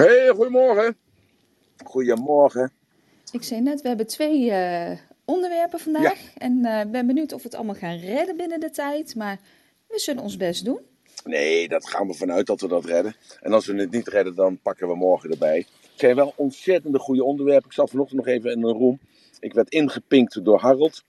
Hey, 0.00 0.28
goedemorgen. 0.28 0.96
Goedemorgen. 1.84 2.72
Ik 3.32 3.42
zei 3.42 3.60
net, 3.60 3.82
we 3.82 3.88
hebben 3.88 4.06
twee 4.06 4.50
eh, 4.50 4.98
onderwerpen 5.24 5.78
vandaag. 5.78 6.32
En 6.38 6.64
eh, 6.64 6.80
ik 6.80 6.90
ben 6.90 7.06
benieuwd 7.06 7.32
of 7.32 7.42
we 7.42 7.48
het 7.48 7.56
allemaal 7.56 7.74
gaan 7.74 7.98
redden 7.98 8.36
binnen 8.36 8.60
de 8.60 8.70
tijd. 8.70 9.14
Maar 9.14 9.40
we 9.88 9.98
zullen 9.98 10.22
ons 10.22 10.36
best 10.36 10.64
doen. 10.64 10.80
Nee, 11.24 11.68
dat 11.68 11.88
gaan 11.88 12.06
we 12.06 12.14
vanuit 12.14 12.46
dat 12.46 12.60
we 12.60 12.68
dat 12.68 12.84
redden. 12.84 13.16
En 13.40 13.52
als 13.52 13.66
we 13.66 13.74
het 13.74 13.90
niet 13.90 14.08
redden, 14.08 14.34
dan 14.34 14.58
pakken 14.62 14.88
we 14.88 14.96
morgen 14.96 15.30
erbij. 15.30 15.56
Het 15.80 16.00
zijn 16.00 16.16
wel 16.16 16.32
ontzettende 16.36 16.98
goede 16.98 17.24
onderwerpen. 17.24 17.66
Ik 17.66 17.72
zat 17.72 17.90
vanochtend 17.90 18.18
nog 18.18 18.34
even 18.34 18.50
in 18.50 18.62
een 18.62 18.76
room. 18.78 19.00
Ik 19.40 19.52
werd 19.52 19.70
ingepinkt 19.70 20.44
door 20.44 20.60
Harold. 20.60 21.02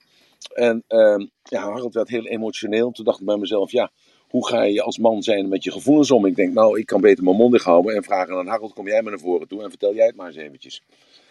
En 0.54 0.84
ehm, 0.86 1.26
ja, 1.42 1.60
Harold 1.62 1.94
werd 1.94 2.08
heel 2.08 2.26
emotioneel. 2.26 2.90
Toen 2.90 3.04
dacht 3.04 3.20
ik 3.20 3.26
bij 3.26 3.36
mezelf, 3.36 3.70
ja, 3.70 3.90
hoe 4.32 4.46
ga 4.46 4.62
je 4.62 4.82
als 4.82 4.98
man 4.98 5.22
zijn 5.22 5.48
met 5.48 5.64
je 5.64 5.70
gevoelens 5.70 6.10
om? 6.10 6.26
Ik 6.26 6.36
denk, 6.36 6.52
nou, 6.52 6.78
ik 6.78 6.86
kan 6.86 7.00
beter 7.00 7.24
mijn 7.24 7.36
mond 7.36 7.62
houden 7.62 7.94
en 7.94 8.02
vragen 8.02 8.36
aan 8.36 8.46
Harold, 8.46 8.72
kom 8.72 8.86
jij 8.86 9.02
maar 9.02 9.12
naar 9.12 9.20
voren 9.20 9.48
toe 9.48 9.62
en 9.62 9.68
vertel 9.68 9.94
jij 9.94 10.06
het 10.06 10.16
maar 10.16 10.26
eens 10.26 10.36
eventjes. 10.36 10.82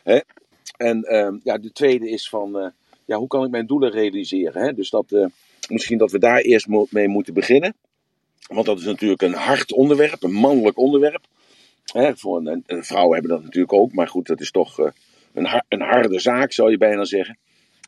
Hè? 0.03 0.19
En 0.77 1.03
ehm, 1.03 1.37
ja, 1.43 1.57
de 1.57 1.71
tweede 1.71 2.09
is 2.09 2.29
van, 2.29 2.59
eh, 2.59 2.67
ja, 3.05 3.17
hoe 3.17 3.27
kan 3.27 3.43
ik 3.43 3.51
mijn 3.51 3.65
doelen 3.65 3.91
realiseren? 3.91 4.61
Hè? 4.61 4.73
Dus 4.73 4.89
dat, 4.89 5.11
eh, 5.11 5.25
misschien 5.69 5.97
dat 5.97 6.11
we 6.11 6.19
daar 6.19 6.39
eerst 6.39 6.67
mee 6.89 7.07
moeten 7.07 7.33
beginnen. 7.33 7.73
Want 8.47 8.65
dat 8.65 8.79
is 8.79 8.85
natuurlijk 8.85 9.21
een 9.21 9.33
hard 9.33 9.73
onderwerp, 9.73 10.23
een 10.23 10.33
mannelijk 10.33 10.77
onderwerp. 10.77 11.25
Hè? 11.85 12.17
Voor 12.17 12.37
een, 12.37 12.63
een, 12.67 12.83
vrouwen 12.83 13.13
hebben 13.13 13.31
dat 13.31 13.43
natuurlijk 13.43 13.73
ook, 13.73 13.93
maar 13.93 14.07
goed, 14.07 14.27
dat 14.27 14.41
is 14.41 14.51
toch 14.51 14.79
uh, 14.79 14.87
een, 15.33 15.63
een 15.67 15.81
harde 15.81 16.19
zaak, 16.19 16.51
zou 16.51 16.71
je 16.71 16.77
bijna 16.77 17.05
zeggen. 17.05 17.37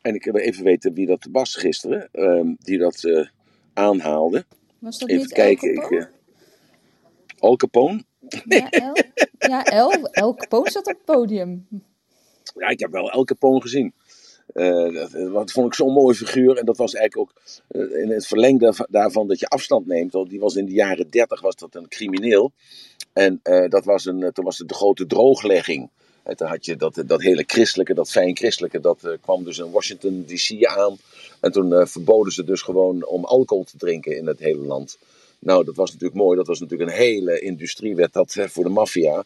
En 0.02 0.14
ik 0.14 0.24
wil 0.24 0.36
even 0.36 0.64
weten 0.64 0.94
wie 0.94 1.06
dat 1.06 1.28
was 1.32 1.54
gisteren, 1.54 2.08
ehm, 2.12 2.46
die 2.58 2.78
dat 2.78 3.28
aanhaalde. 3.74 4.44
Was 4.84 4.98
dat 4.98 5.08
Even 5.08 5.22
niet 5.22 5.32
kijken. 5.32 5.74
El 5.74 5.80
Capone? 5.80 5.98
Ik, 5.98 6.06
uh, 7.30 7.48
Al 7.48 7.56
Capone? 7.56 8.04
Ja, 8.44 8.70
El, 8.70 8.96
ja 9.38 9.64
El, 9.64 10.08
El 10.10 10.34
Capone 10.34 10.70
zat 10.70 10.86
op 10.86 10.92
het 10.92 11.04
podium. 11.04 11.66
Ja, 12.58 12.68
ik 12.68 12.80
heb 12.80 12.90
wel 12.90 13.10
El 13.10 13.24
Capone 13.24 13.60
gezien. 13.60 13.94
Uh, 14.54 14.94
dat, 14.94 15.12
dat, 15.32 15.52
vond 15.52 15.66
ik 15.66 15.74
zo'n 15.74 15.92
mooi 15.92 16.16
figuur. 16.16 16.56
En 16.56 16.64
dat 16.64 16.76
was 16.76 16.94
eigenlijk 16.94 17.30
ook 17.30 17.42
uh, 17.70 18.02
in 18.02 18.10
het 18.10 18.26
verlengde 18.26 18.86
daarvan 18.90 19.28
dat 19.28 19.38
je 19.38 19.46
afstand 19.46 19.86
neemt. 19.86 20.12
Want 20.12 20.30
die 20.30 20.40
was 20.40 20.56
in 20.56 20.66
de 20.66 20.72
jaren 20.72 21.10
dertig 21.10 21.40
was 21.40 21.56
dat 21.56 21.74
een 21.74 21.88
crimineel. 21.88 22.52
En 23.12 23.40
uh, 23.44 23.68
dat 23.68 23.84
was 23.84 24.04
een, 24.04 24.32
toen 24.32 24.44
was 24.44 24.58
het 24.58 24.68
de 24.68 24.74
grote 24.74 25.06
drooglegging. 25.06 25.90
En 26.24 26.46
had 26.46 26.64
je 26.64 26.76
dat, 26.76 27.02
dat 27.06 27.22
hele 27.22 27.44
christelijke, 27.46 27.94
dat 27.94 28.10
fijn 28.10 28.36
christelijke, 28.36 28.80
dat 28.80 29.08
kwam 29.20 29.44
dus 29.44 29.58
in 29.58 29.70
Washington 29.70 30.24
DC 30.26 30.64
aan. 30.64 30.96
En 31.40 31.52
toen 31.52 31.86
verboden 31.86 32.32
ze 32.32 32.44
dus 32.44 32.62
gewoon 32.62 33.06
om 33.06 33.24
alcohol 33.24 33.64
te 33.64 33.76
drinken 33.76 34.16
in 34.16 34.26
het 34.26 34.38
hele 34.38 34.64
land. 34.64 34.98
Nou, 35.44 35.64
dat 35.64 35.76
was 35.76 35.92
natuurlijk 35.92 36.20
mooi. 36.20 36.36
Dat 36.36 36.46
was 36.46 36.60
natuurlijk 36.60 36.90
een 36.90 36.96
hele 36.96 37.40
industrie, 37.40 37.94
werd 37.94 38.12
dat 38.12 38.36
voor 38.48 38.64
de 38.64 38.70
maffia. 38.70 39.24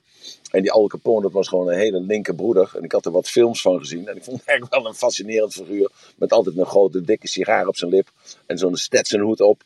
En 0.51 0.63
die 0.63 0.73
Al 0.73 0.87
Capone, 0.87 1.23
dat 1.23 1.33
was 1.33 1.49
gewoon 1.49 1.69
een 1.69 1.79
hele 1.79 2.01
linkerbroeder. 2.01 2.71
En 2.75 2.83
ik 2.83 2.93
had 2.93 3.07
er 3.07 3.13
wat 3.13 3.29
films 3.29 3.61
van 3.61 3.79
gezien. 3.79 4.09
En 4.09 4.17
ik 4.17 4.25
vond 4.25 4.39
het 4.39 4.49
eigenlijk 4.49 4.83
wel 4.83 4.91
een 4.91 4.99
fascinerend 4.99 5.53
figuur. 5.53 5.91
Met 6.17 6.33
altijd 6.33 6.57
een 6.57 6.67
grote, 6.67 7.01
dikke 7.01 7.29
sigaar 7.29 7.67
op 7.67 7.77
zijn 7.77 7.91
lip. 7.91 8.11
En 8.47 8.59
zo'n 8.59 8.77
Stetson 8.77 9.41
op. 9.41 9.63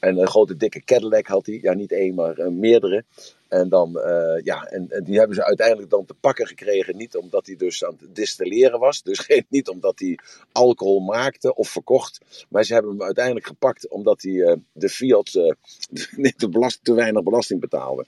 En 0.00 0.18
een 0.18 0.28
grote, 0.28 0.56
dikke 0.56 0.84
Cadillac 0.84 1.26
had 1.26 1.46
hij. 1.46 1.58
Ja, 1.62 1.74
niet 1.74 1.92
één, 1.92 2.14
maar 2.14 2.38
uh, 2.38 2.46
meerdere. 2.46 3.04
En, 3.48 3.68
dan, 3.68 3.92
uh, 3.96 4.44
ja, 4.44 4.62
en, 4.62 5.02
die 5.04 5.18
hebben 5.18 5.36
ze 5.36 5.44
uiteindelijk 5.44 5.90
dan 5.90 6.04
te 6.04 6.14
pakken 6.14 6.46
gekregen. 6.46 6.96
Niet 6.96 7.16
omdat 7.16 7.46
hij 7.46 7.56
dus 7.56 7.84
aan 7.84 7.96
het 8.00 8.14
distilleren 8.14 8.78
was. 8.78 9.02
Dus 9.02 9.18
geen, 9.18 9.46
niet 9.48 9.68
omdat 9.68 9.98
hij 9.98 10.18
alcohol 10.52 11.00
maakte 11.00 11.54
of 11.54 11.68
verkocht. 11.68 12.20
Maar 12.48 12.64
ze 12.64 12.72
hebben 12.72 12.90
hem 12.90 13.02
uiteindelijk 13.02 13.46
gepakt 13.46 13.88
omdat 13.88 14.22
hij 14.22 14.32
uh, 14.32 14.52
de 14.72 14.88
Fiat 14.88 15.32
te, 16.36 16.48
belast, 16.50 16.80
te 16.82 16.94
weinig 16.94 17.22
belasting 17.22 17.60
betaalde. 17.60 18.06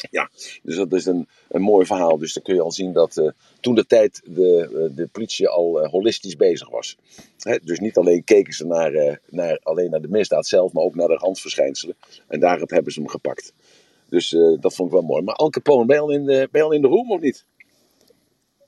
Ja, 0.10 0.30
dus 0.62 0.76
dat 0.76 0.92
is 0.92 1.06
een, 1.06 1.28
een 1.48 1.62
mooi 1.62 1.86
verhaal. 1.86 2.18
Dus 2.18 2.32
dan 2.32 2.42
kun 2.42 2.54
je 2.54 2.60
al 2.60 2.72
zien 2.72 2.92
dat 2.92 3.16
uh, 3.16 3.30
toen 3.60 3.74
de 3.74 3.86
tijd 3.86 4.20
de, 4.24 4.90
de 4.94 5.06
politie 5.06 5.48
al 5.48 5.82
uh, 5.82 5.90
holistisch 5.90 6.36
bezig 6.36 6.70
was. 6.70 6.96
Hè, 7.38 7.58
dus 7.64 7.78
niet 7.78 7.96
alleen 7.96 8.24
keken 8.24 8.52
ze 8.52 8.66
naar, 8.66 8.94
uh, 8.94 9.14
naar, 9.28 9.60
alleen 9.62 9.90
naar 9.90 10.00
de 10.00 10.08
misdaad 10.08 10.46
zelf, 10.46 10.72
maar 10.72 10.84
ook 10.84 10.94
naar 10.94 11.08
de 11.08 11.16
randverschijnselen. 11.16 11.96
En 12.28 12.40
daarop 12.40 12.70
hebben 12.70 12.92
ze 12.92 13.00
hem 13.00 13.08
gepakt. 13.08 13.52
Dus 14.08 14.30
dat 14.60 14.74
vond 14.74 14.88
ik 14.88 14.94
wel 14.94 15.04
mooi. 15.04 15.22
Maar 15.22 15.34
Al 15.34 15.50
Capone, 15.50 15.86
ben 15.86 15.96
je 15.96 16.02
al 16.02 16.10
in 16.10 16.24
de, 16.24 16.48
ben 16.50 16.62
al 16.62 16.72
in 16.72 16.82
de 16.82 16.88
room 16.88 17.12
of 17.12 17.20
niet? 17.20 17.44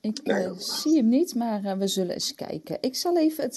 Ik 0.01 0.21
zie 0.59 0.97
hem 0.97 1.09
niet, 1.09 1.35
maar 1.35 1.79
we 1.79 1.87
zullen 1.87 2.13
eens 2.13 2.35
kijken. 2.35 2.79
Ik 2.81 2.97
zal 2.97 3.19
even 3.19 3.45
het, 3.45 3.57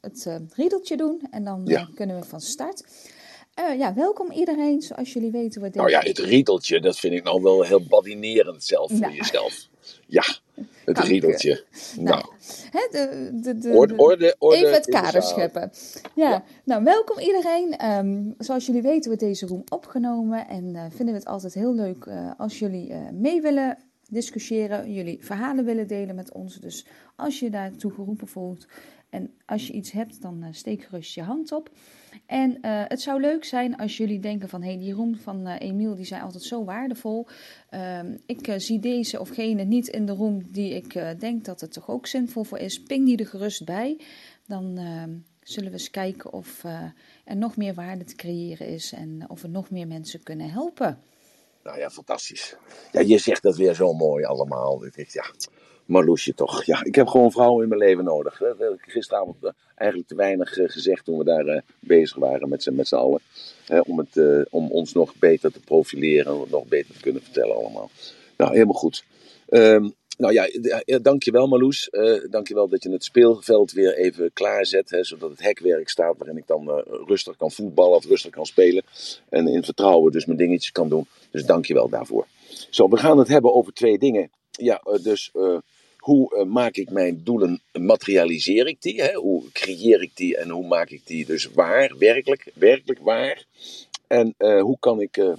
het 0.00 0.52
riedeltje 0.54 0.96
doen 0.96 1.20
en 1.30 1.44
dan 1.44 1.62
ja. 1.64 1.88
kunnen 1.94 2.20
we 2.20 2.24
van 2.24 2.40
start. 2.40 2.84
Ja, 3.56 3.94
welkom 3.94 4.30
iedereen. 4.30 4.82
Zoals 4.82 5.12
jullie 5.12 5.30
weten 5.30 5.60
deze... 5.60 5.76
Nou 5.76 5.90
ja, 5.90 6.00
het 6.00 6.18
riedeltje, 6.18 6.80
dat 6.80 6.98
vind 6.98 7.14
ik 7.14 7.24
nou 7.24 7.42
wel 7.42 7.62
heel 7.62 7.82
badinerend 7.82 8.64
zelf 8.64 8.90
voor 8.90 9.00
nou. 9.00 9.14
jezelf. 9.14 9.68
Ja, 10.06 10.24
het 10.84 10.98
riedeltje. 10.98 11.64
Nou, 11.96 12.24
nou. 12.72 12.88
De, 12.90 13.30
de, 13.32 13.58
de, 13.58 13.68
orde, 13.68 13.96
orde, 13.96 14.36
orde, 14.38 14.56
even 14.56 14.72
het 14.72 14.86
kader 14.86 15.22
scheppen. 15.22 15.70
Ja. 16.14 16.30
ja. 16.30 16.44
nou 16.64 16.84
welkom 16.84 17.18
iedereen. 17.18 17.86
Um, 17.86 18.34
zoals 18.38 18.66
jullie 18.66 18.82
weten 18.82 19.06
wordt 19.06 19.20
deze 19.20 19.46
room 19.46 19.64
opgenomen 19.68 20.48
en 20.48 20.64
uh, 20.64 20.84
vinden 20.88 21.14
we 21.14 21.20
het 21.20 21.28
altijd 21.28 21.54
heel 21.54 21.74
leuk 21.74 22.04
uh, 22.04 22.30
als 22.38 22.58
jullie 22.58 22.94
mee 23.12 23.40
willen 23.40 23.78
discussiëren, 24.08 24.92
jullie 24.92 25.18
verhalen 25.20 25.64
willen 25.64 25.86
delen 25.86 26.14
met 26.14 26.32
ons. 26.32 26.56
Dus 26.56 26.86
als 27.16 27.40
je 27.40 27.50
daartoe 27.50 27.92
geroepen 27.92 28.28
voelt 28.28 28.66
en 29.16 29.34
als 29.46 29.66
je 29.66 29.72
iets 29.72 29.90
hebt, 29.90 30.22
dan 30.22 30.46
steek 30.50 30.82
gerust 30.82 31.14
je 31.14 31.22
hand 31.22 31.52
op. 31.52 31.70
En 32.26 32.50
uh, 32.50 32.82
het 32.88 33.00
zou 33.00 33.20
leuk 33.20 33.44
zijn 33.44 33.76
als 33.76 33.96
jullie 33.96 34.20
denken 34.20 34.48
van... 34.48 34.62
hé, 34.62 34.68
hey, 34.68 34.78
die 34.78 34.92
roem 34.92 35.16
van 35.16 35.46
uh, 35.48 35.54
Emiel, 35.58 35.94
die 35.94 36.04
zijn 36.04 36.22
altijd 36.22 36.42
zo 36.42 36.64
waardevol. 36.64 37.26
Uh, 37.70 38.00
ik 38.26 38.54
zie 38.56 38.78
deze 38.78 39.20
of 39.20 39.28
gene 39.28 39.62
niet 39.64 39.88
in 39.88 40.06
de 40.06 40.12
roem 40.12 40.50
die 40.50 40.74
ik 40.74 41.18
denk 41.18 41.44
dat 41.44 41.60
het 41.60 41.72
toch 41.72 41.88
ook 41.88 42.06
zinvol 42.06 42.44
voor 42.44 42.58
is. 42.58 42.82
Ping 42.82 43.06
die 43.06 43.16
er 43.16 43.26
gerust 43.26 43.64
bij. 43.64 44.00
Dan 44.46 44.78
ehm, 44.78 45.10
zullen 45.42 45.70
we 45.70 45.76
eens 45.76 45.90
kijken 45.90 46.32
of 46.32 46.64
er 47.24 47.36
nog 47.36 47.56
meer 47.56 47.74
waarde 47.74 48.04
te 48.04 48.14
creëren 48.14 48.66
is... 48.66 48.92
en 48.92 49.24
of 49.28 49.42
we 49.42 49.48
nog 49.48 49.70
meer 49.70 49.86
mensen 49.86 50.22
kunnen 50.22 50.50
helpen. 50.50 50.98
Nou 51.62 51.78
ja, 51.78 51.90
fantastisch. 51.90 52.56
Ja, 52.92 53.00
je 53.00 53.18
zegt 53.18 53.42
dat 53.42 53.56
weer 53.56 53.74
zo 53.74 53.92
mooi 53.92 54.24
allemaal. 54.24 54.84
Ik 54.84 55.12
ja, 55.12 55.24
Marloesje 55.86 56.34
toch. 56.34 56.64
Ja, 56.64 56.84
ik 56.84 56.94
heb 56.94 57.06
gewoon 57.06 57.32
vrouwen 57.32 57.62
in 57.62 57.68
mijn 57.68 57.80
leven 57.80 58.04
nodig. 58.04 58.38
Dat 58.38 58.58
heb 58.58 58.72
ik 58.72 58.92
gisteravond 58.92 59.44
eh, 59.44 59.50
eigenlijk 59.74 60.08
te 60.08 60.14
weinig 60.14 60.58
eh, 60.58 60.68
gezegd 60.68 61.04
toen 61.04 61.18
we 61.18 61.24
daar 61.24 61.46
uh, 61.46 61.60
bezig 61.80 62.16
waren 62.16 62.48
met 62.48 62.62
z'n 62.62 62.94
allen. 62.94 63.20
om, 63.84 63.98
het, 63.98 64.46
om 64.50 64.70
ons 64.70 64.92
nog 64.92 65.14
beter 65.18 65.52
te 65.52 65.60
profileren, 65.60 66.34
om 66.34 66.40
het 66.40 66.50
nog 66.50 66.66
beter 66.66 66.94
te 66.94 67.00
kunnen 67.00 67.22
vertellen 67.22 67.56
allemaal. 67.56 67.90
Nou, 68.36 68.52
helemaal 68.52 68.74
goed. 68.74 69.04
Um, 69.48 69.94
nou 70.18 70.32
ja, 70.32 70.48
dankjewel 71.02 71.46
Marloes. 71.46 71.88
Uh, 71.92 72.20
dankjewel 72.30 72.68
dat 72.68 72.82
je 72.82 72.90
het 72.90 73.04
speelveld 73.04 73.72
weer 73.72 73.96
even 73.96 74.32
klaarzet. 74.32 74.90
Hè, 74.90 75.04
zodat 75.04 75.30
het 75.30 75.42
hekwerk 75.42 75.88
staat 75.88 76.14
waarin 76.18 76.36
ik 76.36 76.46
dan 76.46 76.84
rustig 77.06 77.36
kan 77.36 77.50
voetballen 77.50 77.96
of 77.96 78.06
rustig 78.06 78.30
kan 78.30 78.46
spelen. 78.46 78.82
En 79.28 79.48
in 79.48 79.64
vertrouwen 79.64 80.12
dus 80.12 80.26
mijn 80.26 80.38
dingetjes 80.38 80.72
kan 80.72 80.88
doen. 80.88 81.06
Dus 81.30 81.44
dankjewel 81.44 81.88
daarvoor. 81.88 82.26
Zo, 82.70 82.88
we 82.88 82.96
gaan 82.96 83.18
het 83.18 83.28
hebben 83.28 83.54
over 83.54 83.72
twee 83.72 83.98
dingen. 83.98 84.30
Ja, 84.50 84.82
dus 85.02 85.32
hoe 86.06 86.36
uh, 86.36 86.44
maak 86.44 86.76
ik 86.76 86.90
mijn 86.90 87.20
doelen, 87.24 87.62
materialiseer 87.72 88.66
ik 88.66 88.82
die? 88.82 89.02
Hè? 89.02 89.14
Hoe 89.14 89.52
creëer 89.52 90.02
ik 90.02 90.10
die 90.14 90.36
en 90.36 90.50
hoe 90.50 90.66
maak 90.66 90.90
ik 90.90 91.06
die 91.06 91.26
dus 91.26 91.44
waar, 91.44 91.94
werkelijk, 91.98 92.50
werkelijk 92.54 93.00
waar? 93.00 93.44
En 94.06 94.34
uh, 94.38 94.62
hoe 94.62 94.76
kan 94.78 95.00
ik 95.00 95.16
uh, 95.16 95.32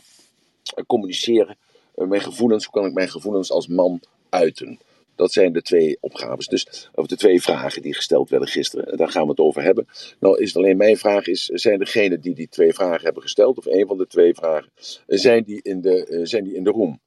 communiceren, 0.88 1.58
mijn 1.96 2.22
gevoelens, 2.22 2.64
hoe 2.66 2.74
kan 2.74 2.86
ik 2.86 2.94
mijn 2.94 3.10
gevoelens 3.10 3.52
als 3.52 3.68
man 3.68 4.00
uiten? 4.30 4.80
Dat 5.16 5.32
zijn 5.32 5.54
de 5.54 5.62
twee 5.62 5.98
opgaves. 6.00 6.48
Dus, 6.48 6.90
of 6.96 7.08
de 7.08 7.18
twee 7.18 7.42
vragen 7.42 7.82
die 7.82 7.94
gesteld 7.94 8.30
werden 8.30 8.48
gisteren. 8.48 8.98
Daar 8.98 9.10
gaan 9.10 9.24
we 9.24 9.30
het 9.30 9.40
over 9.40 9.64
hebben. 9.64 9.88
Nou 10.20 10.42
is 10.42 10.48
het 10.48 10.58
alleen 10.58 10.78
mijn 10.78 10.98
vraag 10.98 11.28
is, 11.28 11.46
zijn 11.46 11.80
degenen 11.80 12.22
die 12.22 12.36
die 12.36 12.50
twee 12.50 12.74
vragen 12.74 13.04
hebben 13.04 13.22
gesteld, 13.22 13.58
of 13.58 13.66
een 13.66 13.88
van 13.88 13.98
de 13.98 14.08
twee 14.08 14.34
vragen, 14.34 14.70
zijn 15.08 15.44
die 15.44 15.60
in 15.62 15.82
de, 15.82 16.20
zijn 16.24 16.44
die 16.44 16.54
in 16.54 16.64
de 16.64 16.70
room? 16.70 17.00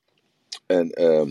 En 0.67 0.91
ehm, 0.91 1.31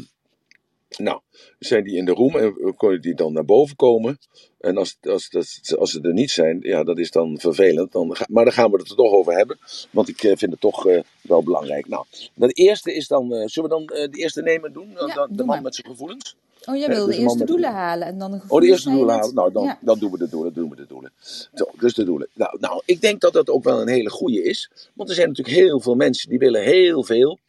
nou, 0.97 1.19
zijn 1.59 1.83
die 1.83 1.95
in 1.95 2.05
de 2.05 2.11
room 2.11 2.35
en 2.35 2.75
kunnen 2.77 3.01
die 3.01 3.15
dan 3.15 3.33
naar 3.33 3.45
boven 3.45 3.75
komen. 3.75 4.17
En 4.59 4.77
als, 4.77 4.97
als, 5.01 5.29
als, 5.35 5.75
als 5.77 5.91
ze 5.91 6.01
er 6.01 6.13
niet 6.13 6.31
zijn, 6.31 6.59
ja, 6.61 6.83
dat 6.83 6.97
is 6.97 7.11
dan 7.11 7.39
vervelend. 7.39 7.91
Dan, 7.91 8.17
maar 8.29 8.43
dan 8.43 8.53
gaan 8.53 8.71
we 8.71 8.77
het 8.77 8.89
er 8.89 8.95
toch 8.95 9.13
over 9.13 9.33
hebben. 9.33 9.57
Want 9.91 10.09
ik 10.09 10.23
eh, 10.23 10.37
vind 10.37 10.51
het 10.51 10.61
toch 10.61 10.87
uh, 10.87 11.01
wel 11.21 11.43
belangrijk. 11.43 11.87
Nou, 11.87 12.05
de 12.33 12.47
eerste 12.47 12.93
is 12.93 13.07
dan. 13.07 13.33
Uh, 13.33 13.47
zullen 13.47 13.69
we 13.69 13.75
dan 13.75 13.85
de 13.85 14.17
eerste 14.17 14.41
nemen 14.41 14.73
doen? 14.73 14.89
Ja, 14.89 15.05
de, 15.05 15.27
de 15.29 15.37
man 15.37 15.45
maar. 15.45 15.61
met 15.61 15.75
zijn 15.75 15.87
gevoelens? 15.87 16.35
Oh, 16.65 16.75
jij 16.75 16.87
wil 16.87 17.05
dus 17.05 17.15
de 17.15 17.21
eerste 17.21 17.45
doelen 17.45 17.71
halen 17.71 18.07
en 18.07 18.17
dan 18.17 18.31
de 18.31 18.39
gevoelens. 18.39 18.51
Oh, 18.51 18.61
de 18.61 18.67
eerste 18.67 18.89
doelen 18.89 19.15
halen. 19.15 19.33
Nou, 19.33 19.51
dan, 19.51 19.63
ja. 19.63 19.79
dan 19.81 19.99
doen 19.99 20.11
we 20.11 20.17
de 20.17 20.29
doelen. 20.29 20.53
Doen 20.53 20.69
we 20.69 20.75
de 20.75 20.85
doelen. 20.87 21.11
Zo, 21.53 21.65
dus 21.79 21.93
de 21.93 22.03
doelen. 22.03 22.27
Nou, 22.33 22.57
nou, 22.59 22.81
ik 22.85 23.01
denk 23.01 23.21
dat 23.21 23.33
dat 23.33 23.49
ook 23.49 23.63
wel 23.63 23.81
een 23.81 23.87
hele 23.87 24.09
goede 24.09 24.43
is. 24.43 24.71
Want 24.93 25.09
er 25.09 25.15
zijn 25.15 25.27
natuurlijk 25.27 25.57
heel 25.57 25.79
veel 25.79 25.95
mensen 25.95 26.29
die 26.29 26.39
willen 26.39 26.63
heel 26.63 27.03
veel. 27.03 27.39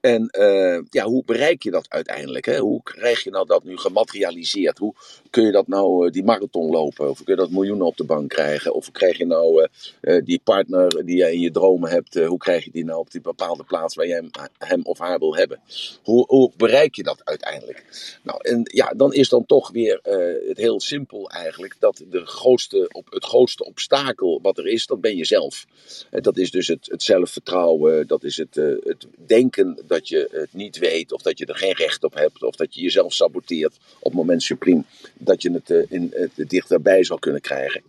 En 0.00 0.28
uh, 0.38 0.78
ja, 0.90 1.04
hoe 1.04 1.22
bereik 1.24 1.62
je 1.62 1.70
dat 1.70 1.86
uiteindelijk? 1.88 2.44
Hè? 2.44 2.58
Hoe 2.58 2.82
krijg 2.82 3.24
je 3.24 3.30
nou 3.30 3.46
dat 3.46 3.64
nu 3.64 3.76
gematerialiseerd? 3.76 4.78
Hoe 4.78 4.94
kun 5.30 5.44
je 5.44 5.52
dat 5.52 5.68
nou 5.68 6.06
uh, 6.06 6.12
die 6.12 6.24
marathon 6.24 6.70
lopen? 6.70 7.10
Of 7.10 7.22
kun 7.24 7.34
je 7.34 7.40
dat 7.40 7.50
miljoenen 7.50 7.86
op 7.86 7.96
de 7.96 8.04
bank 8.04 8.28
krijgen? 8.28 8.74
Of 8.74 8.90
krijg 8.90 9.18
je 9.18 9.26
nou 9.26 9.68
uh, 10.00 10.24
die 10.24 10.40
partner 10.44 11.04
die 11.04 11.16
jij 11.16 11.32
in 11.32 11.40
je 11.40 11.50
dromen 11.50 11.90
hebt? 11.90 12.14
hoe 12.14 12.38
krijg 12.38 12.64
je 12.64 12.70
die 12.70 12.84
nou 12.84 12.98
op 12.98 13.10
die 13.10 13.20
bepaalde 13.20 13.64
plaats 13.64 13.94
waar 13.94 14.06
je 14.06 14.12
hem, 14.12 14.30
hem 14.58 14.80
of 14.82 14.98
haar 14.98 15.18
wil 15.18 15.36
hebben? 15.36 15.60
Hoe, 16.02 16.24
hoe, 16.26 16.50
bereik 16.56 16.94
je 16.94 17.02
dat 17.02 17.20
uiteindelijk? 17.24 17.84
Nou, 18.22 18.38
en 18.42 18.60
ja, 18.64 18.92
dan 18.96 19.12
is 19.12 19.28
dan 19.28 19.46
toch 19.46 19.70
weer 19.70 20.00
het 20.48 20.56
heel 20.56 20.80
simpel 20.80 21.30
eigenlijk 21.30 21.76
dat 21.78 22.04
de 22.10 22.26
grootste, 22.26 22.88
op, 22.92 23.06
het 23.10 23.24
grootste 23.24 23.64
obstakel 23.64 24.40
wat 24.42 24.58
er 24.58 24.66
is, 24.66 24.86
dat 24.86 25.00
ben 25.00 25.16
je 25.16 25.24
zelf. 25.24 25.66
dat 26.10 26.36
is 26.36 26.50
dus 26.50 26.66
het, 26.66 26.86
het 26.90 27.02
zelfvertrouwen, 27.02 28.06
dat 28.06 28.24
is 28.24 28.36
het, 28.36 28.54
het 28.84 29.06
denken 29.26 29.79
dat 29.86 30.08
je 30.08 30.28
het 30.32 30.52
niet 30.52 30.78
weet, 30.78 31.12
of 31.12 31.22
dat 31.22 31.38
je 31.38 31.46
er 31.46 31.56
geen 31.56 31.74
recht 31.74 32.04
op 32.04 32.14
hebt, 32.14 32.42
of 32.42 32.56
dat 32.56 32.74
je 32.74 32.80
jezelf 32.80 33.12
saboteert 33.12 33.76
op 33.98 34.12
het 34.12 34.20
moment 34.20 34.42
supreme 34.42 34.82
dat 35.14 35.42
je 35.42 35.50
het, 35.50 35.70
uh, 35.70 35.82
in, 35.88 36.12
uh, 36.36 36.46
dichterbij 36.48 37.04
zal 37.04 37.18
kunnen 37.18 37.40
krijgen. 37.40 37.82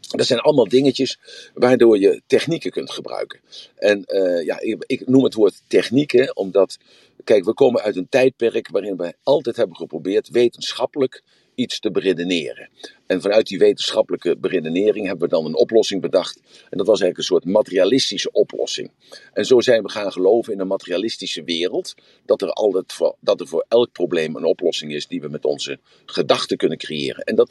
Dat 0.00 0.26
zijn 0.26 0.40
allemaal 0.40 0.68
dingetjes 0.68 1.18
waardoor 1.54 1.98
je 1.98 2.22
technieken 2.26 2.70
kunt 2.70 2.90
gebruiken. 2.90 3.40
En 3.76 4.04
uh, 4.06 4.44
ja, 4.44 4.60
ik, 4.60 4.84
ik, 4.86 5.06
noem 5.06 5.24
het 5.24 5.34
woord 5.34 5.62
technieken 5.66 6.36
omdat, 6.36 6.78
kijk, 7.24 7.44
we 7.44 7.54
komen 7.54 7.82
uit 7.82 7.96
een 7.96 8.08
tijdperk 8.08 8.68
waarin 8.68 8.96
we 8.96 9.14
altijd 9.22 9.56
hebben 9.56 9.76
geprobeerd 9.76 10.28
wetenschappelijk 10.28 11.22
iets 11.56 11.80
te 11.80 11.90
beredeneren. 11.90 12.68
En 13.06 13.20
vanuit 13.20 13.46
die 13.46 13.58
wetenschappelijke 13.58 14.36
beredenering 14.36 15.06
hebben 15.06 15.28
we 15.28 15.34
dan 15.34 15.44
een 15.44 15.56
oplossing 15.56 16.00
bedacht. 16.00 16.40
En 16.70 16.78
dat 16.78 16.86
was 16.86 17.00
eigenlijk 17.00 17.18
een 17.18 17.24
soort 17.24 17.44
materialistische 17.44 18.32
oplossing. 18.32 18.90
En 19.32 19.44
zo 19.44 19.60
zijn 19.60 19.82
we 19.82 19.88
gaan 19.88 20.12
geloven 20.12 20.52
in 20.52 20.60
een 20.60 20.66
materialistische 20.66 21.44
wereld. 21.44 21.94
Dat 22.24 22.42
er, 22.42 22.50
altijd 22.50 22.92
voor, 22.92 23.16
dat 23.20 23.40
er 23.40 23.46
voor 23.46 23.64
elk 23.68 23.92
probleem 23.92 24.36
een 24.36 24.44
oplossing 24.44 24.92
is 24.92 25.06
die 25.06 25.20
we 25.20 25.28
met 25.28 25.44
onze 25.44 25.78
gedachten 26.06 26.56
kunnen 26.56 26.78
creëren. 26.78 27.24
En, 27.24 27.34
dat, 27.34 27.50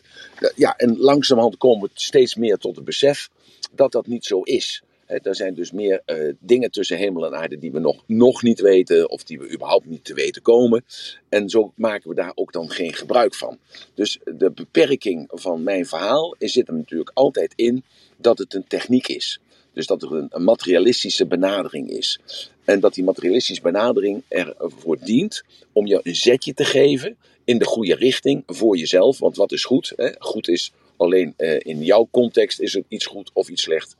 ja, 0.55 0.75
en 0.75 0.97
langzamerhand 0.97 1.57
komen 1.57 1.83
we 1.87 1.89
steeds 1.93 2.35
meer 2.35 2.57
tot 2.57 2.75
het 2.75 2.85
besef 2.85 3.29
dat 3.71 3.91
dat 3.91 4.07
niet 4.07 4.25
zo 4.25 4.41
is. 4.41 4.83
Er 5.05 5.35
zijn 5.35 5.53
dus 5.53 5.71
meer 5.71 6.01
uh, 6.05 6.33
dingen 6.39 6.71
tussen 6.71 6.97
hemel 6.97 7.25
en 7.25 7.35
aarde 7.35 7.57
die 7.57 7.71
we 7.71 7.79
nog, 7.79 8.03
nog 8.07 8.43
niet 8.43 8.59
weten, 8.59 9.09
of 9.09 9.23
die 9.23 9.39
we 9.39 9.51
überhaupt 9.51 9.85
niet 9.85 10.03
te 10.03 10.13
weten 10.13 10.41
komen. 10.41 10.85
En 11.29 11.49
zo 11.49 11.71
maken 11.75 12.09
we 12.09 12.15
daar 12.15 12.31
ook 12.35 12.51
dan 12.51 12.69
geen 12.69 12.93
gebruik 12.93 13.35
van. 13.35 13.57
Dus 13.93 14.19
de 14.23 14.51
beperking 14.51 15.27
van 15.33 15.63
mijn 15.63 15.85
verhaal 15.85 16.35
zit 16.39 16.67
er 16.67 16.73
natuurlijk 16.73 17.11
altijd 17.13 17.53
in 17.55 17.83
dat 18.17 18.37
het 18.37 18.53
een 18.53 18.67
techniek 18.67 19.07
is. 19.07 19.39
Dus 19.73 19.87
dat 19.87 20.03
er 20.03 20.13
een, 20.13 20.27
een 20.29 20.43
materialistische 20.43 21.25
benadering 21.25 21.89
is. 21.89 22.19
En 22.65 22.79
dat 22.79 22.93
die 22.93 23.03
materialistische 23.03 23.61
benadering 23.61 24.23
ervoor 24.27 24.97
dient 24.99 25.43
om 25.71 25.85
je 25.85 25.99
een 26.03 26.15
zetje 26.15 26.53
te 26.53 26.65
geven 26.65 27.17
in 27.43 27.57
de 27.57 27.65
goede 27.65 27.95
richting 27.95 28.43
voor 28.45 28.77
jezelf. 28.77 29.19
Want 29.19 29.35
wat 29.35 29.51
is 29.51 29.63
goed? 29.63 29.93
Hè? 29.95 30.09
Goed 30.19 30.47
is 30.47 30.71
alleen 30.97 31.33
uh, 31.37 31.59
in 31.59 31.83
jouw 31.83 32.07
context 32.11 32.59
is 32.59 32.73
het 32.73 32.85
iets 32.87 33.05
goed 33.05 33.29
of 33.33 33.49
iets 33.49 33.61
slecht. 33.61 33.95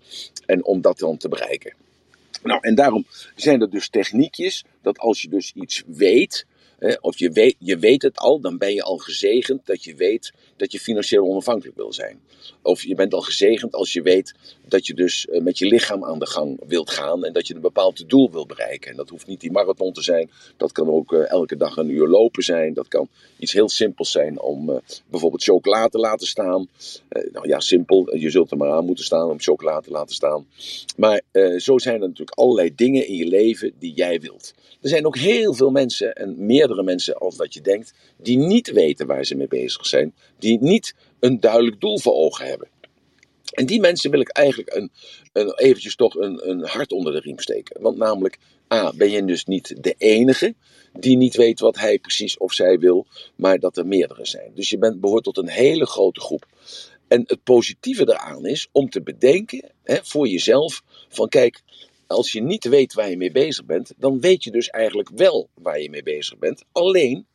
En 0.46 0.66
om 0.66 0.82
dat 0.82 1.00
dan 1.00 1.18
te 1.18 1.30
bereiken. 1.30 1.74
Nou, 2.44 2.60
en 2.62 2.76
daarom 2.76 3.06
zijn 3.36 3.62
er 3.62 3.70
dus 3.70 3.90
techniekjes 3.90 4.64
dat 4.82 5.00
als 5.00 5.22
je 5.22 5.30
dus 5.30 5.52
iets 5.56 5.84
weet, 5.88 6.46
of 7.02 7.20
je 7.20 7.32
weet, 7.32 7.56
je 7.60 7.78
weet 7.78 8.02
het 8.02 8.18
al, 8.18 8.40
dan 8.40 8.58
ben 8.58 8.74
je 8.74 8.84
al 8.84 8.98
gezegend 8.98 9.66
dat 9.66 9.84
je 9.84 9.96
weet 9.96 10.34
dat 10.58 10.72
je 10.72 10.80
financieel 10.80 11.26
onafhankelijk 11.26 11.78
wil 11.78 11.94
zijn. 11.94 12.20
Of 12.62 12.84
je 12.84 12.96
bent 12.96 13.14
al 13.14 13.22
gezegend 13.22 13.74
als 13.74 13.94
je 13.94 14.02
weet 14.02 14.34
dat 14.68 14.88
je 14.88 14.94
dus 14.94 15.28
eh, 15.28 15.42
met 15.42 15.58
je 15.58 15.66
lichaam 15.66 16.06
aan 16.06 16.20
de 16.20 16.26
gang 16.26 16.60
wilt 16.68 16.90
gaan 16.90 17.26
en 17.26 17.34
dat 17.34 17.48
je 17.48 17.56
een 17.56 17.62
bepaald 17.62 18.10
doel 18.10 18.32
wil 18.32 18.46
bereiken. 18.46 18.92
En 18.92 18.98
dat 18.98 19.10
hoeft 19.10 19.28
niet 19.28 19.40
die 19.40 19.52
marathon 19.52 19.94
te 19.94 20.02
zijn, 20.02 20.30
dat 20.58 20.72
kan 20.72 20.90
ook 20.90 21.14
eh, 21.14 21.30
elke 21.30 21.58
dag 21.58 21.78
een 21.78 21.90
uur 21.90 22.08
lopen 22.08 22.44
zijn. 22.44 22.74
Dat 22.74 22.88
kan 22.88 23.08
iets 23.38 23.54
heel 23.54 23.70
simpels 23.70 24.12
zijn 24.12 24.40
om 24.40 24.82
bijvoorbeeld 25.08 25.44
chocola 25.44 25.88
te 25.88 25.98
laten 25.98 26.28
staan. 26.28 26.68
Nou 27.32 27.48
ja, 27.48 27.60
simpel, 27.60 28.16
je 28.16 28.30
zult 28.30 28.52
er 28.52 28.58
maar 28.58 28.72
aan 28.72 28.86
moeten 28.86 29.06
staan 29.06 29.30
om 29.30 29.40
chocola 29.40 29.80
te 29.80 29.92
laten 29.92 30.16
staan. 30.16 30.48
Maar 30.98 31.22
zo 31.58 31.78
zijn 31.78 32.02
er 32.02 32.08
natuurlijk 32.08 32.38
allerlei 32.38 32.76
dingen 32.76 33.08
in 33.08 33.16
je 33.16 33.28
leven 33.28 33.72
die 33.80 33.94
jij 33.94 34.20
wilt. 34.20 34.54
Er 34.82 34.90
zijn 34.90 35.06
ook 35.06 35.18
heel 35.18 35.54
veel 35.54 35.72
mensen 35.72 36.14
en 36.14 36.46
meerdere 36.68 36.92
mensen 36.92 37.16
als 37.16 37.36
dat 37.36 37.54
je 37.54 37.62
denkt, 37.62 37.94
die 38.18 38.38
niet 38.38 38.72
weten 38.72 39.08
waar 39.08 39.26
ze 39.26 39.36
mee 39.36 39.48
bezig 39.48 39.86
zijn, 39.86 40.14
die 40.40 40.58
niet 40.62 40.96
een 41.20 41.40
duidelijk 41.40 41.82
doel 41.82 42.00
voor 42.00 42.14
ogen 42.14 42.46
hebben. 42.46 42.68
En 43.52 43.66
die 43.66 43.80
mensen 43.80 44.12
wil 44.12 44.20
ik 44.20 44.30
eigenlijk 44.30 44.74
een, 44.74 44.92
een, 45.34 45.54
eventjes 45.56 45.96
toch 45.96 46.16
een, 46.16 46.50
een 46.50 46.66
hart 46.66 46.92
onder 46.92 47.14
de 47.14 47.20
riem 47.20 47.40
steken. 47.40 47.82
Want 47.82 47.98
namelijk, 47.98 48.38
A, 48.74 48.94
ben 48.96 49.12
je 49.12 49.26
dus 49.26 49.46
niet 49.46 49.84
de 49.84 49.96
enige 49.98 50.56
die 50.94 51.18
niet 51.18 51.36
weet 51.36 51.60
wat 51.60 51.78
hij 51.78 52.00
precies 52.00 52.38
of 52.38 52.54
zij 52.54 52.80
wil, 52.80 53.06
maar 53.36 53.60
dat 53.60 53.78
er 53.78 53.88
meerdere 53.88 54.26
zijn. 54.26 54.52
Dus 54.54 54.70
je 54.70 54.78
bent, 54.78 55.00
behoort 55.00 55.24
tot 55.24 55.38
een 55.38 55.50
hele 55.50 55.86
grote 55.86 56.20
groep. 56.20 56.46
En 57.08 57.24
het 57.28 57.44
positieve 57.44 58.06
daaraan 58.06 58.46
is 58.46 58.68
om 58.72 58.90
te 58.90 59.02
bedenken 59.02 59.72
hè, 59.84 59.98
voor 60.02 60.28
jezelf: 60.28 60.84
van 61.10 61.30
kijk, 61.30 61.62
als 62.08 62.32
je 62.32 62.42
niet 62.42 62.64
weet 62.64 62.94
waar 62.94 63.10
je 63.10 63.18
mee 63.18 63.32
bezig 63.32 63.66
bent, 63.66 63.94
dan 63.98 64.20
weet 64.20 64.44
je 64.44 64.52
dus 64.52 64.70
eigenlijk 64.70 65.10
wel 65.16 65.50
waar 65.54 65.82
je 65.82 65.90
mee 65.90 66.04
bezig 66.04 66.38
bent. 66.38 66.64
Alleen, 66.72 67.26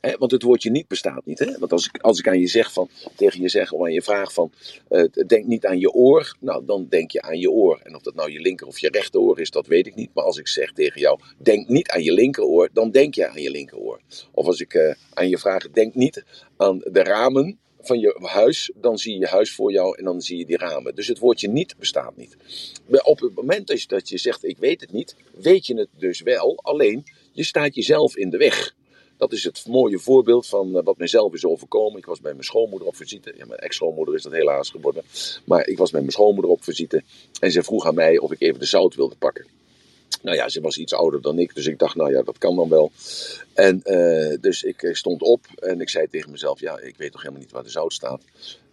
hè, 0.00 0.16
want 0.18 0.30
het 0.30 0.42
woordje 0.42 0.70
niet 0.70 0.88
bestaat 0.88 1.26
niet. 1.26 1.38
Hè? 1.38 1.58
Want 1.58 1.72
als 1.72 1.86
ik, 1.86 1.98
als 2.00 2.18
ik 2.18 2.28
aan 2.28 2.40
je 2.40 2.46
zeg 2.46 2.72
van, 2.72 2.88
tegen 3.16 3.40
je 3.40 3.48
zeg, 3.48 3.72
of 3.72 3.82
aan 3.82 3.92
je 3.92 4.02
vraag 4.02 4.32
van, 4.32 4.52
uh, 4.90 5.04
denk 5.26 5.46
niet 5.46 5.66
aan 5.66 5.78
je 5.78 5.92
oor, 5.92 6.36
nou 6.40 6.64
dan 6.64 6.86
denk 6.88 7.10
je 7.10 7.22
aan 7.22 7.38
je 7.38 7.50
oor. 7.50 7.80
En 7.82 7.94
of 7.94 8.02
dat 8.02 8.14
nou 8.14 8.32
je 8.32 8.40
linker 8.40 8.66
of 8.66 8.78
je 8.78 8.88
rechteroor 8.88 9.40
is, 9.40 9.50
dat 9.50 9.66
weet 9.66 9.86
ik 9.86 9.94
niet. 9.94 10.10
Maar 10.14 10.24
als 10.24 10.38
ik 10.38 10.48
zeg 10.48 10.72
tegen 10.72 11.00
jou, 11.00 11.20
denk 11.38 11.68
niet 11.68 11.90
aan 11.90 12.02
je 12.02 12.12
linkeroor, 12.12 12.68
dan 12.72 12.90
denk 12.90 13.14
je 13.14 13.28
aan 13.28 13.42
je 13.42 13.50
linkeroor. 13.50 14.00
Of 14.32 14.46
als 14.46 14.60
ik 14.60 14.74
uh, 14.74 14.94
aan 15.12 15.28
je 15.28 15.38
vraag, 15.38 15.70
denk 15.70 15.94
niet 15.94 16.24
aan 16.56 16.78
de 16.78 17.02
ramen, 17.02 17.58
van 17.86 17.98
je 17.98 18.18
huis, 18.22 18.70
dan 18.74 18.98
zie 18.98 19.12
je 19.12 19.18
je 19.18 19.26
huis 19.26 19.52
voor 19.52 19.72
jou 19.72 19.98
en 19.98 20.04
dan 20.04 20.20
zie 20.20 20.38
je 20.38 20.46
die 20.46 20.56
ramen. 20.56 20.94
Dus 20.94 21.06
het 21.06 21.18
woordje 21.18 21.48
niet 21.48 21.74
bestaat 21.78 22.16
niet. 22.16 22.36
Op 23.04 23.20
het 23.20 23.34
moment 23.34 23.88
dat 23.88 24.08
je 24.08 24.18
zegt 24.18 24.44
ik 24.44 24.58
weet 24.58 24.80
het 24.80 24.92
niet, 24.92 25.16
weet 25.34 25.66
je 25.66 25.74
het 25.74 25.88
dus 25.98 26.20
wel, 26.20 26.58
alleen 26.62 27.04
je 27.32 27.42
staat 27.44 27.74
jezelf 27.74 28.16
in 28.16 28.30
de 28.30 28.36
weg. 28.36 28.74
Dat 29.16 29.32
is 29.32 29.44
het 29.44 29.66
mooie 29.68 29.98
voorbeeld 29.98 30.46
van 30.46 30.76
uh, 30.76 30.82
wat 30.84 30.98
mijzelf 30.98 31.34
is 31.34 31.44
overkomen. 31.44 31.98
Ik 31.98 32.06
was 32.06 32.20
bij 32.20 32.32
mijn 32.32 32.44
schoonmoeder 32.44 32.88
op 32.88 32.96
visite. 32.96 33.34
Ja, 33.36 33.46
mijn 33.46 33.60
ex-schoonmoeder 33.60 34.14
is 34.14 34.22
dat 34.22 34.32
helaas 34.32 34.70
geworden. 34.70 35.04
Maar 35.44 35.66
ik 35.66 35.78
was 35.78 35.90
bij 35.90 36.00
mijn 36.00 36.12
schoonmoeder 36.12 36.50
op 36.50 36.64
visite. 36.64 37.02
En 37.40 37.52
ze 37.52 37.62
vroeg 37.62 37.86
aan 37.86 37.94
mij 37.94 38.18
of 38.18 38.32
ik 38.32 38.40
even 38.40 38.60
de 38.60 38.66
zout 38.66 38.94
wilde 38.94 39.16
pakken. 39.16 39.46
Nou 40.22 40.36
ja, 40.36 40.48
ze 40.48 40.60
was 40.60 40.78
iets 40.78 40.94
ouder 40.94 41.22
dan 41.22 41.38
ik, 41.38 41.54
dus 41.54 41.66
ik 41.66 41.78
dacht, 41.78 41.96
nou 41.96 42.12
ja, 42.12 42.22
dat 42.22 42.38
kan 42.38 42.56
dan 42.56 42.68
wel. 42.68 42.92
En 43.54 43.82
uh, 43.84 44.36
dus 44.40 44.62
ik 44.62 44.82
eh, 44.82 44.94
stond 44.94 45.22
op 45.22 45.46
en 45.58 45.80
ik 45.80 45.88
zei 45.88 46.06
tegen 46.10 46.30
mezelf, 46.30 46.60
ja, 46.60 46.78
ik 46.78 46.96
weet 46.96 47.12
toch 47.12 47.20
helemaal 47.20 47.42
niet 47.42 47.52
waar 47.52 47.62
de 47.62 47.70
zout 47.70 47.92
staat. 47.92 48.22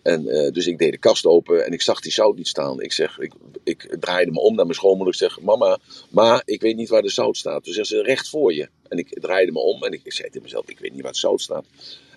En 0.01 0.25
uh, 0.25 0.51
dus 0.51 0.67
ik 0.67 0.77
deed 0.77 0.91
de 0.91 0.97
kast 0.97 1.25
open 1.25 1.65
en 1.65 1.71
ik 1.71 1.81
zag 1.81 1.99
die 1.99 2.11
zout 2.11 2.35
niet 2.35 2.47
staan. 2.47 2.81
Ik 2.81 2.91
zeg, 2.91 3.19
ik, 3.19 3.33
ik 3.63 3.95
draaide 3.99 4.31
me 4.31 4.39
om 4.39 4.55
naar 4.55 4.65
mijn 4.65 4.77
schoonmoeder. 4.77 5.13
Ik 5.13 5.19
zeg, 5.19 5.39
mama, 5.39 5.79
ma, 6.09 6.41
ik 6.45 6.61
weet 6.61 6.75
niet 6.75 6.89
waar 6.89 7.01
de 7.01 7.09
zout 7.09 7.37
staat. 7.37 7.63
Dus 7.63 7.75
zegt 7.75 7.87
ze, 7.87 8.01
recht 8.01 8.29
voor 8.29 8.53
je. 8.53 8.69
En 8.87 8.97
ik 8.97 9.19
draaide 9.21 9.51
me 9.51 9.59
om 9.59 9.83
en 9.83 9.91
ik, 9.91 10.01
ik 10.03 10.13
zei 10.13 10.27
tegen 10.27 10.43
mezelf, 10.43 10.69
ik 10.69 10.79
weet 10.79 10.93
niet 10.93 11.01
waar 11.01 11.11
de 11.11 11.17
zout 11.17 11.41
staat. 11.41 11.65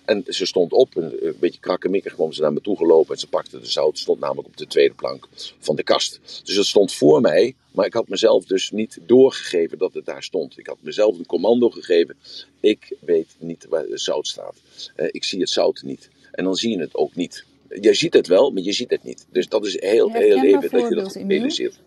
En 0.07 0.23
ze 0.27 0.45
stond 0.45 0.73
op, 0.73 0.95
een, 0.95 1.35
beetje 1.39 1.59
krakkemikkig 1.59 2.13
kwam 2.13 2.33
ze 2.33 2.41
naar 2.41 2.53
me 2.53 2.61
toe 2.61 2.77
gelopen 2.77 3.13
en 3.13 3.19
ze 3.19 3.27
pakte 3.27 3.59
de 3.59 3.65
zout. 3.65 3.99
stond 3.99 4.19
namelijk 4.19 4.47
op 4.47 4.57
de 4.57 4.67
tweede 4.67 4.93
plank 4.93 5.27
van 5.59 5.75
de 5.75 5.83
kast. 5.83 6.19
Dus 6.43 6.55
het 6.55 6.65
stond 6.65 6.93
voor 6.93 7.21
mij, 7.21 7.55
maar 7.71 7.85
ik 7.85 7.93
had 7.93 8.07
mezelf 8.07 8.45
dus 8.45 8.71
niet 8.71 8.97
doorgegeven 9.01 9.77
dat 9.77 9.93
het 9.93 10.05
daar 10.05 10.23
stond. 10.23 10.57
Ik 10.57 10.67
had 10.67 10.77
mezelf 10.79 11.17
een 11.17 11.25
commando 11.25 11.69
gegeven. 11.69 12.15
Ik 12.59 12.95
weet 12.99 13.35
niet 13.39 13.65
waar 13.69 13.85
de 13.85 13.97
zout 13.97 14.27
staat. 14.27 14.55
Uh, 14.97 15.07
ik 15.11 15.23
zie 15.23 15.39
het 15.39 15.49
zout 15.49 15.81
niet. 15.83 16.09
En 16.31 16.43
dan 16.43 16.55
zie 16.55 16.71
je 16.71 16.79
het 16.79 16.95
ook 16.95 17.15
niet. 17.15 17.45
Je 17.81 17.93
ziet 17.93 18.13
het 18.13 18.27
wel, 18.27 18.51
maar 18.51 18.63
je 18.63 18.71
ziet 18.71 18.89
het 18.89 19.03
niet. 19.03 19.25
Dus 19.31 19.47
dat 19.47 19.65
is 19.65 19.79
heel, 19.79 20.11
heel 20.11 20.43
even 20.43 20.69
dat 20.71 20.89
je 20.89 20.95
dat 20.95 21.15
realiseert. 21.15 21.79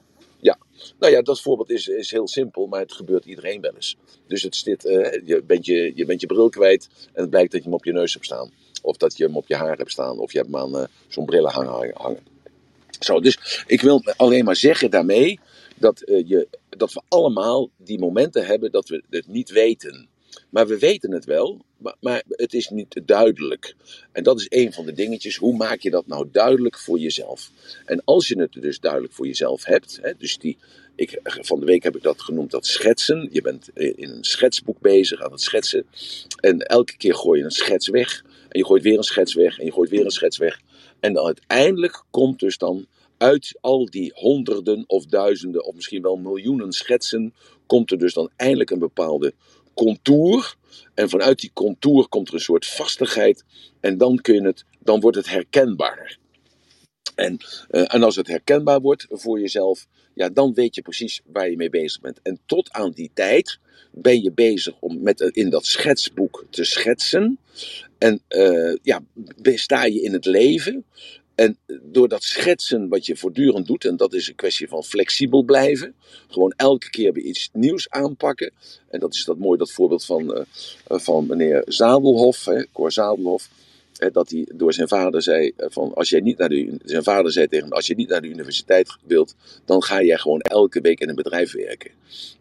Nou 0.98 1.12
ja, 1.12 1.22
dat 1.22 1.40
voorbeeld 1.40 1.70
is, 1.70 1.88
is 1.88 2.10
heel 2.10 2.28
simpel, 2.28 2.66
maar 2.66 2.80
het 2.80 2.92
gebeurt 2.92 3.24
iedereen 3.24 3.60
wel 3.60 3.74
eens. 3.74 3.96
Dus 4.26 4.42
het 4.42 4.56
zit, 4.56 4.84
uh, 4.84 5.12
je, 5.24 5.42
bent 5.46 5.66
je, 5.66 5.92
je 5.94 6.04
bent 6.04 6.20
je 6.20 6.26
bril 6.26 6.48
kwijt 6.48 6.88
en 7.12 7.20
het 7.20 7.30
blijkt 7.30 7.52
dat 7.52 7.60
je 7.60 7.66
hem 7.66 7.76
op 7.76 7.84
je 7.84 7.92
neus 7.92 8.12
hebt 8.12 8.24
staan. 8.24 8.50
Of 8.82 8.96
dat 8.96 9.16
je 9.16 9.24
hem 9.24 9.36
op 9.36 9.48
je 9.48 9.56
haar 9.56 9.76
hebt 9.76 9.90
staan, 9.90 10.18
of 10.18 10.32
je 10.32 10.38
hebt 10.38 10.50
hem 10.50 10.60
aan 10.60 10.76
uh, 10.76 10.84
zo'n 11.08 11.24
brillen 11.24 11.50
hangen, 11.50 11.90
hangen. 11.94 12.20
Zo, 13.00 13.20
dus 13.20 13.64
ik 13.66 13.80
wil 13.80 14.02
alleen 14.16 14.44
maar 14.44 14.56
zeggen 14.56 14.90
daarmee 14.90 15.40
dat, 15.76 16.02
uh, 16.06 16.28
je, 16.28 16.48
dat 16.68 16.92
we 16.92 17.02
allemaal 17.08 17.70
die 17.76 17.98
momenten 17.98 18.46
hebben 18.46 18.70
dat 18.72 18.88
we 18.88 19.02
het 19.10 19.26
niet 19.26 19.50
weten. 19.50 20.08
Maar 20.50 20.66
we 20.66 20.78
weten 20.78 21.12
het 21.12 21.24
wel, 21.24 21.64
maar, 21.76 21.96
maar, 22.00 22.22
het 22.28 22.54
is 22.54 22.68
niet 22.68 23.00
duidelijk. 23.04 23.74
En 24.12 24.22
dat 24.22 24.40
is 24.40 24.46
een 24.48 24.72
van 24.72 24.86
de 24.86 24.92
dingetjes. 24.92 25.36
Hoe 25.36 25.56
maak 25.56 25.80
je 25.80 25.90
dat 25.90 26.06
nou 26.06 26.28
duidelijk 26.32 26.78
voor 26.78 26.98
jezelf? 26.98 27.50
En 27.84 28.02
als 28.04 28.28
je 28.28 28.40
het 28.40 28.52
dus 28.52 28.80
duidelijk 28.80 29.12
voor 29.12 29.26
jezelf 29.26 29.64
hebt, 29.64 29.98
hè, 30.02 30.12
dus 30.18 30.38
die, 30.38 30.56
ik, 30.94 31.20
van 31.22 31.60
de 31.60 31.66
week 31.66 31.82
heb 31.82 31.96
ik 31.96 32.02
dat 32.02 32.20
genoemd, 32.20 32.50
dat 32.50 32.66
schetsen. 32.66 33.28
Je 33.32 33.42
bent 33.42 33.68
in 33.74 34.10
een 34.10 34.24
schetsboek 34.24 34.80
bezig 34.80 35.22
aan 35.22 35.32
het 35.32 35.40
schetsen. 35.40 35.86
En 36.40 36.60
elke 36.60 36.96
keer 36.96 37.14
gooi 37.14 37.38
je 37.38 37.44
een 37.44 37.50
schets 37.50 37.88
weg. 37.88 38.24
En 38.48 38.58
je 38.58 38.66
gooit 38.66 38.82
weer 38.82 38.96
een 38.96 39.02
schets 39.02 39.34
weg. 39.34 39.58
En 39.58 39.64
je 39.64 39.72
gooit 39.72 39.90
weer 39.90 40.04
een 40.04 40.10
schets 40.10 40.36
weg. 40.36 40.60
En 41.00 41.12
dan 41.12 41.26
uiteindelijk 41.26 42.04
komt 42.10 42.38
dus 42.38 42.58
dan 42.58 42.86
uit 43.18 43.58
al 43.60 43.86
die 43.86 44.12
honderden 44.14 44.84
of 44.86 45.06
duizenden 45.06 45.64
of 45.64 45.74
misschien 45.74 46.02
wel 46.02 46.16
miljoenen 46.16 46.72
schetsen 46.72 47.34
komt 47.66 47.90
er 47.90 47.98
dus 47.98 48.14
dan 48.14 48.30
eindelijk 48.36 48.70
een 48.70 48.78
bepaalde 48.78 49.34
contour. 49.74 50.54
En 50.94 51.08
vanuit 51.08 51.40
die 51.40 51.50
contour 51.52 52.08
komt 52.08 52.28
er 52.28 52.34
een 52.34 52.40
soort 52.40 52.66
vastigheid. 52.66 53.44
En 53.80 53.98
dan, 53.98 54.20
kun 54.20 54.34
je 54.34 54.42
het, 54.42 54.64
dan 54.78 55.00
wordt 55.00 55.16
het 55.16 55.30
herkenbaar. 55.30 56.18
En, 57.14 57.36
uh, 57.70 57.94
en 57.94 58.02
als 58.02 58.16
het 58.16 58.26
herkenbaar 58.26 58.80
wordt 58.80 59.06
voor 59.08 59.40
jezelf, 59.40 59.86
ja, 60.14 60.28
dan 60.28 60.54
weet 60.54 60.74
je 60.74 60.82
precies 60.82 61.20
waar 61.24 61.50
je 61.50 61.56
mee 61.56 61.70
bezig 61.70 62.00
bent. 62.00 62.20
En 62.22 62.40
tot 62.46 62.72
aan 62.72 62.90
die 62.90 63.10
tijd 63.14 63.58
ben 63.92 64.22
je 64.22 64.32
bezig 64.32 64.74
om 64.80 65.02
met, 65.02 65.20
in 65.20 65.50
dat 65.50 65.66
schetsboek 65.66 66.44
te 66.50 66.64
schetsen. 66.64 67.38
En 67.98 68.22
uh, 68.28 68.76
ja, 68.82 69.00
sta 69.42 69.84
je 69.84 70.02
in 70.02 70.12
het 70.12 70.24
leven. 70.24 70.84
En 71.34 71.58
door 71.82 72.08
dat 72.08 72.22
schetsen 72.22 72.88
wat 72.88 73.06
je 73.06 73.16
voortdurend 73.16 73.66
doet, 73.66 73.84
en 73.84 73.96
dat 73.96 74.14
is 74.14 74.28
een 74.28 74.34
kwestie 74.34 74.68
van 74.68 74.84
flexibel 74.84 75.42
blijven, 75.42 75.94
gewoon 76.28 76.52
elke 76.56 76.90
keer 76.90 77.12
weer 77.12 77.24
iets 77.24 77.48
nieuws 77.52 77.90
aanpakken. 77.90 78.52
En 78.88 79.00
dat 79.00 79.14
is 79.14 79.24
dat 79.24 79.38
mooi, 79.38 79.58
dat 79.58 79.70
voorbeeld 79.70 80.04
van, 80.04 80.36
uh, 80.36 80.42
van 80.86 81.26
meneer 81.26 81.62
Zadelhof, 81.66 82.44
hè, 82.44 82.64
Cor 82.72 82.92
Zadelhof 82.92 83.48
dat 84.08 84.30
hij 84.30 84.46
door 84.54 84.72
zijn 84.72 84.88
vader 84.88 85.22
zei: 85.22 85.52
eh, 85.56 85.66
van 85.70 85.94
als 85.94 86.10
jij 86.10 86.20
niet 86.20 86.38
naar 86.38 86.48
de, 86.48 86.78
zijn 86.84 87.02
vader 87.02 87.32
zei 87.32 87.46
tegen 87.46 87.64
hem: 87.64 87.74
als 87.74 87.86
je 87.86 87.94
niet 87.94 88.08
naar 88.08 88.20
de 88.20 88.28
universiteit 88.28 88.96
wilt, 89.06 89.34
dan 89.64 89.82
ga 89.82 90.02
jij 90.02 90.18
gewoon 90.18 90.40
elke 90.40 90.80
week 90.80 91.00
in 91.00 91.08
een 91.08 91.14
bedrijf 91.14 91.52
werken. 91.52 91.90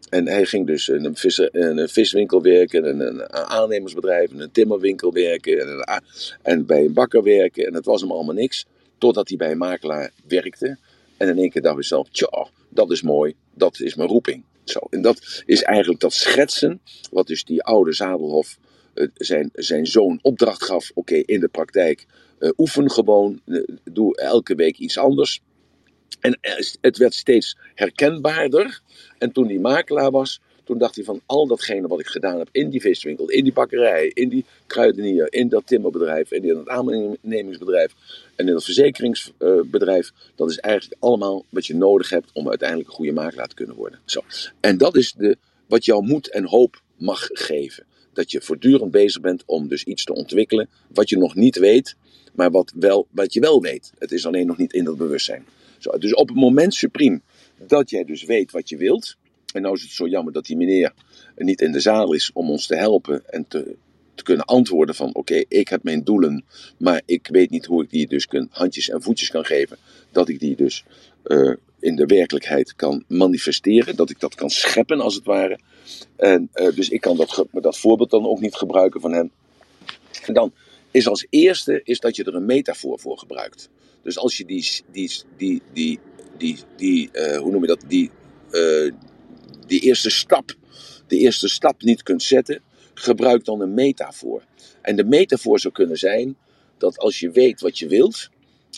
En 0.08 0.26
hij 0.26 0.46
ging 0.46 0.66
dus 0.66 0.88
in 0.88 1.04
een, 1.04 1.16
vis, 1.16 1.48
een 1.52 1.88
viswinkel 1.88 2.42
werken, 2.42 2.88
een, 2.88 3.00
een 3.00 3.32
aannemersbedrijf, 3.32 4.30
een 4.30 4.50
timmerwinkel 4.52 5.12
werken 5.12 5.60
en, 5.60 6.02
en 6.42 6.66
bij 6.66 6.84
een 6.84 6.92
bakker 6.92 7.22
werken. 7.22 7.66
En 7.66 7.74
het 7.74 7.84
was 7.84 8.00
hem 8.00 8.12
allemaal 8.12 8.34
niks. 8.34 8.66
Totdat 9.00 9.28
hij 9.28 9.36
bij 9.36 9.50
een 9.50 9.58
makelaar 9.58 10.12
werkte. 10.26 10.78
En 11.16 11.28
in 11.28 11.38
één 11.38 11.50
keer 11.50 11.62
dacht 11.62 11.74
hij 11.74 11.84
zelf: 11.84 12.08
tja, 12.08 12.48
dat 12.68 12.90
is 12.90 13.02
mooi, 13.02 13.34
dat 13.54 13.80
is 13.80 13.94
mijn 13.94 14.08
roeping. 14.08 14.44
Zo. 14.64 14.78
En 14.90 15.02
dat 15.02 15.42
is 15.46 15.62
eigenlijk 15.62 16.00
dat 16.00 16.12
schetsen, 16.12 16.80
wat 17.10 17.26
dus 17.26 17.44
die 17.44 17.62
oude 17.62 17.92
Zadelhof 17.92 18.58
zijn, 19.14 19.50
zijn 19.52 19.86
zoon 19.86 20.18
opdracht 20.22 20.64
gaf: 20.64 20.90
oké, 20.94 21.14
in 21.14 21.40
de 21.40 21.48
praktijk, 21.48 22.06
uh, 22.38 22.50
oefen 22.56 22.90
gewoon, 22.90 23.40
uh, 23.46 23.64
doe 23.84 24.16
elke 24.16 24.54
week 24.54 24.78
iets 24.78 24.98
anders. 24.98 25.40
En 26.20 26.38
het 26.80 26.96
werd 26.96 27.14
steeds 27.14 27.56
herkenbaarder. 27.74 28.80
En 29.18 29.32
toen 29.32 29.46
die 29.46 29.60
makelaar 29.60 30.10
was, 30.10 30.40
toen 30.70 30.78
dacht 30.78 30.94
hij 30.94 31.04
van 31.04 31.20
al 31.26 31.46
datgene 31.46 31.88
wat 31.88 32.00
ik 32.00 32.06
gedaan 32.06 32.38
heb 32.38 32.48
in 32.52 32.70
die 32.70 32.80
viswinkel, 32.80 33.28
in 33.28 33.44
die 33.44 33.52
bakkerij, 33.52 34.10
in 34.14 34.28
die 34.28 34.44
kruidenier, 34.66 35.32
in 35.32 35.48
dat 35.48 35.66
timmerbedrijf, 35.66 36.30
in 36.30 36.54
dat 36.54 36.68
aannemingsbedrijf 36.68 37.94
en 38.36 38.46
in 38.46 38.52
dat 38.52 38.64
verzekeringsbedrijf, 38.64 40.12
dat 40.34 40.50
is 40.50 40.58
eigenlijk 40.58 41.02
allemaal 41.02 41.44
wat 41.48 41.66
je 41.66 41.74
nodig 41.74 42.10
hebt 42.10 42.30
om 42.32 42.48
uiteindelijk 42.48 42.88
een 42.88 42.94
goede 42.94 43.12
makelaar 43.12 43.48
te 43.48 43.54
kunnen 43.54 43.76
worden. 43.76 43.98
Zo. 44.04 44.20
En 44.60 44.78
dat 44.78 44.96
is 44.96 45.12
de, 45.12 45.36
wat 45.66 45.84
jouw 45.84 46.00
moed 46.00 46.30
en 46.30 46.44
hoop 46.44 46.82
mag 46.96 47.28
geven 47.32 47.84
dat 48.12 48.30
je 48.30 48.40
voortdurend 48.40 48.90
bezig 48.90 49.20
bent 49.20 49.42
om 49.46 49.68
dus 49.68 49.84
iets 49.84 50.04
te 50.04 50.14
ontwikkelen 50.14 50.68
wat 50.88 51.08
je 51.08 51.16
nog 51.16 51.34
niet 51.34 51.56
weet, 51.56 51.96
maar 52.32 52.50
wat, 52.50 52.72
wel, 52.74 53.06
wat 53.10 53.32
je 53.32 53.40
wel 53.40 53.60
weet. 53.60 53.92
Het 53.98 54.12
is 54.12 54.26
alleen 54.26 54.46
nog 54.46 54.56
niet 54.56 54.72
in 54.72 54.84
dat 54.84 54.96
bewustzijn. 54.96 55.44
Zo, 55.78 55.98
dus 55.98 56.14
op 56.14 56.28
het 56.28 56.36
moment 56.36 56.74
supreme 56.74 57.20
dat 57.66 57.90
jij 57.90 58.04
dus 58.04 58.24
weet 58.24 58.50
wat 58.50 58.68
je 58.68 58.76
wilt, 58.76 59.16
en 59.52 59.62
nou 59.62 59.74
is 59.74 59.82
het 59.82 59.90
zo 59.90 60.06
jammer 60.06 60.32
dat 60.32 60.46
die 60.46 60.56
meneer 60.56 60.92
niet 61.36 61.60
in 61.60 61.72
de 61.72 61.80
zaal 61.80 62.12
is 62.12 62.30
om 62.32 62.50
ons 62.50 62.66
te 62.66 62.76
helpen 62.76 63.22
en 63.26 63.44
te, 63.48 63.76
te 64.14 64.22
kunnen 64.22 64.44
antwoorden 64.44 64.94
van 64.94 65.14
oké, 65.14 65.44
ik 65.48 65.68
heb 65.68 65.82
mijn 65.82 66.04
doelen, 66.04 66.44
maar 66.78 67.02
ik 67.06 67.28
weet 67.32 67.50
niet 67.50 67.66
hoe 67.66 67.82
ik 67.82 67.90
die 67.90 68.06
dus 68.06 68.26
kun, 68.26 68.48
handjes 68.50 68.88
en 68.88 69.02
voetjes 69.02 69.30
kan 69.30 69.44
geven, 69.44 69.76
dat 70.12 70.28
ik 70.28 70.40
die 70.40 70.56
dus 70.56 70.84
uh, 71.24 71.54
in 71.78 71.96
de 71.96 72.06
werkelijkheid 72.06 72.76
kan 72.76 73.04
manifesteren, 73.08 73.96
dat 73.96 74.10
ik 74.10 74.20
dat 74.20 74.34
kan 74.34 74.50
scheppen 74.50 75.00
als 75.00 75.14
het 75.14 75.24
ware. 75.24 75.58
En, 76.16 76.50
uh, 76.54 76.74
dus 76.74 76.88
ik 76.88 77.00
kan 77.00 77.16
dat, 77.16 77.44
dat 77.52 77.78
voorbeeld 77.78 78.10
dan 78.10 78.26
ook 78.26 78.40
niet 78.40 78.54
gebruiken 78.54 79.00
van 79.00 79.12
hem. 79.12 79.30
En 80.26 80.34
dan 80.34 80.52
is 80.90 81.06
als 81.08 81.26
eerste 81.30 81.80
is 81.84 82.00
dat 82.00 82.16
je 82.16 82.24
er 82.24 82.34
een 82.34 82.46
metafoor 82.46 82.98
voor 82.98 83.18
gebruikt. 83.18 83.68
Dus 84.02 84.18
als 84.18 84.36
je 84.36 84.44
die, 84.44 84.70
die, 84.92 85.10
die, 85.36 85.62
die, 85.72 85.98
die, 86.36 86.56
die 86.76 87.10
uh, 87.12 87.36
hoe 87.36 87.50
noem 87.50 87.60
je 87.60 87.66
dat, 87.66 87.84
die, 87.88 88.10
die 89.70 89.80
eerste 89.80 90.10
stap, 90.10 90.54
de 91.06 91.16
eerste 91.16 91.48
stap 91.48 91.82
niet 91.82 92.02
kunt 92.02 92.22
zetten, 92.22 92.62
gebruik 92.94 93.44
dan 93.44 93.60
een 93.60 93.74
metafoor. 93.74 94.42
En 94.82 94.96
de 94.96 95.04
metafoor 95.04 95.60
zou 95.60 95.74
kunnen 95.74 95.96
zijn 95.96 96.36
dat 96.78 96.98
als 96.98 97.20
je 97.20 97.30
weet 97.30 97.60
wat 97.60 97.78
je 97.78 97.86
wilt, 97.86 98.28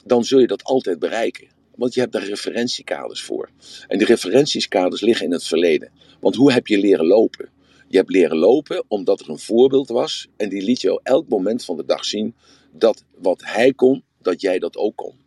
dan 0.05 0.25
zul 0.25 0.39
je 0.39 0.47
dat 0.47 0.65
altijd 0.65 0.99
bereiken. 0.99 1.49
Want 1.75 1.95
je 1.95 2.01
hebt 2.01 2.13
daar 2.13 2.25
referentiekaders 2.25 3.23
voor. 3.23 3.51
En 3.89 3.99
die 3.99 4.07
referentiekaders 4.07 5.01
liggen 5.01 5.27
in 5.27 5.33
het 5.33 5.45
verleden. 5.45 5.91
Want 6.21 6.37
hoe 6.37 6.53
heb 6.53 6.67
je 6.67 6.79
leren 6.79 7.07
lopen? 7.07 7.49
Je 7.89 7.97
hebt 7.97 8.11
leren 8.11 8.37
lopen 8.39 8.85
omdat 8.89 9.21
er 9.21 9.31
een 9.31 9.39
voorbeeld 9.39 9.89
was. 9.89 10.29
En 10.37 10.49
die 10.49 10.63
liet 10.63 10.81
jou 10.81 11.01
elk 11.03 11.29
moment 11.29 11.65
van 11.65 11.77
de 11.77 11.85
dag 11.85 12.05
zien 12.05 12.35
dat 12.73 13.05
wat 13.19 13.41
hij 13.45 13.73
kon, 13.73 14.05
dat 14.23 14.41
jij 14.41 14.59
dat 14.59 14.77
ook 14.77 14.97
kon. 14.97 15.22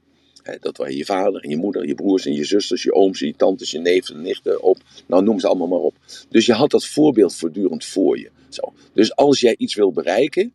Dat 0.59 0.77
waren 0.77 0.95
je 0.95 1.05
vader 1.05 1.41
en 1.41 1.49
je 1.49 1.57
moeder, 1.57 1.87
je 1.87 1.95
broers 1.95 2.25
en 2.25 2.33
je 2.33 2.43
zusters, 2.43 2.83
je 2.83 2.93
ooms, 2.93 3.19
je 3.19 3.35
tantes, 3.35 3.71
je 3.71 3.79
neven, 3.79 4.21
nichten, 4.21 4.61
op. 4.61 4.77
Nou, 5.05 5.23
noem 5.23 5.39
ze 5.39 5.47
allemaal 5.47 5.67
maar 5.67 5.79
op. 5.79 5.95
Dus 6.29 6.45
je 6.45 6.53
had 6.53 6.71
dat 6.71 6.85
voorbeeld 6.85 7.35
voortdurend 7.35 7.85
voor 7.85 8.19
je. 8.19 8.29
Zo. 8.49 8.73
Dus 8.93 9.15
als 9.15 9.39
jij 9.39 9.55
iets 9.57 9.75
wil 9.75 9.91
bereiken, 9.91 10.53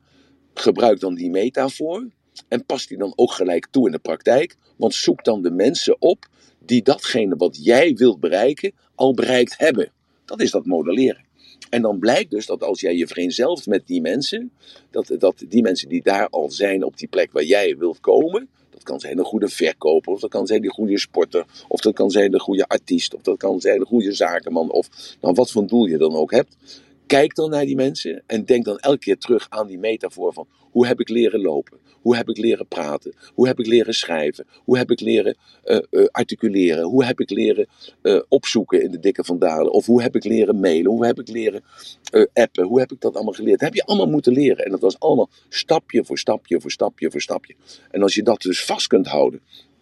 gebruik 0.54 1.00
dan 1.00 1.14
die 1.14 1.30
metafoor. 1.30 2.06
En 2.48 2.64
pas 2.64 2.86
die 2.86 2.98
dan 2.98 3.12
ook 3.16 3.32
gelijk 3.32 3.66
toe 3.70 3.86
in 3.86 3.92
de 3.92 3.98
praktijk. 3.98 4.56
Want 4.76 4.94
zoek 4.94 5.24
dan 5.24 5.42
de 5.42 5.50
mensen 5.50 5.96
op 5.98 6.26
die 6.58 6.82
datgene 6.82 7.36
wat 7.36 7.64
jij 7.64 7.94
wilt 7.94 8.20
bereiken 8.20 8.72
al 8.94 9.14
bereikt 9.14 9.58
hebben. 9.58 9.92
Dat 10.24 10.40
is 10.40 10.50
dat 10.50 10.66
modelleren. 10.66 11.28
En 11.70 11.82
dan 11.82 11.98
blijkt 11.98 12.30
dus 12.30 12.46
dat 12.46 12.62
als 12.62 12.80
jij 12.80 12.96
je 12.96 13.06
vereenzelft 13.06 13.66
met 13.66 13.86
die 13.86 14.00
mensen, 14.00 14.52
dat, 14.90 15.14
dat 15.18 15.44
die 15.48 15.62
mensen 15.62 15.88
die 15.88 16.02
daar 16.02 16.28
al 16.28 16.50
zijn 16.50 16.84
op 16.84 16.96
die 16.96 17.08
plek 17.08 17.32
waar 17.32 17.44
jij 17.44 17.76
wilt 17.76 18.00
komen, 18.00 18.48
dat 18.80 18.88
kan 18.88 19.00
zijn 19.00 19.18
een 19.18 19.24
goede 19.24 19.48
verkoper, 19.48 20.12
of 20.12 20.20
dat 20.20 20.30
kan 20.30 20.46
zijn 20.46 20.64
een 20.64 20.70
goede 20.70 20.98
sporter, 20.98 21.44
of 21.68 21.80
dat 21.80 21.94
kan 21.94 22.10
zijn 22.10 22.34
een 22.34 22.40
goede 22.40 22.68
artiest, 22.68 23.14
of 23.14 23.22
dat 23.22 23.36
kan 23.36 23.60
zijn 23.60 23.80
een 23.80 23.86
goede 23.86 24.12
zakenman, 24.12 24.70
of 24.70 24.88
dan 25.20 25.34
wat 25.34 25.50
voor 25.50 25.66
doel 25.66 25.84
je 25.84 25.98
dan 25.98 26.14
ook 26.14 26.30
hebt. 26.30 26.56
Kijk 27.06 27.34
dan 27.34 27.50
naar 27.50 27.64
die 27.64 27.76
mensen 27.76 28.22
en 28.26 28.44
denk 28.44 28.64
dan 28.64 28.78
elke 28.78 28.98
keer 28.98 29.18
terug 29.18 29.46
aan 29.48 29.66
die 29.66 29.78
metafoor 29.78 30.32
van 30.32 30.46
hoe 30.70 30.86
heb 30.86 31.00
ik 31.00 31.08
leren 31.08 31.40
lopen? 31.40 31.78
Hoe 32.00 32.16
heb 32.16 32.28
ik 32.28 32.36
leren 32.36 32.66
praten? 32.66 33.14
Hoe 33.34 33.46
heb 33.46 33.58
ik 33.58 33.66
leren 33.66 33.94
schrijven? 33.94 34.46
Hoe 34.64 34.78
heb 34.78 34.90
ik 34.90 35.00
leren 35.00 35.36
uh, 35.64 35.78
uh, 35.90 36.06
articuleren? 36.10 36.84
Hoe 36.84 37.04
heb 37.04 37.20
ik 37.20 37.30
leren 37.30 37.66
uh, 38.02 38.20
opzoeken 38.28 38.82
in 38.82 38.90
de 38.90 39.00
dikke 39.00 39.24
vandalen? 39.24 39.72
Of 39.72 39.86
hoe 39.86 40.02
heb 40.02 40.16
ik 40.16 40.24
leren 40.24 40.60
mailen? 40.60 40.90
Hoe 40.90 41.06
heb 41.06 41.20
ik 41.20 41.28
leren 41.28 41.62
appen? 42.32 42.64
Hoe 42.64 42.80
heb 42.80 42.92
ik 42.92 43.00
dat 43.00 43.14
allemaal 43.14 43.32
geleerd? 43.32 43.58
Dat 43.58 43.68
heb 43.68 43.76
je 43.76 43.84
allemaal 43.84 44.10
moeten 44.10 44.32
leren. 44.32 44.64
En 44.64 44.70
dat 44.70 44.80
was 44.80 44.98
allemaal 44.98 45.28
stapje 45.48 46.04
voor 46.04 46.18
stapje 46.18 46.60
voor 46.60 46.70
stapje 46.70 47.10
voor 47.10 47.20
stapje. 47.20 47.54
En 47.90 48.02
als 48.02 48.14
je 48.14 48.22
dat 48.22 48.40
dus 48.40 48.64
vast 48.64 48.86
kunt 48.86 49.06
houden, 49.06 49.40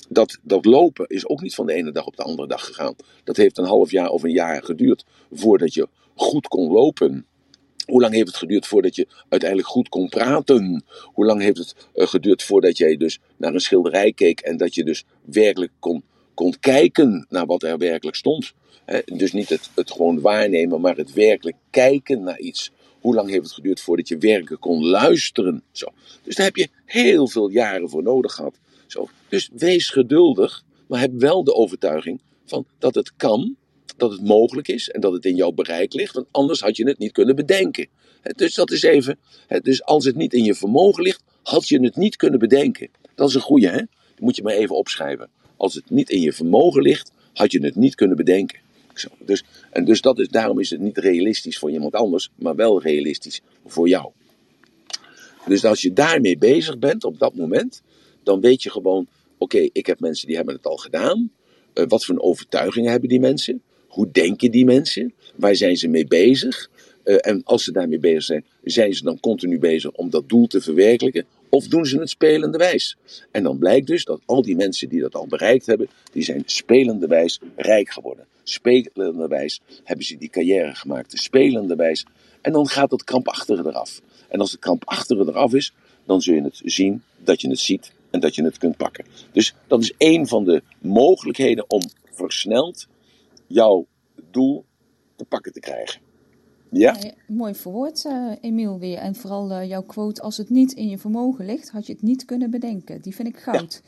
dat, 0.08 0.38
dat 0.42 0.64
lopen 0.64 1.06
is 1.06 1.28
ook 1.28 1.40
niet 1.40 1.54
van 1.54 1.66
de 1.66 1.72
ene 1.72 1.92
dag 1.92 2.06
op 2.06 2.16
de 2.16 2.22
andere 2.22 2.48
dag 2.48 2.64
gegaan. 2.64 2.94
Dat 3.24 3.36
heeft 3.36 3.58
een 3.58 3.64
half 3.64 3.90
jaar 3.90 4.08
of 4.08 4.22
een 4.22 4.32
jaar 4.32 4.62
geduurd 4.62 5.04
voordat 5.32 5.74
je 5.74 5.88
goed 6.14 6.48
kon 6.48 6.72
lopen. 6.72 7.26
Hoe 7.88 8.00
lang 8.00 8.14
heeft 8.14 8.26
het 8.26 8.36
geduurd 8.36 8.66
voordat 8.66 8.96
je 8.96 9.06
uiteindelijk 9.28 9.70
goed 9.70 9.88
kon 9.88 10.08
praten? 10.08 10.84
Hoe 11.02 11.24
lang 11.24 11.40
heeft 11.40 11.58
het 11.58 11.74
uh, 11.94 12.06
geduurd 12.06 12.42
voordat 12.42 12.78
jij 12.78 12.96
dus 12.96 13.18
naar 13.36 13.54
een 13.54 13.60
schilderij 13.60 14.12
keek 14.12 14.40
en 14.40 14.56
dat 14.56 14.74
je 14.74 14.84
dus 14.84 15.04
werkelijk 15.24 15.72
kon, 15.78 16.02
kon 16.34 16.54
kijken 16.60 17.26
naar 17.28 17.46
wat 17.46 17.62
er 17.62 17.78
werkelijk 17.78 18.16
stond? 18.16 18.52
Dus 19.04 19.32
niet 19.32 19.48
het, 19.48 19.70
het 19.74 19.90
gewoon 19.90 20.20
waarnemen, 20.20 20.80
maar 20.80 20.96
het 20.96 21.12
werkelijk 21.12 21.56
kijken 21.70 22.22
naar 22.22 22.38
iets. 22.38 22.70
Hoe 23.00 23.14
lang 23.14 23.30
heeft 23.30 23.42
het 23.42 23.52
geduurd 23.52 23.80
voordat 23.80 24.08
je 24.08 24.18
werkelijk 24.18 24.60
kon 24.60 24.86
luisteren? 24.86 25.62
Zo. 25.72 25.86
Dus 26.22 26.34
daar 26.34 26.46
heb 26.46 26.56
je 26.56 26.68
heel 26.84 27.28
veel 27.28 27.48
jaren 27.48 27.88
voor 27.88 28.02
nodig 28.02 28.32
gehad. 28.32 28.58
Zo. 28.86 29.08
Dus 29.28 29.50
wees 29.52 29.90
geduldig, 29.90 30.64
maar 30.86 31.00
heb 31.00 31.12
wel 31.12 31.44
de 31.44 31.54
overtuiging 31.54 32.20
van 32.44 32.66
dat 32.78 32.94
het 32.94 33.16
kan 33.16 33.56
dat 33.98 34.10
het 34.10 34.24
mogelijk 34.24 34.68
is 34.68 34.88
en 34.88 35.00
dat 35.00 35.12
het 35.12 35.24
in 35.24 35.36
jouw 35.36 35.52
bereik 35.52 35.92
ligt, 35.92 36.14
want 36.14 36.26
anders 36.30 36.60
had 36.60 36.76
je 36.76 36.88
het 36.88 36.98
niet 36.98 37.12
kunnen 37.12 37.36
bedenken. 37.36 37.86
Dus 38.36 38.54
dat 38.54 38.70
is 38.70 38.82
even, 38.82 39.18
dus 39.62 39.84
als 39.84 40.04
het 40.04 40.16
niet 40.16 40.32
in 40.32 40.44
je 40.44 40.54
vermogen 40.54 41.02
ligt, 41.02 41.22
had 41.42 41.68
je 41.68 41.80
het 41.80 41.96
niet 41.96 42.16
kunnen 42.16 42.38
bedenken. 42.38 42.88
Dat 43.14 43.28
is 43.28 43.34
een 43.34 43.40
goede, 43.40 43.68
hè? 43.68 43.76
Dat 43.78 44.20
moet 44.20 44.36
je 44.36 44.42
maar 44.42 44.54
even 44.54 44.76
opschrijven. 44.76 45.30
Als 45.56 45.74
het 45.74 45.90
niet 45.90 46.10
in 46.10 46.20
je 46.20 46.32
vermogen 46.32 46.82
ligt, 46.82 47.12
had 47.32 47.52
je 47.52 47.64
het 47.64 47.76
niet 47.76 47.94
kunnen 47.94 48.16
bedenken. 48.16 48.58
Dus, 49.18 49.44
en 49.70 49.84
dus 49.84 50.00
dat 50.00 50.18
is, 50.18 50.28
daarom 50.28 50.60
is 50.60 50.70
het 50.70 50.80
niet 50.80 50.98
realistisch 50.98 51.58
voor 51.58 51.70
iemand 51.70 51.94
anders, 51.94 52.30
maar 52.34 52.54
wel 52.54 52.82
realistisch 52.82 53.40
voor 53.66 53.88
jou. 53.88 54.10
Dus 55.46 55.64
als 55.64 55.82
je 55.82 55.92
daarmee 55.92 56.38
bezig 56.38 56.78
bent 56.78 57.04
op 57.04 57.18
dat 57.18 57.34
moment, 57.34 57.82
dan 58.22 58.40
weet 58.40 58.62
je 58.62 58.70
gewoon: 58.70 59.06
oké, 59.38 59.68
ik 59.72 59.86
heb 59.86 60.00
mensen 60.00 60.26
die 60.26 60.36
hebben 60.36 60.54
het 60.54 60.66
al 60.66 60.76
gedaan. 60.76 61.30
Uh, 61.74 61.84
wat 61.88 62.04
voor 62.04 62.18
overtuigingen 62.18 62.90
hebben 62.90 63.08
die 63.08 63.20
mensen? 63.20 63.62
Hoe 63.88 64.10
denken 64.12 64.50
die 64.50 64.64
mensen? 64.64 65.14
Waar 65.36 65.56
zijn 65.56 65.76
ze 65.76 65.88
mee 65.88 66.06
bezig? 66.06 66.68
eh, 67.08 67.16
en 67.20 67.40
als 67.44 67.64
ze 67.64 67.72
daarmee 67.72 67.98
bezig 67.98 68.22
zijn, 68.22 68.44
zijn 68.62 68.94
ze 68.94 69.04
dan 69.04 69.20
continu 69.20 69.58
bezig 69.58 69.90
om 69.92 70.10
dat 70.10 70.28
doel 70.28 70.46
te 70.46 70.60
verwerkelijken? 70.60 71.26
Of 71.48 71.66
doen 71.66 71.86
ze 71.86 71.98
het 71.98 72.10
spelende 72.10 72.58
wijs? 72.58 72.96
En 73.30 73.42
dan 73.42 73.58
blijkt 73.58 73.86
dus 73.86 74.04
dat 74.04 74.20
al 74.24 74.42
die 74.42 74.56
mensen 74.56 74.88
die 74.88 75.00
dat 75.00 75.14
al 75.14 75.26
bereikt 75.26 75.66
hebben, 75.66 75.88
die 76.12 76.22
zijn 76.22 76.42
spelende 76.46 77.06
wijs 77.06 77.40
rijk 77.56 77.90
geworden. 77.90 78.26
Spelende 78.42 79.28
wijs 79.28 79.60
hebben 79.84 80.04
ze 80.06 80.16
die 80.16 80.28
carrière 80.28 80.74
gemaakt. 80.74 81.18
Spelende 81.18 81.76
wijs. 81.76 82.04
En 82.40 82.52
dan 82.52 82.68
gaat 82.68 82.90
het 82.90 83.04
krampachtige 83.04 83.66
eraf. 83.66 84.00
En 84.28 84.40
als 84.40 84.50
het 84.50 84.60
krampachtige 84.60 85.20
eraf 85.28 85.54
is, 85.54 85.72
dan 86.06 86.22
zul 86.22 86.34
je 86.34 86.42
het 86.42 86.60
zien 86.64 87.02
dat 87.24 87.40
je 87.40 87.48
het 87.48 87.58
ziet 87.58 87.92
en 88.10 88.20
dat 88.20 88.34
je 88.34 88.44
het 88.44 88.58
kunt 88.58 88.76
pakken. 88.76 89.04
Dus 89.32 89.54
dat 89.66 89.82
is 89.82 89.92
een 89.98 90.26
van 90.26 90.44
de 90.44 90.62
mogelijkheden 90.78 91.70
om 91.70 91.82
versneld 92.12 92.86
jouw 93.48 93.86
doel 94.30 94.64
te 95.16 95.24
pakken 95.24 95.52
te 95.52 95.60
krijgen. 95.60 96.00
Ja? 96.70 96.96
Ja, 97.00 97.12
mooi 97.26 97.54
verwoord, 97.54 98.04
eh 98.04 98.32
Emiel, 98.40 98.78
weer. 98.78 98.98
En 98.98 99.14
vooral 99.14 99.50
eh, 99.50 99.68
jouw 99.68 99.82
quote, 99.82 100.22
als 100.22 100.36
het 100.36 100.50
niet 100.50 100.72
in 100.72 100.88
je 100.88 100.98
vermogen 100.98 101.44
ligt, 101.44 101.70
had 101.70 101.86
je 101.86 101.92
het 101.92 102.02
niet 102.02 102.24
kunnen 102.24 102.50
bedenken. 102.50 103.00
Die 103.00 103.14
vind 103.14 103.28
ik 103.28 103.36
goud. 103.36 103.82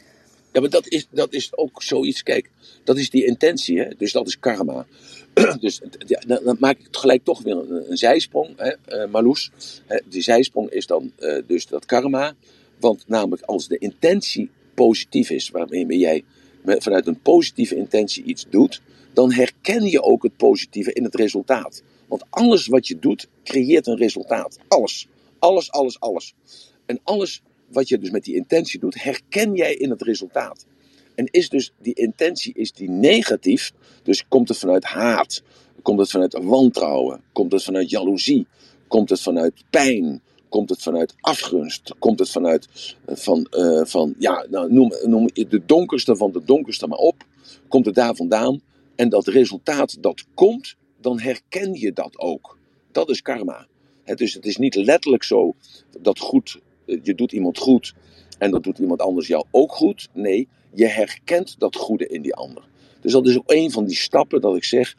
Ja, 0.52 0.60
maar 0.60 0.70
dat 0.70 0.88
is, 0.88 1.06
dat 1.10 1.32
is 1.32 1.56
ook 1.56 1.82
zoiets, 1.82 2.22
kijk, 2.22 2.50
dat 2.84 2.98
is 2.98 3.10
die 3.10 3.26
intentie, 3.26 3.78
hè? 3.78 3.88
dus 3.98 4.12
dat 4.12 4.26
is 4.26 4.38
karma. 4.38 4.86
dus 5.60 5.80
ja, 6.06 6.22
dan, 6.26 6.40
dan 6.44 6.56
maak 6.60 6.78
ik 6.78 6.88
gelijk 6.90 7.24
toch 7.24 7.42
weer 7.42 7.56
een, 7.56 7.90
een 7.90 7.96
zijsprong, 7.96 8.48
hè, 8.56 8.68
eh, 8.70 9.10
Marloes. 9.10 9.50
Hè, 9.86 10.00
die 10.08 10.22
zijsprong 10.22 10.70
is 10.70 10.86
dan 10.86 11.12
dus 11.46 11.66
dat 11.66 11.86
karma. 11.86 12.34
Want 12.80 13.04
namelijk 13.06 13.42
als 13.42 13.68
de 13.68 13.78
intentie 13.78 14.50
positief 14.74 15.30
is, 15.30 15.50
waarmee 15.50 15.98
jij 15.98 16.24
met- 16.62 16.82
vanuit 16.82 17.06
een 17.06 17.20
positieve 17.20 17.76
intentie 17.76 18.24
iets 18.24 18.46
doet, 18.50 18.82
dan 19.12 19.32
herken 19.32 19.82
je 19.82 20.02
ook 20.02 20.22
het 20.22 20.36
positieve 20.36 20.92
in 20.92 21.04
het 21.04 21.14
resultaat. 21.14 21.82
Want 22.08 22.24
alles 22.30 22.66
wat 22.66 22.88
je 22.88 22.98
doet, 22.98 23.28
creëert 23.44 23.86
een 23.86 23.96
resultaat. 23.96 24.58
Alles. 24.68 25.08
Alles, 25.38 25.70
alles, 25.70 26.00
alles. 26.00 26.34
En 26.86 27.00
alles 27.04 27.42
wat 27.68 27.88
je 27.88 27.98
dus 27.98 28.10
met 28.10 28.24
die 28.24 28.34
intentie 28.34 28.80
doet, 28.80 29.02
herken 29.02 29.54
jij 29.54 29.74
in 29.74 29.90
het 29.90 30.02
resultaat. 30.02 30.66
En 31.14 31.26
is 31.30 31.48
dus 31.48 31.72
die 31.82 31.94
intentie 31.94 32.52
is 32.54 32.72
die 32.72 32.90
negatief, 32.90 33.72
dus 34.02 34.28
komt 34.28 34.48
het 34.48 34.58
vanuit 34.58 34.84
haat, 34.84 35.42
komt 35.82 35.98
het 35.98 36.10
vanuit 36.10 36.38
wantrouwen, 36.42 37.20
komt 37.32 37.52
het 37.52 37.62
vanuit 37.62 37.90
jaloezie, 37.90 38.46
komt 38.88 39.10
het 39.10 39.20
vanuit 39.20 39.64
pijn, 39.70 40.22
komt 40.48 40.70
het 40.70 40.82
vanuit 40.82 41.14
afgunst, 41.20 41.94
komt 41.98 42.18
het 42.18 42.30
vanuit 42.30 42.68
eh, 43.04 43.16
van, 43.16 43.44
eh, 43.44 43.84
van 43.84 44.14
ja, 44.18 44.46
nou, 44.50 44.72
noem, 44.72 44.92
noem 45.04 45.26
de 45.32 45.62
donkerste 45.66 46.16
van 46.16 46.32
de 46.32 46.44
donkerste 46.44 46.86
maar 46.86 46.98
op, 46.98 47.24
komt 47.68 47.86
het 47.86 47.94
daar 47.94 48.14
vandaan. 48.14 48.60
En 49.00 49.08
dat 49.08 49.26
resultaat 49.26 50.02
dat 50.02 50.24
komt, 50.34 50.76
dan 51.00 51.20
herken 51.20 51.74
je 51.74 51.92
dat 51.92 52.18
ook. 52.18 52.58
Dat 52.92 53.08
is 53.08 53.22
karma. 53.22 53.66
Hè, 54.04 54.14
dus 54.14 54.34
het 54.34 54.46
is 54.46 54.56
niet 54.56 54.74
letterlijk 54.74 55.22
zo 55.22 55.54
dat 56.00 56.18
goed, 56.18 56.60
eh, 56.86 56.98
je 57.02 57.14
doet 57.14 57.32
iemand 57.32 57.58
goed 57.58 57.94
en 58.38 58.50
dat 58.50 58.62
doet 58.62 58.78
iemand 58.78 59.00
anders 59.00 59.26
jou 59.26 59.44
ook 59.50 59.72
goed. 59.72 60.08
Nee, 60.12 60.48
je 60.74 60.86
herkent 60.86 61.54
dat 61.58 61.76
goede 61.76 62.06
in 62.06 62.22
die 62.22 62.34
ander. 62.34 62.68
Dus 63.00 63.12
dat 63.12 63.26
is 63.26 63.36
ook 63.36 63.50
een 63.52 63.70
van 63.70 63.84
die 63.84 63.96
stappen 63.96 64.40
dat 64.40 64.56
ik 64.56 64.64
zeg, 64.64 64.96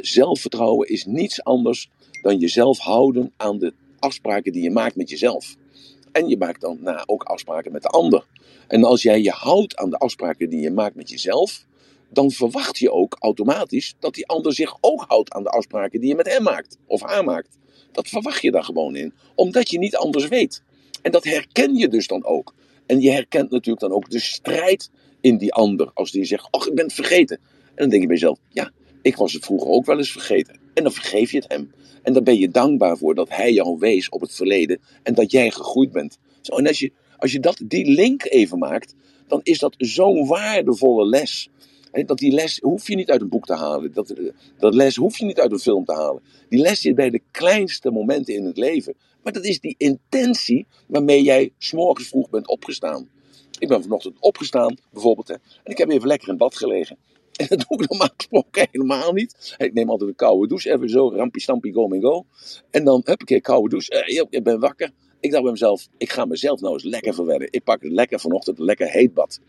zelfvertrouwen 0.00 0.88
is 0.88 1.04
niets 1.04 1.44
anders 1.44 1.90
dan 2.22 2.38
jezelf 2.38 2.78
houden 2.78 3.32
aan 3.36 3.58
de 3.58 3.72
afspraken 3.98 4.52
die 4.52 4.62
je 4.62 4.70
maakt 4.70 4.96
met 4.96 5.10
jezelf. 5.10 5.56
En 6.12 6.28
je 6.28 6.36
maakt 6.36 6.60
dan 6.60 6.78
na 6.80 7.02
ook 7.06 7.22
afspraken 7.22 7.72
met 7.72 7.82
de 7.82 7.88
ander. 7.88 8.26
En 8.68 8.84
als 8.84 9.02
jij 9.02 9.22
je 9.22 9.30
houdt 9.30 9.76
aan 9.76 9.90
de 9.90 9.98
afspraken 9.98 10.50
die 10.50 10.60
je 10.60 10.70
maakt 10.70 10.94
met 10.94 11.10
jezelf, 11.10 11.66
dan 12.10 12.30
verwacht 12.30 12.78
je 12.78 12.92
ook 12.92 13.16
automatisch 13.18 13.94
dat 13.98 14.14
die 14.14 14.26
ander 14.26 14.54
zich 14.54 14.76
ook 14.80 15.04
houdt 15.08 15.32
aan 15.32 15.42
de 15.42 15.48
afspraken 15.48 16.00
die 16.00 16.08
je 16.08 16.14
met 16.14 16.32
hem 16.32 16.42
maakt 16.42 16.78
of 16.86 17.02
haar 17.02 17.24
maakt. 17.24 17.58
Dat 17.92 18.08
verwacht 18.08 18.42
je 18.42 18.50
daar 18.50 18.64
gewoon 18.64 18.96
in, 18.96 19.14
omdat 19.34 19.70
je 19.70 19.78
niet 19.78 19.96
anders 19.96 20.28
weet. 20.28 20.62
En 21.02 21.12
dat 21.12 21.24
herken 21.24 21.76
je 21.76 21.88
dus 21.88 22.06
dan 22.06 22.24
ook. 22.24 22.54
En 22.86 23.00
je 23.00 23.10
herkent 23.10 23.50
natuurlijk 23.50 23.80
dan 23.80 23.92
ook 23.92 24.10
de 24.10 24.20
strijd 24.20 24.90
in 25.20 25.36
die 25.38 25.52
ander. 25.52 25.90
Als 25.94 26.10
die 26.10 26.24
zegt, 26.24 26.48
ach, 26.50 26.66
ik 26.66 26.74
ben 26.74 26.84
het 26.84 26.94
vergeten. 26.94 27.36
En 27.64 27.74
dan 27.74 27.88
denk 27.88 28.02
je 28.02 28.08
bij 28.08 28.16
jezelf, 28.16 28.38
ja, 28.48 28.70
ik 29.02 29.16
was 29.16 29.32
het 29.32 29.44
vroeger 29.44 29.68
ook 29.68 29.86
wel 29.86 29.98
eens 29.98 30.12
vergeten. 30.12 30.58
En 30.74 30.82
dan 30.82 30.92
vergeef 30.92 31.30
je 31.30 31.38
het 31.38 31.52
hem. 31.52 31.72
En 32.02 32.12
dan 32.12 32.24
ben 32.24 32.38
je 32.38 32.48
dankbaar 32.48 32.96
voor 32.96 33.14
dat 33.14 33.28
hij 33.28 33.52
jou 33.52 33.78
wees 33.78 34.08
op 34.08 34.20
het 34.20 34.34
verleden 34.34 34.80
en 35.02 35.14
dat 35.14 35.30
jij 35.30 35.50
gegroeid 35.50 35.92
bent. 35.92 36.18
Zo, 36.40 36.56
en 36.56 36.66
als 36.66 36.78
je, 36.78 36.92
als 37.16 37.32
je 37.32 37.40
dat, 37.40 37.60
die 37.64 37.86
link 37.86 38.24
even 38.24 38.58
maakt, 38.58 38.94
dan 39.26 39.40
is 39.42 39.58
dat 39.58 39.74
zo'n 39.78 40.26
waardevolle 40.26 41.06
les. 41.06 41.48
Dat 42.04 42.18
die 42.18 42.32
les 42.32 42.58
hoef 42.58 42.88
je 42.88 42.96
niet 42.96 43.10
uit 43.10 43.20
een 43.20 43.28
boek 43.28 43.46
te 43.46 43.54
halen. 43.54 43.92
Dat, 43.92 44.14
dat 44.58 44.74
les 44.74 44.96
hoef 44.96 45.18
je 45.18 45.24
niet 45.24 45.40
uit 45.40 45.52
een 45.52 45.58
film 45.58 45.84
te 45.84 45.92
halen. 45.92 46.22
Die 46.48 46.60
les 46.60 46.80
zit 46.80 46.94
bij 46.94 47.10
de 47.10 47.22
kleinste 47.30 47.90
momenten 47.90 48.34
in 48.34 48.44
het 48.44 48.56
leven. 48.56 48.94
Maar 49.22 49.32
dat 49.32 49.44
is 49.44 49.60
die 49.60 49.74
intentie 49.78 50.66
waarmee 50.86 51.22
jij 51.22 51.52
s'morgens 51.58 52.08
vroeg 52.08 52.30
bent 52.30 52.48
opgestaan. 52.48 53.08
Ik 53.58 53.68
ben 53.68 53.82
vanochtend 53.82 54.16
opgestaan, 54.20 54.76
bijvoorbeeld. 54.92 55.28
Hè, 55.28 55.34
en 55.34 55.72
ik 55.72 55.78
heb 55.78 55.90
even 55.90 56.08
lekker 56.08 56.28
in 56.28 56.36
bad 56.36 56.56
gelegen. 56.56 56.96
En 57.36 57.46
dat 57.48 57.64
doe 57.68 57.82
ik 57.82 57.88
normaal 57.88 58.08
gesproken 58.16 58.68
helemaal 58.70 59.12
niet. 59.12 59.54
Ik 59.58 59.72
neem 59.72 59.90
altijd 59.90 60.10
een 60.10 60.16
koude 60.16 60.48
douche, 60.48 60.72
even 60.72 60.88
zo, 60.88 61.08
rampie, 61.08 61.42
stampie, 61.42 61.72
go, 61.72 61.88
en 61.88 62.00
go. 62.00 62.24
En 62.70 62.84
dan 62.84 63.00
heb 63.04 63.20
ik 63.20 63.30
een 63.30 63.40
koude 63.40 63.68
douche. 63.68 63.90
Eh, 63.90 64.24
ik 64.30 64.42
ben 64.42 64.60
wakker. 64.60 64.90
Ik 65.20 65.30
dacht 65.30 65.42
bij 65.42 65.52
mezelf, 65.52 65.88
ik 65.96 66.10
ga 66.10 66.24
mezelf 66.24 66.60
nou 66.60 66.72
eens 66.74 66.84
lekker 66.84 67.14
verwennen. 67.14 67.48
Ik 67.50 67.64
pak 67.64 67.78
lekker 67.82 68.20
vanochtend 68.20 68.58
een 68.58 68.64
lekker 68.64 68.88
heet 68.88 69.14
bad. 69.14 69.40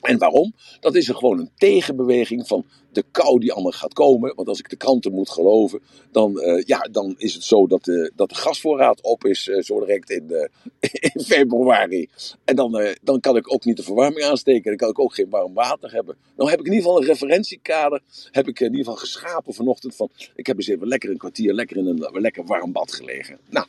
En 0.00 0.18
waarom? 0.18 0.54
Dat 0.80 0.94
is 0.94 1.08
er 1.08 1.14
gewoon 1.14 1.38
een 1.38 1.50
tegenbeweging 1.56 2.46
van 2.46 2.64
de 2.94 3.04
kou 3.10 3.40
die 3.40 3.52
allemaal 3.52 3.72
gaat 3.72 3.92
komen. 3.92 4.34
Want 4.34 4.48
als 4.48 4.58
ik 4.58 4.70
de 4.70 4.76
kranten 4.76 5.12
moet 5.12 5.30
geloven, 5.30 5.80
dan, 6.10 6.40
eh, 6.40 6.62
ja, 6.66 6.88
dan 6.90 7.14
is 7.18 7.34
het 7.34 7.44
zo 7.44 7.66
dat 7.66 7.84
de, 7.84 8.12
dat 8.16 8.28
de 8.28 8.34
gasvoorraad 8.34 9.02
op 9.02 9.24
is 9.24 9.48
eh, 9.48 9.62
zo 9.62 9.80
direct 9.80 10.10
in, 10.10 10.30
eh, 10.30 10.48
in 11.14 11.20
februari. 11.20 12.08
En 12.44 12.56
dan, 12.56 12.78
eh, 12.78 12.94
dan 13.02 13.20
kan 13.20 13.36
ik 13.36 13.52
ook 13.52 13.64
niet 13.64 13.76
de 13.76 13.82
verwarming 13.82 14.24
aansteken. 14.24 14.64
Dan 14.64 14.76
kan 14.76 14.88
ik 14.88 14.98
ook 14.98 15.14
geen 15.14 15.30
warm 15.30 15.54
water 15.54 15.92
hebben. 15.92 16.16
Nou 16.36 16.50
heb 16.50 16.60
ik 16.60 16.66
in 16.66 16.72
ieder 16.72 16.86
geval 16.86 17.02
een 17.02 17.08
referentiekader. 17.08 18.00
Heb 18.30 18.48
ik 18.48 18.60
in 18.60 18.66
ieder 18.66 18.84
geval 18.84 18.96
geschapen 18.96 19.54
vanochtend 19.54 19.96
van. 19.96 20.08
Ik 20.34 20.46
heb 20.46 20.56
eens 20.56 20.68
even 20.68 20.88
lekker 20.88 21.10
een 21.10 21.16
kwartier 21.16 21.52
lekker 21.52 21.76
in 21.76 21.86
een 21.86 22.20
lekker 22.20 22.44
warm 22.44 22.72
bad 22.72 22.92
gelegen. 22.92 23.38
Nou, 23.50 23.66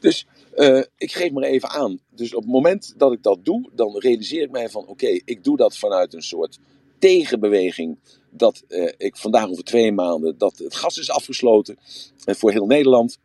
dus 0.00 0.26
eh, 0.58 0.82
ik 0.96 1.12
geef 1.12 1.30
maar 1.30 1.42
even 1.42 1.68
aan. 1.68 2.00
Dus 2.10 2.34
op 2.34 2.42
het 2.42 2.50
moment 2.50 2.94
dat 2.96 3.12
ik 3.12 3.22
dat 3.22 3.38
doe, 3.42 3.68
dan 3.72 3.98
realiseer 3.98 4.42
ik 4.42 4.50
mij 4.50 4.68
van: 4.68 4.86
oké, 4.86 5.20
ik 5.24 5.44
doe 5.44 5.56
dat 5.56 5.76
vanuit 5.76 6.14
een 6.14 6.22
soort 6.22 6.58
tegenbeweging. 6.98 7.98
Dat 8.30 8.64
eh, 8.68 8.92
ik 8.96 9.16
vandaag 9.16 9.48
over 9.48 9.64
twee 9.64 9.92
maanden 9.92 10.38
dat 10.38 10.58
het 10.58 10.74
gas 10.74 10.98
is 10.98 11.10
afgesloten 11.10 11.78
eh, 12.24 12.34
voor 12.34 12.50
heel 12.50 12.66
Nederland. 12.66 13.18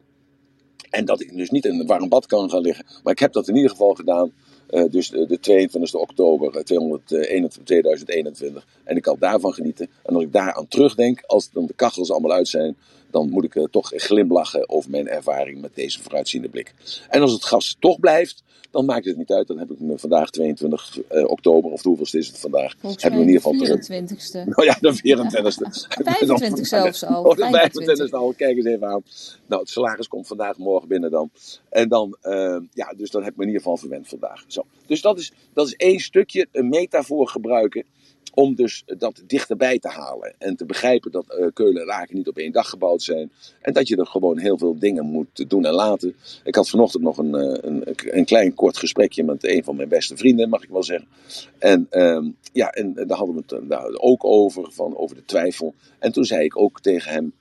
En 0.90 1.06
dat 1.06 1.22
ik 1.22 1.38
dus 1.38 1.50
niet 1.50 1.66
in 1.66 1.80
een 1.80 1.88
warm 1.88 2.10
bad 2.10 2.26
kan 2.26 2.50
gaan 2.50 2.62
liggen. 2.62 2.86
Maar 3.04 3.14
ik 3.14 3.20
heb 3.20 3.34
dat 3.34 3.48
in 3.48 3.56
ieder 3.56 3.72
geval 3.72 3.94
gedaan. 3.94 4.32
dus 4.90 5.10
de, 5.10 5.26
de 5.26 5.40
22 5.40 6.00
oktober 6.00 6.56
eh, 6.56 6.64
221 6.64 7.64
2021. 7.64 8.68
En 8.84 8.96
ik 8.96 9.02
kan 9.02 9.16
daarvan 9.20 9.54
genieten. 9.54 9.90
En 10.04 10.16
als 10.16 10.24
ik 10.24 10.34
daaraan 10.34 10.68
terugdenk, 10.68 11.24
als 11.26 11.52
dan 11.52 11.66
de 11.66 11.74
kachels 11.74 12.12
allemaal 12.12 12.32
uit 12.32 12.48
zijn, 12.48 12.78
dan 13.14 13.30
moet 13.30 13.44
ik 13.44 13.56
eh, 13.56 13.64
toch 13.72 13.92
glimlachen 13.96 14.70
over 14.70 14.90
mijn 14.90 15.08
ervaring 15.08 15.62
met 15.62 15.76
deze 15.76 16.02
vooruitziende 16.02 16.50
blik. 16.50 16.74
En 17.10 17.22
als 17.22 17.32
het 17.32 17.46
gas 17.46 17.76
toch 17.80 18.00
blijft, 18.00 18.44
dan 18.74 18.86
maakt 18.86 19.06
het 19.06 19.18
niet 19.18 19.32
uit. 19.32 19.48
Dan 19.48 19.58
heb 19.58 19.72
ik 19.72 19.80
me 19.80 19.98
vandaag 19.98 20.30
22 20.30 21.00
eh, 21.08 21.30
oktober, 21.30 21.72
of 21.72 21.84
hoeveelste 21.84 22.18
is 22.18 22.28
het 22.28 22.40
vandaag, 22.40 22.76
Volgens 22.80 23.04
hebben 23.04 23.20
we 23.20 23.26
mij 23.26 23.36
in 23.36 23.40
ieder 23.42 23.60
geval 23.60 23.78
de 23.78 23.86
terug. 23.86 24.12
24ste. 24.12 24.50
Nou 24.56 24.66
ja, 24.66 24.78
de 24.80 24.94
24e. 24.94 26.04
25 26.04 26.68
zelfs 26.78 27.06
al. 27.06 27.24
Oh, 27.24 27.36
de 27.36 27.50
25. 27.52 28.08
25e 28.08 28.12
al. 28.12 28.34
Kijk 28.34 28.58
eens 28.58 28.66
even 28.66 28.88
aan. 28.88 29.04
Nou, 29.46 29.62
het 29.62 29.70
salaris 29.70 30.08
komt 30.08 30.28
vandaag, 30.28 30.58
morgen 30.58 30.88
binnen 30.88 31.12
dan. 31.12 31.30
En 31.70 31.90
dan, 31.90 32.18
eh, 32.22 32.58
ja, 32.74 32.94
dus 32.98 33.12
dan 33.12 33.24
heb 33.24 33.32
ik 33.32 33.38
me 33.38 33.44
in 33.44 33.50
ieder 33.50 33.64
geval 33.64 33.78
verwend 33.78 34.08
vandaag. 34.08 34.44
Zo. 34.48 34.66
Dus 34.86 35.02
dat 35.02 35.20
is, 35.20 35.32
dat 35.54 35.68
is 35.68 35.76
één 35.76 36.00
stukje, 36.00 36.48
een 36.52 36.70
metafoor 36.70 37.28
gebruiken. 37.28 37.86
Om 38.34 38.56
dus 38.56 38.84
dat 38.86 39.24
dichterbij 39.28 39.80
te 39.80 39.88
halen. 39.88 40.36
En 40.38 40.56
te 40.56 40.66
begrijpen 40.66 41.12
dat 41.12 41.30
eh, 41.30 41.48
Keulen 41.54 41.82
en 41.82 41.92
Aken 41.92 42.16
niet 42.16 42.28
op 42.28 42.38
één 42.38 42.52
dag 42.52 42.70
gebouwd 42.70 43.02
zijn. 43.02 43.32
En 43.62 43.74
dat 43.74 43.88
je 43.88 43.98
er 43.98 44.06
gewoon 44.06 44.38
heel 44.38 44.58
veel 44.58 44.80
dingen 44.80 45.06
moet 45.06 45.50
doen 45.50 45.66
en 45.66 45.74
laten. 45.74 46.16
Ik 46.44 46.56
had 46.56 46.70
vanochtend 46.70 47.04
nog 47.04 47.18
een, 47.18 47.36
eh, 47.36 47.58
een, 47.62 47.84
een 48.18 48.26
klein 48.26 48.54
kort 48.54 48.78
gesprekje 48.78 49.24
met 49.24 49.44
een 49.44 49.64
van 49.64 49.76
mijn 49.76 49.90
beste 49.90 50.18
vrienden, 50.18 50.50
mag 50.50 50.64
ik 50.64 50.70
wel 50.70 50.84
zeggen. 50.84 51.08
En 51.60 51.88
ehm, 51.90 52.30
ja, 52.54 52.70
en 52.70 52.94
daar 52.94 53.18
hadden 53.18 53.36
we 53.36 53.44
het 53.48 53.70
eh, 53.70 53.86
ook 53.94 54.26
over, 54.26 54.72
van, 54.72 54.98
over 54.98 55.16
de 55.16 55.26
twijfel. 55.26 55.74
En 56.00 56.12
toen 56.12 56.26
zei 56.26 56.44
ik 56.44 56.58
ook 56.58 56.82
tegen 56.82 57.12
hem, 57.12 57.34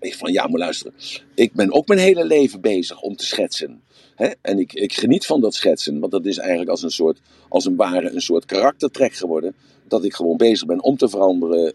ik 0.00 0.14
van 0.14 0.32
ja, 0.32 0.46
maar 0.46 0.60
luister, 0.60 0.92
ik 1.34 1.52
ben 1.52 1.72
ook 1.72 1.88
mijn 1.88 2.00
hele 2.00 2.24
leven 2.24 2.60
bezig 2.60 3.00
om 3.00 3.16
te 3.16 3.26
schetsen. 3.26 3.82
Hè? 4.14 4.30
En 4.40 4.58
ik, 4.58 4.72
ik 4.72 4.92
geniet 4.92 5.26
van 5.26 5.40
dat 5.40 5.54
schetsen, 5.54 5.98
want 5.98 6.12
dat 6.12 6.26
is 6.26 6.38
eigenlijk 6.38 6.70
als 6.70 6.82
een 6.82 6.90
soort, 6.90 7.20
als 7.48 7.64
een 7.64 7.76
ware, 7.76 8.10
een 8.10 8.20
soort 8.20 8.44
karaktertrek 8.44 9.14
geworden. 9.14 9.54
Dat 9.88 10.04
ik 10.04 10.14
gewoon 10.14 10.36
bezig 10.36 10.66
ben 10.66 10.82
om 10.82 10.96
te 10.96 11.08
veranderen, 11.08 11.72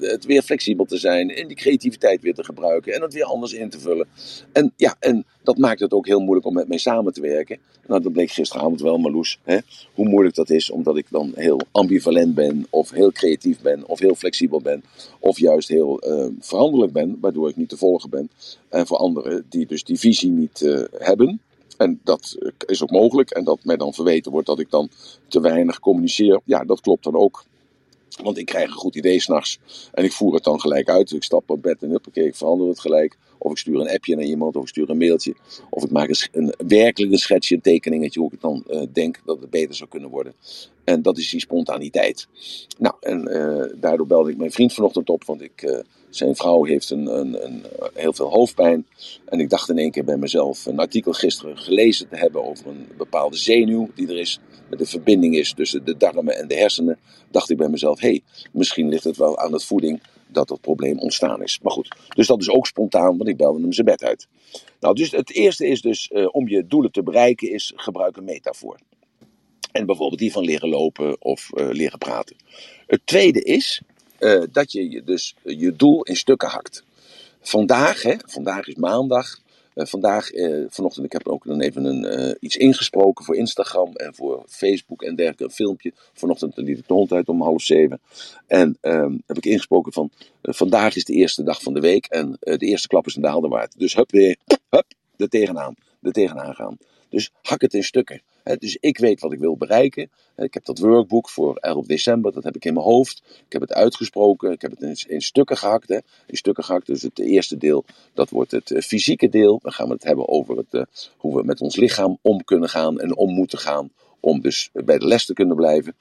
het 0.00 0.24
weer 0.24 0.42
flexibel 0.42 0.84
te 0.84 0.96
zijn 0.96 1.30
en 1.30 1.46
die 1.46 1.56
creativiteit 1.56 2.22
weer 2.22 2.34
te 2.34 2.44
gebruiken 2.44 2.94
en 2.94 3.02
het 3.02 3.12
weer 3.12 3.24
anders 3.24 3.52
in 3.52 3.68
te 3.68 3.80
vullen. 3.80 4.08
En 4.52 4.72
ja, 4.76 4.96
en 4.98 5.24
dat 5.42 5.58
maakt 5.58 5.80
het 5.80 5.92
ook 5.92 6.06
heel 6.06 6.20
moeilijk 6.20 6.46
om 6.46 6.54
met 6.54 6.68
mij 6.68 6.78
samen 6.78 7.12
te 7.12 7.20
werken. 7.20 7.58
Nou, 7.86 8.02
dat 8.02 8.12
bleek 8.12 8.30
gisteravond 8.30 8.80
wel, 8.80 8.98
Marloes, 8.98 9.38
hè, 9.42 9.58
hoe 9.94 10.08
moeilijk 10.08 10.34
dat 10.34 10.50
is, 10.50 10.70
omdat 10.70 10.96
ik 10.96 11.06
dan 11.10 11.32
heel 11.34 11.60
ambivalent 11.70 12.34
ben, 12.34 12.66
of 12.70 12.90
heel 12.90 13.12
creatief 13.12 13.60
ben, 13.60 13.86
of 13.86 13.98
heel 13.98 14.14
flexibel 14.14 14.60
ben, 14.60 14.84
of 15.18 15.38
juist 15.38 15.68
heel 15.68 16.08
uh, 16.08 16.26
veranderlijk 16.40 16.92
ben, 16.92 17.18
waardoor 17.20 17.48
ik 17.48 17.56
niet 17.56 17.68
te 17.68 17.76
volgen 17.76 18.10
ben. 18.10 18.30
En 18.68 18.86
voor 18.86 18.96
anderen 18.96 19.46
die 19.48 19.66
dus 19.66 19.84
die 19.84 19.98
visie 19.98 20.30
niet 20.30 20.86
hebben. 20.98 21.40
En 21.76 22.00
dat 22.04 22.36
is 22.66 22.82
ook 22.82 22.90
mogelijk. 22.90 23.30
En 23.30 23.44
dat 23.44 23.64
mij 23.64 23.76
dan 23.76 23.94
verweten 23.94 24.32
wordt 24.32 24.46
dat 24.46 24.58
ik 24.58 24.70
dan 24.70 24.90
te 25.28 25.40
weinig 25.40 25.80
communiceer. 25.80 26.40
Ja, 26.44 26.64
dat 26.64 26.80
klopt 26.80 27.04
dan 27.04 27.14
ook. 27.14 27.44
Want 28.22 28.38
ik 28.38 28.46
krijg 28.46 28.66
een 28.66 28.76
goed 28.76 28.96
idee 28.96 29.20
s'nachts 29.20 29.58
en 29.92 30.04
ik 30.04 30.12
voer 30.12 30.34
het 30.34 30.44
dan 30.44 30.60
gelijk 30.60 30.88
uit. 30.88 31.12
Ik 31.12 31.22
stap 31.22 31.50
op 31.50 31.62
bed 31.62 31.82
en 31.82 31.90
huppakee, 31.90 32.26
ik 32.26 32.34
verander 32.34 32.68
het 32.68 32.80
gelijk. 32.80 33.16
Of 33.38 33.50
ik 33.50 33.58
stuur 33.58 33.80
een 33.80 33.90
appje 33.90 34.16
naar 34.16 34.24
iemand, 34.24 34.56
of 34.56 34.62
ik 34.62 34.68
stuur 34.68 34.90
een 34.90 34.98
mailtje. 34.98 35.34
Of 35.70 35.84
ik 35.84 35.90
maak 35.90 36.08
een, 36.08 36.28
een 36.32 36.68
werkelijk 36.68 37.12
een 37.12 37.18
schetsje, 37.18 37.54
een 37.54 37.60
tekeningetje, 37.60 38.20
hoe 38.20 38.32
ik 38.32 38.40
dan 38.40 38.64
uh, 38.70 38.82
denk 38.92 39.20
dat 39.24 39.40
het 39.40 39.50
beter 39.50 39.74
zou 39.74 39.88
kunnen 39.88 40.10
worden. 40.10 40.34
En 40.84 41.02
dat 41.02 41.18
is 41.18 41.30
die 41.30 41.40
spontaniteit. 41.40 42.28
Nou, 42.78 42.94
en 43.00 43.28
uh, 43.28 43.80
daardoor 43.80 44.06
belde 44.06 44.30
ik 44.30 44.36
mijn 44.36 44.52
vriend 44.52 44.74
vanochtend 44.74 45.10
op, 45.10 45.24
want 45.24 45.42
ik, 45.42 45.84
zijn 46.16 46.36
vrouw 46.36 46.64
heeft 46.64 46.90
een, 46.90 47.06
een, 47.06 47.44
een, 47.44 47.64
heel 47.94 48.12
veel 48.12 48.30
hoofdpijn. 48.30 48.86
En 49.24 49.40
ik 49.40 49.50
dacht 49.50 49.68
in 49.68 49.78
één 49.78 49.90
keer 49.90 50.04
bij 50.04 50.16
mezelf 50.16 50.66
een 50.66 50.78
artikel 50.78 51.12
gisteren 51.12 51.58
gelezen 51.58 52.08
te 52.08 52.16
hebben 52.16 52.44
over 52.44 52.66
een 52.66 52.88
bepaalde 52.96 53.36
zenuw 53.36 53.88
die 53.94 54.08
er 54.08 54.18
is. 54.18 54.38
Met 54.70 54.78
de 54.78 54.86
verbinding 54.86 55.36
is 55.36 55.52
tussen 55.52 55.84
de 55.84 55.96
darmen 55.96 56.36
en 56.36 56.48
de 56.48 56.54
hersenen. 56.54 56.98
Dacht 57.30 57.50
ik 57.50 57.56
bij 57.56 57.68
mezelf, 57.68 58.00
hé, 58.00 58.08
hey, 58.08 58.22
misschien 58.52 58.88
ligt 58.88 59.04
het 59.04 59.16
wel 59.16 59.38
aan 59.38 59.52
het 59.52 59.64
voeding 59.64 60.00
dat 60.26 60.48
dat 60.48 60.60
probleem 60.60 60.98
ontstaan 60.98 61.42
is. 61.42 61.58
Maar 61.62 61.72
goed, 61.72 61.96
dus 62.08 62.26
dat 62.26 62.40
is 62.40 62.50
ook 62.50 62.66
spontaan, 62.66 63.16
want 63.16 63.28
ik 63.28 63.36
belde 63.36 63.60
hem 63.60 63.72
zijn 63.72 63.86
bed 63.86 64.02
uit. 64.02 64.28
Nou, 64.80 64.94
dus 64.94 65.10
het 65.10 65.32
eerste 65.32 65.66
is 65.66 65.80
dus, 65.80 66.10
uh, 66.12 66.28
om 66.30 66.48
je 66.48 66.66
doelen 66.66 66.92
te 66.92 67.02
bereiken, 67.02 67.50
is 67.50 67.72
gebruik 67.76 68.16
een 68.16 68.24
metafoor. 68.24 68.78
En 69.72 69.86
bijvoorbeeld 69.86 70.20
die 70.20 70.32
van 70.32 70.44
leren 70.44 70.68
lopen 70.68 71.16
of 71.22 71.50
uh, 71.54 71.68
leren 71.70 71.98
praten. 71.98 72.36
Het 72.86 73.00
tweede 73.04 73.42
is 73.42 73.82
uh, 74.22 74.42
dat 74.52 74.72
je 74.72 75.02
dus 75.04 75.34
je 75.42 75.76
doel 75.76 76.02
in 76.02 76.16
stukken 76.16 76.48
hakt. 76.48 76.84
Vandaag, 77.40 78.02
hè, 78.02 78.14
vandaag 78.26 78.66
is 78.66 78.74
maandag, 78.74 79.38
uh, 79.74 79.86
vandaag, 79.86 80.30
vanochtend, 80.68 81.04
ik 81.04 81.12
heb 81.12 81.28
ook 81.28 81.44
dan 81.46 81.60
even 81.60 81.84
een, 81.84 82.36
iets 82.40 82.56
ingesproken 82.56 83.24
voor 83.24 83.36
Instagram 83.36 83.96
en 83.96 84.14
voor 84.14 84.44
Facebook 84.48 85.02
en 85.02 85.16
dergelijke, 85.16 85.44
een 85.44 85.50
filmpje. 85.50 85.92
Vanochtend 86.12 86.56
liet 86.56 86.78
ik 86.78 86.88
de 86.88 86.94
hond 86.94 87.12
uit 87.12 87.28
om 87.28 87.42
half 87.42 87.62
zeven. 87.62 88.00
En 88.46 88.78
um, 88.80 89.22
heb 89.26 89.36
ik 89.36 89.46
ingesproken 89.46 89.92
van, 89.92 90.10
vandaag 90.42 90.96
is 90.96 91.04
de 91.04 91.12
eerste 91.12 91.42
dag 91.42 91.62
van 91.62 91.74
de 91.74 91.80
week 91.80 92.06
en 92.06 92.36
de 92.40 92.66
eerste 92.66 92.88
klap 92.88 93.06
is 93.06 93.16
een 93.16 93.22
daalde 93.22 93.48
waard. 93.48 93.78
Dus 93.78 93.94
hup 93.94 94.10
weer, 94.10 94.36
hup, 94.68 94.86
er 95.16 95.28
tegenaan, 95.28 95.74
er 96.02 96.12
tegenaan 96.12 96.54
gaan. 96.54 96.78
Dus 97.08 97.30
hak 97.42 97.60
het 97.60 97.74
in 97.74 97.84
stukken. 97.84 98.22
Dus 98.42 98.76
ik 98.80 98.98
weet 98.98 99.20
wat 99.20 99.32
ik 99.32 99.38
wil 99.38 99.56
bereiken. 99.56 100.10
ik 100.36 100.54
heb 100.54 100.64
dat 100.64 100.78
workbook 100.78 101.28
voor 101.28 101.56
11 101.56 101.86
december, 101.86 102.32
dat 102.32 102.44
heb 102.44 102.56
ik 102.56 102.64
in 102.64 102.74
mijn 102.74 102.86
hoofd. 102.86 103.22
Ik 103.46 103.52
heb 103.52 103.60
het 103.60 103.72
uitgesproken, 103.72 104.52
ik 104.52 104.62
heb 104.62 104.70
het 104.70 104.82
in, 104.82 104.96
in 105.06 105.20
stukken 105.20 105.56
gehakt. 105.56 105.90
In 106.26 106.36
stukken 106.36 106.64
gehakt, 106.64 106.86
dus 106.86 107.02
het 107.02 107.18
eerste 107.18 107.56
deel, 107.56 107.84
dat 108.14 108.30
wordt 108.30 108.50
het 108.50 108.70
uh, 108.70 108.80
fysieke 108.80 109.28
deel. 109.28 109.58
Dan 109.62 109.72
gaan 109.72 109.86
we 109.86 109.92
het 109.92 110.04
hebben 110.04 110.28
over 110.28 110.56
het, 110.56 110.66
uh, 110.70 110.82
hoe 111.16 111.36
we 111.36 111.44
met 111.44 111.60
ons 111.60 111.76
lichaam 111.76 112.18
om 112.22 112.44
kunnen 112.44 112.68
gaan 112.68 113.00
en 113.00 113.16
om 113.16 113.32
moeten 113.34 113.58
gaan. 113.58 113.90
Om 114.20 114.40
dus 114.40 114.70
bij 114.72 114.98
de 114.98 115.06
les 115.06 115.24
te 115.24 115.32
kunnen 115.32 115.56
blijven. 115.56 115.94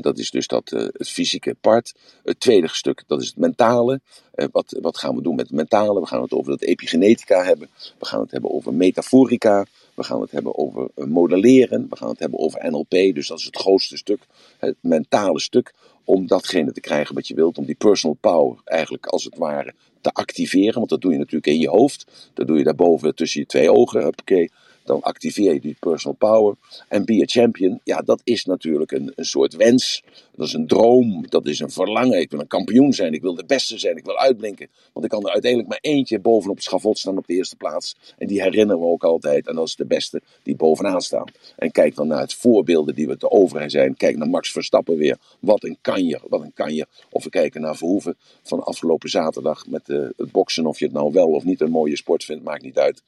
dat 0.00 0.18
is 0.18 0.30
dus 0.30 0.46
dat, 0.46 0.70
het 0.70 1.08
fysieke 1.08 1.56
part. 1.60 1.94
Het 2.24 2.40
tweede 2.40 2.68
stuk, 2.68 3.04
dat 3.06 3.20
is 3.20 3.26
het 3.26 3.36
mentale. 3.36 4.00
wat, 4.52 4.78
wat 4.80 4.98
gaan 4.98 5.14
we 5.14 5.22
doen 5.22 5.34
met 5.34 5.46
het 5.46 5.56
mentale? 5.56 6.00
We 6.00 6.06
gaan 6.06 6.22
het 6.22 6.32
over 6.32 6.52
het 6.52 6.62
epigenetica 6.62 7.44
hebben. 7.44 7.68
We 7.98 8.06
gaan 8.06 8.20
het 8.20 8.30
hebben 8.30 8.50
over 8.50 8.74
metaforica. 8.74 9.66
We 9.98 10.04
gaan 10.04 10.20
het 10.20 10.30
hebben 10.30 10.58
over 10.58 10.90
modelleren. 10.94 11.86
We 11.88 11.96
gaan 11.96 12.08
het 12.08 12.18
hebben 12.18 12.38
over 12.38 12.70
NLP. 12.70 12.90
Dus 12.90 13.28
dat 13.28 13.38
is 13.38 13.44
het 13.44 13.56
grootste 13.56 13.96
stuk, 13.96 14.26
het 14.58 14.76
mentale 14.80 15.40
stuk. 15.40 15.74
Om 16.04 16.26
datgene 16.26 16.72
te 16.72 16.80
krijgen 16.80 17.14
wat 17.14 17.28
je 17.28 17.34
wilt. 17.34 17.58
Om 17.58 17.64
die 17.64 17.74
personal 17.74 18.16
power 18.20 18.58
eigenlijk 18.64 19.06
als 19.06 19.24
het 19.24 19.36
ware 19.36 19.74
te 20.00 20.12
activeren. 20.12 20.74
Want 20.74 20.88
dat 20.88 21.00
doe 21.00 21.12
je 21.12 21.18
natuurlijk 21.18 21.46
in 21.46 21.58
je 21.58 21.68
hoofd. 21.68 22.30
Dat 22.34 22.46
doe 22.46 22.58
je 22.58 22.64
daarboven 22.64 23.14
tussen 23.14 23.40
je 23.40 23.46
twee 23.46 23.72
ogen. 23.72 24.06
Oké, 24.06 24.48
dan 24.88 25.02
activeer 25.02 25.52
je 25.52 25.60
die 25.60 25.76
personal 25.80 26.16
power. 26.16 26.54
En 26.88 27.04
be 27.04 27.22
a 27.22 27.26
champion, 27.26 27.80
ja, 27.84 28.00
dat 28.00 28.20
is 28.24 28.44
natuurlijk 28.44 28.92
een, 28.92 29.12
een 29.14 29.24
soort 29.24 29.54
wens. 29.56 30.02
Dat 30.36 30.46
is 30.46 30.52
een 30.52 30.66
droom, 30.66 31.26
dat 31.28 31.46
is 31.46 31.60
een 31.60 31.70
verlangen. 31.70 32.20
Ik 32.20 32.30
wil 32.30 32.40
een 32.40 32.46
kampioen 32.46 32.92
zijn, 32.92 33.12
ik 33.12 33.22
wil 33.22 33.34
de 33.34 33.44
beste 33.44 33.78
zijn, 33.78 33.96
ik 33.96 34.04
wil 34.04 34.18
uitblinken. 34.18 34.68
Want 34.92 35.04
ik 35.04 35.10
kan 35.10 35.24
er 35.24 35.32
uiteindelijk 35.32 35.70
maar 35.70 35.78
eentje 35.80 36.18
bovenop 36.18 36.56
het 36.56 36.64
schavot 36.64 36.98
staan 36.98 37.18
op 37.18 37.26
de 37.26 37.34
eerste 37.34 37.56
plaats. 37.56 37.96
En 38.18 38.26
die 38.26 38.42
herinneren 38.42 38.82
we 38.82 38.86
ook 38.86 39.04
altijd. 39.04 39.46
En 39.46 39.54
dat 39.54 39.66
is 39.66 39.76
de 39.76 39.86
beste 39.86 40.22
die 40.42 40.56
bovenaan 40.56 41.00
staan. 41.00 41.24
En 41.56 41.70
kijk 41.70 41.94
dan 41.94 42.06
naar 42.06 42.20
het 42.20 42.34
voorbeelden 42.34 42.94
die 42.94 43.06
we 43.06 43.16
te 43.16 43.30
over 43.30 43.70
zijn. 43.70 43.96
Kijk 43.96 44.16
naar 44.16 44.28
Max 44.28 44.52
Verstappen 44.52 44.96
weer. 44.96 45.18
Wat 45.40 45.64
een 45.64 45.78
kanjer, 45.80 46.22
wat 46.28 46.40
een 46.40 46.52
kanjer. 46.54 46.86
Of 47.10 47.24
we 47.24 47.30
kijken 47.30 47.60
naar 47.60 47.76
Verhoeven 47.76 48.16
van 48.42 48.62
afgelopen 48.62 49.08
zaterdag 49.08 49.66
met 49.66 49.88
uh, 49.88 50.08
het 50.16 50.32
boksen. 50.32 50.66
Of 50.66 50.78
je 50.78 50.84
het 50.84 50.94
nou 50.94 51.12
wel 51.12 51.28
of 51.28 51.44
niet 51.44 51.60
een 51.60 51.70
mooie 51.70 51.96
sport 51.96 52.24
vindt, 52.24 52.44
maakt 52.44 52.62
niet 52.62 52.78
uit. 52.78 53.02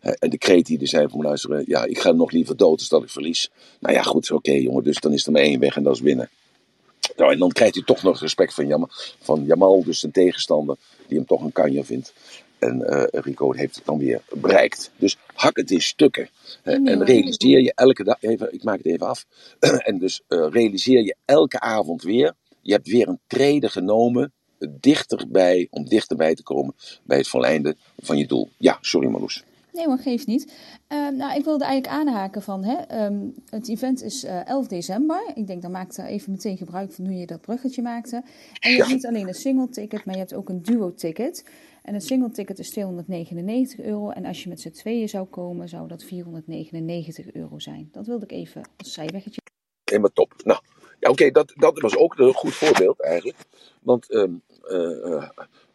En 0.00 0.30
de 0.30 0.38
kreet 0.40 0.66
die 0.66 0.86
zei 0.86 1.08
van 1.08 1.22
luisteren, 1.22 1.64
ja, 1.66 1.84
ik 1.84 1.98
ga 1.98 2.12
nog 2.12 2.30
liever 2.30 2.56
dood 2.56 2.78
dan 2.78 2.88
dat 2.88 3.02
ik 3.02 3.12
verlies. 3.12 3.50
Nou 3.80 3.94
ja, 3.94 4.02
goed, 4.02 4.30
oké 4.30 4.34
okay, 4.34 4.62
jongen, 4.62 4.84
dus 4.84 5.00
dan 5.00 5.12
is 5.12 5.26
er 5.26 5.32
maar 5.32 5.42
één 5.42 5.60
weg 5.60 5.76
en 5.76 5.82
dat 5.82 5.94
is 5.94 6.00
winnen. 6.00 6.28
Nou, 7.16 7.32
en 7.32 7.38
dan 7.38 7.52
krijgt 7.52 7.74
hij 7.74 7.84
toch 7.84 8.02
nog 8.02 8.20
respect 8.20 8.54
van, 8.54 8.66
Jam 8.66 8.86
van 9.20 9.44
Jamal, 9.44 9.84
dus 9.84 10.02
een 10.02 10.10
tegenstander, 10.10 10.76
die 11.06 11.16
hem 11.16 11.26
toch 11.26 11.42
een 11.42 11.52
kanje 11.52 11.84
vindt. 11.84 12.12
En 12.58 12.82
uh, 12.86 13.02
Rico 13.10 13.52
heeft 13.52 13.74
het 13.74 13.84
dan 13.84 13.98
weer 13.98 14.22
bereikt. 14.32 14.90
Dus 14.96 15.16
hak 15.34 15.56
het 15.56 15.70
in 15.70 15.80
stukken. 15.80 16.28
En 16.62 17.04
realiseer 17.04 17.60
je 17.60 17.72
elke 17.74 18.04
dag, 18.04 18.16
even, 18.20 18.54
ik 18.54 18.62
maak 18.62 18.76
het 18.76 18.86
even 18.86 19.06
af. 19.06 19.26
en 19.88 19.98
dus 19.98 20.22
uh, 20.28 20.46
realiseer 20.50 21.02
je 21.04 21.14
elke 21.24 21.60
avond 21.60 22.02
weer, 22.02 22.34
je 22.62 22.72
hebt 22.72 22.88
weer 22.88 23.08
een 23.08 23.20
trede 23.26 23.68
genomen 23.68 24.32
dichterbij, 24.68 25.66
om 25.70 25.84
dichterbij 25.84 26.34
te 26.34 26.42
komen 26.42 26.74
bij 27.02 27.18
het 27.18 27.28
volleinde 27.28 27.76
van 27.98 28.18
je 28.18 28.26
doel. 28.26 28.48
Ja, 28.56 28.78
sorry 28.80 29.08
Marloes. 29.08 29.44
Nee, 29.72 29.88
maar 29.88 29.98
geeft 29.98 30.26
niet. 30.26 30.52
Um, 30.88 31.16
nou, 31.16 31.38
ik 31.38 31.44
wilde 31.44 31.64
eigenlijk 31.64 31.94
aanhaken 31.94 32.42
van, 32.42 32.64
hè, 32.64 33.04
um, 33.04 33.34
het 33.50 33.68
event 33.68 34.02
is 34.02 34.24
uh, 34.24 34.48
11 34.48 34.66
december. 34.66 35.32
Ik 35.34 35.46
denk, 35.46 35.62
dan 35.62 35.70
maak 35.70 35.92
er 35.92 36.04
even 36.04 36.32
meteen 36.32 36.56
gebruik 36.56 36.92
van 36.92 37.04
hoe 37.04 37.14
je 37.14 37.26
dat 37.26 37.40
bruggetje 37.40 37.82
maakte. 37.82 38.22
En 38.58 38.70
je 38.70 38.76
hebt 38.76 38.88
niet 38.88 39.06
alleen 39.06 39.28
een 39.28 39.34
single 39.34 39.68
ticket, 39.68 40.04
maar 40.04 40.14
je 40.14 40.20
hebt 40.20 40.34
ook 40.34 40.48
een 40.48 40.62
duo 40.62 40.94
ticket. 40.94 41.44
En 41.82 41.94
een 41.94 42.00
single 42.00 42.30
ticket 42.30 42.58
is 42.58 42.70
299 42.70 43.80
euro. 43.80 44.10
En 44.10 44.24
als 44.24 44.42
je 44.42 44.48
met 44.48 44.60
z'n 44.60 44.70
tweeën 44.70 45.08
zou 45.08 45.26
komen, 45.26 45.68
zou 45.68 45.88
dat 45.88 46.04
499 46.04 47.32
euro 47.32 47.58
zijn. 47.58 47.88
Dat 47.92 48.06
wilde 48.06 48.24
ik 48.24 48.32
even 48.32 48.62
als 48.76 48.92
zijweggetje. 48.92 49.40
Helemaal 49.84 50.12
top. 50.12 50.34
Nou, 50.44 50.60
ja, 51.00 51.10
oké, 51.10 51.10
okay, 51.10 51.30
dat, 51.30 51.52
dat 51.56 51.80
was 51.80 51.96
ook 51.96 52.18
een 52.18 52.34
goed 52.34 52.54
voorbeeld 52.54 53.00
eigenlijk. 53.02 53.38
Want 53.82 54.12
um, 54.12 54.42
uh, 54.68 55.28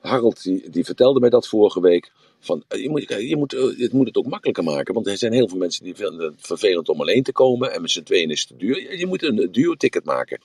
Harold 0.06 0.44
die, 0.44 0.70
die 0.70 0.86
vertelde 0.86 1.20
mij 1.20 1.30
dat 1.30 1.48
vorige 1.48 1.82
week. 1.82 2.12
Van, 2.40 2.64
je 2.68 2.90
moet, 2.90 3.08
je 3.08 3.36
moet, 3.38 3.52
het 3.78 3.94
moet 3.94 4.08
het 4.08 4.18
ook 4.18 4.26
makkelijker 4.26 4.64
maken. 4.64 4.94
Want 4.94 5.08
er 5.08 5.18
zijn 5.18 5.34
heel 5.34 5.48
veel 5.50 5.58
mensen 5.58 5.84
die 5.84 5.96
vinden 5.96 6.26
het 6.26 6.36
vervelend 6.38 6.90
om 6.90 7.02
alleen 7.02 7.24
te 7.24 7.32
komen. 7.32 7.74
En 7.74 7.82
met 7.82 7.92
z'n 7.92 8.04
tweeën 8.04 8.30
is 8.30 8.40
het 8.40 8.48
te 8.48 8.56
duur. 8.56 8.98
Je 8.98 9.06
moet 9.06 9.24
een 9.24 9.48
duo-ticket 9.52 10.06
maken. 10.06 10.40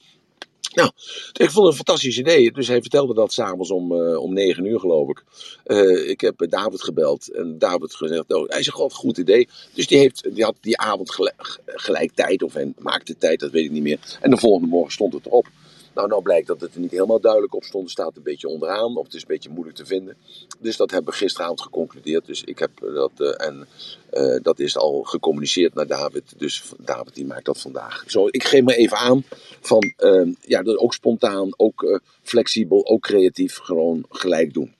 Nou, 0.75 0.91
ik 1.33 1.51
vond 1.51 1.55
het 1.55 1.67
een 1.67 1.85
fantastisch 1.85 2.19
idee. 2.19 2.53
Dus 2.53 2.69
hij 2.69 2.81
vertelde 2.81 3.15
dat 3.15 3.33
s'avonds 3.33 3.71
om, 3.71 3.93
uh, 3.93 4.21
om 4.21 4.33
negen 4.33 4.65
uur, 4.65 4.81
geloof 4.81 5.09
ik. 5.09 5.25
Ik 6.07 6.21
heb 6.21 6.47
David 6.49 6.83
gebeld 6.83 7.33
en 7.33 7.59
David 7.59 7.95
gezegd: 7.95 8.33
oh, 8.33 8.49
Hij 8.49 8.63
zegt: 8.63 8.77
God, 8.77 8.93
goed 8.93 9.19
idee. 9.19 9.49
Dus 9.75 9.87
die, 9.87 9.99
heeft, 9.99 10.35
die 10.35 10.45
had 10.45 10.57
die 10.61 10.79
avond 10.79 11.11
gelijk, 11.11 11.59
gelijk 11.67 12.13
tijd, 12.15 12.43
of 12.43 12.53
hij 12.53 12.73
maakte 12.79 13.19
tijd, 13.19 13.41
dat 13.41 13.51
weet 13.51 13.65
ik 13.65 13.71
niet 13.71 13.83
meer. 13.83 14.19
En 14.21 14.31
de 14.31 14.37
volgende 14.37 14.69
morgen 14.69 14.93
stond 14.93 15.13
het 15.13 15.27
erop. 15.27 15.47
Nou, 15.95 16.09
nou 16.09 16.23
blijkt 16.23 16.47
dat 16.47 16.61
het 16.61 16.75
er 16.75 16.81
niet 16.81 16.91
helemaal 16.91 17.21
duidelijk 17.21 17.55
op 17.55 17.65
stond. 17.65 17.83
Het 17.83 17.93
staat 17.93 18.17
een 18.17 18.23
beetje 18.23 18.49
onderaan, 18.49 18.97
of 18.97 19.05
het 19.05 19.15
is 19.15 19.21
een 19.21 19.29
beetje 19.29 19.51
moeilijk 19.51 19.77
te 19.77 19.87
vinden. 19.87 20.17
Dus 20.59 20.77
dat 20.77 20.91
hebben 20.91 21.13
we 21.13 21.19
gisteravond 21.19 21.61
geconcludeerd. 21.61 22.27
Dus 22.27 22.45
ik 22.45 22.59
heb 22.59 22.71
dat, 22.81 23.11
uh, 23.19 23.47
en 23.47 23.67
uh, 24.13 24.43
dat 24.43 24.59
is 24.59 24.77
al 24.77 25.03
gecommuniceerd 25.03 25.75
naar 25.75 25.87
David. 25.87 26.23
Dus 26.37 26.73
David 26.79 27.15
die 27.15 27.27
maakt 27.27 27.45
dat 27.45 27.61
vandaag. 27.61 28.05
Zo, 28.07 28.27
ik 28.31 28.45
geef 28.45 28.63
me 28.63 28.77
even 28.77 28.97
aan 28.97 29.25
van, 29.61 29.93
uh, 29.99 30.35
ja, 30.41 30.63
dat 30.63 30.77
ook 30.77 30.95
spontaan, 30.95 31.51
ook 31.57 32.01
flexibel, 32.23 32.87
ook 32.87 33.03
creatief, 33.03 33.57
gewoon 33.57 34.05
gelijk 34.09 34.55
doen. 34.55 34.75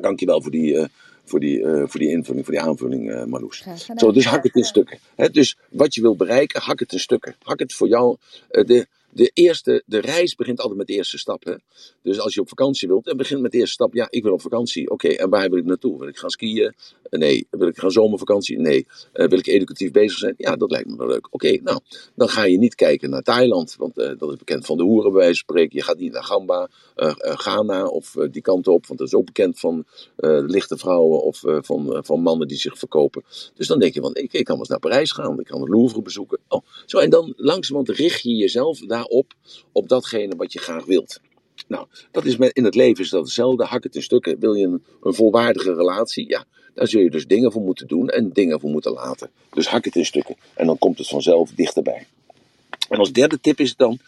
Dankjewel 0.00 0.42
voor 0.42 0.50
die 0.50 0.88
voor 1.30 1.40
die, 1.40 1.58
uh, 1.58 1.82
voor 1.86 2.00
die 2.00 2.10
invulling, 2.10 2.44
voor 2.44 2.54
die 2.54 2.62
aanvulling, 2.62 3.10
uh, 3.10 3.24
Marloes. 3.24 3.64
Zo, 3.96 4.12
dus 4.12 4.24
hak 4.24 4.42
het 4.42 4.54
in 4.54 4.64
stukken. 4.64 4.98
He, 5.14 5.30
dus 5.30 5.56
wat 5.68 5.94
je 5.94 6.00
wil 6.00 6.16
bereiken, 6.16 6.60
hak 6.60 6.80
het 6.80 6.92
in 6.92 7.00
stukken. 7.00 7.36
Hak 7.42 7.58
het 7.58 7.74
voor 7.74 7.88
jou. 7.88 8.16
Uh, 8.50 8.64
de, 8.64 8.86
de, 9.12 9.30
eerste, 9.34 9.82
de 9.86 9.98
reis 9.98 10.34
begint 10.34 10.60
altijd 10.60 10.78
met 10.78 10.86
de 10.86 10.92
eerste 10.92 11.18
stap. 11.18 11.44
Hè? 11.44 11.54
Dus 12.02 12.20
als 12.20 12.34
je 12.34 12.40
op 12.40 12.48
vakantie 12.48 12.88
wilt, 12.88 13.06
en 13.06 13.16
begint 13.16 13.40
met 13.40 13.52
de 13.52 13.58
eerste 13.58 13.72
stap. 13.72 13.94
Ja, 13.94 14.06
ik 14.10 14.22
wil 14.22 14.32
op 14.32 14.40
vakantie. 14.40 14.90
Oké, 14.90 15.08
en 15.08 15.30
waar 15.30 15.50
wil 15.50 15.58
ik 15.58 15.64
naartoe? 15.64 15.98
Wil 15.98 16.08
ik 16.08 16.16
gaan 16.16 16.30
skiën? 16.30 16.74
Nee. 17.10 17.46
Wil 17.50 17.68
ik 17.68 17.78
gaan 17.78 17.90
zomervakantie? 17.90 18.58
Nee. 18.58 18.86
Uh, 19.14 19.28
wil 19.28 19.38
ik 19.38 19.46
educatief 19.46 19.90
bezig 19.90 20.18
zijn? 20.18 20.34
Ja, 20.36 20.56
dat 20.56 20.70
lijkt 20.70 20.88
me 20.88 20.96
wel 20.96 21.06
leuk. 21.06 21.28
Oké, 21.30 21.58
nou, 21.62 21.80
dan 22.14 22.28
ga 22.28 22.44
je 22.44 22.58
niet 22.58 22.74
kijken 22.74 23.10
naar 23.10 23.22
Thailand, 23.22 23.76
want 23.78 23.98
uh, 23.98 24.10
dat 24.18 24.30
is 24.30 24.36
bekend 24.36 24.66
van 24.66 24.76
de 24.76 24.82
hoeren 24.82 25.12
bij 25.12 25.20
wijze 25.20 25.42
van 25.44 25.54
spreken. 25.54 25.78
Je 25.78 25.84
gaat 25.84 25.98
niet 25.98 26.12
naar 26.12 26.24
Gamba, 26.24 26.68
uh, 26.96 27.12
Ghana 27.16 27.86
of 27.86 28.16
die 28.30 28.42
kant 28.42 28.68
op, 28.68 28.86
want 28.86 28.98
dat 28.98 29.08
is 29.08 29.14
ook 29.14 29.24
bekend 29.24 29.58
van 29.58 29.84
lichte 30.46 30.76
vrouwen 30.76 31.22
of 31.22 31.42
van, 31.44 32.04
van 32.04 32.20
mannen 32.20 32.48
die 32.48 32.58
zich 32.58 32.78
verkopen. 32.78 33.24
Dus 33.54 33.66
dan 33.66 33.78
denk 33.78 33.94
je, 33.94 34.00
van, 34.00 34.14
ik, 34.14 34.32
ik 34.32 34.44
kan 34.44 34.44
wel 34.44 34.58
eens 34.58 34.68
naar 34.68 34.78
Parijs 34.78 35.12
gaan, 35.12 35.40
ik 35.40 35.46
kan 35.46 35.60
het 35.60 35.68
Louvre 35.68 36.02
bezoeken. 36.02 36.38
Oh, 36.48 36.60
zo, 36.86 36.98
en 36.98 37.10
dan 37.10 37.32
langzamerhand 37.36 37.98
richt 37.98 38.22
je 38.22 38.34
jezelf 38.34 38.80
daarop, 39.00 39.34
op 39.72 39.88
datgene 39.88 40.36
wat 40.36 40.52
je 40.52 40.58
graag 40.58 40.84
wilt. 40.84 41.20
Nou, 41.68 41.86
dat 42.10 42.24
is 42.24 42.36
met, 42.36 42.52
in 42.52 42.64
het 42.64 42.74
leven 42.74 43.04
is 43.04 43.10
dat 43.10 43.24
hetzelfde. 43.24 43.64
Hak 43.64 43.82
het 43.82 43.94
in 43.94 44.02
stukken. 44.02 44.38
Wil 44.38 44.54
je 44.54 44.66
een, 44.66 45.14
volwaardige 45.14 45.74
relatie? 45.74 46.28
Ja, 46.28 46.44
daar 46.74 46.88
zul 46.88 47.00
je 47.00 47.10
dus 47.10 47.26
dingen 47.26 47.52
voor 47.52 47.62
moeten 47.62 47.86
doen 47.86 48.08
en 48.08 48.30
dingen 48.32 48.60
voor 48.60 48.70
moeten 48.70 48.92
laten. 48.92 49.30
Dus 49.52 49.68
hak 49.68 49.84
het 49.84 49.96
in 49.96 50.06
stukken. 50.06 50.36
En 50.54 50.66
dan 50.66 50.78
komt 50.78 50.98
het 50.98 51.08
vanzelf 51.08 51.50
dichterbij. 51.50 52.06
En 52.88 52.98
als 52.98 53.12
derde 53.12 53.40
tip 53.40 53.60
is 53.60 53.68
het 53.68 53.78
dan, 53.78 53.98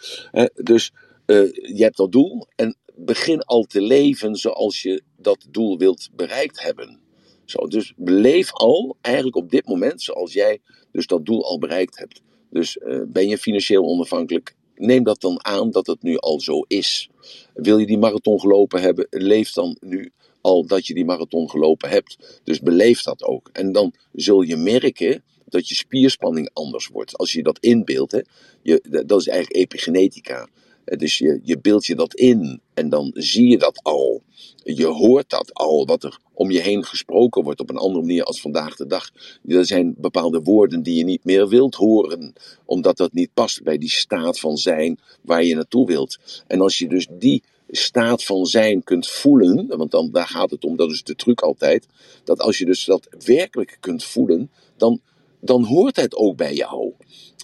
dus 0.55 0.93
uh, 1.27 1.53
je 1.53 1.83
hebt 1.83 1.97
dat 1.97 2.13
doel 2.13 2.47
en 2.57 2.77
begin 2.95 3.43
al 3.43 3.65
te 3.65 3.81
leven 3.81 4.37
zoals 4.37 4.83
je 4.83 5.03
dat 5.17 5.47
doel 5.51 5.79
wilt 5.79 6.09
bereikt 6.13 6.63
hebben. 6.63 7.01
Zo, 7.45 7.67
dus 7.67 7.93
beleef 7.97 8.53
al 8.53 8.97
eigenlijk 9.01 9.37
op 9.37 9.51
dit 9.51 9.67
moment 9.67 10.03
zoals 10.03 10.33
jij 10.33 10.61
dus 10.93 11.07
dat 11.07 11.27
doel 11.27 11.45
al 11.45 11.59
bereikt 11.59 11.99
hebt. 11.99 12.23
Dus 12.51 12.77
uh, 12.77 13.03
ben 13.07 13.29
je 13.29 13.39
financieel 13.39 13.85
onafhankelijk? 13.85 14.55
Neem 14.83 15.05
dat 15.05 15.21
dan 15.21 15.45
aan 15.45 15.71
dat 15.71 15.87
het 15.87 16.03
nu 16.03 16.17
al 16.17 16.41
zo 16.41 16.61
is. 16.67 17.09
Wil 17.55 17.79
je 17.79 17.87
die 17.87 17.99
marathon 17.99 18.41
gelopen 18.41 18.81
hebben? 18.81 19.07
Leef 19.11 19.53
dan 19.53 19.77
nu 19.81 20.13
al 20.41 20.67
dat 20.67 20.87
je 20.87 20.95
die 20.95 21.05
marathon 21.05 21.51
gelopen 21.51 21.89
hebt. 21.89 22.41
Dus 22.45 22.61
beleef 22.61 23.03
dat 23.03 23.23
ook. 23.23 23.51
En 23.53 23.73
dan 23.73 23.95
zul 24.13 24.41
je 24.41 24.57
merken 24.57 25.25
dat 25.47 25.69
je 25.69 25.75
spierspanning 25.75 26.51
anders 26.53 26.87
wordt. 26.87 27.17
Als 27.17 27.33
je 27.33 27.43
dat 27.43 27.59
inbeeldt, 27.59 28.13
hè, 28.13 28.21
je, 28.63 29.03
dat 29.07 29.21
is 29.21 29.29
eigenlijk 29.29 29.61
epigenetica. 29.63 30.49
Dus 30.97 31.19
je, 31.19 31.41
je 31.43 31.59
beeld 31.59 31.87
je 31.87 31.95
dat 31.95 32.15
in 32.15 32.61
en 32.75 32.89
dan 32.89 33.11
zie 33.15 33.49
je 33.49 33.59
dat 33.59 33.81
al. 33.83 34.23
Je 34.65 34.87
hoort 34.87 35.31
dat 35.31 35.55
al, 35.55 35.87
wat 35.87 36.05
er 36.05 36.19
om 36.33 36.51
je 36.51 36.61
heen 36.61 36.85
gesproken 36.85 37.43
wordt 37.43 37.61
op 37.61 37.71
een 37.71 37.77
andere 37.77 38.05
manier 38.05 38.25
als 38.25 38.41
vandaag 38.41 38.77
de 38.77 38.87
dag. 38.87 39.11
Er 39.47 39.67
zijn 39.67 39.95
bepaalde 39.99 40.41
woorden 40.41 40.83
die 40.83 40.95
je 40.95 41.05
niet 41.05 41.25
meer 41.25 41.49
wilt 41.49 41.75
horen, 41.75 42.33
omdat 42.65 42.97
dat 42.97 43.13
niet 43.13 43.35
past 43.35 43.63
bij 43.63 43.79
die 43.79 43.91
staat 43.91 44.41
van 44.41 44.57
zijn 44.57 44.99
waar 45.23 45.45
je 45.45 45.55
naartoe 45.55 45.87
wilt. 45.87 46.19
En 46.47 46.61
als 46.61 46.79
je 46.79 46.89
dus 46.89 47.07
die 47.11 47.43
staat 47.69 48.25
van 48.25 48.47
zijn 48.47 48.85
kunt 48.85 49.09
voelen, 49.09 49.67
want 49.67 49.91
dan, 49.91 50.11
daar 50.11 50.27
gaat 50.27 50.51
het 50.51 50.65
om, 50.65 50.77
dat 50.77 50.91
is 50.91 51.03
de 51.03 51.15
truc 51.15 51.41
altijd, 51.41 51.87
dat 52.25 52.41
als 52.41 52.59
je 52.59 52.65
dus 52.65 52.85
dat 52.85 53.09
werkelijk 53.25 53.77
kunt 53.81 54.05
voelen, 54.05 54.51
dan, 54.77 55.01
dan 55.45 55.65
hoort 55.65 55.97
het 55.97 56.15
ook 56.15 56.37
bij 56.37 56.55
jou. 56.55 56.93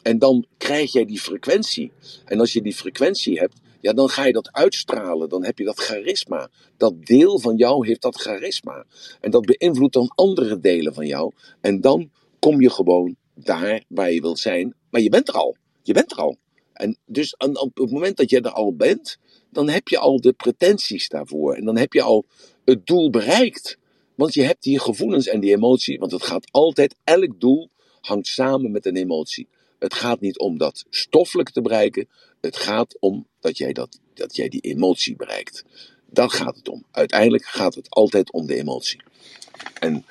En 0.03 0.19
dan 0.19 0.47
krijg 0.57 0.93
jij 0.93 1.05
die 1.05 1.21
frequentie. 1.21 1.93
En 2.25 2.41
als 2.41 2.53
je 2.53 2.63
die 2.63 2.75
frequentie 2.75 3.39
hebt, 3.39 3.55
ja, 3.81 3.93
dan 3.93 4.09
ga 4.09 4.25
je 4.25 4.33
dat 4.33 4.53
uitstralen. 4.53 5.29
Dan 5.29 5.45
heb 5.45 5.59
je 5.59 5.65
dat 5.65 5.79
charisma. 5.79 6.51
Dat 6.77 7.07
deel 7.07 7.39
van 7.39 7.57
jou 7.57 7.87
heeft 7.87 8.03
dat 8.03 8.17
charisma. 8.17 8.85
En 9.21 9.31
dat 9.31 9.45
beïnvloedt 9.45 9.95
dan 9.95 10.13
andere 10.15 10.61
delen 10.61 10.95
van 10.95 11.07
jou. 11.07 11.33
En 11.61 11.81
dan 11.81 12.11
kom 12.39 12.61
je 12.61 12.71
gewoon 12.71 13.17
daar 13.35 13.85
waar 13.89 14.13
je 14.13 14.21
wilt 14.21 14.39
zijn. 14.39 14.75
Maar 14.91 15.01
je 15.01 15.11
bent 15.11 15.29
er 15.29 15.35
al. 15.35 15.57
Je 15.83 15.93
bent 15.93 16.11
er 16.11 16.19
al. 16.19 16.37
En 16.73 16.99
dus 17.07 17.37
op 17.37 17.79
het 17.79 17.91
moment 17.91 18.17
dat 18.17 18.31
je 18.31 18.41
er 18.41 18.51
al 18.51 18.75
bent, 18.75 19.19
dan 19.51 19.69
heb 19.69 19.89
je 19.89 19.99
al 19.99 20.21
de 20.21 20.33
pretenties 20.33 21.09
daarvoor. 21.09 21.55
En 21.55 21.65
dan 21.65 21.77
heb 21.77 21.93
je 21.93 22.03
al 22.03 22.25
het 22.65 22.87
doel 22.87 23.11
bereikt. 23.11 23.79
Want 24.15 24.35
je 24.35 24.43
hebt 24.43 24.63
die 24.63 24.79
gevoelens 24.79 25.27
en 25.27 25.41
die 25.41 25.55
emotie. 25.55 25.99
Want 25.99 26.13
het 26.13 26.23
gaat 26.23 26.49
altijd, 26.51 26.95
elk 27.05 27.41
doel 27.41 27.69
hangt 28.01 28.27
samen 28.27 28.71
met 28.71 28.87
een 28.87 28.97
emotie. 28.97 29.49
Het 29.79 29.95
gaat 29.95 30.21
niet 30.21 30.39
om 30.39 30.59
dat 30.59 30.85
stoffelijk 30.91 31.51
te 31.51 31.63
bereiken. 31.63 32.09
Het 32.41 32.57
gaat 32.57 32.97
om 33.01 33.27
dat 33.41 33.59
jij, 33.59 33.73
dat, 33.73 34.01
dat 34.15 34.37
jij 34.37 34.49
die 34.49 34.61
emotie 34.61 35.17
bereikt. 35.17 35.65
Daar 36.11 36.31
gaat 36.31 36.57
het 36.57 36.69
om. 36.69 36.85
Uiteindelijk 36.91 37.45
gaat 37.45 37.75
het 37.75 37.91
altijd 37.91 38.33
om 38.33 38.47
de 38.47 38.55
emotie. 38.55 39.01
En, 39.81 40.05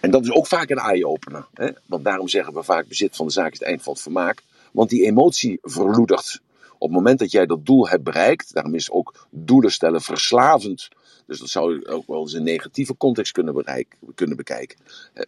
en 0.00 0.10
dat 0.10 0.24
is 0.24 0.30
ook 0.30 0.46
vaak 0.46 0.70
een 0.70 0.78
eye-opener. 0.78 1.46
Want 1.86 2.04
daarom 2.04 2.28
zeggen 2.28 2.54
we 2.54 2.62
vaak: 2.62 2.88
bezit 2.88 3.16
van 3.16 3.26
de 3.26 3.32
zaak 3.32 3.52
is 3.52 3.58
het 3.58 3.68
eind 3.68 3.82
van 3.82 3.92
het 3.92 4.02
vermaak. 4.02 4.42
Want 4.72 4.90
die 4.90 5.04
emotie 5.04 5.58
verloedert. 5.62 6.40
Op 6.78 6.88
het 6.88 6.96
moment 6.96 7.18
dat 7.18 7.30
jij 7.30 7.46
dat 7.46 7.66
doel 7.66 7.88
hebt 7.88 8.02
bereikt, 8.02 8.54
daarom 8.54 8.74
is 8.74 8.90
ook 8.90 9.26
doelen 9.30 9.72
stellen 9.72 10.00
verslavend. 10.00 10.88
Dus 11.28 11.38
dat 11.38 11.48
zou 11.48 11.86
ook 11.86 12.06
wel 12.06 12.20
eens 12.20 12.32
een 12.32 12.42
negatieve 12.42 12.96
context 12.96 13.32
kunnen, 13.32 13.54
bereiken, 13.54 13.98
kunnen 14.14 14.36
bekijken. 14.36 14.78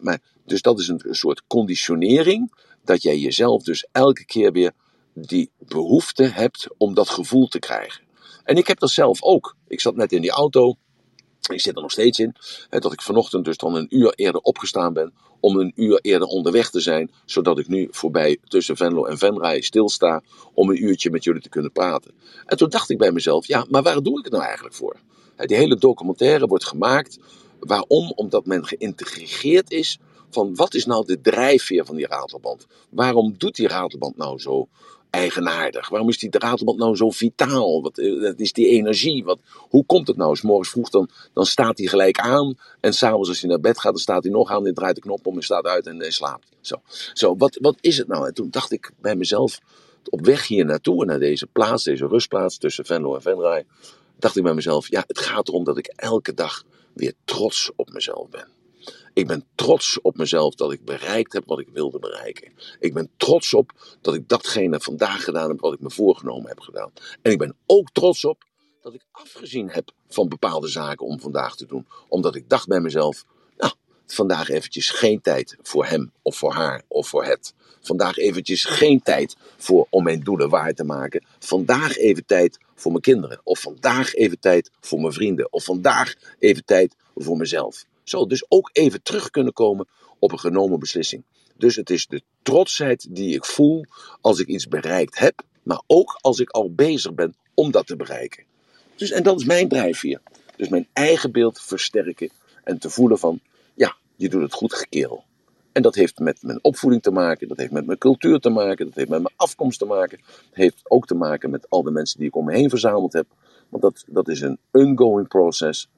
Maar, 0.01 0.19
dus 0.45 0.61
dat 0.61 0.79
is 0.79 0.87
een, 0.87 1.01
een 1.03 1.15
soort 1.15 1.43
conditionering 1.47 2.51
dat 2.83 3.01
jij 3.01 3.17
jezelf 3.17 3.63
dus 3.63 3.87
elke 3.91 4.25
keer 4.25 4.51
weer 4.51 4.71
die 5.13 5.49
behoefte 5.57 6.23
hebt 6.23 6.67
om 6.77 6.93
dat 6.93 7.09
gevoel 7.09 7.47
te 7.47 7.59
krijgen. 7.59 8.03
En 8.43 8.55
ik 8.55 8.67
heb 8.67 8.79
dat 8.79 8.89
zelf 8.89 9.23
ook. 9.23 9.55
Ik 9.67 9.79
zat 9.79 9.95
net 9.95 10.11
in 10.11 10.21
die 10.21 10.31
auto. 10.31 10.75
Ik 11.51 11.61
zit 11.61 11.75
er 11.75 11.81
nog 11.81 11.91
steeds 11.91 12.19
in. 12.19 12.35
Hè, 12.69 12.79
dat 12.79 12.93
ik 12.93 13.01
vanochtend 13.01 13.45
dus 13.45 13.57
dan 13.57 13.75
een 13.75 13.97
uur 13.97 14.13
eerder 14.15 14.41
opgestaan 14.41 14.93
ben. 14.93 15.13
Om 15.39 15.59
een 15.59 15.71
uur 15.75 15.99
eerder 16.01 16.27
onderweg 16.27 16.69
te 16.69 16.79
zijn. 16.79 17.11
Zodat 17.25 17.59
ik 17.59 17.67
nu 17.67 17.87
voorbij 17.91 18.37
tussen 18.43 18.77
Venlo 18.77 19.05
en 19.05 19.17
Venray 19.17 19.61
stilsta. 19.61 20.23
Om 20.53 20.69
een 20.69 20.83
uurtje 20.83 21.09
met 21.09 21.23
jullie 21.23 21.41
te 21.41 21.49
kunnen 21.49 21.71
praten. 21.71 22.13
En 22.45 22.57
toen 22.57 22.69
dacht 22.69 22.89
ik 22.89 22.97
bij 22.97 23.11
mezelf. 23.11 23.47
Ja, 23.47 23.65
maar 23.69 23.83
waar 23.83 24.01
doe 24.01 24.17
ik 24.17 24.23
het 24.23 24.33
nou 24.33 24.45
eigenlijk 24.45 24.75
voor? 24.75 24.95
Die 25.45 25.57
hele 25.57 25.75
documentaire 25.75 26.47
wordt 26.47 26.65
gemaakt. 26.65 27.19
Waarom? 27.59 28.11
Omdat 28.15 28.45
men 28.45 28.65
geïntegreerd 28.65 29.71
is 29.71 29.99
van 30.29 30.55
wat 30.55 30.73
is 30.73 30.85
nou 30.85 31.05
de 31.05 31.21
drijfveer 31.21 31.85
van 31.85 31.95
die 31.95 32.07
ratelband? 32.07 32.67
Waarom 32.89 33.35
doet 33.37 33.55
die 33.55 33.67
ratelband 33.67 34.17
nou 34.17 34.39
zo 34.39 34.67
eigenaardig? 35.09 35.89
Waarom 35.89 36.09
is 36.09 36.17
die 36.17 36.29
ratelband 36.31 36.77
nou 36.77 36.95
zo 36.95 37.09
vitaal? 37.09 37.81
Wat, 37.81 37.97
eh, 37.97 38.31
is 38.37 38.53
die 38.53 38.67
energie? 38.67 39.23
Wat, 39.23 39.39
hoe 39.57 39.85
komt 39.85 40.07
het 40.07 40.17
nou? 40.17 40.35
S 40.35 40.41
morgens 40.41 40.69
vroeg 40.69 40.89
dan, 40.89 41.09
dan 41.33 41.45
staat 41.45 41.77
hij 41.77 41.87
gelijk 41.87 42.19
aan. 42.19 42.57
En 42.79 42.93
s'avonds 42.93 43.29
als 43.29 43.41
hij 43.41 43.49
naar 43.49 43.59
bed 43.59 43.79
gaat, 43.79 43.91
dan 43.91 44.01
staat 44.01 44.23
hij 44.23 44.31
nog 44.31 44.49
aan. 44.49 44.67
En 44.67 44.73
draait 44.73 44.95
de 44.95 45.01
knop 45.01 45.27
om 45.27 45.35
en 45.35 45.43
staat 45.43 45.65
uit 45.65 45.87
en, 45.87 46.01
en 46.01 46.13
slaapt. 46.13 46.47
Zo, 46.61 46.75
zo 47.13 47.35
wat, 47.37 47.57
wat 47.61 47.77
is 47.81 47.97
het 47.97 48.07
nou? 48.07 48.27
En 48.27 48.33
toen 48.33 48.47
dacht 48.49 48.71
ik 48.71 48.91
bij 49.01 49.15
mezelf, 49.15 49.59
op 50.09 50.25
weg 50.25 50.47
hier 50.47 50.65
naartoe, 50.65 51.05
naar 51.05 51.19
deze 51.19 51.47
plaats, 51.47 51.83
deze 51.83 52.07
rustplaats 52.07 52.57
tussen 52.57 52.85
Venlo 52.85 53.15
en 53.15 53.21
Venray, 53.21 53.65
dacht 54.21 54.37
ik 54.37 54.43
bij 54.43 54.53
mezelf, 54.53 54.89
ja, 54.89 55.03
het 55.07 55.19
gaat 55.19 55.47
erom 55.47 55.63
dat 55.63 55.77
ik 55.77 55.87
elke 55.87 56.33
dag 56.33 56.63
weer 56.93 57.13
trots 57.25 57.71
op 57.75 57.89
mezelf 57.89 58.29
ben. 58.29 58.47
Ik 59.13 59.27
ben 59.27 59.45
trots 59.55 60.01
op 60.01 60.17
mezelf 60.17 60.55
dat 60.55 60.71
ik 60.71 60.85
bereikt 60.85 61.33
heb 61.33 61.43
wat 61.45 61.59
ik 61.59 61.67
wilde 61.73 61.99
bereiken. 61.99 62.51
Ik 62.79 62.93
ben 62.93 63.09
trots 63.17 63.53
op 63.53 63.71
dat 64.01 64.13
ik 64.13 64.29
datgene 64.29 64.79
vandaag 64.79 65.23
gedaan 65.23 65.49
heb 65.49 65.59
wat 65.59 65.73
ik 65.73 65.79
me 65.79 65.89
voorgenomen 65.89 66.47
heb 66.49 66.59
gedaan. 66.59 66.91
En 67.21 67.31
ik 67.31 67.37
ben 67.37 67.55
ook 67.65 67.91
trots 67.91 68.25
op 68.25 68.43
dat 68.81 68.93
ik 68.93 69.05
afgezien 69.11 69.69
heb 69.69 69.91
van 70.07 70.29
bepaalde 70.29 70.67
zaken 70.67 71.05
om 71.05 71.19
vandaag 71.19 71.55
te 71.55 71.65
doen. 71.65 71.87
Omdat 72.07 72.35
ik 72.35 72.49
dacht 72.49 72.67
bij 72.67 72.79
mezelf, 72.79 73.25
vandaag 74.13 74.49
eventjes 74.49 74.89
geen 74.89 75.21
tijd 75.21 75.57
voor 75.61 75.85
hem 75.85 76.11
of 76.21 76.37
voor 76.37 76.53
haar 76.53 76.81
of 76.87 77.07
voor 77.07 77.25
het. 77.25 77.53
Vandaag 77.81 78.17
eventjes 78.17 78.65
geen 78.65 79.01
tijd 79.01 79.35
voor, 79.57 79.87
om 79.89 80.03
mijn 80.03 80.19
doelen 80.19 80.49
waar 80.49 80.73
te 80.73 80.83
maken. 80.83 81.25
Vandaag 81.39 81.97
even 81.97 82.25
tijd 82.25 82.57
voor 82.75 82.91
mijn 82.91 83.03
kinderen. 83.03 83.41
Of 83.43 83.59
vandaag 83.59 84.13
even 84.13 84.39
tijd 84.39 84.71
voor 84.79 84.99
mijn 85.01 85.13
vrienden. 85.13 85.53
Of 85.53 85.63
vandaag 85.63 86.15
even 86.39 86.65
tijd 86.65 86.95
voor 87.15 87.37
mezelf. 87.37 87.85
Zo, 88.03 88.25
dus 88.25 88.45
ook 88.47 88.69
even 88.73 89.03
terug 89.03 89.29
kunnen 89.29 89.53
komen 89.53 89.87
op 90.19 90.31
een 90.31 90.39
genomen 90.39 90.79
beslissing. 90.79 91.23
Dus 91.57 91.75
het 91.75 91.89
is 91.89 92.07
de 92.07 92.21
trotsheid 92.41 93.07
die 93.09 93.35
ik 93.35 93.45
voel 93.45 93.85
als 94.21 94.39
ik 94.39 94.47
iets 94.47 94.67
bereikt 94.67 95.19
heb, 95.19 95.41
maar 95.63 95.81
ook 95.87 96.17
als 96.21 96.39
ik 96.39 96.49
al 96.49 96.73
bezig 96.73 97.13
ben 97.13 97.35
om 97.53 97.71
dat 97.71 97.87
te 97.87 97.95
bereiken. 97.95 98.43
Dus, 98.95 99.11
en 99.11 99.23
dat 99.23 99.39
is 99.39 99.45
mijn 99.45 99.67
drijfveer. 99.67 100.21
Dus 100.55 100.69
mijn 100.69 100.87
eigen 100.93 101.31
beeld 101.31 101.61
versterken 101.61 102.29
en 102.63 102.77
te 102.77 102.89
voelen 102.89 103.19
van, 103.19 103.39
je 104.21 104.29
doet 104.29 104.41
het 104.41 104.53
goed 104.53 104.73
gekeel. 104.73 105.23
En 105.71 105.81
dat 105.81 105.95
heeft 105.95 106.19
met 106.19 106.43
mijn 106.43 106.59
opvoeding 106.61 107.03
te 107.03 107.11
maken, 107.11 107.47
dat 107.47 107.57
heeft 107.57 107.71
met 107.71 107.85
mijn 107.85 107.97
cultuur 107.97 108.39
te 108.39 108.49
maken, 108.49 108.85
dat 108.85 108.95
heeft 108.95 109.09
met 109.09 109.21
mijn 109.21 109.33
afkomst 109.35 109.79
te 109.79 109.85
maken. 109.85 110.19
Het 110.25 110.55
heeft 110.55 110.81
ook 110.83 111.07
te 111.07 111.15
maken 111.15 111.49
met 111.49 111.69
al 111.69 111.83
de 111.83 111.91
mensen 111.91 112.19
die 112.19 112.27
ik 112.27 112.35
om 112.35 112.45
me 112.45 112.53
heen 112.53 112.69
verzameld 112.69 113.13
heb. 113.13 113.25
Want 113.69 113.83
dat, 113.83 114.03
dat 114.07 114.27
is 114.27 114.41
een 114.41 114.57
ongoing 114.71 115.27
proces. 115.27 115.89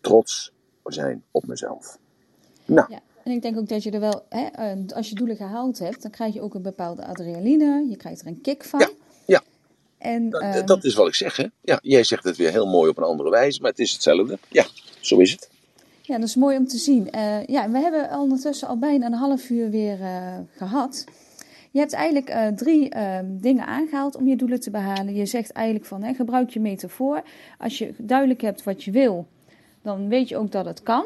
Trots 0.00 0.52
zijn 0.84 1.24
op 1.30 1.46
mezelf. 1.46 1.98
Nou. 2.64 2.86
Ja. 2.90 3.00
En 3.24 3.32
ik 3.32 3.42
denk 3.42 3.58
ook 3.58 3.68
dat 3.68 3.82
je 3.82 3.90
er 3.90 4.00
wel, 4.00 4.26
hè, 4.28 4.46
eh, 4.46 4.96
als 4.96 5.08
je 5.08 5.14
doelen 5.14 5.36
gehaald 5.36 5.78
hebt, 5.78 6.02
dan 6.02 6.10
krijg 6.10 6.34
je 6.34 6.40
ook 6.40 6.54
een 6.54 6.62
bepaalde 6.62 7.06
adrenaline. 7.06 7.86
Je 7.88 7.96
krijgt 7.96 8.20
er 8.20 8.26
een 8.26 8.40
kick 8.40 8.64
van. 8.64 8.80
Ja, 8.80 8.90
ja. 9.26 9.42
En, 9.98 10.30
dat, 10.30 10.42
uh, 10.42 10.66
dat 10.66 10.84
is 10.84 10.94
wat 10.94 11.06
ik 11.06 11.14
zeg, 11.14 11.36
hè? 11.36 11.46
Ja, 11.60 11.78
jij 11.82 12.04
zegt 12.04 12.24
het 12.24 12.36
weer 12.36 12.50
heel 12.50 12.66
mooi 12.66 12.90
op 12.90 12.96
een 12.96 13.04
andere 13.04 13.30
wijze, 13.30 13.60
maar 13.60 13.70
het 13.70 13.78
is 13.78 13.92
hetzelfde. 13.92 14.38
Ja, 14.48 14.66
zo 15.00 15.18
is 15.18 15.30
het. 15.30 15.50
Ja, 16.12 16.18
dat 16.18 16.28
is 16.28 16.36
mooi 16.36 16.56
om 16.56 16.66
te 16.66 16.78
zien. 16.78 17.08
Uh, 17.14 17.44
ja, 17.46 17.70
we 17.70 17.78
hebben 17.78 18.18
ondertussen 18.18 18.68
al 18.68 18.78
bijna 18.78 19.06
een 19.06 19.12
half 19.12 19.50
uur 19.50 19.70
weer 19.70 20.00
uh, 20.00 20.38
gehad. 20.56 21.04
je 21.70 21.78
hebt 21.78 21.92
eigenlijk 21.92 22.30
uh, 22.30 22.46
drie 22.46 22.94
uh, 22.94 23.18
dingen 23.24 23.66
aangehaald 23.66 24.16
om 24.16 24.28
je 24.28 24.36
doelen 24.36 24.60
te 24.60 24.70
behalen. 24.70 25.14
Je 25.14 25.26
zegt 25.26 25.52
eigenlijk 25.52 25.86
van, 25.86 26.02
hè, 26.02 26.14
gebruik 26.14 26.50
je 26.50 26.60
metafoor. 26.60 27.22
Als 27.58 27.78
je 27.78 27.94
duidelijk 27.98 28.40
hebt 28.40 28.62
wat 28.62 28.84
je 28.84 28.90
wil, 28.90 29.26
dan 29.82 30.08
weet 30.08 30.28
je 30.28 30.36
ook 30.36 30.52
dat 30.52 30.64
het 30.64 30.82
kan. 30.82 31.04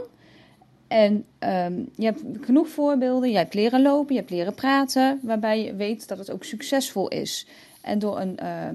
En 0.88 1.24
um, 1.38 1.88
je 1.94 2.04
hebt 2.04 2.22
genoeg 2.40 2.68
voorbeelden. 2.68 3.30
Je 3.30 3.36
hebt 3.36 3.54
leren 3.54 3.82
lopen, 3.82 4.14
je 4.14 4.20
hebt 4.20 4.32
leren 4.32 4.54
praten, 4.54 5.20
waarbij 5.22 5.64
je 5.64 5.74
weet 5.74 6.08
dat 6.08 6.18
het 6.18 6.30
ook 6.30 6.44
succesvol 6.44 7.08
is. 7.08 7.46
En 7.80 7.98
door 7.98 8.20
een 8.20 8.38
uh, 8.42 8.68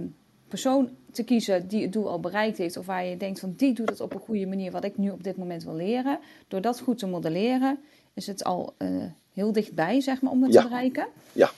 persoon 0.48 0.90
te 1.12 1.24
kiezen 1.24 1.68
die 1.68 1.82
het 1.82 1.94
doel 1.94 2.10
al 2.10 2.20
bereikt 2.20 2.58
heeft, 2.58 2.78
of 2.78 2.86
waar 2.86 3.06
je 3.06 3.18
denkt 3.18 3.40
van 3.40 3.54
die 3.58 3.74
doet 3.74 3.90
het 3.90 4.02
op 4.02 4.14
een 4.14 4.20
goede 4.20 4.46
manier, 4.46 4.72
wat 4.72 4.84
ik 4.84 4.98
nu 4.98 5.10
op 5.10 5.24
dit 5.24 5.38
moment 5.38 5.64
wil 5.64 5.76
leren, 5.76 6.20
door 6.48 6.62
dat 6.62 6.80
goed 6.80 6.98
te 6.98 7.08
modelleren, 7.08 7.80
is 8.14 8.28
het 8.28 8.44
al 8.44 8.74
uh, 8.78 9.04
heel 9.34 9.52
dichtbij, 9.52 10.02
zeg 10.02 10.22
maar, 10.22 10.32
om 10.32 10.44
het 10.44 10.52
te 10.52 10.62
bereiken. 10.62 11.08
Ja. 11.34 11.52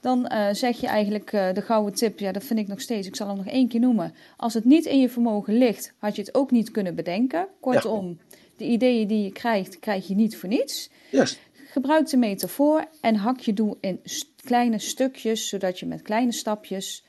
Dan 0.00 0.30
uh, 0.32 0.48
zeg 0.52 0.80
je 0.80 0.86
eigenlijk 0.86 1.32
uh, 1.32 1.52
de 1.52 1.62
gouden 1.62 1.94
tip, 1.94 2.18
ja, 2.18 2.32
dat 2.32 2.44
vind 2.44 2.58
ik 2.58 2.66
nog 2.66 2.80
steeds, 2.80 3.06
ik 3.06 3.16
zal 3.16 3.28
hem 3.28 3.36
nog 3.36 3.46
één 3.46 3.68
keer 3.68 3.80
noemen. 3.80 4.14
Als 4.36 4.54
het 4.54 4.64
niet 4.64 4.84
in 4.84 5.00
je 5.00 5.08
vermogen 5.08 5.58
ligt, 5.58 5.92
had 5.98 6.16
je 6.16 6.22
het 6.22 6.34
ook 6.34 6.50
niet 6.50 6.70
kunnen 6.70 6.94
bedenken. 6.94 7.46
Kortom, 7.60 8.08
ja. 8.08 8.36
de 8.56 8.64
ideeën 8.64 9.06
die 9.06 9.22
je 9.24 9.32
krijgt, 9.32 9.78
krijg 9.78 10.08
je 10.08 10.14
niet 10.14 10.36
voor 10.36 10.48
niets. 10.48 10.90
Yes. 11.10 11.38
Gebruik 11.70 12.08
de 12.08 12.16
metafoor 12.16 12.84
en 13.00 13.14
hak 13.14 13.38
je 13.38 13.52
doel 13.52 13.76
in 13.80 14.00
st 14.04 14.34
kleine 14.46 14.78
stukjes, 14.78 15.48
zodat 15.48 15.78
je 15.78 15.86
met 15.86 16.02
kleine 16.02 16.32
stapjes 16.32 17.04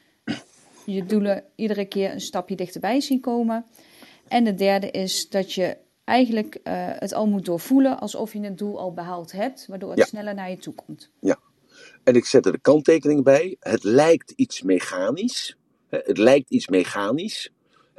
je 0.93 1.06
doelen 1.06 1.43
iedere 1.56 1.86
keer 1.86 2.12
een 2.12 2.21
stapje 2.21 2.56
dichterbij 2.56 3.02
zien 3.02 3.19
komen. 3.19 3.65
En 4.28 4.43
de 4.43 4.54
derde 4.54 4.91
is 4.91 5.30
dat 5.30 5.54
je 5.54 5.78
eigenlijk 6.04 6.56
uh, 6.63 6.73
het 6.89 7.13
al 7.13 7.28
moet 7.28 7.45
doorvoelen 7.45 8.00
alsof 8.00 8.34
je 8.34 8.39
het 8.39 8.58
doel 8.58 8.80
al 8.80 8.93
behaald 8.93 9.32
hebt, 9.32 9.65
waardoor 9.67 9.89
het 9.89 10.00
Ja. 10.00 10.06
sneller 10.06 10.34
naar 10.34 10.50
je 10.50 10.58
toe 10.58 10.73
komt. 10.73 11.10
Ja. 11.19 11.39
En 12.04 12.15
ik 12.15 12.26
zet 12.26 12.45
er 12.45 12.52
de 12.52 12.60
kanttekening 12.60 13.23
bij. 13.23 13.56
Het 13.60 13.84
lijkt 13.84 14.32
iets 14.32 14.62
mechanisch. 14.62 15.58
Het 15.89 16.17
lijkt 16.17 16.50
iets 16.50 16.67
mechanisch. 16.67 17.52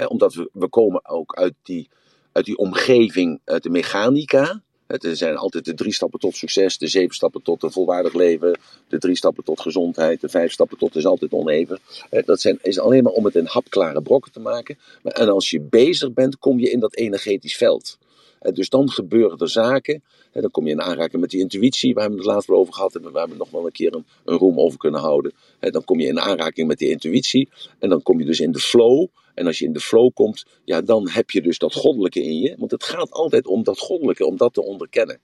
Omdat 0.08 0.34
we, 0.34 0.50
we 0.52 0.68
komen 0.68 1.08
ook 1.08 1.34
uit 1.34 1.54
die, 1.62 1.90
uit 2.32 2.44
die 2.44 2.56
omgeving, 2.56 3.40
uit 3.44 3.62
de 3.62 3.70
mechanica. 3.70 4.62
Het 4.88 5.04
er 5.04 5.16
zijn 5.16 5.36
altijd 5.36 5.64
de 5.64 5.74
drie 5.74 5.92
stappen 5.92 6.20
tot 6.20 6.36
succes, 6.36 6.78
de 6.78 6.88
zeven 6.88 7.14
stappen 7.14 7.42
tot 7.42 7.62
een 7.62 7.72
volwaardig 7.72 8.14
leven, 8.14 8.58
de 8.88 8.98
drie 8.98 9.16
stappen 9.16 9.44
tot 9.44 9.60
gezondheid, 9.60 10.20
de 10.20 10.28
vijf 10.28 10.52
stappen 10.52 10.78
tot 10.78 10.96
is 10.96 11.06
altijd 11.06 11.32
oneven. 11.32 11.78
Eh, 12.10 12.24
Dat 12.24 12.40
zijn, 12.40 12.58
is 12.62 12.78
alleen 12.78 13.02
maar 13.02 13.12
om 13.12 13.24
het 13.24 13.34
in 13.34 13.46
hapklare 13.46 14.02
brokken 14.02 14.32
te 14.32 14.40
maken. 14.40 14.78
En 15.02 15.28
als 15.28 15.50
je 15.50 15.60
bezig 15.60 16.12
bent, 16.12 16.38
kom 16.38 16.58
je 16.58 16.70
in 16.70 16.80
dat 16.80 16.94
energetisch 16.96 17.56
veld. 17.56 17.98
Eh, 18.40 18.52
Dus 18.52 18.68
dan 18.68 18.90
gebeuren 18.90 19.38
er 19.38 19.50
zaken. 19.50 20.02
En 20.32 20.40
dan 20.40 20.50
kom 20.50 20.66
je 20.66 20.72
in 20.72 20.82
aanraking 20.82 21.20
met 21.20 21.30
die 21.30 21.40
intuïtie, 21.40 21.94
waar 21.94 22.10
we 22.10 22.16
het 22.16 22.24
laatst 22.24 22.48
over 22.48 22.74
gehad 22.74 22.92
hebben, 22.92 23.12
waar 23.12 23.28
we 23.28 23.36
nog 23.36 23.50
wel 23.50 23.66
een 23.66 23.72
keer 23.72 23.94
een, 23.94 24.04
een 24.24 24.36
room 24.36 24.58
over 24.60 24.78
kunnen 24.78 25.00
houden. 25.00 25.32
En 25.58 25.72
dan 25.72 25.84
kom 25.84 26.00
je 26.00 26.06
in 26.06 26.20
aanraking 26.20 26.68
met 26.68 26.78
die 26.78 26.90
intuïtie. 26.90 27.48
En 27.78 27.88
dan 27.88 28.02
kom 28.02 28.18
je 28.18 28.24
dus 28.24 28.40
in 28.40 28.52
de 28.52 28.58
flow. 28.58 29.06
En 29.34 29.46
als 29.46 29.58
je 29.58 29.64
in 29.64 29.72
de 29.72 29.80
flow 29.80 30.10
komt, 30.14 30.44
ja, 30.64 30.80
dan 30.80 31.08
heb 31.08 31.30
je 31.30 31.42
dus 31.42 31.58
dat 31.58 31.74
goddelijke 31.74 32.22
in 32.22 32.38
je. 32.38 32.54
Want 32.58 32.70
het 32.70 32.84
gaat 32.84 33.10
altijd 33.10 33.46
om 33.46 33.62
dat 33.62 33.78
goddelijke, 33.78 34.26
om 34.26 34.36
dat 34.36 34.54
te 34.54 34.62
onderkennen. 34.62 35.20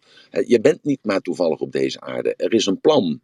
Je 0.46 0.60
bent 0.60 0.84
niet 0.84 0.98
maar 1.02 1.20
toevallig 1.20 1.60
op 1.60 1.72
deze 1.72 2.00
aarde. 2.00 2.34
Er 2.36 2.52
is 2.52 2.66
een 2.66 2.80
plan. 2.80 3.20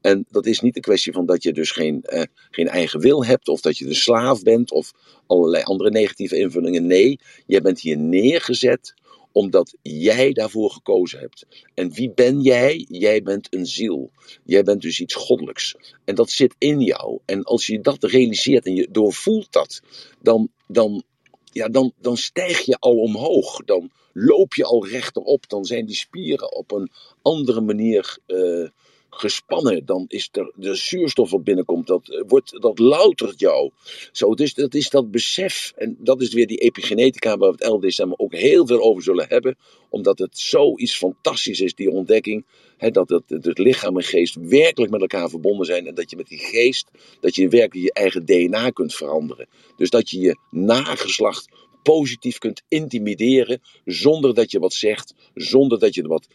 En 0.00 0.26
dat 0.30 0.46
is 0.46 0.60
niet 0.60 0.74
de 0.74 0.80
kwestie 0.80 1.12
van 1.12 1.26
dat 1.26 1.42
je 1.42 1.52
dus 1.52 1.70
geen, 1.70 2.02
eh, 2.02 2.22
geen 2.50 2.68
eigen 2.68 3.00
wil 3.00 3.24
hebt, 3.24 3.48
of 3.48 3.60
dat 3.60 3.78
je 3.78 3.84
de 3.84 3.94
slaaf 3.94 4.42
bent, 4.42 4.72
of 4.72 4.92
allerlei 5.26 5.62
andere 5.62 5.90
negatieve 5.90 6.36
invullingen. 6.36 6.86
Nee, 6.86 7.18
jij 7.46 7.60
bent 7.62 7.80
hier 7.80 7.98
neergezet 7.98 8.94
omdat 9.32 9.76
jij 9.82 10.32
daarvoor 10.32 10.70
gekozen 10.70 11.18
hebt. 11.18 11.46
En 11.74 11.92
wie 11.92 12.10
ben 12.10 12.40
jij? 12.40 12.86
Jij 12.88 13.22
bent 13.22 13.54
een 13.54 13.66
ziel. 13.66 14.10
Jij 14.44 14.62
bent 14.62 14.82
dus 14.82 15.00
iets 15.00 15.14
goddelijks. 15.14 15.74
En 16.04 16.14
dat 16.14 16.30
zit 16.30 16.54
in 16.58 16.80
jou. 16.80 17.18
En 17.24 17.42
als 17.42 17.66
je 17.66 17.80
dat 17.80 18.04
realiseert 18.04 18.66
en 18.66 18.74
je 18.74 18.88
doorvoelt 18.90 19.52
dat, 19.52 19.80
dan, 20.20 20.48
dan, 20.66 21.02
ja, 21.44 21.68
dan, 21.68 21.92
dan 22.00 22.16
stijg 22.16 22.60
je 22.60 22.76
al 22.78 22.96
omhoog. 22.96 23.64
Dan 23.64 23.90
loop 24.12 24.54
je 24.54 24.64
al 24.64 24.86
rechterop. 24.86 25.48
Dan 25.48 25.64
zijn 25.64 25.86
die 25.86 25.96
spieren 25.96 26.56
op 26.56 26.72
een 26.72 26.90
andere 27.22 27.60
manier 27.60 28.18
eh, 28.26 28.68
gespannen. 29.14 29.86
Dan 29.86 30.04
is 30.08 30.28
er 30.32 30.52
de 30.54 30.74
zuurstof 30.74 31.30
wat 31.30 31.44
binnenkomt, 31.44 31.86
dat, 31.86 32.08
eh, 32.08 32.22
wordt, 32.26 32.60
dat 32.60 32.78
loutert 32.78 33.40
jou. 33.40 33.70
Zo, 34.12 34.34
dus 34.34 34.54
dat 34.54 34.74
is 34.74 34.90
dat 34.90 35.10
besef. 35.10 35.72
En 35.76 35.96
dat 35.98 36.20
is 36.20 36.32
weer 36.32 36.46
die 36.46 36.58
epigenetica 36.58 37.36
waar 37.36 37.48
we 37.48 37.54
het 37.54 37.64
11 37.64 37.80
december 37.80 38.18
ook 38.18 38.34
heel 38.34 38.66
veel 38.66 38.80
over 38.80 39.02
zullen 39.02 39.26
hebben. 39.28 39.56
Omdat 39.88 40.18
het 40.18 40.38
zoiets 40.38 40.96
fantastisch 40.96 41.60
is, 41.60 41.74
die 41.74 41.90
ontdekking. 41.90 42.44
Hè, 42.76 42.90
dat 42.90 43.08
het, 43.08 43.22
het 43.26 43.58
lichaam 43.58 43.96
en 43.96 44.04
geest 44.04 44.36
werkelijk 44.40 44.92
met 44.92 45.00
elkaar 45.00 45.28
verbonden 45.28 45.66
zijn. 45.66 45.86
En 45.86 45.94
dat 45.94 46.10
je 46.10 46.16
met 46.16 46.28
die 46.28 46.38
geest, 46.38 46.90
dat 47.20 47.34
je 47.34 47.48
werkelijk 47.48 47.86
je 47.86 47.92
eigen 47.92 48.24
DNA 48.24 48.70
kunt 48.70 48.94
veranderen. 48.94 49.48
Dus 49.76 49.90
dat 49.90 50.10
je 50.10 50.20
je 50.20 50.36
nageslacht 50.50 51.48
positief 51.82 52.38
kunt 52.38 52.62
intimideren 52.68 53.60
zonder 53.84 54.34
dat 54.34 54.50
je 54.50 54.58
wat 54.58 54.74
zegt, 54.74 55.14
zonder 55.34 55.78
dat 55.78 55.94
je 55.94 56.06
wat, 56.06 56.26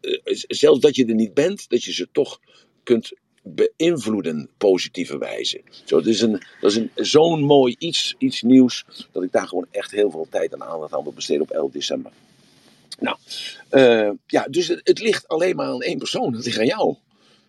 eh, 0.00 0.18
zelfs 0.46 0.80
dat 0.80 0.96
je 0.96 1.06
er 1.06 1.14
niet 1.14 1.34
bent, 1.34 1.68
dat 1.68 1.84
je 1.84 1.92
ze 1.92 2.08
toch 2.12 2.40
kunt 2.82 3.12
beïnvloeden 3.42 4.48
positieve 4.58 5.18
wijze. 5.18 5.60
Zo, 5.84 5.96
dat 5.96 6.06
is, 6.06 6.20
een, 6.20 6.42
dat 6.60 6.70
is 6.70 6.76
een, 6.76 6.90
zo'n 6.94 7.42
mooi 7.42 7.74
iets, 7.78 8.14
iets 8.18 8.42
nieuws 8.42 8.84
dat 9.12 9.22
ik 9.22 9.32
daar 9.32 9.48
gewoon 9.48 9.66
echt 9.70 9.90
heel 9.90 10.10
veel 10.10 10.26
tijd 10.30 10.52
en 10.52 10.62
aandacht 10.62 10.92
aan 10.92 11.02
wil 11.02 11.12
besteden 11.12 11.42
op 11.42 11.50
11 11.50 11.70
december. 11.70 12.12
Nou, 12.98 13.16
eh, 13.68 14.10
ja, 14.26 14.46
dus 14.50 14.68
het, 14.68 14.80
het 14.84 14.98
ligt 14.98 15.28
alleen 15.28 15.56
maar 15.56 15.66
aan 15.66 15.82
één 15.82 15.98
persoon, 15.98 16.34
het 16.34 16.44
ligt 16.44 16.58
aan 16.58 16.66
jou. 16.66 16.96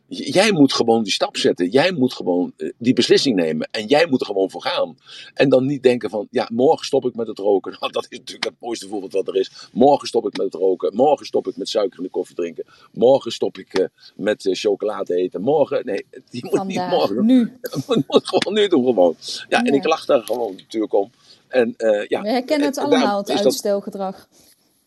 Jij 0.07 0.51
moet 0.51 0.73
gewoon 0.73 1.03
die 1.03 1.11
stap 1.11 1.37
zetten. 1.37 1.69
Jij 1.69 1.91
moet 1.91 2.13
gewoon 2.13 2.53
eh, 2.57 2.69
die 2.77 2.93
beslissing 2.93 3.35
nemen. 3.35 3.67
En 3.71 3.85
jij 3.85 4.07
moet 4.07 4.19
er 4.19 4.25
gewoon 4.25 4.49
voor 4.49 4.61
gaan. 4.61 4.97
En 5.33 5.49
dan 5.49 5.65
niet 5.65 5.83
denken 5.83 6.09
van, 6.09 6.27
ja, 6.31 6.49
morgen 6.53 6.85
stop 6.85 7.05
ik 7.05 7.15
met 7.15 7.27
het 7.27 7.39
roken. 7.39 7.75
Nou, 7.79 7.91
dat 7.99 8.05
is 8.09 8.17
natuurlijk 8.17 8.45
het 8.45 8.53
mooiste 8.59 8.87
voorbeeld 8.87 9.13
wat 9.13 9.27
er 9.27 9.35
is. 9.35 9.69
Morgen 9.73 10.07
stop 10.07 10.25
ik 10.27 10.37
met 10.37 10.45
het 10.45 10.53
roken. 10.61 10.95
Morgen 10.95 11.25
stop 11.25 11.47
ik 11.47 11.57
met 11.57 11.69
suiker 11.69 11.97
in 11.97 12.03
de 12.03 12.09
koffie 12.09 12.35
drinken. 12.35 12.65
Morgen 12.91 13.31
stop 13.31 13.57
ik 13.57 13.73
eh, 13.73 13.85
met 14.15 14.45
eh, 14.45 14.53
chocolade 14.55 15.15
eten. 15.15 15.41
Morgen, 15.41 15.85
nee, 15.85 16.05
die 16.29 16.45
moet 16.49 16.63
niet 16.67 16.87
morgen 16.89 17.25
nu. 17.25 17.57
Moet 18.07 18.27
gewoon 18.27 18.53
nu 18.53 18.67
doen 18.67 18.85
gewoon. 18.85 19.15
Ja, 19.49 19.63
en 19.63 19.73
ik 19.73 19.83
lach 19.85 20.05
daar 20.05 20.21
gewoon 20.23 20.55
natuurlijk 20.55 20.93
om. 20.93 21.11
En 21.47 21.73
eh, 21.77 22.05
ja, 22.07 22.21
We 22.21 22.29
herkennen 22.29 22.67
het 22.67 22.77
en 22.77 22.83
allemaal, 22.83 23.17
het 23.17 23.27
dat- 23.27 23.43
uitstelgedrag. 23.45 24.27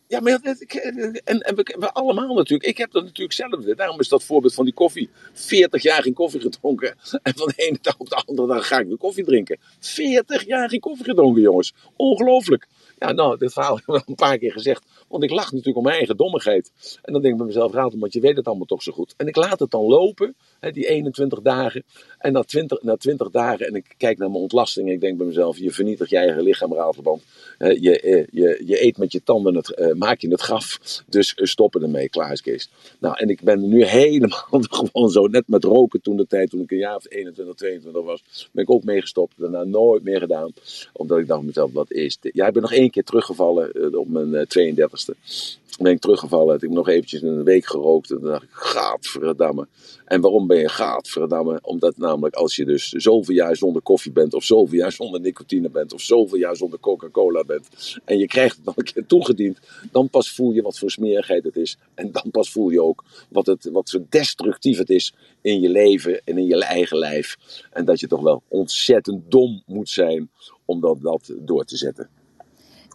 Ja, 0.09 0.21
maar 0.21 0.41
en, 1.25 1.41
en 1.41 1.55
we, 1.55 1.77
we 1.79 1.93
allemaal 1.93 2.35
natuurlijk. 2.35 2.71
Ik 2.71 2.79
heb 2.79 2.91
dat 2.93 3.03
natuurlijk 3.03 3.33
zelf. 3.33 3.65
Daarom 3.65 4.01
is 4.01 4.09
dat 4.09 4.25
voorbeeld 4.25 4.55
van 4.55 4.65
die 4.65 4.75
koffie. 4.75 5.11
40 5.33 5.83
jaar 5.83 6.03
geen 6.03 6.15
koffie 6.15 6.41
gedronken. 6.41 6.97
En 7.23 7.33
van 7.37 7.47
de 7.47 7.63
ene 7.67 7.79
dag 7.81 7.99
op 7.99 8.09
de 8.09 8.23
andere 8.27 8.49
dag 8.49 8.67
ga 8.67 8.79
ik 8.79 8.87
weer 8.87 8.97
koffie 8.97 9.25
drinken. 9.25 9.59
40 9.81 10.47
jaar 10.47 10.69
geen 10.69 10.81
koffie 10.81 11.05
gedronken, 11.05 11.43
jongens. 11.43 11.75
Ongelooflijk. 11.97 12.67
Ja, 12.99 13.13
nou, 13.13 13.39
dit 13.39 13.53
verhaal 13.53 13.81
heb 13.87 13.95
ik 13.95 14.09
een 14.09 14.15
paar 14.15 14.39
keer 14.39 14.53
gezegd. 14.53 14.85
Want 15.09 15.23
ik 15.23 15.31
lach 15.31 15.51
natuurlijk 15.51 15.77
om 15.77 15.83
mijn 15.83 15.97
eigen 15.97 16.17
dommigheid. 16.17 16.73
En 17.03 17.13
dan 17.13 17.23
denk 17.23 17.33
ik 17.33 17.39
bij 17.39 17.47
mezelf, 17.47 17.73
raad 17.73 17.95
want 17.95 18.13
je 18.13 18.21
weet 18.21 18.37
het 18.37 18.47
allemaal 18.47 18.67
toch 18.67 18.83
zo 18.83 18.93
goed. 18.93 19.15
En 19.17 19.27
ik 19.27 19.37
laat 19.37 19.59
het 19.59 19.71
dan 19.71 19.85
lopen, 19.85 20.35
die 20.61 20.89
21 20.89 21.41
dagen. 21.41 21.83
En 22.19 22.33
na 22.33 22.43
20, 22.43 22.83
na 22.83 22.97
20 22.97 23.31
dagen, 23.31 23.67
en 23.67 23.75
ik 23.75 23.95
kijk 23.97 24.19
naar 24.19 24.31
mijn 24.31 24.43
ontlasting 24.43 24.89
en 24.89 24.93
ik 24.95 25.01
denk 25.01 25.17
bij 25.17 25.27
mezelf, 25.27 25.59
je 25.59 25.71
vernietigt 25.71 26.11
je 26.11 26.17
eigen 26.17 26.43
lichaam, 26.43 26.73
je, 27.59 28.01
eh, 28.01 28.27
je, 28.31 28.63
je 28.65 28.85
eet 28.85 28.99
met 28.99 29.13
je 29.13 29.23
tanden, 29.23 29.55
het, 29.55 29.75
eh, 29.75 29.93
maak 29.93 30.21
je 30.21 30.29
het 30.29 30.41
graf. 30.41 30.79
Dus 31.07 31.35
eh, 31.35 31.47
stoppen 31.47 31.83
ermee, 31.83 32.09
klaar 32.09 32.33
is 32.33 32.41
Kees. 32.41 32.71
Nou, 32.99 33.15
en 33.19 33.29
ik 33.29 33.43
ben 33.43 33.69
nu 33.69 33.85
helemaal 34.01 34.47
gewoon 34.49 35.11
zo, 35.11 35.27
net 35.27 35.49
met 35.49 35.65
roken 35.65 36.01
toen 36.01 36.17
de 36.17 36.27
tijd, 36.27 36.51
toen 36.51 36.61
ik 36.61 36.71
een 36.71 36.79
jaar 36.79 36.97
of 36.97 37.07
21, 37.09 37.55
22 37.55 38.03
was, 38.03 38.49
ben 38.53 38.65
ik 38.65 38.71
ook 38.71 38.85
meegestopt. 38.85 39.35
Daarna 39.37 39.65
nooit 39.65 40.03
meer 40.03 40.21
gedaan. 40.21 40.53
Omdat 40.93 41.19
ik 41.19 41.27
dacht 41.27 41.43
mezelf, 41.43 41.73
wat 41.73 41.91
is 41.91 42.19
dit? 42.21 42.35
Ja, 42.35 42.47
ik 42.47 42.53
ben 42.53 42.63
nog 42.63 42.73
één 42.73 42.91
keer 42.91 43.05
teruggevallen 43.05 43.99
op 43.99 44.09
mijn 44.09 44.35
eh, 44.35 44.75
32e. 44.75 45.15
Ben 45.79 45.93
ik 45.93 46.01
teruggevallen, 46.01 46.53
heb 46.53 46.63
ik 46.63 46.71
nog 46.71 46.89
eventjes 46.89 47.23
een 47.23 47.45
week 47.45 47.67
gerookt. 47.67 48.11
En 48.11 48.19
toen 48.19 48.29
dacht 48.29 48.43
ik, 48.43 48.49
gaatverdamme. 48.53 49.67
En 50.05 50.21
waarom 50.21 50.47
ben 50.49 50.59
je 50.59 50.69
gaatverdamme? 50.69 51.59
Omdat 51.63 51.97
namelijk 51.97 52.35
als 52.35 52.57
je 52.57 52.65
dus 52.65 52.89
zoveel 52.89 53.35
jaar 53.35 53.57
zonder 53.57 53.83
koffie 53.83 54.13
bent, 54.13 54.35
of 54.35 54.45
zoveel 54.45 54.79
jaar 54.79 54.93
zonder 54.93 55.21
nicotine 55.21 55.71
bent, 55.71 55.93
of 55.93 56.01
zoveel 56.01 56.39
jaar 56.39 56.57
zonder 56.57 56.81
Coca-Cola 56.81 57.45
bent, 57.45 57.69
en 58.05 58.19
je 58.19 58.27
krijgt 58.27 58.57
het 58.57 58.65
nog 58.65 58.77
een 58.77 58.85
keer 58.85 59.07
toegediend, 59.07 59.59
dan 59.93 60.09
pas 60.09 60.33
voel 60.33 60.53
je 60.53 60.63
wat 60.63 60.79
voor 60.79 60.91
smerigheid 60.91 61.45
het 61.45 61.57
is. 61.57 61.79
En 61.95 62.13
dan 62.13 62.31
pas 62.31 62.51
voel 62.51 62.71
je 62.71 62.83
ook 62.83 63.05
wat, 63.29 63.47
het, 63.47 63.69
wat 63.73 63.89
zo 63.89 64.05
destructief 64.09 64.79
het 64.79 64.91
is 64.91 65.15
in 65.41 65.61
je 65.61 65.69
leven 65.69 66.21
en 66.25 66.39
in 66.39 66.47
je 66.47 66.65
eigen 66.65 66.99
lijf. 66.99 67.37
En 67.73 67.85
dat 67.85 68.01
je 68.01 68.07
toch 68.07 68.23
wel 68.23 68.43
ontzettend 68.49 69.31
dom 69.31 69.63
moet 69.67 69.89
zijn 69.89 70.31
om 70.65 70.81
dat, 70.81 71.01
dat 71.01 71.33
door 71.39 71.65
te 71.65 71.77
zetten. 71.77 72.09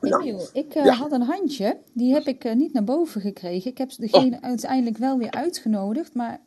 Nou, 0.10 0.42
ik 0.54 0.74
eh, 0.74 0.86
ja. 0.86 0.94
had 0.94 1.12
een 1.12 1.22
handje, 1.22 1.78
die 1.94 2.14
heb 2.14 2.28
ik 2.28 2.44
eh, 2.44 2.56
niet 2.56 2.74
naar 2.74 2.84
boven 2.84 3.22
gekregen. 3.22 3.72
Ik 3.72 3.78
heb 3.78 3.92
degene 3.98 4.42
uiteindelijk 4.42 4.98
wel 4.98 5.18
weer 5.18 5.32
uitgenodigd, 5.32 6.14
maar 6.14 6.42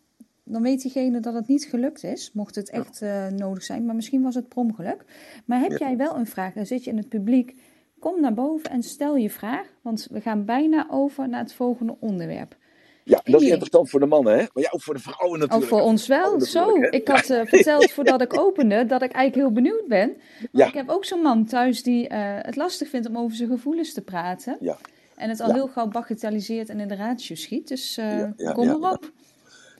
dan 0.48 0.62
weet 0.62 0.82
diegene 0.82 1.20
dat 1.20 1.34
het 1.34 1.48
niet 1.48 1.64
gelukt 1.64 2.04
is, 2.04 2.30
mocht 2.32 2.54
het 2.54 2.70
echt 2.70 3.02
eh, 3.02 3.26
nodig 3.26 3.62
zijn. 3.62 3.84
Maar 3.86 3.94
misschien 3.94 4.22
was 4.22 4.34
het 4.34 4.48
per 4.48 4.58
ongeluk. 4.58 5.04
Maar 5.44 5.60
heb 5.60 5.70
Ja. 5.70 5.76
jij 5.86 5.96
wel 5.96 6.16
een 6.16 6.26
vraag, 6.26 6.52
dan 6.54 6.66
zit 6.66 6.84
je 6.84 6.90
in 6.90 6.96
het 6.96 7.08
publiek, 7.08 7.54
kom 7.98 8.20
naar 8.20 8.34
boven 8.34 8.70
en 8.70 8.82
stel 8.82 9.16
je 9.16 9.30
vraag, 9.30 9.66
want 9.82 10.08
we 10.10 10.20
gaan 10.20 10.44
bijna 10.44 10.86
over 10.90 11.28
naar 11.28 11.40
het 11.40 11.54
volgende 11.54 11.96
onderwerp. 12.00 12.56
Ja, 13.04 13.20
dat 13.24 13.40
is 13.40 13.48
interessant 13.48 13.90
voor 13.90 14.00
de 14.00 14.06
mannen, 14.06 14.32
hè? 14.32 14.38
Maar 14.52 14.62
ja, 14.62 14.68
ook 14.70 14.82
voor 14.82 14.94
de 14.94 15.00
vrouwen 15.00 15.38
natuurlijk. 15.38 15.72
Ook 15.72 15.78
voor 15.78 15.88
ons 15.88 16.06
wel. 16.06 16.40
Zo, 16.40 16.74
ik 16.74 17.08
had 17.08 17.30
uh, 17.30 17.40
verteld 17.44 17.90
voordat 17.90 18.20
ik 18.22 18.40
opende 18.40 18.86
dat 18.86 19.02
ik 19.02 19.12
eigenlijk 19.12 19.34
heel 19.34 19.62
benieuwd 19.62 19.86
ben. 19.88 20.16
Ja. 20.52 20.66
Ik 20.66 20.74
heb 20.74 20.88
ook 20.88 21.04
zo'n 21.04 21.22
man 21.22 21.44
thuis 21.44 21.82
die 21.82 22.02
uh, 22.02 22.18
het 22.38 22.56
lastig 22.56 22.88
vindt 22.88 23.08
om 23.08 23.18
over 23.18 23.36
zijn 23.36 23.48
gevoelens 23.48 23.92
te 23.92 24.02
praten. 24.02 24.56
Ja. 24.60 24.76
En 25.16 25.28
het 25.28 25.40
al 25.40 25.52
heel 25.52 25.66
gauw 25.68 25.88
bagatelliseert 25.88 26.68
en 26.68 26.80
in 26.80 26.88
de 26.88 26.94
ratio 26.94 27.34
schiet. 27.36 27.68
Dus 27.68 27.98
uh, 27.98 28.52
kom 28.52 28.68
erop. 28.68 29.12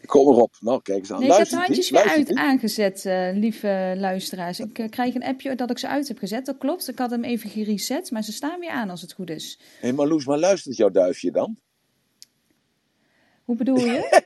Kom 0.07 0.29
erop. 0.29 0.57
Nou, 0.61 0.83
kijk 0.83 0.99
eens 0.99 1.13
aan. 1.13 1.21
Nee, 1.21 1.31
ik 1.31 1.37
heb 1.37 1.49
de 1.49 1.57
handjes 1.57 1.91
weer 1.91 2.09
uit 2.09 2.35
aangezet, 2.35 3.05
uh, 3.05 3.29
lieve 3.33 3.95
luisteraars. 3.97 4.61
Ik 4.61 4.79
uh, 4.79 4.89
krijg 4.89 5.15
een 5.15 5.25
appje 5.25 5.55
dat 5.55 5.71
ik 5.71 5.79
ze 5.79 5.89
uit 5.89 6.09
heb 6.09 6.19
gezet. 6.19 6.47
Dat 6.47 6.59
klopt. 6.59 6.89
Ik 6.89 6.99
had 6.99 7.11
hem 7.11 7.25
even 7.25 7.51
gereset, 7.51 8.11
maar 8.11 8.23
ze 8.23 8.33
staan 8.33 8.61
weer 8.61 8.71
aan 8.71 8.91
als 8.91 9.03
het 9.03 9.13
goed 9.13 9.31
is. 9.31 9.59
Hé, 9.61 9.67
hey, 9.81 9.93
Marloes, 9.93 10.27
maar 10.27 10.39
luistert 10.39 10.77
jouw 10.77 10.91
duifje 10.91 11.31
dan? 11.31 11.57
Hoe 13.45 13.57
bedoel 13.57 13.79
je? 13.79 14.25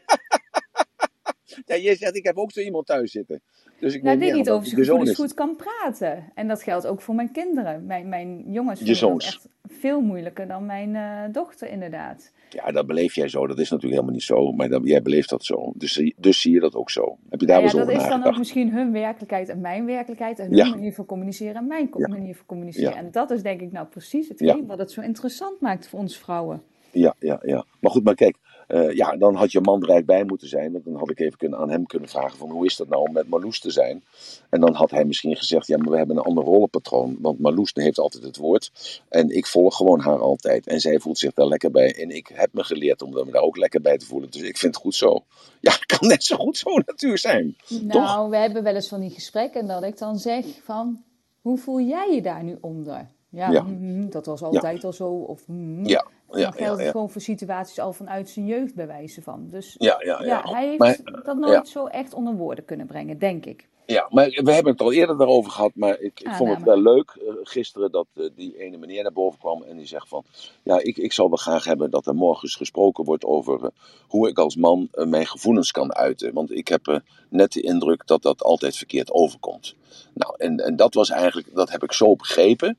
ja, 1.67 1.75
je 1.75 1.97
zegt, 1.97 2.17
ik 2.17 2.25
heb 2.25 2.37
ook 2.37 2.53
zo 2.53 2.61
iemand 2.61 2.87
thuis 2.87 3.11
zitten. 3.11 3.43
Dus 3.81 3.95
ik 3.95 4.03
nou, 4.03 4.19
weet 4.19 4.33
niet 4.33 4.51
of 4.51 4.67
ze 4.67 4.87
goed, 4.87 5.15
goed 5.15 5.35
kan 5.35 5.57
praten. 5.57 6.33
En 6.35 6.49
dat 6.49 6.63
geldt 6.63 6.87
ook 6.87 7.01
voor 7.01 7.15
mijn 7.15 7.33
kinderen. 7.33 7.87
Mijn, 7.87 8.09
mijn 8.09 8.53
jongens 8.53 8.81
vinden 8.81 9.13
het 9.13 9.25
echt 9.25 9.49
veel 9.69 10.01
moeilijker 10.01 10.47
dan 10.47 10.67
mijn 10.67 10.95
uh, 10.95 11.23
dochter, 11.33 11.69
inderdaad. 11.69 12.31
Ja, 12.53 12.71
dat 12.73 12.87
beleef 12.87 13.15
jij 13.15 13.29
zo. 13.29 13.47
Dat 13.47 13.59
is 13.59 13.71
natuurlijk 13.71 14.01
helemaal 14.01 14.13
niet 14.13 14.23
zo. 14.23 14.53
Maar 14.53 14.69
dat, 14.69 14.81
jij 14.85 15.03
beleeft 15.03 15.29
dat 15.29 15.45
zo. 15.45 15.73
Dus, 15.75 16.13
dus 16.17 16.41
zie 16.41 16.53
je 16.53 16.61
dat 16.61 16.75
ook 16.75 16.91
zo. 16.91 17.19
Heb 17.29 17.41
je 17.41 17.47
daar 17.47 17.63
ja, 17.63 17.73
wel 17.73 17.81
over 17.81 17.93
Dat 17.95 18.03
is 18.03 18.09
dan 18.09 18.25
ook 18.25 18.39
misschien 18.39 18.73
hun 18.73 18.93
werkelijkheid 18.93 19.49
en 19.49 19.61
mijn 19.61 19.87
werkelijkheid. 19.87 20.39
En 20.39 20.57
hun 20.57 20.71
manier 20.71 20.93
van 20.93 21.07
communiceren 21.07 21.55
en 21.55 21.67
mijn 21.67 21.89
manier 21.91 22.35
van 22.35 22.47
communiceren. 22.47 22.97
En 22.97 23.11
dat 23.11 23.31
is 23.31 23.43
denk 23.43 23.61
ik 23.61 23.73
nou 23.73 23.87
precies 23.87 24.29
hetgeen 24.29 24.67
wat 24.67 24.79
het 24.79 24.91
zo 24.91 25.01
interessant 25.01 25.61
maakt 25.61 25.89
voor 25.89 25.99
ons 25.99 26.19
vrouwen. 26.19 26.63
Ja, 26.93 27.15
ja, 27.19 27.41
ja. 27.43 27.65
Maar 27.81 27.91
goed, 27.91 28.05
maar 28.05 28.15
kijk, 28.15 28.37
uh, 28.71 28.93
ja, 28.93 29.17
dan 29.17 29.35
had 29.35 29.53
je 29.53 29.61
man 29.61 29.83
er 29.83 29.89
eigenlijk 29.89 30.07
bij 30.07 30.25
moeten 30.25 30.49
zijn. 30.49 30.83
Dan 30.85 30.97
had 30.97 31.11
ik 31.11 31.21
even 31.21 31.39
kunnen, 31.39 31.59
aan 31.59 31.71
hem 31.71 31.87
kunnen 31.87 32.09
vragen 32.09 32.39
van 32.39 32.51
hoe 32.51 32.67
is 32.67 32.77
dat 32.77 32.89
nou 32.89 33.07
om 33.07 33.13
met 33.13 33.29
Marloes 33.29 33.61
te 33.61 33.71
zijn. 33.71 34.05
En 34.51 34.61
dan 34.61 34.75
had 34.75 34.91
hij 34.91 35.05
misschien 35.05 35.37
gezegd, 35.37 35.67
ja, 35.67 35.77
maar 35.77 35.91
we 35.91 35.97
hebben 35.97 36.17
een 36.17 36.23
ander 36.23 36.45
rollenpatroon. 36.45 37.17
Want 37.21 37.39
Marloes 37.39 37.71
heeft 37.75 37.99
altijd 37.99 38.23
het 38.23 38.37
woord. 38.37 38.71
En 39.09 39.37
ik 39.37 39.47
volg 39.47 39.77
gewoon 39.77 40.01
haar 40.01 40.19
altijd. 40.19 40.67
En 40.67 40.81
zij 40.81 40.99
voelt 40.99 41.19
zich 41.19 41.33
daar 41.33 41.47
lekker 41.47 41.71
bij. 41.71 41.95
En 41.95 42.11
ik 42.11 42.31
heb 42.33 42.53
me 42.53 42.65
geleerd 42.65 43.03
om 43.03 43.11
me 43.11 43.31
daar 43.31 43.43
ook 43.43 43.57
lekker 43.57 43.81
bij 43.81 43.99
te 43.99 44.07
voelen. 44.07 44.31
Dus 44.31 44.43
ik 44.43 44.59
vind 44.59 44.75
het 44.75 44.83
goed 44.83 44.95
zo. 44.95 45.19
Ja, 45.61 45.73
het 45.73 45.87
kan 45.87 46.09
net 46.09 46.25
zo 46.25 46.37
goed 46.37 46.57
zo 46.57 46.79
natuur 46.87 47.19
zijn. 47.19 47.57
Nou, 47.83 48.31
we 48.31 48.37
hebben 48.37 48.63
wel 48.63 48.75
eens 48.75 48.89
van 48.89 49.01
die 49.01 49.11
gesprekken 49.11 49.67
dat 49.67 49.83
ik 49.83 49.99
dan 49.99 50.19
zeg 50.19 50.45
van, 50.63 51.03
hoe 51.41 51.59
voel 51.59 51.81
jij 51.81 52.15
je 52.15 52.23
daar 52.23 52.45
nu 52.45 52.59
onder? 52.61 53.07
Ja, 53.29 53.63
mm, 53.63 54.11
dat 54.11 54.27
was 54.27 54.43
altijd 54.43 54.85
al 54.85 54.93
zo. 54.93 55.09
Of, 55.09 55.47
mm. 55.47 55.87
ja. 55.87 56.07
Dan 56.31 56.41
ja, 56.41 56.51
geldt 56.51 56.81
het 56.81 56.91
gewoon 56.91 57.11
voor 57.11 57.21
situaties 57.21 57.79
al 57.79 57.93
vanuit 57.93 58.29
zijn 58.29 58.47
jeugd 58.47 58.75
bij 58.75 58.87
wijze 58.87 59.23
van. 59.23 59.49
Dus 59.51 59.75
ja, 59.79 59.97
ja, 60.05 60.23
ja. 60.23 60.43
hij 60.45 60.77
heeft 60.79 61.25
dat 61.25 61.37
nooit 61.37 61.69
zo 61.69 61.87
echt 61.87 62.15
onder 62.15 62.35
woorden 62.35 62.65
kunnen 62.65 62.87
brengen, 62.87 63.19
denk 63.19 63.47
ik. 63.47 63.69
Ja, 63.87 64.07
maar 64.11 64.29
we 64.29 64.53
hebben 64.53 64.73
het 64.73 64.81
al 64.81 64.93
eerder 64.93 65.19
daarover 65.19 65.51
gehad, 65.51 65.71
maar 65.75 66.01
ik, 66.01 66.21
ik 66.21 66.27
ah, 66.27 66.37
vond 66.37 66.55
het 66.55 66.63
wel 66.63 66.83
leuk 66.83 67.19
uh, 67.23 67.35
gisteren 67.43 67.91
dat 67.91 68.07
uh, 68.15 68.29
die 68.37 68.59
ene 68.59 68.77
meneer 68.77 69.03
naar 69.03 69.13
boven 69.13 69.39
kwam 69.39 69.63
en 69.63 69.77
die 69.77 69.87
zegt 69.87 70.09
van, 70.09 70.25
ja, 70.63 70.79
ik, 70.79 70.97
ik 70.97 71.13
zou 71.13 71.29
wel 71.29 71.37
graag 71.37 71.65
hebben 71.65 71.91
dat 71.91 72.07
er 72.07 72.15
morgen 72.15 72.43
eens 72.43 72.57
gesproken 72.57 73.05
wordt 73.05 73.25
over 73.25 73.61
uh, 73.63 73.69
hoe 74.09 74.29
ik 74.29 74.39
als 74.39 74.57
man 74.57 74.89
mijn 74.93 75.27
gevoelens 75.27 75.71
kan 75.71 75.95
uiten. 75.95 76.33
Want 76.33 76.53
ik 76.53 76.69
heb 76.69 77.03
net 77.29 77.53
de 77.53 77.61
indruk 77.61 78.07
dat 78.07 78.23
dat 78.23 78.43
altijd 78.43 78.77
verkeerd 78.77 79.13
overkomt. 79.13 79.75
Nou, 80.15 80.35
en, 80.37 80.57
en 80.57 80.77
dat 80.77 80.95
was 80.95 81.11
eigenlijk, 81.11 81.55
dat 81.55 81.71
heb 81.71 81.83
ik 81.83 81.93
zo 81.93 82.17
begrepen. 82.17 82.79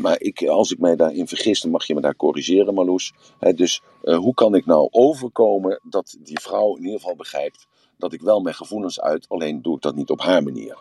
maar 0.00 0.20
ik, 0.20 0.46
als 0.46 0.70
ik 0.70 0.78
mij 0.78 0.96
daarin 0.96 1.28
vergis, 1.28 1.60
dan 1.60 1.70
mag 1.70 1.86
je 1.86 1.94
me 1.94 2.00
daar 2.00 2.16
corrigeren, 2.16 2.74
Marloes. 2.74 3.12
dus 3.54 3.82
hoe 4.02 4.34
kan 4.34 4.54
ik 4.54 4.66
nou 4.66 4.88
overkomen 4.90 5.80
dat 5.82 6.16
die 6.18 6.40
vrouw 6.40 6.76
in 6.76 6.82
ieder 6.82 7.00
geval 7.00 7.16
begrijpt 7.16 7.66
dat 8.02 8.12
ik 8.12 8.20
wel 8.20 8.40
mijn 8.40 8.54
gevoelens 8.54 9.00
uit, 9.00 9.28
alleen 9.28 9.62
doe 9.62 9.76
ik 9.76 9.82
dat 9.82 9.94
niet 9.94 10.10
op 10.10 10.20
haar 10.20 10.42
manier. 10.42 10.78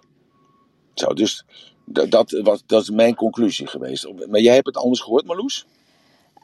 Zo, 0.94 1.14
dus 1.14 1.46
dat, 1.86 2.32
was, 2.32 2.64
dat 2.66 2.82
is 2.82 2.90
mijn 2.90 3.16
conclusie 3.16 3.68
geweest. 3.68 4.28
Maar 4.28 4.40
jij 4.40 4.54
hebt 4.54 4.66
het 4.66 4.78
anders 4.78 5.00
gehoord, 5.00 5.26
Marloes? 5.26 5.66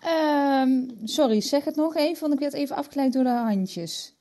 Um, 0.05 0.91
sorry, 1.03 1.41
zeg 1.41 1.65
het 1.65 1.75
nog 1.75 1.95
even, 1.95 2.21
want 2.21 2.33
ik 2.33 2.39
werd 2.39 2.53
even 2.53 2.75
afgeleid 2.75 3.13
door 3.13 3.23
de 3.23 3.29
handjes. 3.29 4.15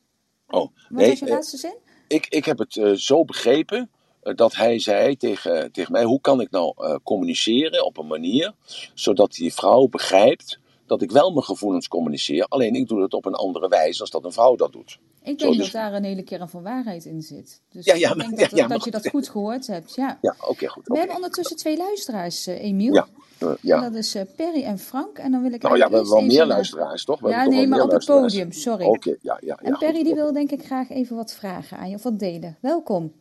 Oh, 0.47 0.61
Wat 0.61 0.73
nee, 0.89 1.09
was 1.09 1.19
je 1.19 1.27
laatste 1.27 1.57
zin? 1.57 1.77
Ik, 2.09 2.27
ik 2.29 2.45
heb 2.45 2.59
het 2.59 2.77
uh, 2.77 2.93
zo 2.93 3.25
begrepen 3.25 3.91
uh, 4.23 4.35
dat 4.35 4.55
hij 4.55 4.79
zei 4.79 5.17
tegen, 5.17 5.73
tegen 5.73 5.93
mij: 5.93 6.05
hoe 6.05 6.21
kan 6.21 6.41
ik 6.41 6.51
nou 6.51 6.75
uh, 6.79 6.97
communiceren 7.03 7.85
op 7.85 7.99
een 7.99 8.07
manier 8.07 8.53
zodat 8.95 9.33
die 9.33 9.55
vrouw 9.55 9.87
begrijpt 9.87 10.59
dat 10.87 11.03
ik 11.03 11.11
wel 11.11 11.31
mijn 11.31 11.45
gevoelens 11.45 11.89
communiceer, 11.89 12.45
alleen 12.45 12.75
ik 12.75 12.89
doe 12.89 13.03
het 13.03 13.15
op 13.15 13.25
een 13.25 13.35
andere 13.35 13.69
wijze 13.69 14.01
als 14.01 14.11
dat 14.11 14.25
een 14.25 14.33
vrouw 14.33 14.57
dat 14.57 14.73
doet. 14.73 14.99
Ik 15.23 15.39
denk 15.39 15.53
dat 15.53 15.57
dus- 15.57 15.71
daar 15.71 15.95
een 15.95 16.05
hele 16.05 16.23
kern 16.23 16.49
van 16.49 16.63
waarheid 16.63 17.05
in 17.05 17.23
zit. 17.23 17.61
Dus 17.71 17.85
ja, 17.85 17.95
ja, 17.95 18.11
ik 18.11 18.19
denk 18.19 18.39
dat, 18.41 18.51
ja, 18.51 18.67
dat 18.67 18.85
je 18.85 18.91
dat 18.91 19.09
goed 19.09 19.29
gehoord 19.29 19.67
hebt. 19.67 19.95
Ja, 19.95 20.19
ja 20.21 20.37
oké, 20.49 20.67
goed. 20.67 20.87
We 20.87 20.99
hebben 20.99 21.17
ondertussen 21.17 21.57
twee 21.57 21.77
luisteraars, 21.77 22.49
uh, 22.49 22.63
Emiel. 22.63 22.95
Ja. 22.95 23.07
Uh, 23.43 23.53
ja. 23.61 23.77
En 23.77 23.83
dat 23.83 23.95
is 23.95 24.17
uh, 24.17 24.23
Perry 24.37 24.63
en 24.63 24.79
Frank. 24.79 25.19
En 25.19 25.31
dan 25.31 25.43
wil 25.43 25.53
ik 25.53 25.63
nou 25.63 25.77
ja, 25.77 25.89
we 25.89 25.95
hebben 25.95 26.13
wel 26.13 26.25
meer 26.25 26.47
luisteraars, 26.47 27.05
toch? 27.05 27.21
We 27.21 27.29
ja, 27.29 27.45
nee, 27.45 27.67
maar 27.67 27.83
op 27.83 27.91
het 27.91 28.05
podium, 28.05 28.53
sorry. 28.53 28.85
Oké, 28.85 29.17
ja, 29.21 29.41
ja, 29.45 29.57
En 29.57 29.79
Perry 29.79 30.03
die 30.03 30.15
wil 30.15 30.33
denk 30.33 30.51
ik 30.51 30.65
graag 30.65 30.91
even 30.91 31.17
wat 31.17 31.35
vragen 31.35 31.79
aan 31.79 31.89
je, 31.89 31.95
of 31.95 32.03
wat 32.03 32.19
delen. 32.19 32.57
Welkom. 32.61 33.13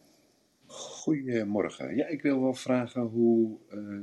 Goedemorgen. 0.65 1.95
Ja, 1.95 2.07
ik 2.07 2.21
wil 2.21 2.41
wel 2.41 2.53
vragen 2.53 3.01
hoe 3.01 3.57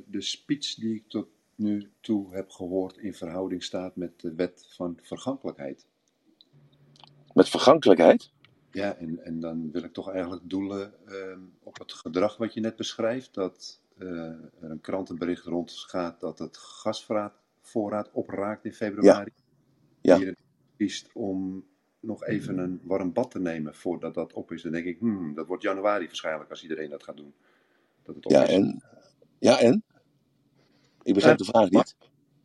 de 0.07 0.21
speech 0.21 0.75
die 0.75 0.95
ik 0.95 1.05
tot 1.09 1.27
nu 1.63 1.91
toe 2.01 2.35
heb 2.35 2.51
gehoord 2.51 2.97
in 2.97 3.15
verhouding 3.15 3.63
staat 3.63 3.97
met 3.97 4.21
de 4.21 4.35
wet 4.35 4.67
van 4.69 4.99
vergankelijkheid. 5.03 5.87
Met 7.35 7.49
vergankelijkheid? 7.49 8.31
Ja, 8.71 8.97
en, 8.97 9.25
en 9.25 9.41
dan 9.41 9.71
wil 9.71 9.83
ik 9.83 9.93
toch 9.93 10.11
eigenlijk 10.11 10.43
doelen 10.51 10.95
uh, 11.09 11.37
op 11.63 11.79
het 11.79 11.93
gedrag 11.93 12.37
wat 12.37 12.55
je 12.55 12.61
net 12.61 12.77
beschrijft. 12.77 13.35
Dat 13.35 13.81
uh, 13.99 14.09
er 14.61 14.71
een 14.71 14.81
krantenbericht 14.81 15.45
rondgaat 15.45 16.21
dat 16.21 16.39
het 16.39 16.57
gasvoorraad 16.57 18.11
opraakt 18.13 18.65
in 18.65 18.73
februari. 18.75 19.33
Ja. 20.01 20.17
ja. 20.17 20.35
Kiest 20.77 21.11
om 21.13 21.65
nog 22.01 22.25
even 22.25 22.59
een 22.59 22.81
warm 22.83 23.13
bad 23.13 23.31
te 23.31 23.41
nemen 23.41 23.75
voordat 23.75 24.15
dat 24.15 24.33
op 24.33 24.53
is. 24.53 24.63
Dan 24.63 24.73
denk 24.73 24.87
ik, 24.87 24.99
hmm, 24.99 25.35
dat 25.35 25.47
wordt 25.47 25.63
januari 25.63 26.07
waarschijnlijk 26.07 26.51
als 26.51 26.63
iedereen 26.63 26.91
dat 26.91 27.03
gaat 27.03 27.17
doen. 27.17 27.35
Dat 28.03 28.15
het 28.15 28.25
op 28.25 28.33
ja, 28.33 28.43
is. 28.43 28.49
En, 28.49 28.83
ja, 29.39 29.61
en? 29.61 29.85
Ik 31.03 31.15
begrijp 31.15 31.39
de 31.39 31.45
vraag 31.45 31.71
niet. 31.71 31.97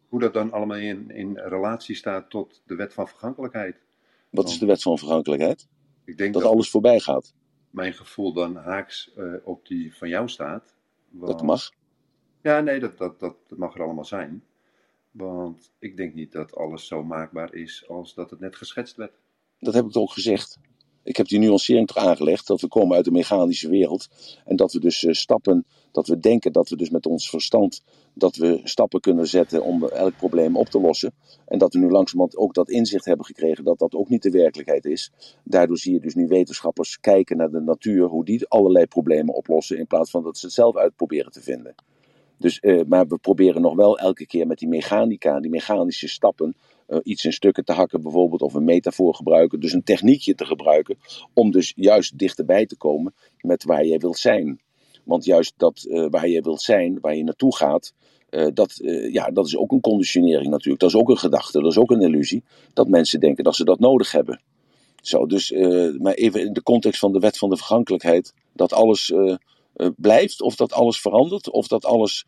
Hoe 0.08 0.20
dat 0.20 0.34
dan 0.34 0.52
allemaal 0.52 0.78
in, 0.78 1.12
in 1.12 1.38
relatie 1.38 1.96
staat 1.96 2.30
tot 2.30 2.62
de 2.66 2.76
wet 2.76 2.94
van 2.94 3.08
vergankelijkheid. 3.08 3.76
Wat 4.30 4.50
is 4.50 4.60
de 4.60 4.66
wet 4.66 4.82
van 4.82 4.98
vergankelijkheid? 4.98 5.68
Ik 6.06 6.18
denk 6.18 6.34
dat, 6.34 6.42
dat 6.42 6.52
alles 6.52 6.70
voorbij 6.70 7.00
gaat. 7.00 7.34
Mijn 7.70 7.94
gevoel 7.94 8.34
dan 8.34 8.56
haaks 8.56 9.12
uh, 9.18 9.34
op 9.44 9.68
die 9.68 9.96
van 9.96 10.10
jou 10.10 10.30
staat. 10.30 10.76
Want... 11.10 11.32
Dat 11.32 11.42
mag. 11.42 11.72
Ja, 12.42 12.60
nee, 12.60 12.80
dat, 12.80 12.98
dat, 12.98 13.20
dat, 13.20 13.36
mag 13.48 13.76
er 13.76 13.84
allemaal 13.84 14.06
zijn. 14.06 14.44
Want 15.12 15.72
ik 15.80 15.98
denk 15.98 16.14
niet 16.14 16.32
dat 16.32 16.56
alles 16.56 16.88
zo 16.88 17.04
maakbaar 17.04 17.54
is 17.54 17.88
als 17.88 18.14
dat 18.14 18.30
het 18.30 18.40
net 18.40 18.56
geschetst 18.56 18.96
werd. 18.96 19.14
Dat 19.60 19.74
heb 19.74 19.86
ik 19.86 19.92
toch 19.92 20.04
ook 20.04 20.12
gezegd. 20.12 20.60
Ik 21.08 21.18
heb 21.18 21.28
die 21.28 21.40
nuancering 21.40 21.88
toch 21.88 21.98
aangelegd 21.98 22.48
dat 22.48 22.62
we 22.62 22.68
komen 22.68 22.96
uit 22.96 23.06
de 23.06 23.12
mechanische 23.12 23.70
wereld. 23.70 24.08
En 24.46 24.56
dat 24.56 24.74
we 24.74 24.80
dus 24.80 25.04
uh, 25.04 25.14
stappen, 25.14 25.66
dat 25.92 26.08
we 26.08 26.20
denken 26.20 26.52
dat 26.52 26.70
we 26.70 26.76
dus 26.76 26.90
met 26.90 27.06
ons 27.06 27.30
verstand 27.30 27.82
dat 28.14 28.36
we 28.36 28.60
stappen 28.64 29.00
kunnen 29.00 29.28
zetten 29.28 29.64
om 29.64 29.84
elk 29.84 30.18
probleem 30.18 30.56
op 30.56 30.68
te 30.68 30.80
lossen. 30.80 31.14
En 31.46 31.58
dat 31.58 31.74
we 31.74 31.80
nu 31.80 31.90
langzamerhand 31.90 32.38
ook 32.38 32.54
dat 32.54 32.70
inzicht 32.70 33.06
hebben 33.06 33.26
gekregen 33.26 33.64
dat 33.64 33.80
dat 33.80 33.94
ook 33.94 34.10
niet 34.10 34.22
de 34.22 34.30
werkelijkheid 34.30 34.86
is. 34.86 35.12
Daardoor 35.44 35.78
zie 35.78 35.94
je 35.94 36.00
dus 36.00 36.16
nu 36.16 36.28
wetenschappers 36.28 37.00
kijken 37.00 37.38
naar 37.38 37.52
de 37.52 37.62
natuur, 37.62 38.06
hoe 38.06 38.26
die 38.26 38.48
allerlei 38.48 38.86
problemen 38.86 39.36
oplossen, 39.36 39.78
in 39.78 39.88
plaats 39.88 40.12
van 40.12 40.24
dat 40.24 40.38
ze 40.38 40.46
het 40.46 40.56
zelf 40.56 40.76
uit 40.76 40.96
proberen 40.96 41.32
te 41.32 41.42
vinden. 41.42 41.76
Dus, 42.38 42.60
uh, 42.62 42.82
maar 42.88 43.08
we 43.08 43.18
proberen 43.18 43.62
nog 43.62 43.76
wel 43.76 44.00
elke 44.00 44.26
keer 44.26 44.48
met 44.48 44.58
die 44.58 44.68
mechanica, 44.68 45.40
die 45.40 45.52
mechanische 45.52 46.08
stappen, 46.08 46.56
iets 47.04 47.26
in 47.26 47.34
stukken 47.34 47.66
te 47.66 47.74
hakken 47.74 48.02
bijvoorbeeld, 48.02 48.42
of 48.42 48.54
een 48.54 48.64
metafoor 48.64 49.16
gebruiken, 49.16 49.60
dus 49.60 49.74
een 49.74 49.84
techniekje 49.84 50.36
te 50.36 50.46
gebruiken, 50.46 50.98
om 51.34 51.52
dus 51.52 51.74
juist 51.76 52.18
dichterbij 52.18 52.66
te 52.66 52.78
komen 52.78 53.14
met 53.42 53.64
waar 53.64 53.86
je 53.86 53.98
wilt 53.98 54.18
zijn. 54.18 54.60
Want 55.04 55.26
juist 55.26 55.54
dat 55.58 55.86
uh, 55.88 56.08
waar 56.10 56.28
je 56.28 56.42
wilt 56.42 56.62
zijn, 56.62 57.00
waar 57.02 57.16
je 57.16 57.24
naartoe 57.24 57.56
gaat, 57.56 57.94
uh, 58.30 58.48
dat, 58.54 58.76
ja, 59.12 59.30
dat 59.30 59.46
is 59.46 59.58
ook 59.58 59.72
een 59.72 59.82
conditionering 59.82 60.50
natuurlijk. 60.50 60.80
Dat 60.80 60.90
is 60.90 60.96
ook 60.96 61.10
een 61.10 61.18
gedachte, 61.18 61.62
dat 61.62 61.72
is 61.72 61.78
ook 61.78 61.92
een 61.92 62.02
illusie. 62.02 62.44
Dat 62.74 62.88
mensen 62.88 63.20
denken 63.20 63.44
dat 63.44 63.56
ze 63.56 63.64
dat 63.64 63.80
nodig 63.80 64.12
hebben. 64.12 64.42
Zo, 65.02 65.26
dus, 65.26 65.52
maar 66.00 66.14
even 66.14 66.46
in 66.46 66.54
de 66.54 66.64
context 66.64 67.00
van 67.00 67.14
de 67.14 67.20
wet 67.20 67.38
van 67.38 67.50
de 67.50 67.58
vergankelijkheid, 67.58 68.34
dat 68.54 68.74
alles 68.74 69.14
blijft, 69.96 70.42
of 70.42 70.56
dat 70.56 70.74
alles 70.74 71.00
verandert, 71.00 71.50
of 71.50 71.68
dat 71.68 71.86
alles 71.86 72.26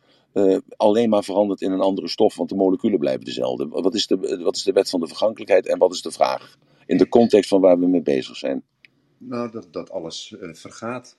alleen 0.76 1.08
maar 1.08 1.24
verandert 1.24 1.60
in 1.60 1.72
een 1.72 1.80
andere 1.80 2.08
stof, 2.08 2.36
want 2.36 2.48
de 2.48 2.54
moleculen 2.54 2.98
blijven 2.98 3.24
dezelfde. 3.24 3.68
Wat 3.68 3.94
is 3.94 4.06
de, 4.06 4.40
wat 4.42 4.56
is 4.56 4.62
de 4.62 4.72
wet 4.72 4.90
van 4.90 5.00
de 5.00 5.06
vergankelijkheid 5.06 5.66
en 5.66 5.78
wat 5.78 5.92
is 5.92 6.02
de 6.02 6.10
vraag? 6.10 6.56
In 6.86 6.96
de 6.96 7.08
context 7.08 7.48
van 7.48 7.60
waar 7.60 7.78
we 7.78 7.86
mee 7.86 8.02
bezig 8.02 8.36
zijn. 8.36 8.62
Nou, 9.18 9.50
dat, 9.50 9.68
dat 9.70 9.90
alles 9.90 10.34
vergaat. 10.52 11.18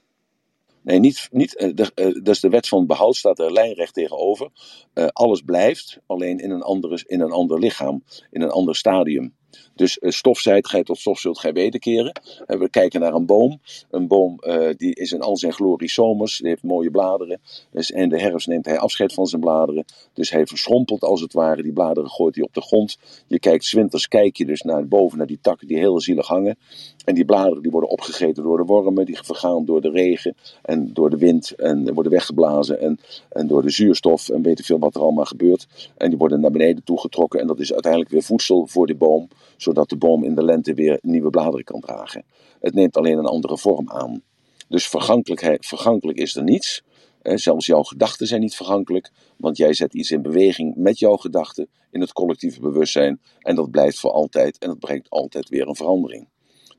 Nee, 0.81 0.99
niet, 0.99 1.27
niet, 1.31 1.61
uh, 1.61 1.75
de, 1.75 2.19
dus 2.23 2.39
de 2.39 2.49
wet 2.49 2.67
van 2.67 2.87
behoud 2.87 3.15
staat 3.15 3.39
er 3.39 3.51
lijnrecht 3.51 3.93
tegenover. 3.93 4.49
Alles 4.93 5.41
blijft, 5.41 5.99
alleen 6.05 6.39
in 6.39 6.51
een, 6.51 6.61
andere, 6.61 7.03
in 7.05 7.21
een 7.21 7.31
ander 7.31 7.59
lichaam, 7.59 8.03
in 8.31 8.41
een 8.41 8.49
ander 8.49 8.75
stadium. 8.75 9.35
Dus 9.75 9.97
uh, 10.01 10.11
stof 10.11 10.39
zijt 10.39 10.67
gij 10.67 10.83
tot 10.83 10.97
stof 10.97 11.19
zult 11.19 11.39
gij 11.39 11.53
wederkeren. 11.53 12.21
En 12.45 12.59
we 12.59 12.69
kijken 12.69 12.99
naar 12.99 13.13
een 13.13 13.25
boom. 13.25 13.59
Een 13.89 14.07
boom 14.07 14.37
uh, 14.41 14.69
die 14.77 14.95
is 14.95 15.11
in 15.11 15.21
al 15.21 15.37
zijn 15.37 15.53
glorie 15.53 15.89
zomers. 15.89 16.37
Die 16.37 16.47
heeft 16.47 16.63
mooie 16.63 16.91
bladeren. 16.91 17.41
Dus 17.71 17.91
in 17.91 18.09
de 18.09 18.21
herfst 18.21 18.47
neemt 18.47 18.65
hij 18.65 18.77
afscheid 18.77 19.13
van 19.13 19.27
zijn 19.27 19.41
bladeren. 19.41 19.85
Dus 20.13 20.29
hij 20.29 20.45
verschrompelt 20.45 21.01
als 21.03 21.21
het 21.21 21.33
ware. 21.33 21.63
Die 21.63 21.73
bladeren 21.73 22.09
gooit 22.09 22.35
hij 22.35 22.43
op 22.43 22.53
de 22.53 22.61
grond. 22.61 22.97
Je 23.27 23.39
kijkt 23.39 23.65
zwinters 23.65 24.07
kijk 24.07 24.37
je 24.37 24.45
dus 24.45 24.61
naar 24.61 24.87
boven 24.87 25.17
naar 25.17 25.27
die 25.27 25.39
takken 25.41 25.67
die 25.67 25.77
heel 25.77 26.01
zielig 26.01 26.27
hangen. 26.27 26.57
En 27.05 27.15
die 27.15 27.25
bladeren 27.25 27.61
die 27.61 27.71
worden 27.71 27.89
opgegeten 27.89 28.43
door 28.43 28.57
de 28.57 28.63
wormen. 28.63 29.05
Die 29.05 29.19
vergaan 29.21 29.65
door 29.65 29.81
de 29.81 29.89
regen 29.89 30.35
en 30.61 30.93
door 30.93 31.09
de 31.09 31.17
wind. 31.17 31.51
En 31.55 31.93
worden 31.93 32.11
weggeblazen. 32.11 32.79
En, 32.79 32.99
en 33.29 33.47
door 33.47 33.61
de 33.61 33.69
zuurstof. 33.69 34.29
En 34.29 34.41
weet 34.41 34.59
ik 34.59 34.65
veel 34.65 34.79
wat 34.79 34.95
er 34.95 35.01
allemaal 35.01 35.25
gebeurt. 35.25 35.67
En 35.97 36.09
die 36.09 36.17
worden 36.17 36.39
naar 36.39 36.51
beneden 36.51 36.83
toegetrokken. 36.83 37.39
En 37.39 37.47
dat 37.47 37.59
is 37.59 37.73
uiteindelijk 37.73 38.11
weer 38.11 38.23
voedsel 38.23 38.67
voor 38.67 38.87
die 38.87 38.95
boom 38.95 39.27
zodat 39.57 39.89
de 39.89 39.97
boom 39.97 40.23
in 40.23 40.35
de 40.35 40.43
lente 40.43 40.73
weer 40.73 40.99
nieuwe 41.01 41.29
bladeren 41.29 41.65
kan 41.65 41.79
dragen. 41.79 42.25
Het 42.59 42.73
neemt 42.73 42.97
alleen 42.97 43.17
een 43.17 43.25
andere 43.25 43.57
vorm 43.57 43.89
aan. 43.89 44.23
Dus 44.67 44.87
vergankelijk 44.87 46.17
is 46.17 46.35
er 46.35 46.43
niets. 46.43 46.83
Zelfs 47.21 47.65
jouw 47.65 47.83
gedachten 47.83 48.27
zijn 48.27 48.41
niet 48.41 48.55
vergankelijk, 48.55 49.11
want 49.37 49.57
jij 49.57 49.73
zet 49.73 49.93
iets 49.93 50.11
in 50.11 50.21
beweging 50.21 50.75
met 50.75 50.99
jouw 50.99 51.15
gedachten 51.15 51.67
in 51.91 52.01
het 52.01 52.13
collectieve 52.13 52.59
bewustzijn 52.59 53.21
en 53.39 53.55
dat 53.55 53.71
blijft 53.71 53.99
voor 53.99 54.11
altijd 54.11 54.57
en 54.57 54.67
dat 54.67 54.79
brengt 54.79 55.09
altijd 55.09 55.49
weer 55.49 55.67
een 55.67 55.75
verandering. 55.75 56.27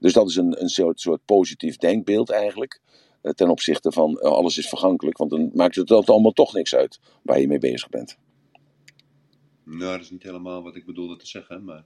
Dus 0.01 0.13
dat 0.13 0.29
is 0.29 0.37
een, 0.37 0.63
een 0.63 0.69
soort, 0.69 1.01
soort 1.01 1.25
positief 1.25 1.77
denkbeeld 1.77 2.31
eigenlijk 2.31 2.81
eh, 3.23 3.33
ten 3.33 3.51
opzichte 3.51 3.93
van 3.93 4.19
eh, 4.19 4.31
alles 4.31 4.59
is 4.59 4.69
vergankelijk, 4.69 5.17
want 5.19 5.31
dan 5.31 5.51
maakt 5.55 5.75
het 5.75 5.91
allemaal 5.91 6.33
toch 6.33 6.53
niks 6.53 6.75
uit 6.75 7.01
waar 7.23 7.41
je 7.41 7.49
mee 7.49 7.59
bezig 7.59 7.89
bent. 7.89 8.19
Nou, 9.65 9.93
dat 9.93 10.01
is 10.01 10.11
niet 10.11 10.23
helemaal 10.23 10.63
wat 10.63 10.77
ik 10.77 10.87
bedoelde 10.87 11.17
te 11.17 11.27
zeggen, 11.27 11.65
maar 11.65 11.85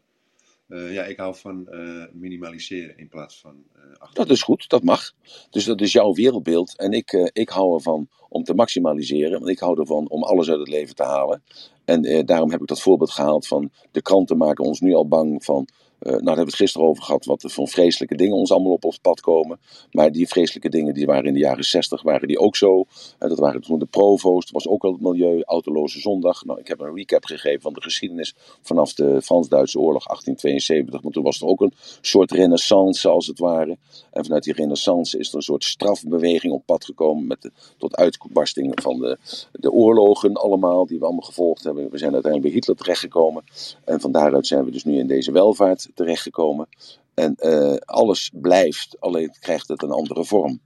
uh, 0.69 0.93
ja, 0.93 1.05
ik 1.05 1.17
hou 1.17 1.35
van 1.35 1.67
uh, 1.71 2.05
minimaliseren 2.13 2.99
in 2.99 3.09
plaats 3.09 3.41
van. 3.41 3.65
Uh, 3.77 4.13
dat 4.13 4.31
is 4.31 4.43
goed, 4.43 4.69
dat 4.69 4.83
mag. 4.83 5.13
Dus 5.51 5.65
dat 5.65 5.81
is 5.81 5.93
jouw 5.93 6.13
wereldbeeld. 6.13 6.77
En 6.79 6.93
ik, 6.93 7.31
ik 7.33 7.49
hou 7.49 7.75
ervan 7.75 8.09
om 8.29 8.45
te 8.45 8.55
maximaliseren. 8.55 9.39
Want 9.39 9.51
ik 9.51 9.59
hou 9.59 9.81
ervan 9.81 10.09
om 10.09 10.23
alles 10.23 10.51
uit 10.51 10.59
het 10.59 10.69
leven 10.69 10.95
te 10.95 11.03
halen. 11.03 11.43
En 11.85 12.27
daarom 12.27 12.51
heb 12.51 12.61
ik 12.61 12.67
dat 12.67 12.81
voorbeeld 12.81 13.11
gehaald 13.11 13.47
van 13.47 13.71
de 13.91 14.03
kranten 14.03 14.37
maken 14.37 14.65
ons 14.65 14.81
nu 14.81 14.95
al 14.95 15.09
bang 15.09 15.45
van 15.45 15.69
nou, 15.99 16.17
daar 16.17 16.37
hebben 16.37 16.45
we 16.45 16.51
het 16.51 16.55
gisteren 16.55 16.87
over 16.87 17.03
gehad, 17.03 17.25
wat 17.25 17.43
er 17.43 17.51
van 17.51 17.69
vreselijke 17.69 18.15
dingen 18.15 18.37
ons 18.37 18.53
allemaal 18.53 18.73
op 18.73 18.85
ons 18.85 18.99
pad 18.99 19.21
komen. 19.21 19.59
Maar 19.91 20.13
die 20.13 20.29
vreselijke 20.29 20.69
dingen, 20.69 20.95
die 20.95 21.07
waren 21.07 21.25
in 21.25 21.33
de 21.33 21.39
jaren 21.39 21.65
60, 21.65 22.03
waren 22.03 22.29
die 22.29 22.39
ook 22.39 22.57
zo. 22.57 22.79
Uh, 22.79 23.29
dat 23.29 23.39
waren 23.39 23.61
toen 23.61 23.79
de 23.79 23.87
provo's, 23.87 24.51
was 24.51 24.69
ook 24.69 24.85
al 24.85 24.93
het 24.93 25.01
milieu, 25.01 25.43
autoloze 25.43 26.01
zondag. 26.01 26.45
Nou, 26.45 26.61
ik 26.61 26.69
heb 26.69 26.81
een 26.81 26.95
recap 26.95 27.25
gegeven 27.25 27.61
van 27.61 27.73
de 27.73 27.83
geschiedenis 27.83 28.35
vanaf 28.63 28.93
de 28.93 29.23
Frans-Duitse 29.23 29.79
oorlog 29.79 30.05
1872. 30.07 31.03
Want 31.03 31.15
toen 31.15 31.23
was 31.23 31.41
er 31.41 31.47
ook 31.47 31.61
een 31.61 31.73
soort 32.01 32.31
renaissance, 32.31 33.09
als 33.09 33.27
het 33.27 33.39
ware. 33.39 33.79
En 34.13 34.25
vanuit 34.25 34.45
die 34.45 34.55
renaissance 34.55 35.19
is 35.19 35.29
er 35.29 35.35
een 35.35 35.43
soort 35.43 35.65
strafbeweging 35.65 36.53
op 36.53 36.63
pad 36.67 36.85
gekomen, 36.85 37.27
met 37.27 37.43
de, 37.43 37.53
tot 37.79 37.97
uitbarsting 37.97 38.83
van 38.83 38.99
de, 38.99 39.19
de 39.53 39.73
oorlogen 39.73 40.35
allemaal, 40.35 40.87
die 40.87 40.99
we 40.99 41.05
allemaal 41.05 41.27
gevolgd 41.27 41.65
hebben. 41.65 41.91
We 41.91 41.99
zijn 41.99 42.13
uiteindelijk 42.13 42.53
bij 42.53 42.61
Hitler 42.61 42.77
terechtgekomen. 42.77 43.45
En 43.85 44.01
van 44.01 44.13
daaruit 44.13 44.47
zijn 44.47 44.65
we 44.65 44.71
dus 44.71 44.85
nu 44.85 44.99
in 44.99 45.07
deze 45.07 45.33
welvaart 45.33 45.86
terechtgekomen. 45.95 46.69
En 47.15 47.37
uh, 47.39 47.77
alles 47.77 48.31
blijft, 48.35 48.97
alleen 49.01 49.37
krijgt 49.41 49.69
het 49.69 49.83
een 49.83 49.91
andere 49.91 50.25
vorm. 50.25 50.61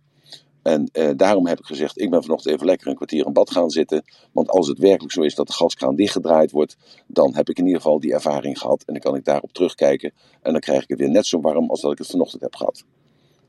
En 0.63 0.91
uh, 0.93 1.11
daarom 1.17 1.47
heb 1.47 1.59
ik 1.59 1.65
gezegd, 1.65 2.01
ik 2.01 2.11
ben 2.11 2.23
vanochtend 2.23 2.55
even 2.55 2.67
lekker 2.67 2.87
een 2.87 2.95
kwartier 2.95 3.27
in 3.27 3.33
bad 3.33 3.51
gaan 3.51 3.71
zitten. 3.71 4.05
Want 4.33 4.49
als 4.49 4.69
het 4.69 4.79
werkelijk 4.79 5.13
zo 5.13 5.23
is 5.23 5.35
dat 5.35 5.47
de 5.47 5.53
gaskraan 5.53 5.97
dichtgedraaid 5.97 6.51
wordt, 6.51 6.77
dan 7.07 7.35
heb 7.35 7.49
ik 7.49 7.59
in 7.59 7.65
ieder 7.67 7.81
geval 7.81 8.01
die 8.01 8.13
ervaring 8.13 8.59
gehad. 8.59 8.83
En 8.87 8.93
dan 8.93 9.03
kan 9.03 9.15
ik 9.15 9.25
daarop 9.25 9.53
terugkijken. 9.53 10.13
En 10.43 10.53
dan 10.53 10.61
krijg 10.61 10.83
ik 10.83 10.89
het 10.89 10.99
weer 10.99 11.11
net 11.11 11.27
zo 11.27 11.41
warm 11.41 11.71
als 11.71 11.81
dat 11.81 11.93
ik 11.93 11.99
het 11.99 12.07
vanochtend 12.07 12.43
heb 12.43 12.57
gehad. 12.57 12.85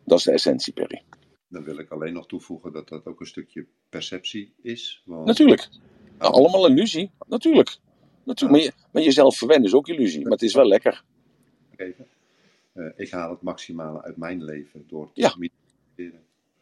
Dat 0.06 0.18
is 0.18 0.24
de 0.24 0.32
essentie, 0.32 0.74
Perry. 0.74 1.04
Dan 1.48 1.64
wil 1.64 1.78
ik 1.78 1.92
alleen 1.92 2.14
nog 2.14 2.28
toevoegen 2.28 2.72
dat 2.72 2.90
dat 2.90 3.06
ook 3.06 3.20
een 3.20 3.26
stukje 3.26 3.68
perceptie 3.90 4.54
is. 4.62 5.02
Want... 5.06 5.26
Natuurlijk. 5.26 5.70
Nou, 6.20 6.34
allemaal 6.34 6.68
illusie. 6.68 7.12
Natuurlijk. 7.28 7.78
Natuurlijk. 8.24 8.64
Maar, 8.64 8.74
je, 8.74 8.88
maar 8.92 9.04
jezelf 9.04 9.38
verwennen 9.38 9.68
is 9.68 9.74
ook 9.74 9.88
illusie. 9.88 10.22
Maar 10.22 10.32
het 10.32 10.42
is 10.42 10.54
wel 10.54 10.68
lekker. 10.68 11.04
Uh, 12.74 12.86
ik 12.96 13.12
haal 13.12 13.30
het 13.30 13.42
maximale 13.42 14.02
uit 14.02 14.18
mijn 14.18 14.44
leven 14.44 14.84
door 14.88 15.12
te 15.14 15.22
ja. 15.22 15.36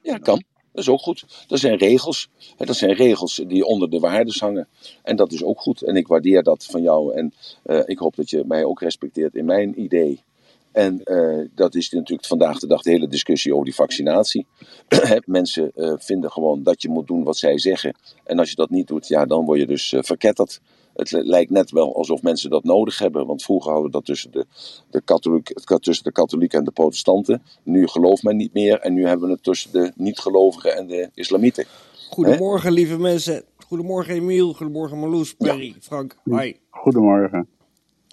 Ja, 0.01 0.13
dat 0.13 0.21
kan. 0.21 0.43
Dat 0.71 0.83
is 0.83 0.89
ook 0.89 0.99
goed. 0.99 1.45
Dat 1.47 1.59
zijn 1.59 1.77
regels. 1.77 2.29
Dat 2.57 2.75
zijn 2.75 2.93
regels 2.93 3.43
die 3.47 3.65
onder 3.65 3.89
de 3.89 3.99
waardes 3.99 4.39
hangen. 4.39 4.67
En 5.03 5.15
dat 5.15 5.31
is 5.31 5.43
ook 5.43 5.59
goed. 5.59 5.81
En 5.81 5.95
ik 5.95 6.07
waardeer 6.07 6.43
dat 6.43 6.65
van 6.65 6.81
jou. 6.81 7.13
En 7.13 7.33
uh, 7.65 7.81
ik 7.85 7.97
hoop 7.97 8.15
dat 8.15 8.29
je 8.29 8.43
mij 8.47 8.63
ook 8.63 8.81
respecteert 8.81 9.35
in 9.35 9.45
mijn 9.45 9.81
idee. 9.81 10.23
En 10.71 11.01
uh, 11.05 11.47
dat 11.55 11.75
is 11.75 11.89
natuurlijk 11.89 12.27
vandaag 12.27 12.59
de 12.59 12.67
dag 12.67 12.81
de 12.81 12.89
hele 12.89 13.07
discussie 13.07 13.53
over 13.53 13.65
die 13.65 13.75
vaccinatie. 13.75 14.45
Mensen 15.25 15.71
uh, 15.75 15.93
vinden 15.97 16.31
gewoon 16.31 16.63
dat 16.63 16.81
je 16.81 16.89
moet 16.89 17.07
doen 17.07 17.23
wat 17.23 17.37
zij 17.37 17.59
zeggen. 17.59 17.95
En 18.23 18.39
als 18.39 18.49
je 18.49 18.55
dat 18.55 18.69
niet 18.69 18.87
doet, 18.87 19.07
ja, 19.07 19.25
dan 19.25 19.45
word 19.45 19.59
je 19.59 19.67
dus 19.67 19.93
verketterd. 19.97 20.61
Het 20.99 21.11
lijkt 21.11 21.51
net 21.51 21.71
wel 21.71 21.95
alsof 21.95 22.21
mensen 22.21 22.49
dat 22.49 22.63
nodig 22.63 22.99
hebben. 22.99 23.25
Want 23.25 23.43
vroeger 23.43 23.71
hadden 23.71 23.91
we 23.91 23.97
dat 23.97 24.05
tussen 24.05 24.31
de, 24.31 24.45
de, 24.89 25.01
katholiek, 25.01 25.53
tussen 25.79 26.03
de 26.03 26.11
katholieken 26.11 26.59
en 26.59 26.65
de 26.65 26.71
protestanten. 26.71 27.41
Nu 27.63 27.87
gelooft 27.87 28.23
men 28.23 28.37
niet 28.37 28.53
meer. 28.53 28.79
En 28.79 28.93
nu 28.93 29.07
hebben 29.07 29.27
we 29.27 29.33
het 29.33 29.43
tussen 29.43 29.71
de 29.71 29.91
niet-gelovigen 29.95 30.75
en 30.75 30.87
de 30.87 31.09
islamieten. 31.13 31.65
Goedemorgen, 32.09 32.71
lieve 32.71 32.97
mensen. 32.97 33.43
Goedemorgen, 33.67 34.13
Emiel. 34.13 34.53
Goedemorgen, 34.53 34.99
Marloes, 34.99 35.35
Perry, 35.35 35.67
ja. 35.67 35.73
Frank. 35.79 36.17
Hoi. 36.23 36.59
Goedemorgen. 36.69 37.47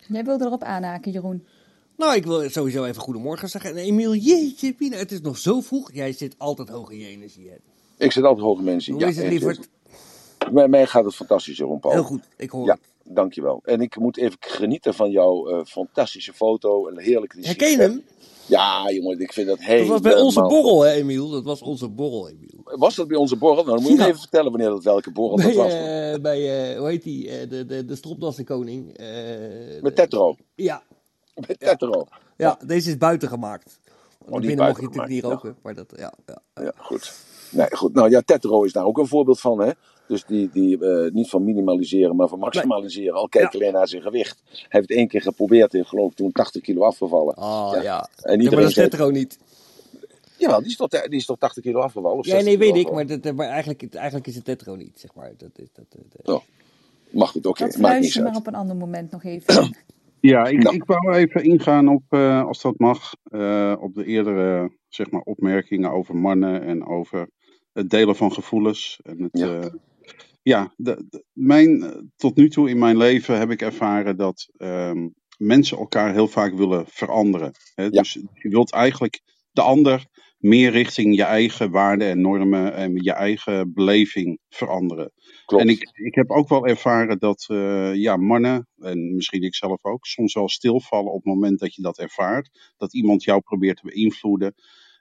Jij 0.09 0.25
wilde 0.25 0.45
erop 0.45 0.63
aanhaken, 0.63 1.13
Jeroen. 1.13 1.45
Nou, 1.97 2.15
ik 2.15 2.25
wil 2.25 2.51
sowieso 2.51 2.85
even 2.85 3.03
goedemorgen 3.03 3.49
zeggen. 3.49 3.71
En 3.71 3.77
Emiel, 3.77 4.15
jeetje, 4.15 4.73
Pina, 4.73 4.97
het 4.97 5.13
is 5.13 5.21
nog 5.21 5.39
zo 5.39 5.61
vroeg. 5.61 5.93
Jij 5.93 6.13
zit 6.13 6.35
altijd 6.39 6.69
hoog 6.69 6.91
in 6.91 6.99
je 6.99 7.07
energie. 7.07 7.49
Hè? 7.49 7.57
Ik 8.05 8.13
zit 8.13 8.25
altijd 8.25 8.47
hoog 8.47 8.59
in 8.59 8.65
mijn 8.65 8.77
energie. 8.77 8.95
Hoe 8.95 9.07
is 9.07 9.17
het, 9.17 9.29
lieverd? 9.29 9.69
Bij 10.53 10.69
mij 10.69 10.87
gaat 10.87 11.05
het 11.05 11.15
fantastisch, 11.15 11.57
Jeroen 11.57 11.81
Paul. 11.81 11.95
Heel 11.95 12.03
goed, 12.03 12.23
ik 12.37 12.51
hoor 12.51 12.67
ja, 12.67 12.73
het. 12.73 13.15
Dankjewel. 13.15 13.61
En 13.65 13.81
ik 13.81 13.99
moet 13.99 14.17
even 14.17 14.37
genieten 14.41 14.95
van 14.95 15.11
jouw 15.11 15.51
uh, 15.51 15.65
fantastische 15.65 16.33
foto. 16.33 16.89
En 16.89 16.99
heerlijke 16.99 17.39
Herken 17.41 17.71
je 17.71 17.77
hem? 17.77 18.05
Ja, 18.47 18.91
jongen, 18.91 19.21
ik 19.21 19.33
vind 19.33 19.47
dat 19.47 19.59
heel. 19.59 19.79
Dat 19.79 19.89
was 19.89 20.01
bij 20.01 20.15
onze 20.15 20.41
borrel, 20.41 20.83
hè, 20.83 20.93
Emiel? 20.93 21.31
Dat 21.31 21.45
was 21.45 21.63
onze 21.63 21.89
borrel, 21.89 22.29
Emiel. 22.29 22.61
Was 22.65 22.95
dat 22.95 23.09
bij 23.09 23.17
onze 23.17 23.37
borrel? 23.37 23.65
Nou, 23.65 23.77
dan 23.77 23.83
moet 23.83 23.93
je 23.93 23.99
ja. 23.99 24.07
even 24.07 24.21
vertellen 24.21 24.51
wanneer 24.51 24.69
dat 24.69 24.85
welke 24.85 25.11
borrel 25.11 25.37
bij, 25.37 25.47
dat 25.47 25.55
was. 25.55 25.73
Uh, 25.73 26.15
bij, 26.23 26.71
uh, 26.73 26.79
hoe 26.79 26.89
heet 26.89 27.03
die? 27.03 27.47
De, 27.49 27.67
de, 27.67 27.85
de 27.85 27.97
stropdassenkoning. 27.97 28.99
Met 29.83 29.97
Tetro. 29.97 30.37
Ja. 30.55 30.83
Met 31.35 31.61
Tetro. 31.61 32.07
Ja, 32.37 32.59
ja, 32.61 32.67
deze 32.67 32.89
is 32.91 32.97
buiten 32.97 33.29
gemaakt. 33.29 33.81
Oh, 34.29 34.41
binnen 34.41 34.67
mocht 34.67 34.77
je 34.77 34.83
natuurlijk 34.83 35.13
niet 35.13 35.25
roken. 35.25 35.49
Ja. 35.49 35.57
Maar 35.63 35.75
dat, 35.75 35.93
ja, 35.97 36.13
ja, 36.27 36.43
ja. 36.55 36.73
goed. 36.77 37.15
Nee, 37.51 37.77
goed. 37.77 37.95
Nou 37.95 38.11
ja, 38.11 38.21
Tetro 38.21 38.63
is 38.63 38.73
daar 38.73 38.85
ook 38.85 38.99
een 38.99 39.07
voorbeeld 39.07 39.41
van, 39.41 39.61
hè? 39.61 39.71
Dus 40.09 40.25
die, 40.25 40.49
die 40.53 40.79
uh, 40.81 41.11
niet 41.13 41.29
van 41.29 41.45
minimaliseren, 41.45 42.17
maar 42.17 42.29
van 42.29 42.39
maximaliseren. 42.39 43.15
Al 43.15 43.29
kijk 43.29 43.53
ja. 43.53 43.59
alleen 43.59 43.73
naar 43.73 43.89
zijn 43.89 44.03
gewicht. 44.03 44.43
Hij 44.45 44.67
heeft 44.69 44.91
één 44.91 45.09
keer 45.09 45.23
geprobeerd 45.23 45.75
en 45.75 45.87
geloof 45.87 46.11
ik 46.11 46.17
toen 46.17 46.33
80 46.33 46.63
kilo 46.63 46.85
afgevallen. 46.85 47.37
Oh 47.37 47.71
ja. 47.75 47.83
ja. 47.83 48.09
En 48.23 48.41
ja, 48.41 48.51
maar 48.51 48.61
dat 48.61 48.69
is 48.69 48.75
Tetro 48.75 49.11
niet. 49.11 49.39
Jawel, 50.39 50.59
die 50.59 50.69
is 50.69 50.77
toch, 50.77 50.89
die 50.89 51.19
is 51.19 51.27
toch 51.27 51.39
80 51.39 51.63
kilo 51.63 51.81
afgevallen? 51.81 52.19
Of 52.19 52.27
ja, 52.27 52.41
nee, 52.41 52.59
weet 52.59 52.77
ik. 52.77 52.91
Maar, 52.91 53.07
dat, 53.07 53.35
maar 53.35 53.49
eigenlijk, 53.49 53.95
eigenlijk 53.95 54.27
is 54.27 54.35
het 54.35 54.45
Tetro 54.45 54.75
niet, 54.75 55.01
zeg 55.01 55.15
maar. 55.15 55.33
Dat 55.37 55.51
is, 55.55 55.69
dat, 55.73 55.85
dat, 55.91 56.35
oh. 56.35 56.43
Maar 57.11 57.27
goed, 57.27 57.47
oké. 57.47 57.65
Okay. 57.65 57.81
Maakt 57.81 58.21
maar 58.21 58.37
op 58.37 58.47
een 58.47 58.55
ander 58.55 58.77
moment 58.77 59.11
nog 59.11 59.25
even. 59.25 59.75
Ja, 60.21 60.47
ik, 60.47 60.71
ik 60.71 60.85
wou 60.85 61.15
even 61.15 61.45
ingaan 61.45 61.89
op, 61.89 62.03
uh, 62.11 62.45
als 62.47 62.63
dat 62.63 62.79
mag, 62.79 63.15
uh, 63.31 63.75
op 63.81 63.95
de 63.95 64.05
eerdere 64.05 64.73
zeg 64.89 65.11
maar, 65.11 65.21
opmerkingen 65.21 65.91
over 65.91 66.17
mannen 66.17 66.63
en 66.63 66.87
over 66.87 67.29
het 67.73 67.91
delen 67.91 68.17
van 68.17 68.33
gevoelens. 68.33 69.01
En 69.03 69.23
het, 69.23 69.39
ja, 69.39 69.47
uh, 69.47 69.65
ja 70.49 70.73
de, 70.77 71.05
de, 71.09 71.25
mijn, 71.33 72.11
tot 72.17 72.37
nu 72.37 72.49
toe 72.49 72.69
in 72.69 72.79
mijn 72.79 72.97
leven 72.97 73.39
heb 73.39 73.51
ik 73.51 73.63
ervaren 73.63 74.17
dat 74.17 74.49
um, 74.57 75.15
mensen 75.39 75.79
elkaar 75.79 76.13
heel 76.13 76.29
vaak 76.29 76.55
willen 76.55 76.85
veranderen. 76.89 77.53
Hè? 77.75 77.83
Ja. 77.83 77.89
Dus 77.89 78.13
je 78.33 78.49
wilt 78.49 78.73
eigenlijk 78.73 79.21
de 79.51 79.63
ander 79.63 80.07
meer 80.39 80.71
richting 80.71 81.17
je 81.17 81.23
eigen 81.23 81.71
waarden 81.71 82.09
en 82.09 82.21
normen 82.21 82.75
en 82.75 82.95
je 82.95 83.13
eigen 83.13 83.73
beleving 83.73 84.39
veranderen. 84.49 85.13
Klopt. 85.45 85.63
En 85.63 85.69
ik, 85.69 85.91
ik 85.93 86.15
heb 86.15 86.31
ook 86.31 86.49
wel 86.49 86.67
ervaren 86.67 87.19
dat 87.19 87.47
uh, 87.51 87.95
ja, 87.95 88.17
mannen, 88.17 88.69
en 88.79 89.15
misschien 89.15 89.43
ik 89.43 89.55
zelf 89.55 89.85
ook, 89.85 90.07
soms 90.07 90.35
wel 90.35 90.49
stilvallen 90.49 91.13
op 91.13 91.25
het 91.25 91.35
moment 91.35 91.59
dat 91.59 91.75
je 91.75 91.83
dat 91.83 91.99
ervaart. 91.99 92.75
Dat 92.77 92.95
iemand 92.95 93.23
jou 93.23 93.41
probeert 93.41 93.77
te 93.77 93.87
beïnvloeden. 93.87 94.55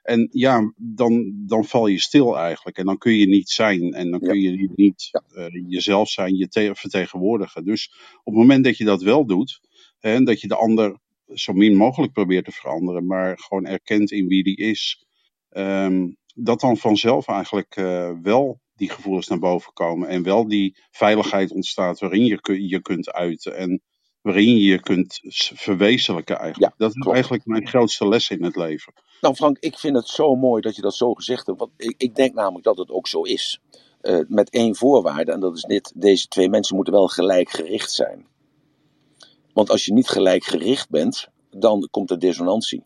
En 0.06 0.28
ja, 0.32 0.72
dan, 0.76 1.32
dan 1.46 1.66
val 1.66 1.88
je 1.88 2.00
stil 2.00 2.38
eigenlijk. 2.38 2.78
En 2.78 2.86
dan 2.86 2.98
kun 2.98 3.14
je 3.16 3.28
niet 3.28 3.50
zijn. 3.50 3.92
En 3.94 4.12
dan 4.12 4.20
kun 4.20 4.40
je 4.40 4.72
niet 4.76 5.10
uh, 5.36 5.46
jezelf 5.68 6.10
zijn, 6.10 6.36
je 6.36 6.48
te- 6.48 6.72
vertegenwoordigen. 6.74 7.64
Dus 7.66 7.92
op 8.24 8.32
het 8.34 8.42
moment 8.42 8.64
dat 8.64 8.78
je 8.78 8.84
dat 8.84 9.02
wel 9.02 9.26
doet, 9.26 9.60
en 10.00 10.24
dat 10.24 10.42
je 10.42 10.48
de 10.48 10.56
ander 10.56 10.98
zo 11.34 11.54
min 11.54 11.76
mogelijk 11.76 12.12
probeert 12.12 12.46
te 12.46 12.52
veranderen, 12.52 13.06
maar 13.06 13.38
gewoon 13.38 13.66
erkent 13.66 14.12
in 14.12 14.28
wie 14.28 14.44
die 14.44 14.56
is, 14.56 15.06
um, 15.50 16.16
dat 16.34 16.60
dan 16.60 16.78
vanzelf 16.78 17.28
eigenlijk 17.28 17.76
uh, 17.76 18.12
wel 18.22 18.60
die 18.76 18.90
gevoelens 18.90 19.28
naar 19.28 19.40
boven 19.40 19.74
komen 19.74 20.08
en 20.08 20.24
wel 20.24 20.48
die 20.48 20.76
veiligheid 20.90 21.52
ontstaat 21.52 22.00
waarin 22.00 22.24
je, 22.26 22.68
je 22.68 22.82
kunt 22.82 23.12
uiten. 23.12 23.56
En 23.56 23.82
waarin 24.22 24.58
je 24.58 24.64
je 24.64 24.80
kunt 24.80 25.20
verwezenlijken 25.54 26.38
eigenlijk. 26.38 26.72
Ja, 26.72 26.78
dat 26.86 26.94
is 26.94 26.96
klopt. 26.98 27.16
eigenlijk 27.16 27.46
mijn 27.46 27.68
grootste 27.68 28.08
les 28.08 28.30
in 28.30 28.44
het 28.44 28.56
leven. 28.56 28.92
Nou 29.20 29.34
Frank, 29.34 29.56
ik 29.60 29.78
vind 29.78 29.96
het 29.96 30.08
zo 30.08 30.34
mooi 30.34 30.62
dat 30.62 30.76
je 30.76 30.82
dat 30.82 30.94
zo 30.94 31.14
gezegd 31.14 31.46
hebt. 31.46 31.58
Want 31.58 31.70
ik, 31.76 31.94
ik 31.98 32.14
denk 32.14 32.34
namelijk 32.34 32.64
dat 32.64 32.78
het 32.78 32.90
ook 32.90 33.08
zo 33.08 33.22
is. 33.22 33.60
Eh, 34.00 34.18
met 34.28 34.50
één 34.50 34.76
voorwaarde, 34.76 35.32
en 35.32 35.40
dat 35.40 35.56
is 35.56 35.62
dit. 35.62 35.92
Deze 35.94 36.28
twee 36.28 36.48
mensen 36.48 36.76
moeten 36.76 36.94
wel 36.94 37.08
gelijk 37.08 37.50
gericht 37.50 37.90
zijn. 37.92 38.26
Want 39.52 39.70
als 39.70 39.84
je 39.84 39.92
niet 39.92 40.08
gelijk 40.08 40.44
gericht 40.44 40.90
bent, 40.90 41.28
dan 41.50 41.88
komt 41.90 42.10
er 42.10 42.18
dissonantie. 42.18 42.82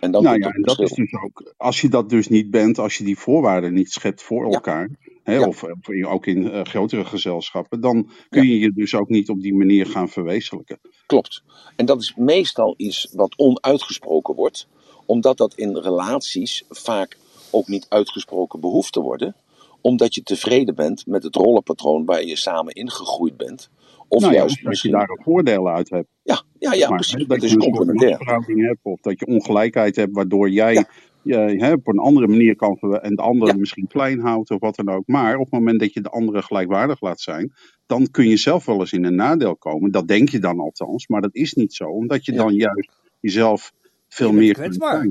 En 0.00 0.10
dan 0.10 0.22
nou 0.22 0.34
komt 0.40 0.44
ja, 0.44 0.58
en 0.58 0.62
dat 0.62 0.80
is 0.80 0.90
dus 0.92 1.12
ook, 1.24 1.54
als 1.56 1.80
je 1.80 1.88
dat 1.88 2.08
dus 2.08 2.28
niet 2.28 2.50
bent, 2.50 2.78
als 2.78 2.98
je 2.98 3.04
die 3.04 3.18
voorwaarden 3.18 3.72
niet 3.74 3.92
schept 3.92 4.22
voor 4.22 4.46
Ja. 4.46 4.52
elkaar, 4.52 4.90
hè, 5.22 5.34
Ja. 5.34 5.46
of, 5.46 5.62
of 5.62 5.70
ook 6.06 6.26
in 6.26 6.50
eh, 6.50 6.64
grotere 6.64 7.04
gezelschappen, 7.04 7.80
dan 7.80 8.10
kun 8.28 8.46
je 8.46 8.58
je 8.58 8.72
dus 8.72 8.94
ook 8.94 9.08
niet 9.08 9.28
op 9.28 9.40
die 9.40 9.54
manier 9.54 9.86
gaan 9.86 10.08
verwezenlijken. 10.08 10.80
Klopt. 11.06 11.42
En 11.76 11.86
dat 11.86 12.00
is 12.00 12.14
meestal 12.16 12.74
iets 12.76 13.08
wat 13.12 13.38
onuitgesproken 13.38 14.34
wordt, 14.34 14.68
omdat 15.06 15.36
dat 15.36 15.54
in 15.54 15.76
relaties 15.76 16.64
vaak 16.68 17.16
ook 17.50 17.68
niet 17.68 17.86
uitgesproken 17.88 18.60
behoeft 18.60 18.92
te 18.92 19.00
worden, 19.00 19.34
omdat 19.80 20.14
je 20.14 20.22
tevreden 20.22 20.74
bent 20.74 21.06
met 21.06 21.22
het 21.22 21.36
rollenpatroon 21.36 22.04
waar 22.04 22.24
je 22.24 22.36
samen 22.36 22.74
ingegroeid 22.74 23.36
bent. 23.36 23.70
Of 24.08 24.20
nou 24.20 24.32
ja, 24.32 24.38
juist 24.38 24.50
of 24.56 24.56
dat 24.56 24.62
je 24.62 24.68
misschien. 24.68 24.92
daar 24.92 25.08
een 25.08 25.22
voordeel 25.22 25.68
uit 25.68 25.90
hebt. 25.90 26.08
Ja, 26.22 26.42
ja, 26.58 26.72
ja 26.72 26.88
maar, 26.88 26.96
precies. 26.96 27.12
hè, 27.12 27.18
Dat 27.18 27.28
dat 27.28 27.42
is 27.42 27.56
complementair. 27.56 28.18
hebt, 28.46 28.78
of 28.82 29.00
dat 29.00 29.18
je 29.18 29.26
ongelijkheid 29.26 29.96
hebt, 29.96 30.14
waardoor 30.14 30.50
jij 30.50 30.74
Ja. 30.74 30.86
je 31.22 31.34
hè, 31.36 31.72
op 31.72 31.86
een 31.88 31.98
andere 31.98 32.26
manier 32.28 32.56
kan 32.56 32.78
en 32.80 33.14
de 33.14 33.22
andere 33.22 33.52
Ja. 33.52 33.58
misschien 33.58 33.86
klein 33.86 34.20
houdt 34.20 34.50
of 34.50 34.60
wat 34.60 34.76
dan 34.76 34.88
ook. 34.88 35.02
Maar 35.06 35.34
op 35.34 35.40
het 35.44 35.52
moment 35.52 35.80
dat 35.80 35.92
je 35.92 36.00
de 36.00 36.08
andere 36.10 36.42
gelijkwaardig 36.42 37.00
laat 37.00 37.20
zijn, 37.20 37.52
dan 37.86 38.10
kun 38.10 38.28
je 38.28 38.36
zelf 38.36 38.64
wel 38.64 38.80
eens 38.80 38.92
in 38.92 39.04
een 39.04 39.14
nadeel 39.14 39.56
komen. 39.56 39.90
Dat 39.90 40.08
denk 40.08 40.28
je 40.28 40.38
dan 40.38 40.60
althans, 40.60 41.06
maar 41.06 41.20
dat 41.20 41.34
is 41.34 41.52
niet 41.52 41.74
zo, 41.74 41.84
omdat 41.84 42.24
je 42.24 42.32
dan 42.32 42.54
juist 42.54 42.90
jezelf 43.20 43.72
veel 44.12 44.26
Je 44.26 44.32
bent 44.32 44.44
meer 44.44 44.54
kwetsbaar. 44.54 45.08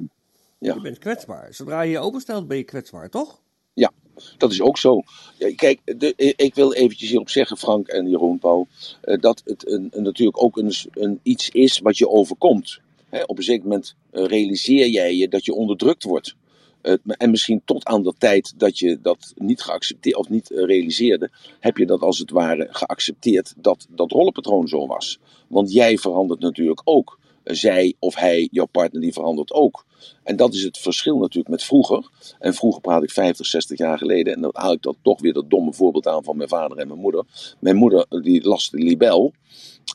Ja. 0.60 0.74
Je 0.74 0.82
bent 0.82 0.98
kwetsbaar. 0.98 1.54
Zodra 1.54 1.82
je 1.82 1.92
je 1.92 2.00
openstelt, 2.00 2.48
ben 2.48 2.58
je 2.58 2.64
kwetsbaar, 2.64 3.10
toch? 3.10 3.40
Dat 4.38 4.52
is 4.52 4.62
ook 4.62 4.78
zo. 4.78 5.02
Ja, 5.38 5.56
kijk, 5.56 5.80
de, 5.86 6.34
ik 6.36 6.56
wil 6.56 6.74
eventjes 6.74 7.10
hierop 7.10 7.30
zeggen, 7.30 7.58
Frank 7.58 7.88
en 7.88 8.10
Jeroen 8.10 8.40
Pauw, 8.40 8.68
eh, 9.02 9.20
dat 9.20 9.42
het 9.46 9.72
een, 9.72 9.88
een- 9.92 10.04
natuurlijk 10.04 10.44
ook 10.44 10.58
een, 10.58 10.74
een 10.92 11.20
iets 11.24 11.50
is 11.50 11.80
wat 11.80 11.98
je 11.98 12.10
overkomt. 12.10 12.80
Hè, 13.10 13.24
op 13.24 13.38
een 13.38 13.44
zeker 13.44 13.64
moment 13.64 13.96
eh, 14.12 14.26
realiseer 14.26 14.88
jij 14.88 15.16
je 15.16 15.28
dat 15.28 15.46
je 15.46 15.54
onderdrukt 15.54 16.04
wordt. 16.04 16.36
Eh, 16.82 16.94
en 17.04 17.32
misschien 17.32 17.62
tot 17.66 17.86
aan 17.86 18.04
de 18.04 18.14
tijd 18.18 18.54
dat 18.58 18.80
je 18.80 19.00
dat 19.02 19.34
niet 19.36 19.62
geaccepteerd 19.62 20.16
of 20.16 20.30
niet 20.30 20.50
realiseerde, 20.50 21.30
heb 21.60 21.78
je 21.78 21.86
dat 21.86 22.02
als 22.02 22.20
het 22.20 22.32
ware 22.32 22.68
geaccepteerd 22.72 23.54
dat 23.58 23.88
dat 23.90 24.12
rollenpatroon 24.12 24.68
zo 24.68 24.88
was. 24.88 25.20
Want 25.48 25.72
jij 25.72 25.98
verandert 25.98 26.40
natuurlijk 26.40 26.82
ook. 26.84 27.20
Zij 27.56 27.96
of 28.00 28.16
hij, 28.16 28.48
jouw 28.52 28.66
partner, 28.66 29.02
die 29.02 29.14
verandert 29.14 29.54
ook. 29.54 29.86
En 30.24 30.36
dat 30.36 30.54
is 30.54 30.64
het 30.64 30.78
verschil 30.78 31.18
natuurlijk 31.18 31.50
met 31.50 31.64
vroeger. 31.64 32.10
En 32.40 32.54
vroeger 32.54 32.82
praat 32.82 33.04
ik 33.04 33.12
50, 33.12 33.46
60 33.46 33.78
jaar 33.78 33.98
geleden. 33.98 34.34
En 34.34 34.42
dan 34.42 34.52
haal 34.54 34.72
ik 34.72 34.82
dat 34.82 34.98
toch 35.02 35.22
weer 35.22 35.34
dat 35.34 35.50
domme 35.50 35.74
voorbeeld 35.74 36.08
aan 36.08 36.24
van 36.24 36.38
mijn 36.38 36.50
vader 36.50 36.78
en 36.78 36.88
mijn 36.88 37.00
moeder. 37.00 37.26
Mijn 37.60 37.76
moeder 37.76 38.06
die 38.22 38.48
las 38.48 38.70
de 38.70 38.78
libel. 38.78 39.34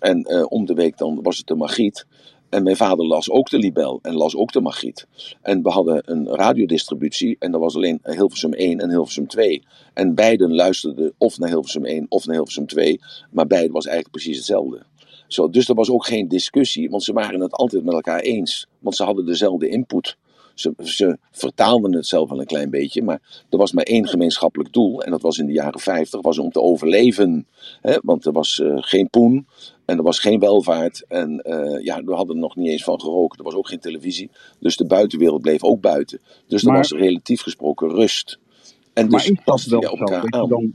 En 0.00 0.22
eh, 0.22 0.44
om 0.48 0.66
de 0.66 0.74
week 0.74 0.98
dan 0.98 1.22
was 1.22 1.38
het 1.38 1.46
de 1.46 1.54
magiet. 1.54 2.06
En 2.48 2.62
mijn 2.62 2.76
vader 2.76 3.06
las 3.06 3.30
ook 3.30 3.50
de 3.50 3.58
libel 3.58 3.98
en 4.02 4.14
las 4.14 4.36
ook 4.36 4.52
de 4.52 4.60
magiet. 4.60 5.06
En 5.42 5.62
we 5.62 5.70
hadden 5.70 6.02
een 6.04 6.28
radiodistributie 6.28 7.36
en 7.38 7.50
dat 7.50 7.60
was 7.60 7.74
alleen 7.74 8.00
Hilversum 8.02 8.52
1 8.52 8.80
en 8.80 8.90
Hilversum 8.90 9.26
2. 9.26 9.62
En 9.94 10.14
beiden 10.14 10.54
luisterden 10.54 11.14
of 11.18 11.38
naar 11.38 11.48
Hilversum 11.48 11.84
1 11.84 12.06
of 12.08 12.26
naar 12.26 12.34
Hilversum 12.34 12.66
2. 12.66 13.00
Maar 13.30 13.46
beide 13.46 13.72
was 13.72 13.86
eigenlijk 13.86 14.16
precies 14.16 14.36
hetzelfde. 14.36 14.82
Zo, 15.28 15.50
dus 15.50 15.68
er 15.68 15.74
was 15.74 15.90
ook 15.90 16.06
geen 16.06 16.28
discussie, 16.28 16.90
want 16.90 17.02
ze 17.02 17.12
waren 17.12 17.40
het 17.40 17.52
altijd 17.52 17.84
met 17.84 17.94
elkaar 17.94 18.20
eens. 18.20 18.66
Want 18.78 18.96
ze 18.96 19.04
hadden 19.04 19.26
dezelfde 19.26 19.68
input. 19.68 20.16
Ze, 20.54 20.72
ze 20.78 21.18
vertaalden 21.30 21.92
het 21.94 22.06
zelf 22.06 22.28
wel 22.28 22.40
een 22.40 22.46
klein 22.46 22.70
beetje, 22.70 23.02
maar 23.02 23.44
er 23.50 23.58
was 23.58 23.72
maar 23.72 23.84
één 23.84 24.06
gemeenschappelijk 24.08 24.72
doel. 24.72 25.02
En 25.02 25.10
dat 25.10 25.22
was 25.22 25.38
in 25.38 25.46
de 25.46 25.52
jaren 25.52 25.80
50, 25.80 26.20
was 26.20 26.38
om 26.38 26.50
te 26.50 26.60
overleven. 26.60 27.46
Hè? 27.80 27.98
Want 28.02 28.24
er 28.26 28.32
was 28.32 28.60
eh, 28.60 28.74
geen 28.76 29.10
poen 29.10 29.46
en 29.84 29.96
er 29.96 30.02
was 30.02 30.18
geen 30.18 30.38
welvaart. 30.40 31.04
En 31.08 31.40
eh, 31.40 31.84
ja, 31.84 32.02
we 32.04 32.14
hadden 32.14 32.34
er 32.34 32.40
nog 32.42 32.56
niet 32.56 32.68
eens 32.68 32.84
van 32.84 33.00
geroken. 33.00 33.38
Er 33.38 33.44
was 33.44 33.54
ook 33.54 33.68
geen 33.68 33.80
televisie. 33.80 34.30
Dus 34.60 34.76
de 34.76 34.86
buitenwereld 34.86 35.40
bleef 35.42 35.64
ook 35.64 35.80
buiten. 35.80 36.20
Dus 36.46 36.62
er 36.62 36.68
Maar- 36.68 36.76
was 36.76 36.90
relatief 36.92 37.40
gesproken 37.42 37.88
rust. 37.88 38.38
En 38.92 39.08
Maar 39.08 39.20
dus 39.20 39.30
is 39.30 39.34
dat 39.36 39.44
paste 39.44 39.70
wel 39.70 39.82
zo? 39.82 39.88
op 39.90 39.98
Dat 39.98 40.22
je 40.22 40.48
dan, 40.48 40.72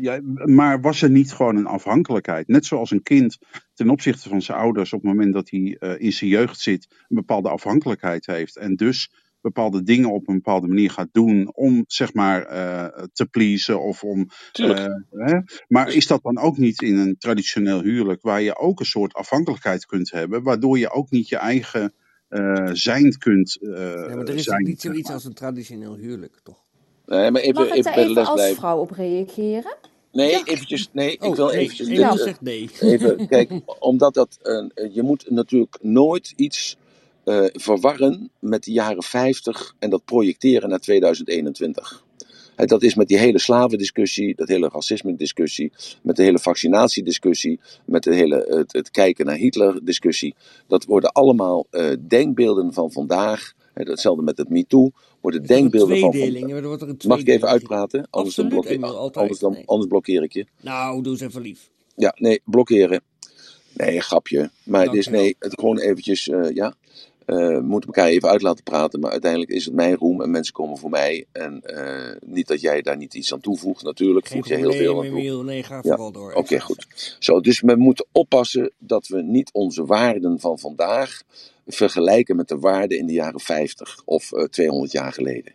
ja, 0.00 0.20
maar 0.44 0.80
was 0.80 1.02
er 1.02 1.10
niet 1.10 1.32
gewoon 1.32 1.56
een 1.56 1.66
afhankelijkheid? 1.66 2.48
Net 2.48 2.66
zoals 2.66 2.90
een 2.90 3.02
kind 3.02 3.38
ten 3.74 3.90
opzichte 3.90 4.28
van 4.28 4.42
zijn 4.42 4.58
ouders 4.58 4.92
op 4.92 5.02
het 5.02 5.10
moment 5.10 5.32
dat 5.32 5.50
hij 5.50 5.76
eh, 5.78 6.00
in 6.00 6.12
zijn 6.12 6.30
jeugd 6.30 6.60
zit, 6.60 6.86
een 6.90 7.16
bepaalde 7.16 7.48
afhankelijkheid 7.48 8.26
heeft. 8.26 8.56
En 8.56 8.76
dus 8.76 9.10
bepaalde 9.40 9.82
dingen 9.82 10.12
op 10.12 10.28
een 10.28 10.34
bepaalde 10.34 10.66
manier 10.68 10.90
gaat 10.90 11.08
doen 11.12 11.54
om 11.54 11.84
zeg 11.86 12.14
maar 12.14 12.42
eh, 12.42 13.04
te 13.12 13.26
pleasen 13.26 13.82
of 13.82 14.02
om. 14.02 14.28
Eh, 14.52 14.86
hè? 15.10 15.38
Maar 15.68 15.92
is 15.92 16.06
dat 16.06 16.22
dan 16.22 16.38
ook 16.38 16.56
niet 16.58 16.82
in 16.82 16.96
een 16.96 17.16
traditioneel 17.18 17.82
huwelijk 17.82 18.22
waar 18.22 18.42
je 18.42 18.56
ook 18.58 18.80
een 18.80 18.86
soort 18.86 19.14
afhankelijkheid 19.14 19.86
kunt 19.86 20.10
hebben, 20.10 20.42
waardoor 20.42 20.78
je 20.78 20.90
ook 20.90 21.10
niet 21.10 21.28
je 21.28 21.36
eigen 21.36 21.94
eh, 22.32 22.70
zijn 22.72 23.18
kunt 23.18 23.56
eh, 23.62 23.70
Ja, 23.70 24.14
maar 24.14 24.24
er 24.26 24.34
is 24.34 24.44
zijn? 24.44 24.62
niet 24.62 24.80
zeg 24.80 24.90
zoiets 24.90 25.06
maar. 25.06 25.16
als 25.16 25.24
een 25.24 25.34
traditioneel 25.34 25.96
huwelijk, 25.96 26.40
toch? 26.42 26.64
Nee, 27.06 27.30
maar 27.30 27.40
even, 27.42 27.54
Mag 27.54 27.64
ik 27.66 27.74
even 27.74 27.92
daar 27.92 27.98
even 28.04 28.24
als 28.26 28.32
blijven. 28.34 28.56
vrouw 28.56 28.78
op 28.78 28.90
reageren? 28.90 29.76
Nee, 30.12 30.30
Ja. 30.30 30.44
eventjes. 30.44 30.88
Nee, 30.92 31.12
ik 31.12 31.24
Oh, 31.24 31.36
wil 31.36 31.46
nee, 31.46 31.56
eventjes. 31.58 31.88
Emiel 31.88 32.02
eh, 32.02 32.12
zegt 32.16 32.40
nee. 32.40 32.70
Even, 32.80 33.26
kijk, 33.28 33.52
omdat 33.78 34.14
dat, 34.14 34.38
eh, 34.42 34.94
je 34.94 35.02
moet 35.02 35.30
natuurlijk 35.30 35.78
nooit 35.80 36.32
iets 36.36 36.76
eh, 37.24 37.44
verwarren 37.52 38.30
met 38.38 38.64
de 38.64 38.72
jaren 38.72 39.02
50 39.02 39.74
en 39.78 39.90
dat 39.90 40.04
projecteren 40.04 40.68
naar 40.68 40.78
2021. 40.80 42.04
Hè, 42.56 42.64
dat 42.64 42.82
is 42.82 42.94
met 42.94 43.08
die 43.08 43.18
hele 43.18 43.38
slavendiscussie, 43.38 44.34
dat 44.34 44.48
hele 44.48 44.68
racisme-discussie, 44.72 45.72
met 46.02 46.16
de 46.16 46.22
hele 46.22 46.38
vaccinatiediscussie, 46.38 47.60
met 47.84 48.02
de 48.02 48.14
hele, 48.14 48.46
het, 48.48 48.72
het 48.72 48.90
kijken 48.90 49.26
naar 49.26 49.36
Hitler-discussie. 49.36 50.34
Dat 50.68 50.84
worden 50.84 51.12
allemaal 51.12 51.66
eh, 51.70 51.90
denkbeelden 52.08 52.72
van 52.72 52.92
vandaag. 52.92 53.52
Hè, 53.74 53.82
hetzelfde 53.90 54.22
met 54.22 54.38
het 54.38 54.48
MeToo. 54.48 54.90
Worden 55.22 55.46
denkbeelden 55.46 55.98
van 55.98 56.10
tweedeling. 56.10 56.44
vandaag. 56.44 56.66
Wordt 56.66 56.82
er 56.82 56.88
een 56.88 56.98
Mag 57.06 57.18
ik 57.20 57.28
even 57.28 57.48
uitpraten? 57.48 58.06
Anders, 58.10 58.34
dan 58.34 58.48
blokkeer, 58.48 58.84
anders, 58.84 59.38
dan, 59.38 59.52
Nee. 59.52 59.62
anders 59.66 59.88
blokkeer 59.88 60.22
ik 60.22 60.32
je. 60.32 60.46
Nou, 60.60 61.02
doe 61.02 61.12
eens 61.12 61.20
even 61.22 61.42
lief. 61.42 61.70
Ja, 61.96 62.14
nee, 62.18 62.40
blokkeren. 62.44 63.02
Nee, 63.74 64.00
grapje. 64.00 64.50
Maar 64.64 64.84
dus 64.84 64.92
Dankjewel. 64.94 65.20
nee, 65.20 65.36
het 65.38 65.54
gewoon 65.60 65.78
eventjes, 65.78 66.28
eh, 66.28 66.50
ja. 66.54 66.74
eh, 67.26 67.36
we 67.36 67.60
moeten 67.62 67.90
elkaar 67.92 68.10
even 68.10 68.28
uit 68.28 68.42
laten 68.42 68.64
praten. 68.64 69.00
Maar 69.00 69.10
uiteindelijk 69.10 69.50
is 69.50 69.64
het 69.64 69.74
mijn 69.74 69.94
roem 69.96 70.22
en 70.22 70.30
mensen 70.30 70.54
komen 70.54 70.78
voor 70.78 70.90
mij. 70.90 71.24
En 71.32 71.60
eh, 71.62 72.16
niet 72.26 72.46
dat 72.48 72.60
jij 72.60 72.82
daar 72.82 72.96
niet 72.96 73.14
iets 73.14 73.32
aan 73.32 73.40
toevoegt. 73.40 73.82
Natuurlijk 73.84 74.26
Geen 74.28 74.36
voeg 74.38 74.48
je 74.48 74.56
heel 74.56 74.72
veel 74.72 75.02
aan 75.02 75.08
toe. 75.08 75.44
Nee, 75.44 75.62
ga 75.62 75.74
Ja, 75.74 75.80
vooral 75.82 76.12
door. 76.12 76.32
Oké, 76.32 76.60
goed. 76.60 77.16
Zo, 77.18 77.40
dus 77.40 77.60
we 77.60 77.76
moeten 77.76 78.06
oppassen 78.12 78.72
dat 78.78 79.06
we 79.08 79.22
niet 79.22 79.52
onze 79.52 79.84
waarden 79.84 80.40
van 80.40 80.58
vandaag 80.58 81.22
vergelijken 81.66 82.36
met 82.36 82.48
de 82.48 82.58
waarden 82.58 82.98
in 82.98 83.06
de 83.06 83.12
jaren 83.12 83.40
50 83.40 84.02
of 84.04 84.32
eh, 84.32 84.44
200 84.44 84.92
jaar 84.92 85.12
geleden. 85.12 85.54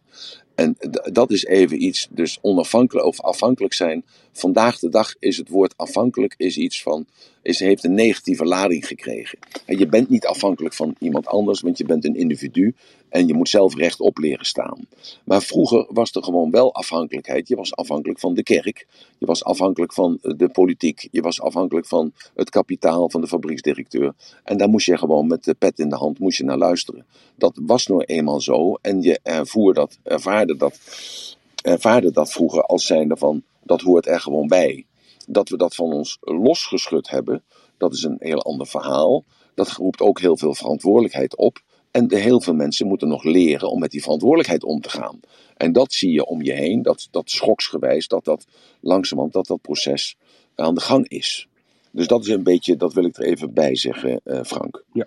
En 0.56 0.78
dat 1.12 1.32
is 1.32 1.46
even 1.46 1.84
iets, 1.84 2.08
dus 2.10 2.38
onafhankelijk 2.42 3.06
of 3.06 3.22
afhankelijk 3.22 3.74
zijn. 3.74 4.06
Vandaag 4.38 4.80
de 4.80 4.90
dag 4.90 5.16
is 5.20 5.38
het 5.38 5.50
woord 5.50 5.74
afhankelijk 5.78 6.34
is 6.38 6.58
iets 6.58 6.82
van, 6.82 7.06
is, 7.42 7.60
heeft 7.60 7.84
een 7.84 7.94
negatieve 7.94 8.46
lading 8.46 8.88
gekregen. 8.88 9.40
En 9.66 9.78
je 9.78 9.88
bent 9.88 10.10
niet 10.10 10.26
afhankelijk 10.26 10.74
van 10.74 10.96
iemand 11.00 11.28
anders, 11.28 11.62
want 11.62 11.78
je 11.78 11.86
bent 11.86 12.06
een 12.06 12.16
individu 12.16 12.76
en 13.10 13.28
je 13.28 13.34
moet 13.34 13.50
zelf 13.50 13.76
rechtop 13.76 14.18
leren 14.18 14.46
staan. 14.46 14.88
Maar 15.24 15.42
vroeger 15.42 15.88
was 15.90 16.12
er 16.12 16.24
gewoon 16.24 16.52
wel 16.52 16.74
afhankelijkheid. 16.74 17.48
Je 17.48 17.56
was 17.56 17.76
afhankelijk 17.76 18.20
van 18.20 18.34
de 18.34 18.44
kerk, 18.44 18.88
je 19.18 19.26
was 19.26 19.44
afhankelijk 19.44 19.94
van 19.94 20.18
de 20.22 20.50
politiek, 20.50 21.08
je 21.12 21.22
was 21.22 21.42
afhankelijk 21.42 21.88
van 21.88 22.12
het 22.36 22.50
kapitaal 22.50 23.10
van 23.10 23.22
de 23.22 23.28
fabrieksdirecteur. 23.28 24.14
En 24.44 24.58
daar 24.58 24.70
moest 24.70 24.86
je 24.86 24.98
gewoon 24.98 25.28
met 25.28 25.44
de 25.44 25.54
pet 25.54 25.80
in 25.80 25.90
de 25.90 25.96
hand 25.96 26.20
moest 26.20 26.38
je 26.38 26.44
naar 26.44 26.58
luisteren. 26.58 27.06
Dat 27.36 27.60
was 27.62 27.88
nou 27.88 28.04
eenmaal 28.04 28.42
zo 28.42 28.74
en 28.82 29.02
je 29.02 29.20
ervoer 29.24 29.74
dat, 29.74 29.98
ervaarde 30.04 30.58
dat, 30.58 30.80
ervaarde 31.64 32.12
dat 32.12 32.32
vroeger 32.32 32.62
als 32.62 32.86
zijnde 32.86 33.18
van 33.18 33.44
dat 33.68 33.82
hoort 33.82 34.08
er 34.08 34.20
gewoon 34.20 34.48
bij. 34.48 34.86
Dat 35.28 35.50
we 35.50 35.58
dat 35.58 35.76
van 35.76 35.92
ons 35.92 36.18
losgeschud 36.22 37.10
hebben, 37.10 37.44
dat 37.78 37.94
is 37.94 38.04
een 38.04 38.18
heel 38.20 38.42
ander 38.42 38.68
verhaal. 38.68 39.24
Dat 39.54 39.72
roept 39.72 40.02
ook 40.02 40.20
heel 40.20 40.38
veel 40.38 40.54
verantwoordelijkheid 40.54 41.36
op. 41.36 41.60
En 41.92 42.14
heel 42.14 42.42
veel 42.42 42.54
mensen 42.54 42.88
moeten 42.88 43.08
nog 43.08 43.24
leren 43.24 43.72
om 43.72 43.80
met 43.80 43.92
die 43.92 44.02
verantwoordelijkheid 44.02 44.64
om 44.64 44.82
te 44.82 44.90
gaan. 44.90 45.20
En 45.58 45.72
dat 45.72 45.94
zie 45.94 46.12
je 46.12 46.26
om 46.26 46.42
je 46.42 46.54
heen, 46.54 46.82
dat, 46.82 47.08
dat 47.12 47.30
schoksgewijs, 47.30 48.08
dat 48.08 48.26
dat 48.26 48.46
langzamerhand 48.82 49.34
dat 49.34 49.48
dat 49.48 49.62
proces 49.62 50.18
aan 50.56 50.76
de 50.76 50.82
gang 50.82 51.08
is. 51.08 51.48
Dus 51.92 52.08
dat 52.08 52.26
is 52.26 52.30
een 52.30 52.44
beetje, 52.44 52.76
dat 52.76 52.94
wil 52.94 53.06
ik 53.06 53.18
er 53.18 53.24
even 53.24 53.54
bij 53.54 53.76
zeggen, 53.76 54.22
eh, 54.24 54.44
Frank. 54.44 54.84
Ja. 54.94 55.06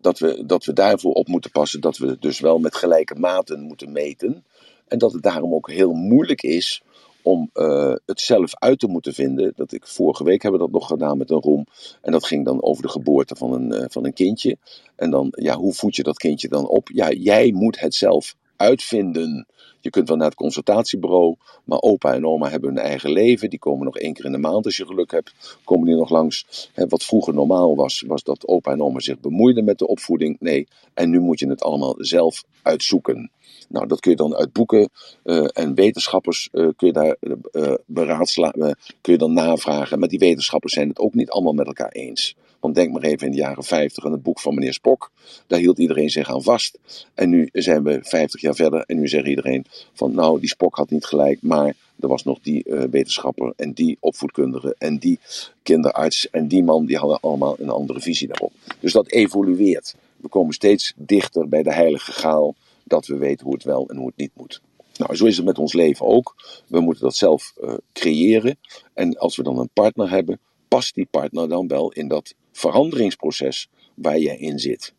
Dat, 0.00 0.18
we, 0.18 0.46
dat 0.46 0.64
we 0.64 0.72
daarvoor 0.72 1.12
op 1.12 1.28
moeten 1.28 1.50
passen, 1.50 1.80
dat 1.80 1.96
we 1.96 2.16
dus 2.18 2.40
wel 2.40 2.58
met 2.58 2.74
gelijke 2.74 3.14
maten 3.14 3.60
moeten 3.60 3.92
meten. 3.92 4.44
En 4.88 4.98
dat 4.98 5.12
het 5.12 5.22
daarom 5.22 5.54
ook 5.54 5.70
heel 5.70 5.92
moeilijk 5.92 6.42
is 6.42 6.82
om 7.26 7.50
eh, 7.52 7.94
het 8.04 8.20
zelf 8.20 8.54
uit 8.54 8.78
te 8.78 8.86
moeten 8.86 9.14
vinden. 9.14 9.52
Dat 9.56 9.72
ik, 9.72 9.86
vorige 9.86 10.24
week 10.24 10.42
hebben 10.42 10.60
we 10.60 10.66
dat 10.66 10.80
nog 10.80 10.88
gedaan 10.88 11.18
met 11.18 11.30
een 11.30 11.40
roem. 11.40 11.66
En 12.02 12.12
dat 12.12 12.26
ging 12.26 12.44
dan 12.44 12.62
over 12.62 12.82
de 12.82 12.88
geboorte 12.88 13.36
van 13.36 13.52
een, 13.52 13.72
eh, 13.72 13.84
van 13.88 14.04
een 14.04 14.12
kindje. 14.12 14.56
En 14.96 15.10
dan, 15.10 15.28
ja, 15.30 15.56
hoe 15.56 15.72
voed 15.72 15.96
je 15.96 16.02
dat 16.02 16.16
kindje 16.16 16.48
dan 16.48 16.68
op? 16.68 16.88
Ja, 16.92 17.10
jij 17.10 17.52
moet 17.52 17.80
het 17.80 17.94
zelf 17.94 18.34
uitvinden. 18.56 19.46
Je 19.80 19.90
kunt 19.90 20.08
wel 20.08 20.16
naar 20.16 20.26
het 20.26 20.36
consultatiebureau, 20.36 21.36
maar 21.64 21.80
opa 21.80 22.14
en 22.14 22.26
oma 22.26 22.48
hebben 22.50 22.74
hun 22.74 22.84
eigen 22.84 23.10
leven. 23.10 23.50
Die 23.50 23.58
komen 23.58 23.84
nog 23.84 23.98
één 23.98 24.12
keer 24.12 24.24
in 24.24 24.32
de 24.32 24.38
maand 24.38 24.64
als 24.64 24.76
je 24.76 24.86
geluk 24.86 25.10
hebt. 25.10 25.58
Komen 25.64 25.86
die 25.86 25.96
nog 25.96 26.10
langs. 26.10 26.70
wat 26.74 27.04
vroeger 27.04 27.34
normaal 27.34 27.76
was, 27.76 28.04
was 28.06 28.22
dat 28.22 28.46
opa 28.48 28.72
en 28.72 28.82
oma 28.82 29.00
zich 29.00 29.20
bemoeiden 29.20 29.64
met 29.64 29.78
de 29.78 29.86
opvoeding. 29.86 30.36
Nee, 30.40 30.68
en 30.94 31.10
nu 31.10 31.20
moet 31.20 31.38
je 31.38 31.48
het 31.48 31.62
allemaal 31.62 31.94
zelf 31.98 32.44
uitzoeken. 32.62 33.30
Nou, 33.68 33.86
dat 33.86 34.00
kun 34.00 34.10
je 34.10 34.16
dan 34.16 34.34
uit 34.34 34.52
boeken 34.52 34.88
uh, 35.24 35.46
en 35.52 35.74
wetenschappers 35.74 36.48
uh, 36.52 36.68
kun 36.76 36.86
je 36.86 36.92
daar 36.92 37.16
uh, 37.52 38.72
kun 39.00 39.12
je 39.12 39.18
dan 39.18 39.32
navragen. 39.32 39.98
Maar 39.98 40.08
die 40.08 40.18
wetenschappers 40.18 40.72
zijn 40.72 40.88
het 40.88 40.98
ook 40.98 41.14
niet 41.14 41.30
allemaal 41.30 41.52
met 41.52 41.66
elkaar 41.66 41.90
eens. 41.90 42.36
Want 42.60 42.74
denk 42.74 42.92
maar 42.92 43.02
even 43.02 43.26
in 43.26 43.32
de 43.32 43.38
jaren 43.38 43.64
50 43.64 44.04
aan 44.04 44.12
het 44.12 44.22
boek 44.22 44.40
van 44.40 44.54
meneer 44.54 44.72
Spock. 44.72 45.10
Daar 45.46 45.58
hield 45.58 45.78
iedereen 45.78 46.10
zich 46.10 46.30
aan 46.30 46.42
vast. 46.42 46.78
En 47.14 47.28
nu 47.28 47.48
zijn 47.52 47.82
we 47.82 47.98
50 48.02 48.40
jaar 48.40 48.54
verder 48.54 48.80
en 48.80 48.98
nu 48.98 49.08
zegt 49.08 49.26
iedereen 49.26 49.64
van 49.92 50.14
nou, 50.14 50.40
die 50.40 50.48
Spock 50.48 50.76
had 50.76 50.90
niet 50.90 51.04
gelijk, 51.04 51.42
maar 51.42 51.74
er 52.00 52.08
was 52.08 52.24
nog 52.24 52.38
die 52.42 52.64
wetenschapper 52.90 53.52
en 53.56 53.72
die 53.72 53.96
opvoedkundige 54.00 54.74
en 54.78 54.98
die 54.98 55.18
kinderarts 55.62 56.30
en 56.30 56.48
die 56.48 56.64
man, 56.64 56.86
die 56.86 56.96
hadden 56.96 57.20
allemaal 57.20 57.56
een 57.58 57.70
andere 57.70 58.00
visie 58.00 58.28
daarop. 58.28 58.52
Dus 58.80 58.92
dat 58.92 59.10
evolueert. 59.10 59.94
We 60.16 60.28
komen 60.28 60.54
steeds 60.54 60.92
dichter 60.96 61.48
bij 61.48 61.62
de 61.62 61.72
heilige 61.72 62.12
gaal 62.12 62.54
dat 62.86 63.06
we 63.06 63.16
weten 63.16 63.44
hoe 63.44 63.54
het 63.54 63.64
wel 63.64 63.88
en 63.88 63.96
hoe 63.96 64.06
het 64.06 64.16
niet 64.16 64.30
moet. 64.34 64.60
Nou, 64.96 65.16
zo 65.16 65.24
is 65.26 65.36
het 65.36 65.46
met 65.46 65.58
ons 65.58 65.72
leven 65.72 66.06
ook. 66.06 66.34
We 66.66 66.80
moeten 66.80 67.02
dat 67.02 67.16
zelf 67.16 67.52
uh, 67.60 67.74
creëren. 67.92 68.58
En 68.94 69.18
als 69.18 69.36
we 69.36 69.42
dan 69.42 69.58
een 69.58 69.70
partner 69.72 70.10
hebben, 70.10 70.40
past 70.68 70.94
die 70.94 71.08
partner 71.10 71.48
dan 71.48 71.68
wel 71.68 71.92
in 71.92 72.08
dat 72.08 72.34
veranderingsproces 72.52 73.68
waar 73.94 74.18
jij 74.18 74.36
in 74.36 74.58
zit. 74.58 74.94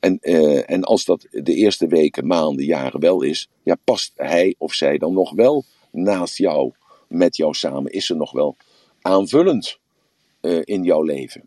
En, 0.00 0.18
uh, 0.22 0.70
en 0.70 0.82
als 0.82 1.04
dat 1.04 1.26
de 1.30 1.54
eerste 1.54 1.86
weken, 1.86 2.26
maanden, 2.26 2.64
jaren 2.64 3.00
wel 3.00 3.22
is, 3.22 3.48
ja, 3.62 3.76
past 3.84 4.12
hij 4.16 4.54
of 4.58 4.72
zij 4.72 4.98
dan 4.98 5.12
nog 5.12 5.32
wel 5.32 5.64
naast 5.90 6.38
jou, 6.38 6.72
met 7.08 7.36
jou 7.36 7.54
samen? 7.54 7.92
Is 7.92 8.10
er 8.10 8.16
nog 8.16 8.32
wel 8.32 8.56
aanvullend 9.00 9.78
uh, 10.40 10.60
in 10.64 10.82
jouw 10.82 11.02
leven? 11.02 11.42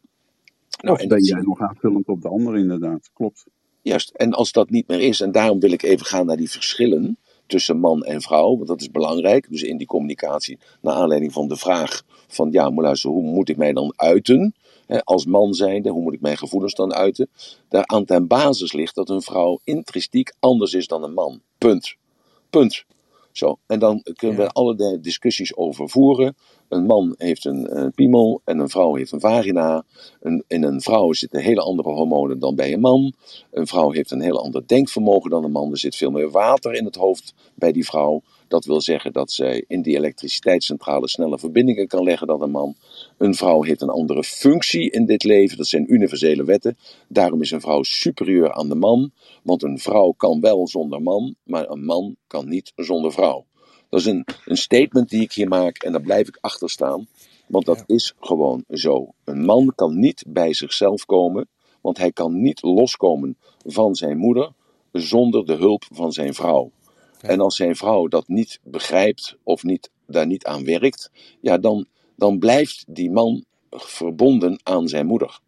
Nou, 0.82 0.96
of 0.96 1.02
en 1.02 1.08
ben 1.08 1.24
jij 1.24 1.42
nog 1.42 1.60
aanvullend 1.60 2.08
op 2.08 2.22
de 2.22 2.28
ander, 2.28 2.58
inderdaad. 2.58 3.10
Klopt. 3.14 3.46
Juist, 3.84 4.10
en 4.10 4.34
als 4.34 4.52
dat 4.52 4.70
niet 4.70 4.88
meer 4.88 5.00
is, 5.00 5.22
en 5.22 5.32
daarom 5.32 5.60
wil 5.60 5.72
ik 5.72 5.84
even 5.84 6.06
gaan 6.06 6.26
naar 6.26 6.38
die 6.38 6.52
verschillen 6.52 7.18
tussen 7.46 7.80
man 7.80 8.04
en 8.04 8.22
vrouw, 8.22 8.56
want 8.56 8.68
dat 8.68 8.82
is 8.82 8.92
belangrijk. 8.92 9.50
Dus 9.50 9.62
in 9.62 9.78
die 9.78 9.88
communicatie, 9.88 10.60
naar 10.82 10.94
aanleiding 10.94 11.34
van 11.34 11.48
de 11.48 11.56
vraag 11.56 12.04
van, 12.28 12.52
ja, 12.52 12.70
maar 12.70 12.84
luister, 12.84 13.10
hoe 13.10 13.24
moet 13.24 13.50
ik 13.50 13.58
mij 13.58 13.74
dan 13.74 13.94
uiten? 13.96 14.56
Hè, 14.86 15.04
als 15.04 15.26
man 15.26 15.54
zijnde, 15.54 15.90
hoe 15.90 16.02
moet 16.02 16.14
ik 16.14 16.22
mijn 16.22 16.38
gevoelens 16.38 16.74
dan 16.74 16.94
uiten? 16.94 17.30
Daar 17.70 17.86
aan 17.86 18.06
ten 18.06 18.28
basis 18.28 18.74
ligt 18.74 18.96
dat 18.96 19.10
een 19.10 19.22
vrouw 19.22 19.60
intrinsiek 19.64 20.34
anders 20.40 20.74
is 20.74 20.88
dan 20.88 21.04
een 21.04 21.14
man. 21.14 21.42
Punt. 21.58 21.96
Punt. 22.50 22.86
Zo, 23.32 23.58
en 23.66 23.80
dan 23.80 24.06
kunnen 24.16 24.38
we 24.38 24.50
allerlei 24.50 25.02
discussies 25.02 25.56
over 25.56 25.90
voeren. 25.90 26.36
Een 26.74 26.86
man 26.86 27.16
heeft 27.18 27.46
een, 27.46 27.82
een 27.82 27.92
piemel 27.92 28.42
en 28.44 28.60
een 28.60 28.70
vrouw 28.70 28.96
heeft 28.96 29.12
een 29.12 29.20
vagina. 29.20 29.86
Een, 30.22 30.44
in 30.48 30.64
een 30.64 30.82
vrouw 30.82 31.14
zitten 31.14 31.42
hele 31.42 31.62
andere 31.62 31.90
hormonen 31.90 32.40
dan 32.40 32.56
bij 32.56 32.74
een 32.74 32.80
man. 32.80 33.14
Een 33.52 33.68
vrouw 33.68 33.92
heeft 33.92 34.12
een 34.12 34.22
heel 34.22 34.44
ander 34.44 34.68
denkvermogen 34.68 35.30
dan 35.30 35.44
een 35.44 35.52
man. 35.52 35.72
Er 35.72 35.78
zit 35.78 35.96
veel 35.96 36.12
meer 36.12 36.30
water 36.30 36.74
in 36.74 36.86
het 36.86 36.96
hoofd 36.96 37.34
bij 37.56 37.72
die 37.72 37.86
vrouw. 37.86 38.22
Dat 38.48 38.66
wil 38.66 38.82
zeggen 38.82 39.14
dat 39.14 39.32
zij 39.32 39.66
in 39.68 39.82
die 39.82 39.96
elektriciteitscentrale 39.96 41.08
snelle 41.08 41.40
verbindingen 41.40 41.88
kan 41.88 42.04
leggen 42.04 42.28
dan 42.28 42.42
een 42.42 42.52
man. 42.52 42.76
Een 43.18 43.36
vrouw 43.36 43.62
heeft 43.62 43.82
een 43.82 43.90
andere 43.90 44.24
functie 44.24 44.92
in 44.92 45.06
dit 45.06 45.24
leven. 45.24 45.58
Dat 45.58 45.68
zijn 45.68 45.94
universele 45.94 46.44
wetten. 46.44 46.78
Daarom 47.08 47.42
is 47.42 47.52
een 47.52 47.62
vrouw 47.62 47.84
superieur 47.84 48.54
aan 48.54 48.70
de 48.70 48.76
man. 48.76 49.12
Want 49.44 49.64
een 49.64 49.80
vrouw 49.80 50.12
kan 50.12 50.40
wel 50.42 50.68
zonder 50.68 51.02
man, 51.02 51.36
maar 51.44 51.70
een 51.70 51.86
man 51.86 52.16
kan 52.28 52.50
niet 52.50 52.72
zonder 52.76 53.12
vrouw. 53.12 53.46
Dat 53.94 54.02
is 54.02 54.08
een, 54.08 54.26
een 54.46 54.58
statement 54.58 55.10
die 55.10 55.22
ik 55.22 55.32
hier 55.32 55.48
maak 55.48 55.78
en 55.78 55.92
daar 55.92 56.02
blijf 56.02 56.28
ik 56.28 56.38
achter 56.42 56.70
staan. 56.70 57.08
Want 57.48 57.66
dat 57.66 57.84
is 57.86 58.14
gewoon 58.20 58.64
zo. 58.70 59.14
Een 59.24 59.46
man 59.46 59.74
kan 59.76 60.00
niet 60.00 60.24
bij 60.28 60.54
zichzelf 60.54 61.06
komen, 61.06 61.48
want 61.82 61.98
hij 61.98 62.12
kan 62.12 62.42
niet 62.42 62.62
loskomen 62.62 63.38
van 63.66 63.96
zijn 63.96 64.18
moeder 64.18 64.52
zonder 64.92 65.46
de 65.46 65.54
hulp 65.54 65.84
van 65.92 66.12
zijn 66.12 66.34
vrouw. 66.34 66.72
En 67.22 67.40
als 67.40 67.56
zijn 67.56 67.76
vrouw 67.76 68.08
dat 68.08 68.28
niet 68.28 68.60
begrijpt 68.64 69.38
of 69.44 69.64
niet, 69.64 69.90
daar 70.08 70.28
niet 70.28 70.46
aan 70.46 70.66
werkt, 70.66 71.12
ja, 71.42 71.58
dan, 71.58 71.86
dan 72.16 72.40
blijft 72.40 72.86
die 72.88 73.12
man 73.12 73.44
verbonden 73.70 74.60
aan 74.64 74.88
zijn 74.88 75.06
moeder. 75.06 75.40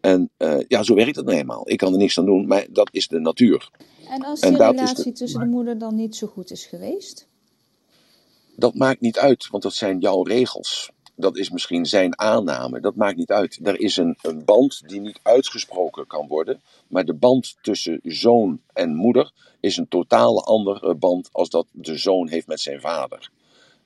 En 0.00 0.30
uh, 0.38 0.58
ja, 0.68 0.82
zo 0.82 0.94
werkt 0.94 1.16
het 1.16 1.24
nou 1.24 1.38
eenmaal. 1.38 1.70
Ik 1.70 1.78
kan 1.78 1.92
er 1.92 1.98
niks 1.98 2.18
aan 2.18 2.26
doen, 2.26 2.46
maar 2.46 2.66
dat 2.70 2.88
is 2.92 3.08
de 3.08 3.20
natuur. 3.20 3.70
En 4.08 4.24
als 4.24 4.40
de 4.40 4.46
en 4.46 4.56
relatie 4.56 5.04
de... 5.04 5.12
tussen 5.12 5.40
de 5.40 5.46
moeder 5.46 5.78
dan 5.78 5.94
niet 5.94 6.16
zo 6.16 6.26
goed 6.26 6.50
is 6.50 6.64
geweest? 6.66 7.28
Dat 8.58 8.74
maakt 8.74 9.00
niet 9.00 9.18
uit, 9.18 9.48
want 9.50 9.62
dat 9.62 9.74
zijn 9.74 9.98
jouw 9.98 10.22
regels. 10.22 10.90
Dat 11.14 11.36
is 11.36 11.50
misschien 11.50 11.86
zijn 11.86 12.18
aanname, 12.18 12.80
dat 12.80 12.94
maakt 12.94 13.16
niet 13.16 13.30
uit. 13.30 13.58
Er 13.62 13.80
is 13.80 13.96
een, 13.96 14.16
band 14.44 14.88
die 14.88 15.00
niet 15.00 15.20
uitgesproken 15.22 16.06
kan 16.06 16.26
worden, 16.28 16.62
maar 16.88 17.04
de 17.04 17.14
band 17.14 17.56
tussen 17.60 18.00
zoon 18.02 18.60
en 18.72 18.94
moeder 18.94 19.32
is 19.60 19.76
een 19.76 19.88
totaal 19.88 20.44
andere 20.44 20.94
band 20.94 21.28
als 21.32 21.48
dat 21.50 21.66
de 21.72 21.96
zoon 21.96 22.28
heeft 22.28 22.46
met 22.46 22.60
zijn 22.60 22.80
vader. 22.80 23.30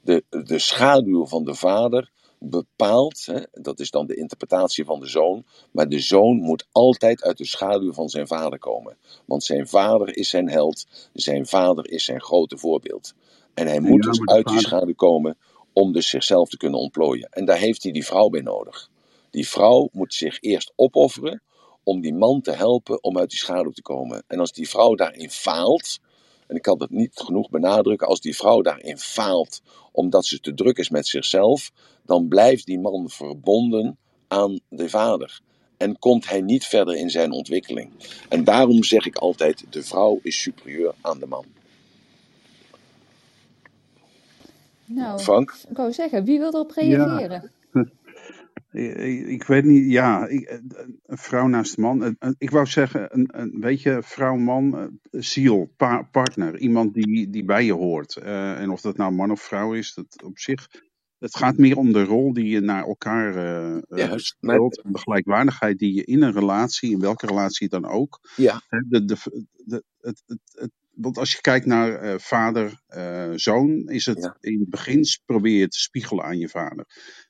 De, 0.01 0.25
de 0.29 0.59
schaduw 0.59 1.27
van 1.27 1.45
de 1.45 1.55
vader 1.55 2.11
bepaalt, 2.39 3.27
hè, 3.27 3.41
dat 3.53 3.81
is 3.81 3.91
dan 3.91 4.07
de 4.07 4.17
interpretatie 4.17 4.85
van 4.85 5.01
de 5.01 5.07
zoon, 5.07 5.45
maar 5.71 5.89
de 5.89 6.01
zoon 6.01 6.37
moet 6.37 6.67
altijd 6.73 7.23
uit 7.23 7.39
de 7.39 7.47
schaduw 7.47 7.93
van 7.93 8.09
zijn 8.09 8.27
vader 8.27 8.59
komen. 8.59 8.97
Want 9.25 9.45
zijn 9.45 9.69
vader 9.69 10.17
is 10.17 10.29
zijn 10.29 10.51
held, 10.51 10.87
zijn 11.13 11.47
vader 11.47 11.91
is 11.91 12.05
zijn 12.05 12.21
grote 12.21 12.59
voorbeeld. 12.59 13.15
En 13.55 13.67
hij 13.67 13.81
moet 13.81 14.03
dus 14.03 14.21
uit 14.25 14.47
die 14.47 14.61
schaduw 14.61 14.95
komen 14.95 15.37
om 15.73 15.93
dus 15.93 16.09
zichzelf 16.09 16.49
te 16.49 16.57
kunnen 16.57 16.81
ontplooien. 16.81 17.29
En 17.31 17.45
daar 17.45 17.59
heeft 17.59 17.83
hij 17.83 17.93
die 17.93 18.05
vrouw 18.05 18.29
bij 18.29 18.41
nodig. 18.41 18.89
Die 19.31 19.49
vrouw 19.49 19.89
moet 19.93 20.15
zich 20.15 20.41
eerst 20.41 20.73
opofferen 20.77 21.43
om 21.83 22.01
die 22.01 22.15
man 22.15 22.41
te 22.41 22.53
helpen 22.53 23.03
om 23.03 23.19
uit 23.19 23.31
die 23.31 23.39
schaduw 23.39 23.71
te 23.71 23.83
komen. 23.83 24.25
En 24.27 24.39
als 24.41 24.53
die 24.53 24.69
vrouw 24.69 24.95
daarin 24.95 25.31
faalt, 25.31 25.99
en 26.47 26.57
ik 26.57 26.63
kan 26.63 26.79
dat 26.79 26.91
niet 26.91 27.13
genoeg 27.15 27.51
benadrukken, 27.51 28.07
als 28.07 28.21
die 28.21 28.37
vrouw 28.37 28.63
daarin 28.63 28.99
faalt 28.99 29.63
omdat 29.93 30.25
ze 30.27 30.41
te 30.41 30.55
druk 30.55 30.79
is 30.79 30.91
met 30.91 31.07
zichzelf, 31.07 31.73
dan 32.05 32.29
blijft 32.29 32.67
die 32.67 32.79
man 32.79 33.11
verbonden 33.11 33.99
aan 34.29 34.61
de 34.69 34.89
vader. 34.89 35.41
En 35.77 35.99
komt 35.99 36.29
hij 36.29 36.41
niet 36.41 36.65
verder 36.65 36.97
in 36.97 37.11
zijn 37.11 37.33
ontwikkeling. 37.33 37.93
En 38.29 38.45
daarom 38.45 38.85
zeg 38.85 39.07
ik 39.07 39.17
altijd: 39.17 39.65
de 39.71 39.83
vrouw 39.83 40.21
is 40.23 40.41
superieur 40.41 40.95
aan 41.01 41.19
de 41.19 41.27
man. 41.27 41.45
Nou, 44.95 45.19
Frank? 45.19 45.55
ik 45.69 45.77
wou 45.77 45.93
zeggen, 45.93 46.25
wie 46.25 46.39
wil 46.39 46.55
erop 46.55 46.71
reageren? 46.71 47.51
Ja. 47.73 47.85
Ik 48.73 49.45
weet 49.45 49.65
niet, 49.65 49.91
ja, 49.91 50.27
ik, 50.27 50.61
een 51.07 51.19
vrouw 51.19 51.47
naast 51.47 51.77
een 51.77 51.83
man. 51.83 52.17
Ik 52.39 52.51
wou 52.51 52.67
zeggen, 52.67 53.19
een, 53.19 53.29
een 53.41 53.61
weet 53.61 53.83
je, 53.83 54.03
vrouw, 54.03 54.37
man, 54.37 54.99
ziel, 55.11 55.73
pa, 55.77 56.03
partner. 56.03 56.59
Iemand 56.59 56.95
die, 56.95 57.31
die 57.31 57.45
bij 57.45 57.65
je 57.65 57.73
hoort. 57.73 58.17
Uh, 58.23 58.61
en 58.61 58.71
of 58.71 58.81
dat 58.81 58.97
nou 58.97 59.13
man 59.13 59.31
of 59.31 59.41
vrouw 59.41 59.75
is, 59.75 59.95
dat 59.95 60.23
op 60.23 60.39
zich. 60.39 60.69
Het 61.19 61.37
gaat 61.37 61.57
meer 61.57 61.77
om 61.77 61.93
de 61.93 62.05
rol 62.05 62.33
die 62.33 62.49
je 62.49 62.61
naar 62.61 62.87
elkaar 62.87 63.37
uh, 63.37 63.83
ja, 63.89 64.19
speelt. 64.19 64.83
En 64.83 64.93
de 64.93 64.99
gelijkwaardigheid 64.99 65.79
die 65.79 65.95
je 65.95 66.05
in 66.05 66.23
een 66.23 66.33
relatie, 66.33 66.91
in 66.91 67.01
welke 67.01 67.27
relatie 67.27 67.69
dan 67.69 67.87
ook. 67.87 68.19
Ja. 68.37 68.63
De, 68.69 69.05
de, 69.05 69.17
de, 69.65 69.85
het, 70.01 70.23
het, 70.27 70.41
het, 70.53 70.71
want 70.91 71.19
als 71.19 71.33
je 71.33 71.41
kijkt 71.41 71.67
naar 71.67 72.05
uh, 72.05 72.15
vader-zoon, 72.19 73.89
is 73.89 74.07
het 74.07 74.23
ja. 74.23 74.37
in 74.41 74.61
het 74.61 74.71
begin 74.71 75.05
probeer 75.25 75.59
je 75.59 75.69
te 75.69 75.79
spiegelen 75.79 76.25
aan 76.25 76.39
je 76.39 76.49
vader. 76.49 76.87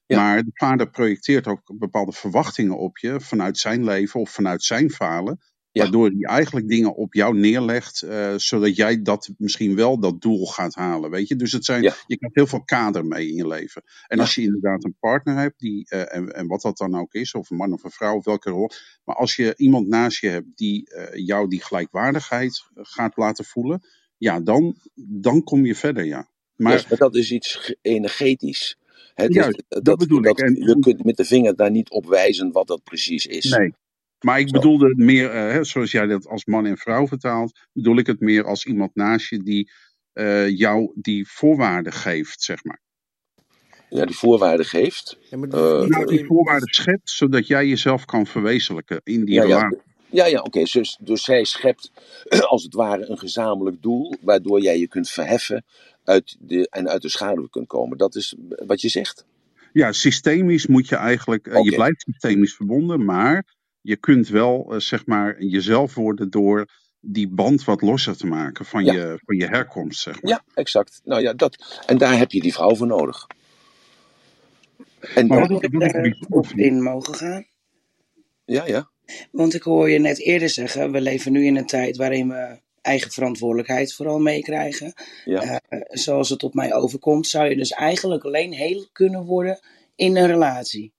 Ja. 0.07 0.17
Maar 0.17 0.43
de 0.43 0.51
vader 0.55 0.91
projecteert 0.91 1.47
ook 1.47 1.79
bepaalde 1.79 2.13
verwachtingen 2.13 2.79
op 2.79 2.99
je 2.99 3.21
vanuit 3.21 3.59
zijn 3.59 3.85
leven 3.85 4.21
of 4.21 4.31
vanuit 4.31 4.63
zijn 4.63 4.91
falen. 4.91 5.39
Waardoor 5.73 6.07
hij 6.07 6.21
eigenlijk 6.21 6.69
dingen 6.69 6.95
op 6.95 7.15
jou 7.15 7.39
neerlegt, 7.39 8.03
uh, 8.05 8.35
zodat 8.37 8.77
jij 8.77 9.03
dat 9.03 9.31
misschien 9.39 9.77
wel 9.77 10.01
dat 10.01 10.21
doel 10.21 10.47
gaat 10.47 10.75
halen. 10.75 11.11
Weet 11.11 11.29
je? 11.29 11.37
Dus 11.37 11.53
het 11.53 11.65
zijn, 11.65 11.83
ja. 11.83 11.95
je 12.07 12.17
krijgt 12.17 12.37
heel 12.37 12.47
veel 12.47 12.65
kader 12.65 13.07
mee 13.07 13.29
in 13.29 13.35
je 13.35 13.47
leven. 13.47 13.83
En 14.07 14.17
ja. 14.17 14.23
als 14.23 14.35
je 14.35 14.43
inderdaad 14.43 14.85
een 14.85 14.97
partner 15.01 15.37
hebt, 15.37 15.59
die, 15.59 15.87
uh, 15.91 16.15
en, 16.15 16.35
en, 16.35 16.47
wat 16.47 16.63
dat 16.63 16.77
dan 16.77 16.95
ook 16.95 17.13
is, 17.15 17.35
of 17.35 17.51
een 17.51 17.57
man 17.57 17.73
of 17.73 17.85
een 17.85 17.91
vrouw, 17.91 18.17
of 18.17 18.25
welke 18.25 18.51
rol. 18.51 18.71
Maar 19.05 19.17
als 19.17 19.37
je 19.37 19.55
iemand 19.57 19.89
naast 19.89 20.21
je 20.21 20.29
hebt 20.29 20.57
die 20.57 20.91
uh, 20.95 21.27
jou 21.27 21.49
die 21.49 21.63
gelijkwaardigheid 21.63 22.65
gaat 22.75 23.17
laten 23.17 23.45
voelen, 23.45 23.83
ja, 24.17 24.41
dan, 24.41 24.77
dan 24.95 25.43
kom 25.43 25.67
je 25.67 25.75
verder, 25.75 26.05
ja. 26.05 26.29
Maar, 26.57 26.87
dat 26.89 27.15
is 27.15 27.33
iets 27.33 27.75
energetisch. 27.83 28.77
He, 29.15 29.27
dus 29.27 29.35
Juist, 29.35 29.63
dat, 29.69 29.85
dat, 29.85 29.99
bedoel 29.99 30.23
dat, 30.23 30.39
ik. 30.39 30.47
En, 30.47 30.55
je 30.55 30.79
kunt 30.79 31.05
met 31.05 31.17
de 31.17 31.25
vinger 31.25 31.57
daar 31.57 31.71
niet 31.71 31.91
op 31.91 32.07
wijzen 32.07 32.53
wat 32.53 32.67
dat 32.67 32.83
precies 32.83 33.27
is. 33.27 33.45
Nee, 33.45 33.75
maar 34.21 34.41
ik 34.41 34.51
bedoelde 34.53 34.89
het 34.89 34.97
meer, 34.99 35.57
uh, 35.57 35.63
zoals 35.63 35.91
jij 35.91 36.07
dat 36.07 36.27
als 36.27 36.45
man 36.45 36.67
en 36.67 36.79
vrouw 36.79 37.07
vertaalt, 37.07 37.61
bedoel 37.73 37.99
ik 37.99 38.07
het 38.07 38.21
meer 38.21 38.45
als 38.45 38.67
iemand 38.67 38.95
naast 38.95 39.29
je 39.31 39.43
die 39.43 39.71
uh, 40.15 40.49
jou 40.59 40.93
die 40.95 41.29
voorwaarden 41.31 41.93
geeft, 41.93 42.43
zeg 42.43 42.65
maar. 42.65 42.81
ja, 43.89 44.05
die 44.05 44.17
voorwaarden 44.17 44.67
geeft. 44.67 45.19
Ja, 45.31 45.37
maar 45.39 45.49
Eh, 45.49 45.87
Nou, 45.89 46.07
die 46.07 46.27
voorwaarden 46.27 46.69
schetst, 46.75 47.17
zodat 47.17 47.47
jij 47.47 47.67
jezelf 47.67 48.05
kan 48.05 48.27
verwezenlijken 48.27 49.01
in 49.05 49.25
die 49.25 49.35
Ja, 49.35 49.43
relatie. 49.43 49.79
ja, 50.11 50.27
ja 50.27 50.41
oké. 50.41 50.63
Dus, 50.73 50.99
dus 51.01 51.25
zij 51.25 51.45
schept 51.45 51.93
als 52.53 52.63
het 52.63 52.75
ware 52.75 53.11
een 53.11 53.19
gezamenlijk 53.19 53.83
doel, 53.83 54.17
waardoor 54.21 54.61
jij 54.61 54.79
je 54.79 54.89
kunt 54.89 55.11
verheffen 55.11 55.65
uit 56.05 56.37
de, 56.41 56.69
en 56.71 56.89
uit 56.89 57.03
de 57.03 57.09
schaduw 57.09 57.49
kunt 57.49 57.67
komen. 57.67 57.99
Dat 57.99 58.15
is 58.15 58.35
wat 58.67 58.81
je 58.81 58.89
zegt. 58.89 59.27
Ja, 59.73 59.93
systemisch 59.93 60.67
moet 60.67 60.89
je 60.89 60.97
eigenlijk, 60.97 61.47
eh, 61.47 61.57
Oké. 61.57 61.69
je 61.69 61.73
blijft 61.75 62.03
systemisch 62.03 62.55
verbonden, 62.57 63.05
maar 63.05 63.45
je 63.83 63.97
kunt 63.97 64.29
wel, 64.29 64.73
eh, 64.73 64.79
zeg 64.79 65.07
maar, 65.07 65.43
jezelf 65.43 65.95
worden 65.95 66.31
door 66.31 66.67
die 67.01 67.29
band 67.29 67.65
wat 67.65 67.81
losser 67.83 68.17
te 68.17 68.27
maken 68.27 68.65
van, 68.65 68.85
Ja. 68.85 68.93
je, 68.93 69.21
van 69.25 69.37
je 69.37 69.47
herkomst, 69.47 70.01
zeg 70.01 70.23
maar. 70.23 70.31
Ja, 70.33 70.45
exact. 70.55 71.01
Nou 71.05 71.23
ja, 71.23 71.33
dat. 71.33 71.83
En 71.87 71.99
daar 71.99 72.19
heb 72.19 72.31
je 72.31 72.41
die 72.41 72.53
vrouw 72.53 72.75
voor 72.77 72.87
nodig. 72.87 73.27
En 75.15 75.27
Maar 75.27 75.49
wat 75.49 75.63
ik, 75.63 75.81
daar 75.81 76.17
op 76.29 76.47
in 76.55 76.83
mogen 76.83 77.15
gaan. 77.15 77.47
ja, 78.45 78.67
ja. 78.67 78.91
Want 79.31 79.55
ik 79.55 79.63
hoor 79.63 79.91
je 79.91 79.99
net 79.99 80.19
eerder 80.21 80.49
zeggen, 80.49 80.93
we 80.93 81.01
leven 81.01 81.33
nu 81.33 81.45
in 81.45 81.57
een 81.57 81.67
tijd 81.67 81.97
waarin 81.97 82.29
we 82.29 82.61
eigen 82.81 83.11
verantwoordelijkheid 83.11 83.95
vooral 83.95 84.19
meekrijgen. 84.19 84.93
ja. 85.25 85.61
Eh, 85.69 85.81
zoals 85.89 86.29
het 86.29 86.43
op 86.43 86.55
mij 86.55 86.75
overkomt, 86.75 87.27
zou 87.27 87.49
je 87.49 87.57
dus 87.57 87.71
eigenlijk 87.71 88.25
alleen 88.25 88.53
heel 88.53 88.89
kunnen 88.93 89.25
worden 89.25 89.61
in 89.97 90.17
een 90.17 90.27
relatie. 90.27 90.93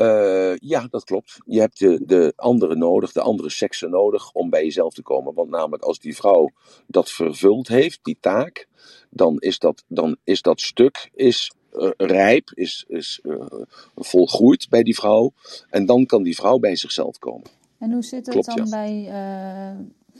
Eh, 0.00 0.56
ja, 0.56 0.86
dat 0.90 1.04
klopt. 1.04 1.38
Je 1.46 1.60
hebt 1.60 1.78
de, 1.78 2.00
de 2.04 2.32
andere 2.36 2.76
nodig, 2.76 3.12
de 3.12 3.20
andere 3.20 3.50
seksen 3.50 3.90
nodig 3.90 4.32
om 4.32 4.50
bij 4.50 4.64
jezelf 4.64 4.94
te 4.94 5.02
komen. 5.02 5.34
Want 5.34 5.50
namelijk 5.50 5.82
als 5.82 5.98
die 5.98 6.16
vrouw 6.16 6.50
dat 6.86 7.10
vervuld 7.10 7.68
heeft, 7.68 7.98
die 8.02 8.16
taak, 8.20 8.68
dan 9.10 9.38
is 9.38 9.58
dat, 9.58 9.84
dan 9.86 10.16
is 10.24 10.42
dat 10.42 10.60
stuk 10.60 11.10
is, 11.14 11.52
eh, 11.72 11.90
rijp, 11.96 12.50
is, 12.54 12.84
is 12.88 13.20
eh, 13.22 13.46
volgroeid 13.94 14.68
bij 14.68 14.82
die 14.82 14.94
vrouw. 14.94 15.32
En 15.70 15.86
dan 15.86 16.06
kan 16.06 16.22
die 16.22 16.34
vrouw 16.34 16.58
bij 16.58 16.76
zichzelf 16.76 17.18
komen. 17.18 17.50
En 17.78 17.92
hoe 17.92 18.02
zit 18.02 18.26
het 18.26 18.34
Klopt, 18.34 18.46
dan 18.56 18.66
ja. 18.66 18.70
bij 18.70 19.10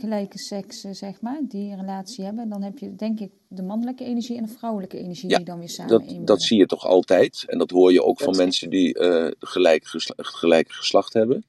gelijke 0.00 0.38
seksen, 0.38 0.94
zeg 0.94 1.20
maar, 1.20 1.40
die 1.48 1.70
een 1.72 1.80
relatie 1.80 2.24
hebben? 2.24 2.48
Dan 2.48 2.62
heb 2.62 2.78
je 2.78 2.94
denk 2.94 3.20
ik 3.20 3.30
de 3.48 3.62
mannelijke 3.62 4.04
energie 4.04 4.36
en 4.36 4.42
de 4.44 4.52
vrouwelijke 4.58 4.98
energie 4.98 5.30
Ja, 5.30 5.36
die 5.36 5.44
dan 5.46 5.58
weer 5.58 5.68
samen 5.68 5.90
Dat, 5.92 6.26
dat 6.26 6.42
zie 6.42 6.58
je 6.58 6.66
toch 6.66 6.86
altijd. 6.86 7.44
En 7.46 7.58
dat 7.58 7.70
hoor 7.70 7.92
je 7.92 8.02
ook 8.04 8.20
van 8.20 8.36
mensen 8.36 8.70
die 8.70 8.94
eh 8.94 9.30
gelijk, 9.38 9.86
gesla- 9.86 10.14
gelijk 10.16 10.72
geslacht 10.72 11.12
hebben. 11.12 11.44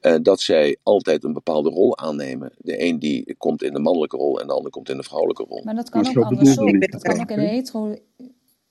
Eh, 0.00 0.14
dat 0.22 0.40
zij 0.40 0.76
altijd 0.82 1.24
een 1.24 1.32
bepaalde 1.32 1.70
rol 1.70 1.98
aannemen. 1.98 2.52
De 2.58 2.82
een 2.82 2.98
die 2.98 3.34
komt 3.38 3.62
in 3.62 3.72
de 3.72 3.78
mannelijke 3.80 4.16
rol 4.16 4.40
en 4.40 4.46
de 4.46 4.52
ander 4.52 4.70
komt 4.70 4.88
in 4.90 4.96
de 4.96 5.02
vrouwelijke 5.02 5.44
rol. 5.48 5.62
Maar 5.64 5.74
dat 5.74 5.88
kan 5.88 6.02
Maar 6.02 6.16
ook 6.16 6.24
andersom. 6.24 6.78
Dat 6.80 7.02
kan 7.02 7.20
ook 7.20 7.30
in 7.30 7.38
een 7.38 7.46
hetero 7.46 7.96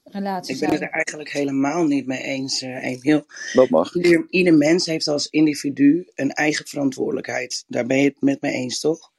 relatie 0.03 0.53
Ik 0.53 0.59
ben 0.59 0.69
het 0.69 0.77
zijn. 0.77 0.89
er 0.89 0.95
eigenlijk 0.95 1.31
helemaal 1.31 1.83
niet 1.85 2.05
mee 2.05 2.21
eens, 2.23 2.61
eh 2.61 2.83
Emiel. 2.85 3.23
Dat 3.53 3.69
mag. 3.69 3.95
Ieder, 3.95 4.25
ieder 4.29 4.53
mens 4.53 4.85
heeft 4.85 5.07
als 5.07 5.27
individu 5.27 6.07
een 6.15 6.31
eigen 6.31 6.67
verantwoordelijkheid. 6.67 7.65
Daar 7.67 7.85
ben 7.85 7.97
je 7.97 8.03
het 8.09 8.21
met 8.21 8.41
mij 8.41 8.51
eens, 8.51 8.79
toch? 8.79 9.11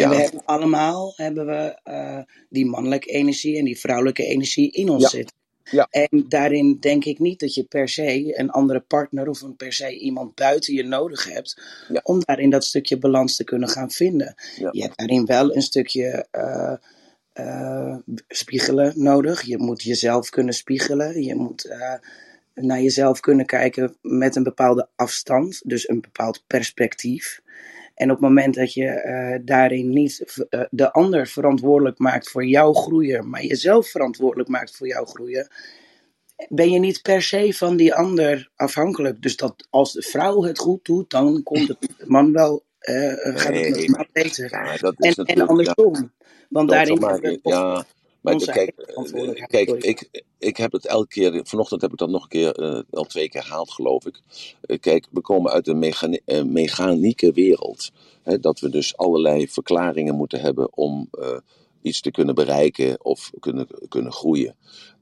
En 0.00 0.08
we 0.08 0.14
Ja, 0.14 0.20
hebben 0.20 0.44
allemaal 0.44 1.12
hebben 1.16 1.46
we, 1.46 1.78
eh, 1.82 2.18
die 2.48 2.66
mannelijke 2.66 3.10
energie 3.10 3.58
en 3.58 3.64
die 3.64 3.78
vrouwelijke 3.78 4.24
energie 4.24 4.70
in 4.70 4.88
ons 4.88 5.02
Ja. 5.02 5.08
zitten. 5.08 5.36
Ja. 5.70 5.86
En 5.90 6.24
daarin 6.28 6.76
denk 6.80 7.04
ik 7.04 7.18
niet 7.18 7.40
dat 7.40 7.54
je 7.54 7.64
per 7.64 7.88
se 7.88 8.38
een 8.38 8.50
andere 8.50 8.80
partner 8.80 9.28
of 9.28 9.40
een 9.42 9.56
per 9.56 9.72
se 9.72 9.98
iemand 9.98 10.34
buiten 10.34 10.74
je 10.74 10.82
nodig 10.84 11.24
hebt 11.32 11.62
Ja. 11.88 12.00
om 12.04 12.20
daarin 12.24 12.50
dat 12.50 12.64
stukje 12.64 12.98
balans 12.98 13.36
te 13.36 13.44
kunnen 13.44 13.68
gaan 13.68 13.90
vinden. 13.90 14.34
Ja. 14.58 14.68
Je 14.72 14.82
hebt 14.82 14.98
daarin 14.98 15.26
wel 15.26 15.54
een 15.56 15.62
stukje 15.62 16.26
eh, 16.30 16.74
eh, 17.32 17.96
spiegelen 18.28 18.92
nodig. 18.96 19.42
Je 19.42 19.58
moet 19.58 19.82
jezelf 19.82 20.28
kunnen 20.30 20.54
spiegelen. 20.54 21.22
Je 21.22 21.34
moet 21.34 21.68
naar 22.54 22.80
jezelf 22.82 23.20
kunnen 23.20 23.46
kijken 23.46 23.96
met 24.02 24.36
een 24.36 24.42
bepaalde 24.42 24.88
afstand, 24.96 25.60
dus 25.64 25.88
een 25.88 26.00
bepaald 26.00 26.44
perspectief. 26.46 27.41
En 28.02 28.10
op 28.10 28.16
het 28.16 28.28
moment 28.28 28.54
dat 28.54 28.72
je 28.72 28.86
eh, 28.86 29.38
daarin 29.44 29.88
niet 29.90 30.44
eh, 30.48 30.60
de 30.70 30.92
ander 30.92 31.26
verantwoordelijk 31.26 31.98
maakt 31.98 32.30
voor 32.30 32.44
jouw 32.46 32.72
groeien, 32.72 33.28
maar 33.30 33.44
jezelf 33.44 33.88
verantwoordelijk 33.88 34.48
maakt 34.48 34.76
voor 34.76 34.86
jouw 34.86 35.04
groeien, 35.04 35.48
ben 36.48 36.70
je 36.70 36.78
niet 36.78 37.02
per 37.02 37.22
se 37.22 37.54
van 37.54 37.76
die 37.76 37.94
ander 37.94 38.50
afhankelijk. 38.56 39.22
Dus 39.22 39.36
dat 39.36 39.66
als 39.70 39.92
de 39.92 40.02
vrouw 40.02 40.42
het 40.42 40.58
goed 40.58 40.84
doet, 40.84 41.10
dan 41.10 41.42
komt 41.42 41.68
het 41.68 41.80
de 41.80 42.04
man 42.06 42.32
wel, 42.32 42.64
eh, 42.78 42.94
gaat 43.16 43.54
het 43.54 43.76
Nee, 43.76 44.06
beter. 44.12 44.50
ja, 44.50 44.76
dat 44.76 44.94
En, 44.98 45.08
is 45.08 45.16
en. 45.16 45.36
Ja, 45.36 45.44
andersom. 45.44 46.12
Want 46.48 46.68
dat 46.68 46.76
daarin 46.76 46.98
maak 46.98 47.10
hebben 47.12 47.30
we 47.30 47.36
ik. 47.36 47.42
toch 47.42 47.52
Ja, 47.52 47.84
maar 48.22 48.34
onze 48.34 48.50
kijk, 48.50 48.78
eh, 48.78 49.46
kijk 49.46 49.70
ik, 49.70 50.24
ik 50.38 50.56
heb 50.56 50.72
het 50.72 50.86
elke 50.86 51.08
keer. 51.08 51.40
Vanochtend 51.44 51.80
heb 51.82 51.92
ik 51.92 51.98
dat 51.98 52.08
nog 52.10 52.22
een 52.22 52.28
keer, 52.28 52.52
eh, 52.54 52.80
al 52.90 53.04
twee 53.04 53.28
keer 53.28 53.42
gehaald, 53.42 53.70
geloof 53.70 54.06
ik. 54.06 54.20
Eh, 54.60 54.78
kijk, 54.80 55.06
we 55.10 55.20
komen 55.20 55.52
uit 55.52 55.66
een 55.68 55.78
mechani- 55.78 56.20
eh, 56.24 56.42
mechanieke 56.42 57.32
wereld. 57.32 57.90
Hè, 58.22 58.38
dat 58.40 58.60
we 58.60 58.68
dus 58.68 58.96
allerlei 58.96 59.48
verklaringen 59.48 60.14
moeten 60.14 60.40
hebben 60.40 60.76
om 60.76 61.08
eh, 61.10 61.36
iets 61.82 62.00
te 62.00 62.10
kunnen 62.10 62.34
bereiken 62.34 63.04
of 63.04 63.30
kunnen, 63.40 63.66
kunnen 63.88 64.12
groeien. 64.12 64.54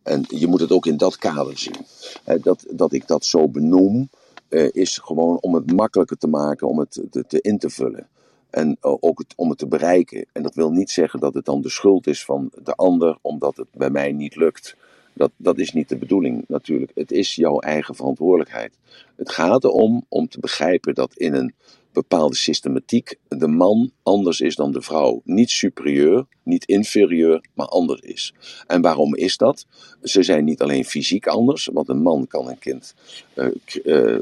En 0.02 0.24
je 0.28 0.46
moet 0.46 0.60
het 0.60 0.72
ook 0.72 0.86
in 0.86 0.96
dat 0.96 1.16
kader 1.18 1.58
zien. 1.58 1.86
Hè, 2.24 2.38
dat, 2.38 2.64
dat 2.70 2.92
ik 2.92 3.06
dat 3.06 3.24
zo 3.24 3.48
benoem, 3.48 4.08
eh, 4.48 4.68
is 4.72 4.98
gewoon 4.98 5.38
om 5.40 5.54
het 5.54 5.72
makkelijker 5.72 6.16
te 6.16 6.26
maken, 6.26 6.68
om 6.68 6.78
het 6.78 7.02
te, 7.10 7.24
te 7.26 7.40
in 7.40 7.58
te 7.58 7.70
vullen. 7.70 8.08
En 8.50 8.76
eh, 8.80 8.94
ook 9.00 9.24
om 9.36 9.48
het 9.48 9.58
te 9.58 9.66
bereiken. 9.66 10.26
En 10.32 10.42
dat 10.42 10.54
wil 10.54 10.70
niet 10.70 10.90
zeggen 10.90 11.20
dat 11.20 11.34
het 11.34 11.44
dan 11.44 11.60
de 11.60 11.70
schuld 11.70 12.06
is 12.06 12.24
van 12.24 12.50
de 12.62 12.74
ander, 12.74 13.18
omdat 13.20 13.56
het 13.56 13.68
bij 13.72 13.90
mij 13.90 14.12
niet 14.12 14.36
lukt. 14.36 14.76
Dat, 15.12 15.30
dat 15.36 15.58
is 15.58 15.72
niet 15.72 15.88
de 15.88 15.96
bedoeling 15.96 16.44
natuurlijk. 16.48 16.92
Het 16.94 17.12
is 17.12 17.34
jouw 17.34 17.58
eigen 17.58 17.94
verantwoordelijkheid. 17.94 18.74
Het 19.16 19.30
gaat 19.30 19.64
erom 19.64 20.04
om 20.08 20.28
te 20.28 20.40
begrijpen 20.40 20.94
dat 20.94 21.14
in 21.14 21.34
een 21.34 21.54
bepaalde 21.92 22.36
systematiek 22.36 23.14
de 23.28 23.46
man 23.48 23.90
anders 24.02 24.40
is 24.40 24.56
dan 24.56 24.72
de 24.72 24.82
vrouw. 24.82 25.20
Niet 25.24 25.50
superieur, 25.50 26.26
niet 26.42 26.64
inferieur, 26.64 27.44
maar 27.54 27.66
anders 27.66 28.00
is. 28.00 28.34
En 28.66 28.80
waarom 28.80 29.14
is 29.16 29.36
dat? 29.36 29.66
Ze 30.02 30.22
zijn 30.22 30.44
niet 30.44 30.60
alleen 30.62 30.84
fysiek 30.84 31.26
anders, 31.26 31.68
want 31.72 31.88
een 31.88 32.02
man 32.02 32.26
kan 32.26 32.48
een 32.48 32.58
kind. 32.58 32.94
eh, 33.34 33.46
eh, 33.84 34.14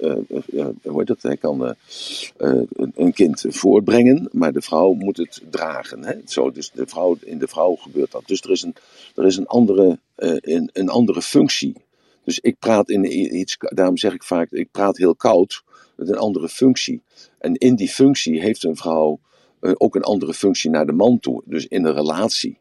eh, 0.00 0.66
hoe 0.82 0.98
heet 0.98 1.06
dat? 1.06 1.22
Hij 1.22 1.36
kan 1.36 1.74
een- 2.36 3.12
kind 3.12 3.44
voortbrengen, 3.48 4.28
maar 4.32 4.52
de 4.52 4.62
vrouw 4.62 4.92
moet 4.92 5.16
het 5.16 5.42
dragen. 5.50 6.04
Hè? 6.04 6.14
Zo, 6.24 6.50
dus 6.50 6.70
de 6.70 6.86
vrouw, 6.86 7.16
in 7.20 7.38
de 7.38 7.48
vrouw 7.48 7.74
gebeurt 7.74 8.12
dat. 8.12 8.22
Dus 8.26 8.40
er 8.40 8.50
is 8.50 8.62
een, 8.62 8.74
er 9.14 9.26
is 9.26 9.36
een, 9.36 9.46
andere, 9.46 9.98
een, 10.16 10.70
een 10.72 10.88
andere 10.88 11.22
functie. 11.22 11.74
Dus 12.24 12.38
ik 12.38 12.58
praat 12.58 12.90
in 12.90 13.36
iets, 13.36 13.56
daarom 13.58 13.96
zeg 13.96 14.12
ik 14.14 14.22
vaak, 14.22 14.50
ik 14.50 14.70
praat 14.70 14.96
heel 14.96 15.14
koud 15.16 15.62
met 15.98 16.08
een 16.08 16.18
andere 16.18 16.48
functie. 16.48 17.02
En 17.38 17.54
in 17.54 17.74
die 17.74 17.88
functie 17.88 18.40
heeft 18.40 18.64
een 18.64 18.76
vrouw 18.76 19.20
eh, 19.60 19.72
ook 19.74 19.94
een 19.94 20.02
andere 20.02 20.34
functie 20.34 20.70
naar 20.70 20.86
de 20.86 20.92
man 20.92 21.20
toe, 21.20 21.42
dus 21.44 21.66
in 21.66 21.84
een 21.84 21.94
relatie. 21.94 22.58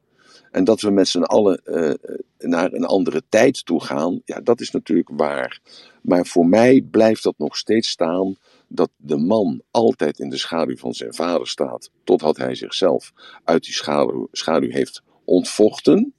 En 0.52 0.64
dat 0.64 0.82
we 0.82 0.92
met 0.92 1.08
z'n 1.08 1.22
allen 1.22 1.62
eh, 1.64 1.94
naar 2.38 2.74
een 2.74 2.86
andere 2.86 3.24
tijd 3.30 3.66
toe 3.66 3.84
gaan, 3.84 4.22
ja, 4.26 4.40
dat 4.42 4.62
is 4.62 4.72
natuurlijk 4.72 5.10
waar. 5.14 5.62
Maar 6.02 6.26
voor 6.26 6.48
mij 6.48 6.82
blijft 6.92 7.24
dat 7.24 7.38
nog 7.38 7.58
steeds 7.58 7.90
staan 7.90 8.36
dat 8.68 8.90
de 8.96 9.18
man 9.18 9.62
altijd 9.72 10.20
in 10.20 10.30
de 10.30 10.38
schaduw 10.38 10.78
van 10.78 10.94
zijn 10.94 11.14
vader 11.14 11.48
staat, 11.48 11.92
totdat 12.04 12.38
hij 12.38 12.56
zichzelf 12.56 13.14
uit 13.44 13.64
die 13.64 13.74
schaduw, 13.74 14.28
schaduw 14.32 14.70
heeft 14.70 15.02
ontvochten. 15.26 16.14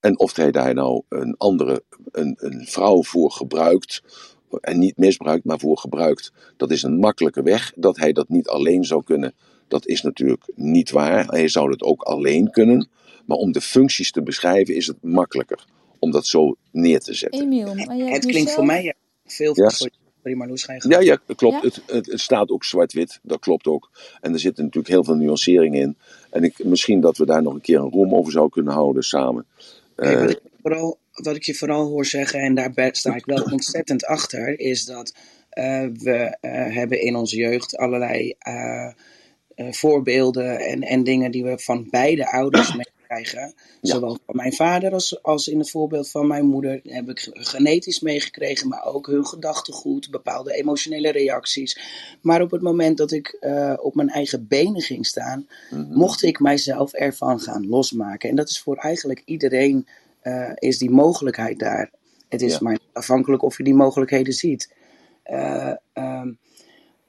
En 0.00 0.18
of 0.18 0.36
hij 0.36 0.50
daar 0.50 0.74
nou 0.74 1.02
een 1.08 1.34
andere, 1.36 1.84
een, 2.10 2.34
een 2.38 2.66
vrouw 2.66 3.02
voor 3.02 3.30
gebruikt, 3.30 4.02
en 4.60 4.78
niet 4.78 4.96
misbruikt, 4.96 5.44
maar 5.44 5.58
voor 5.58 5.78
gebruikt, 5.78 6.32
dat 6.56 6.70
is 6.70 6.82
een 6.82 6.98
makkelijke 6.98 7.42
weg. 7.42 7.72
Dat 7.76 7.96
hij 7.96 8.12
dat 8.12 8.28
niet 8.28 8.48
alleen 8.48 8.84
zou 8.84 9.04
kunnen, 9.04 9.34
dat 9.68 9.86
is 9.86 10.02
natuurlijk 10.02 10.42
niet 10.54 10.90
waar. 10.90 11.26
Hij 11.26 11.48
zou 11.48 11.70
het 11.70 11.82
ook 11.82 12.02
alleen 12.02 12.50
kunnen. 12.50 12.88
Maar 13.26 13.36
om 13.36 13.52
de 13.52 13.60
functies 13.60 14.10
te 14.12 14.22
beschrijven 14.22 14.74
is 14.74 14.86
het 14.86 15.02
makkelijker 15.02 15.64
om 15.98 16.10
dat 16.10 16.26
zo 16.26 16.56
neer 16.70 17.00
te 17.00 17.14
zetten. 17.14 17.40
Emiel, 17.40 17.76
Het 17.76 18.26
klinkt 18.26 18.52
voor 18.52 18.66
mij 18.66 18.82
ja, 18.82 18.94
veel 19.24 19.52
Ja. 19.54 19.70
Marloes, 20.34 20.64
ga 20.64 20.72
je. 20.72 20.88
Ja, 20.88 21.00
ja, 21.00 21.18
klopt. 21.36 21.54
Ja? 21.54 21.60
Het, 21.60 21.82
het, 21.86 22.06
het 22.06 22.20
staat 22.20 22.50
ook 22.50 22.64
zwart-wit, 22.64 23.18
dat 23.22 23.38
klopt 23.38 23.66
ook. 23.66 23.90
En 24.20 24.32
er 24.32 24.38
zitten 24.38 24.64
natuurlijk 24.64 24.94
heel 24.94 25.04
veel 25.04 25.14
nuanceringen 25.14 25.80
in. 25.80 25.96
En 26.30 26.44
ik, 26.44 26.64
misschien 26.64 27.00
dat 27.00 27.16
we 27.16 27.26
daar 27.26 27.42
nog 27.42 27.54
een 27.54 27.60
keer 27.60 27.78
een 27.78 27.90
room 27.90 28.14
over 28.14 28.32
zouden 28.32 28.52
kunnen 28.52 28.72
houden 28.72 29.02
samen. 29.02 29.46
Nee, 29.96 30.14
Eh, 30.14 30.20
wat, 30.20 30.30
ik 30.30 30.40
vooral, 30.62 30.98
wat 31.22 31.36
ik 31.36 31.42
je 31.42 31.54
vooral 31.54 31.86
hoor 31.86 32.06
zeggen, 32.06 32.40
en 32.40 32.54
daar 32.54 32.88
sta 32.92 33.14
ik 33.14 33.26
wel 33.26 33.42
ontzettend 33.52 34.04
achter, 34.04 34.60
is 34.60 34.84
dat 34.84 35.12
eh, 35.56 35.86
we 35.92 36.36
eh, 36.40 36.74
hebben 36.74 37.00
in 37.00 37.16
onze 37.16 37.36
jeugd 37.36 37.76
allerlei 37.76 38.34
eh, 38.38 38.92
voorbeelden 39.70 40.58
en, 40.58 40.82
en 40.82 41.04
dingen 41.04 41.30
die 41.30 41.44
we 41.44 41.58
van 41.58 41.86
beide 41.90 42.30
ouders 42.30 42.74
meekrijgen. 42.76 43.54
Ja. 43.80 43.92
Zowel 43.92 44.18
van 44.26 44.36
mijn 44.36 44.52
vader 44.52 44.92
als, 44.92 45.22
als 45.22 45.48
in 45.48 45.58
het 45.58 45.70
voorbeeld 45.70 46.10
van 46.10 46.26
mijn 46.26 46.46
moeder 46.46 46.80
heb 46.82 47.08
ik 47.08 47.28
genetisch 47.32 48.00
meegekregen, 48.00 48.68
maar 48.68 48.84
ook 48.84 49.06
hun 49.06 49.26
gedachtegoed, 49.26 50.10
bepaalde 50.10 50.54
emotionele 50.54 51.10
reacties. 51.10 51.80
Maar 52.22 52.42
op 52.42 52.50
het 52.50 52.62
moment 52.62 52.96
dat 52.96 53.12
ik 53.12 53.38
op 53.80 53.94
mijn 53.94 54.08
eigen 54.08 54.46
benen 54.48 54.82
ging 54.82 55.06
staan, 55.06 55.48
mhm. 55.70 55.92
mocht 55.92 56.22
ik 56.22 56.40
mijzelf 56.40 56.92
ervan 56.92 57.40
gaan 57.40 57.68
losmaken. 57.68 58.28
En 58.28 58.36
dat 58.36 58.48
is 58.48 58.60
voor 58.60 58.76
eigenlijk 58.76 59.22
iedereen 59.24 59.86
eh, 60.26 60.52
is 60.54 60.78
die 60.78 60.90
mogelijkheid 60.90 61.58
daar. 61.58 61.90
Het 62.28 62.42
is 62.42 62.52
Ja. 62.52 62.58
maar 62.62 62.78
afhankelijk 62.92 63.42
of 63.42 63.56
je 63.56 63.64
die 63.64 63.74
mogelijkheden 63.74 64.32
ziet. 64.32 64.74
Eh, 65.22 65.72
ehm, 65.92 66.32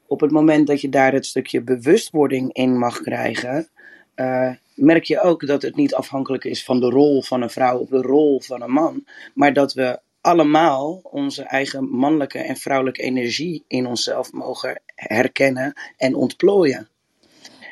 op 0.07 0.19
het 0.19 0.31
moment 0.31 0.67
dat 0.67 0.81
je 0.81 0.89
daar 0.89 1.13
het 1.13 1.25
stukje 1.25 1.61
bewustwording 1.61 2.53
in 2.53 2.77
mag 2.77 3.01
krijgen, 3.01 3.67
eh, 4.15 4.51
merk 4.75 5.03
je 5.03 5.21
ook 5.21 5.47
dat 5.47 5.61
het 5.61 5.75
niet 5.75 5.93
afhankelijk 5.93 6.43
is 6.43 6.63
van 6.63 6.79
de 6.79 6.89
rol 6.89 7.21
van 7.21 7.41
een 7.41 7.49
vrouw 7.49 7.79
of 7.79 7.89
de 7.89 8.01
rol 8.01 8.41
van 8.41 8.61
een 8.61 8.71
man, 8.71 9.05
maar 9.33 9.53
dat 9.53 9.73
we 9.73 9.99
allemaal 10.21 10.99
onze 11.03 11.43
eigen 11.43 11.89
mannelijke 11.89 12.39
en 12.39 12.55
vrouwelijke 12.55 13.01
energie 13.01 13.63
in 13.67 13.85
onszelf 13.85 14.31
mogen 14.31 14.81
herkennen 14.95 15.73
en 15.97 16.15
ontplooien. 16.15 16.87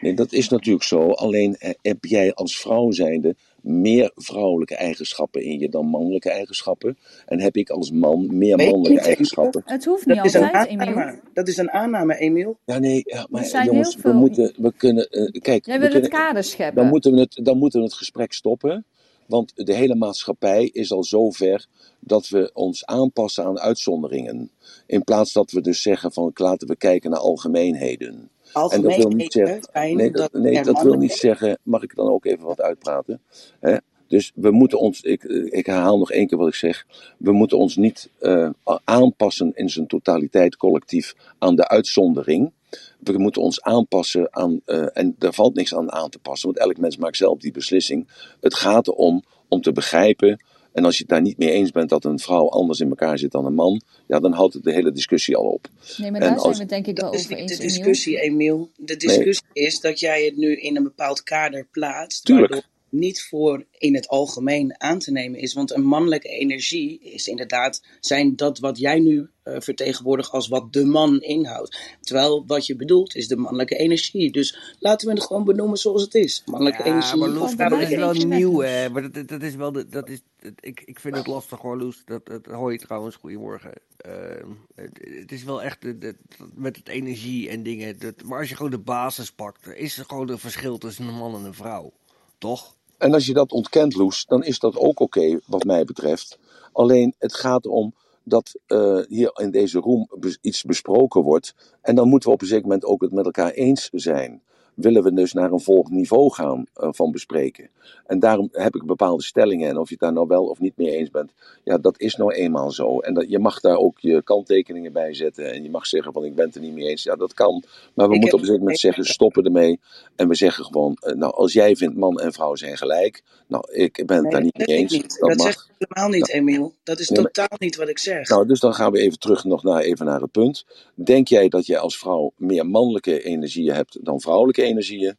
Nee, 0.02 0.14
dat 0.14 0.32
is 0.32 0.50
natuurlijk 0.50 0.86
zo. 0.86 1.12
Alleen 1.12 1.58
heb 1.82 2.06
jij 2.06 2.34
als 2.34 2.60
vrouw 2.60 2.92
zijnde 2.92 3.36
meer 3.66 4.12
vrouwelijke 4.16 4.76
eigenschappen 4.76 5.44
in 5.44 5.60
je 5.60 5.70
dan 5.70 5.86
mannelijke 5.86 6.30
eigenschappen. 6.30 6.98
En 7.26 7.42
heb 7.42 7.56
ik 7.56 7.70
als 7.70 7.92
man 7.92 8.38
meer 8.38 8.58
mannelijke 8.58 8.90
niet, 8.90 9.00
eigenschappen. 9.00 9.62
Het 9.66 9.86
hoeft 9.86 10.06
niet 10.06 10.16
Dat 10.16 10.36
altijd, 10.36 10.68
Emiel. 10.68 11.20
Dat 11.34 11.48
is 11.48 11.58
een 11.58 11.72
aanname, 11.72 12.18
Emiel. 12.18 12.58
Ja, 12.66 12.80
nee, 12.80 13.02
ja, 13.06 13.28
maar 13.30 13.46
zijn 13.46 13.66
jongens, 13.66 13.96
heel 13.96 14.12
we 14.12 14.18
moeten, 14.18 14.54
we 14.58 14.74
kunnen, 14.78 15.10
eh, 15.10 15.42
kijk, 15.42 15.66
Jij 15.66 15.80
we 15.80 15.88
wil 15.88 16.02
het 16.02 16.10
kader 16.10 16.44
scheppen. 16.44 16.76
dan, 16.76 16.88
moeten 16.88 17.14
we 17.14 17.20
het, 17.20 17.40
dan 17.44 17.58
moeten 17.58 17.80
we 17.80 17.86
het 17.86 17.96
gesprek 17.96 18.34
stoppen. 18.34 18.86
Want 19.26 19.52
de 19.56 19.74
hele 19.74 19.96
maatschappij 19.96 20.70
is 20.74 20.92
al 20.92 21.04
zover 21.04 21.66
dat 22.00 22.28
we 22.28 22.50
ons 22.54 22.86
aanpassen 22.86 23.46
aan 23.46 23.60
uitzonderingen. 23.60 24.52
In 24.86 25.04
plaats 25.04 25.34
dat 25.34 25.52
we 25.52 25.62
dus 25.62 25.82
zeggen 25.82 26.12
van 26.12 26.32
laten 26.34 26.68
we 26.68 26.76
kijken 26.76 27.10
naar 27.10 27.20
algemeenheden. 27.20 28.30
En 28.56 28.82
dat 28.82 28.96
wil 28.96 29.10
niet 29.10 29.32
zeggen. 29.32 29.62
Nee, 29.96 30.12
dat, 30.12 30.32
dat 30.32 30.42
nee, 30.42 30.64
dat 30.64 30.82
wil 30.82 30.94
niet 30.94 31.14
zeggen. 31.14 31.60
Mag 31.64 31.84
ik 31.84 31.96
dan 31.96 32.10
ook 32.10 32.26
even 32.26 32.46
wat 32.46 32.62
uitpraten? 32.62 33.22
Hè? 33.60 33.78
Dus 34.08 34.32
we 34.36 34.52
moeten 34.52 34.80
ons, 34.80 35.02
ik, 35.02 35.24
ik 35.50 35.66
herhaal 35.66 35.98
nog 35.98 36.12
één 36.12 36.28
keer 36.28 36.38
wat 36.38 36.48
ik 36.48 36.56
zeg. 36.56 36.86
We 37.18 37.32
moeten 37.32 37.58
ons 37.58 37.76
niet 37.76 38.10
eh, 38.20 38.50
aanpassen 38.84 39.52
in 39.56 39.70
zijn 39.70 39.88
totaliteit 39.88 40.58
collectief 40.58 41.16
aan 41.38 41.56
de 41.56 41.68
uitzondering. 41.68 42.52
We 43.00 43.18
moeten 43.18 43.42
ons 43.42 43.62
aanpassen 43.62 44.36
aan, 44.36 44.62
eh, 44.66 44.86
en 44.94 45.16
daar 45.18 45.34
valt 45.34 45.56
niks 45.56 45.76
aan 45.76 45.92
aan 45.92 46.10
te 46.10 46.20
passen, 46.20 46.48
want 46.54 46.60
elk 46.60 46.78
mens 46.78 46.98
maakt 46.98 47.18
zelf 47.18 47.40
die 47.40 47.52
beslissing. 47.52 48.08
Het 48.42 48.54
gaat 48.54 48.88
erom 48.88 49.24
om 49.48 49.62
te 49.62 49.72
begrijpen. 49.72 50.44
En 50.76 50.86
als 50.86 50.96
je 50.96 51.02
het 51.02 51.10
daar 51.10 51.22
niet 51.22 51.38
mee 51.38 51.52
eens 51.52 51.72
bent 51.72 51.90
dat 51.90 52.06
een 52.06 52.20
vrouw 52.20 52.50
anders 52.50 52.80
in 52.80 52.90
elkaar 52.90 53.18
zit 53.18 53.32
dan 53.32 53.46
een 53.46 53.54
man, 53.54 53.82
ja, 54.08 54.20
dan 54.20 54.32
houdt 54.34 54.54
het 54.54 54.64
de 54.64 54.72
hele 54.72 54.92
discussie 54.92 55.36
al 55.36 55.46
op. 55.46 55.68
Nee, 55.98 56.12
maar 56.12 56.22
En 56.22 56.28
daar 56.28 56.40
zijn 56.40 56.48
als- 56.50 56.56
we 56.56 56.62
het 56.62 56.70
denk 56.72 56.88
ik 56.88 57.00
wel 57.00 57.12
Dat 57.12 57.20
over 57.20 57.38
eens, 57.38 57.58
de 57.58 57.64
discussie, 57.64 58.20
Emiel. 58.22 58.70
De 58.78 58.98
discussie 58.98 59.46
is 59.54 59.80
dat 59.80 60.00
jij 60.00 60.26
het 60.26 60.38
nu 60.38 60.56
in 60.56 60.76
een 60.76 60.84
bepaald 60.84 61.24
kader 61.24 61.68
plaatst. 61.72 62.26
Tuurlijk. 62.26 62.52
Waardoor 62.52 62.70
niet 62.96 63.24
voor 63.24 63.66
in 63.72 63.96
het 63.96 64.08
algemeen 64.08 64.80
aan 64.82 65.00
te 65.00 65.12
nemen 65.12 65.40
is. 65.40 65.54
Want 65.54 65.72
een 65.72 65.84
mannelijke 65.86 66.28
energie 66.30 67.00
is 67.02 67.28
inderdaad 67.28 67.82
zijn 68.00 68.36
dat 68.36 68.60
wat 68.60 68.78
jij 68.78 69.00
nu 69.00 69.30
eh, 69.44 69.56
vertegenwoordigt 69.60 70.32
als 70.32 70.48
wat 70.48 70.74
de 70.74 70.86
man 70.86 71.22
inhoudt. 71.22 71.98
Terwijl 72.02 72.44
wat 72.48 72.66
je 72.66 72.76
bedoelt 72.76 73.16
is 73.16 73.28
de 73.28 73.36
mannelijke 73.36 73.76
energie. 73.78 74.32
Dus 74.32 74.76
laten 74.80 75.08
we 75.08 75.14
het 75.14 75.24
gewoon 75.24 75.44
benoemen 75.44 75.78
zoals 75.78 76.02
het 76.02 76.16
is. 76.16 76.42
Mannelijke 76.46 76.84
Ja, 76.84 76.90
energie. 76.90 77.20
maar 77.20 77.30
Loes, 77.30 77.56
dat 77.56 77.72
is 77.72 77.96
wel 77.96 78.14
nieuw, 78.14 78.60
hè. 78.60 78.90
Maar 78.90 79.12
dat, 79.12 79.28
dat, 79.28 79.42
is 79.42 79.56
wel... 79.56 79.72
De, 79.72 79.88
dat 79.88 80.10
is, 80.10 80.22
dat- 80.40 80.52
ik, 80.60 80.82
ik 80.86 81.00
vind 81.00 81.16
het 81.16 81.28
lastig 81.28 81.60
hoor, 81.60 81.78
Loes. 81.78 82.02
Dat, 82.06 82.26
dat 82.26 82.46
hoor 82.46 82.72
je 82.72 82.78
trouwens. 82.80 83.16
Goedemorgen. 83.16 83.72
Ehm, 83.98 84.50
het, 84.76 85.00
het 85.20 85.32
is 85.32 85.44
wel 85.44 85.64
echt 85.64 85.82
de, 85.82 85.98
de- 85.98 86.16
met 86.54 86.76
het 86.76 86.88
energie 86.88 87.50
en 87.50 87.64
dingen. 87.64 88.00
Dat, 88.00 88.24
maar 88.24 88.40
als 88.40 88.50
je 88.50 88.56
gewoon 88.56 88.72
de 88.72 88.78
basis 88.78 89.32
pakt, 89.32 89.66
er 89.66 89.76
is 89.78 89.98
er 89.98 90.06
gewoon 90.06 90.30
een 90.30 90.40
verschil 90.40 90.78
tussen 90.78 91.08
een 91.08 91.14
man 91.18 91.36
en 91.36 91.44
een 91.46 91.54
vrouw. 91.54 91.94
Toch? 92.38 92.75
En 92.98 93.14
als 93.14 93.26
je 93.26 93.34
dat 93.34 93.52
ontkent, 93.52 93.96
Loes, 93.96 94.26
dan 94.26 94.44
is 94.44 94.60
dat 94.60 94.78
ook 94.78 95.00
oké, 95.00 95.40
wat 95.46 95.64
mij 95.64 95.84
betreft. 95.84 96.40
Alleen 96.72 97.16
het 97.18 97.34
gaat 97.34 97.66
erom 97.66 97.94
dat 98.24 98.60
eh, 98.66 99.00
hier 99.08 99.32
in 99.34 99.52
deze 99.52 99.80
room 99.80 100.10
iets 100.42 100.64
besproken 100.64 101.22
wordt. 101.22 101.54
En 101.82 101.96
dan 101.96 102.08
moeten 102.08 102.30
we 102.30 102.36
op 102.36 102.42
een 102.42 102.48
zeker 102.48 102.64
moment 102.64 102.86
ook 102.86 103.02
het 103.02 103.12
met 103.12 103.26
elkaar 103.26 103.52
eens 103.52 103.90
zijn. 103.92 104.42
Willen 104.76 105.04
we 105.04 105.14
dus 105.14 105.34
naar 105.34 105.52
een 105.52 105.60
volgend 105.60 105.94
niveau 105.96 106.34
gaan 106.34 106.66
eh, 106.74 106.90
van 106.92 107.12
bespreken? 107.12 107.70
En 108.06 108.20
daarom 108.20 108.50
heb 108.52 108.76
ik 108.76 108.86
bepaalde 108.86 109.24
stellingen. 109.24 109.70
En 109.70 109.78
of 109.78 109.88
je 109.88 109.94
het 109.94 110.04
daar 110.04 110.14
nou 110.14 110.28
wel 110.28 110.46
of 110.46 110.60
niet 110.60 110.78
mee 110.78 110.92
eens 110.98 111.10
bent, 111.10 111.32
ja, 111.64 111.78
dat 111.78 112.00
is 112.00 112.16
nou 112.16 112.34
eenmaal 112.34 112.72
zo. 112.72 113.00
En 113.00 113.14
dat, 113.14 113.26
je 113.30 113.40
mag 113.40 113.60
daar 113.60 113.78
ook 113.78 114.00
je 114.00 114.24
kanttekeningen 114.24 114.94
bij 114.94 115.14
zetten. 115.14 115.52
En 115.54 115.64
je 115.64 115.70
mag 115.70 115.86
zeggen 115.88 116.14
van 116.14 116.24
ik 116.26 116.36
ben 116.36 116.46
het 116.46 116.56
er 116.56 116.62
niet 116.62 116.74
mee 116.74 116.88
eens. 116.88 117.04
Ja, 117.04 117.16
dat 117.16 117.34
kan. 117.34 117.64
Maar 117.94 118.08
we 118.08 118.14
Ik 118.14 118.20
moeten 118.20 118.34
op 118.38 118.40
een 118.40 118.46
zeker 118.46 118.62
moment 118.62 118.80
zeggen 118.80 119.06
stoppen 119.06 119.44
ermee. 119.44 119.80
En 120.16 120.28
we 120.28 120.36
zeggen 120.36 120.66
gewoon, 120.66 120.98
eh, 121.00 121.14
nou 121.16 121.34
als 121.34 121.54
jij 121.54 121.76
vindt 121.76 121.96
man 121.98 122.20
en 122.20 122.34
vrouw 122.34 122.56
zijn 122.56 122.78
gelijk. 122.78 123.24
Nou, 123.48 123.64
ik 123.74 124.04
ben 124.06 124.16
het 124.16 124.24
Nee, 124.24 124.32
daar 124.32 124.42
niet 124.44 124.58
mee 124.68 124.78
eens. 124.78 124.92
niet. 124.92 125.20
Dat 125.20 125.30
Dat 125.30 125.38
mag. 125.38 125.46
zeg 125.48 125.70
ik 125.78 125.88
helemaal 125.88 126.10
niet, 126.20 126.30
Emiel. 126.30 126.74
Dat 126.84 127.00
is 127.00 127.10
Nee, 127.10 127.22
maar- 127.22 127.32
totaal 127.32 127.58
niet 127.60 127.76
wat 127.76 127.90
ik 127.90 128.00
zeg. 128.00 128.30
Nou, 128.30 128.48
dus 128.48 128.60
dan 128.60 128.74
gaan 128.74 128.92
we 128.92 129.00
even 129.00 129.20
terug 129.20 129.44
nog 129.44 129.64
naar, 129.64 129.82
even 129.82 130.06
naar 130.06 130.22
het 130.22 130.32
punt. 130.32 130.66
Denk 130.96 131.28
jij 131.28 131.48
dat 131.50 131.66
jij 131.66 131.80
als 131.80 131.98
vrouw 131.98 132.32
meer 132.38 132.66
mannelijke 132.68 133.24
energieën 133.24 133.74
hebt 133.74 134.06
dan 134.06 134.22
vrouwelijke 134.22 134.64
energieën? 134.66 135.18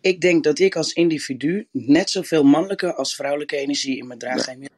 Ik 0.00 0.20
denk 0.20 0.44
dat 0.44 0.58
ik 0.58 0.76
als 0.76 0.92
individu 0.92 1.68
net 1.72 2.10
zoveel 2.10 2.44
mannelijke 2.44 2.94
als 2.94 3.14
vrouwelijke 3.14 3.56
energie 3.56 3.96
in 3.96 4.06
me 4.06 4.16
draag. 4.16 4.46
Emiel. 4.46 4.68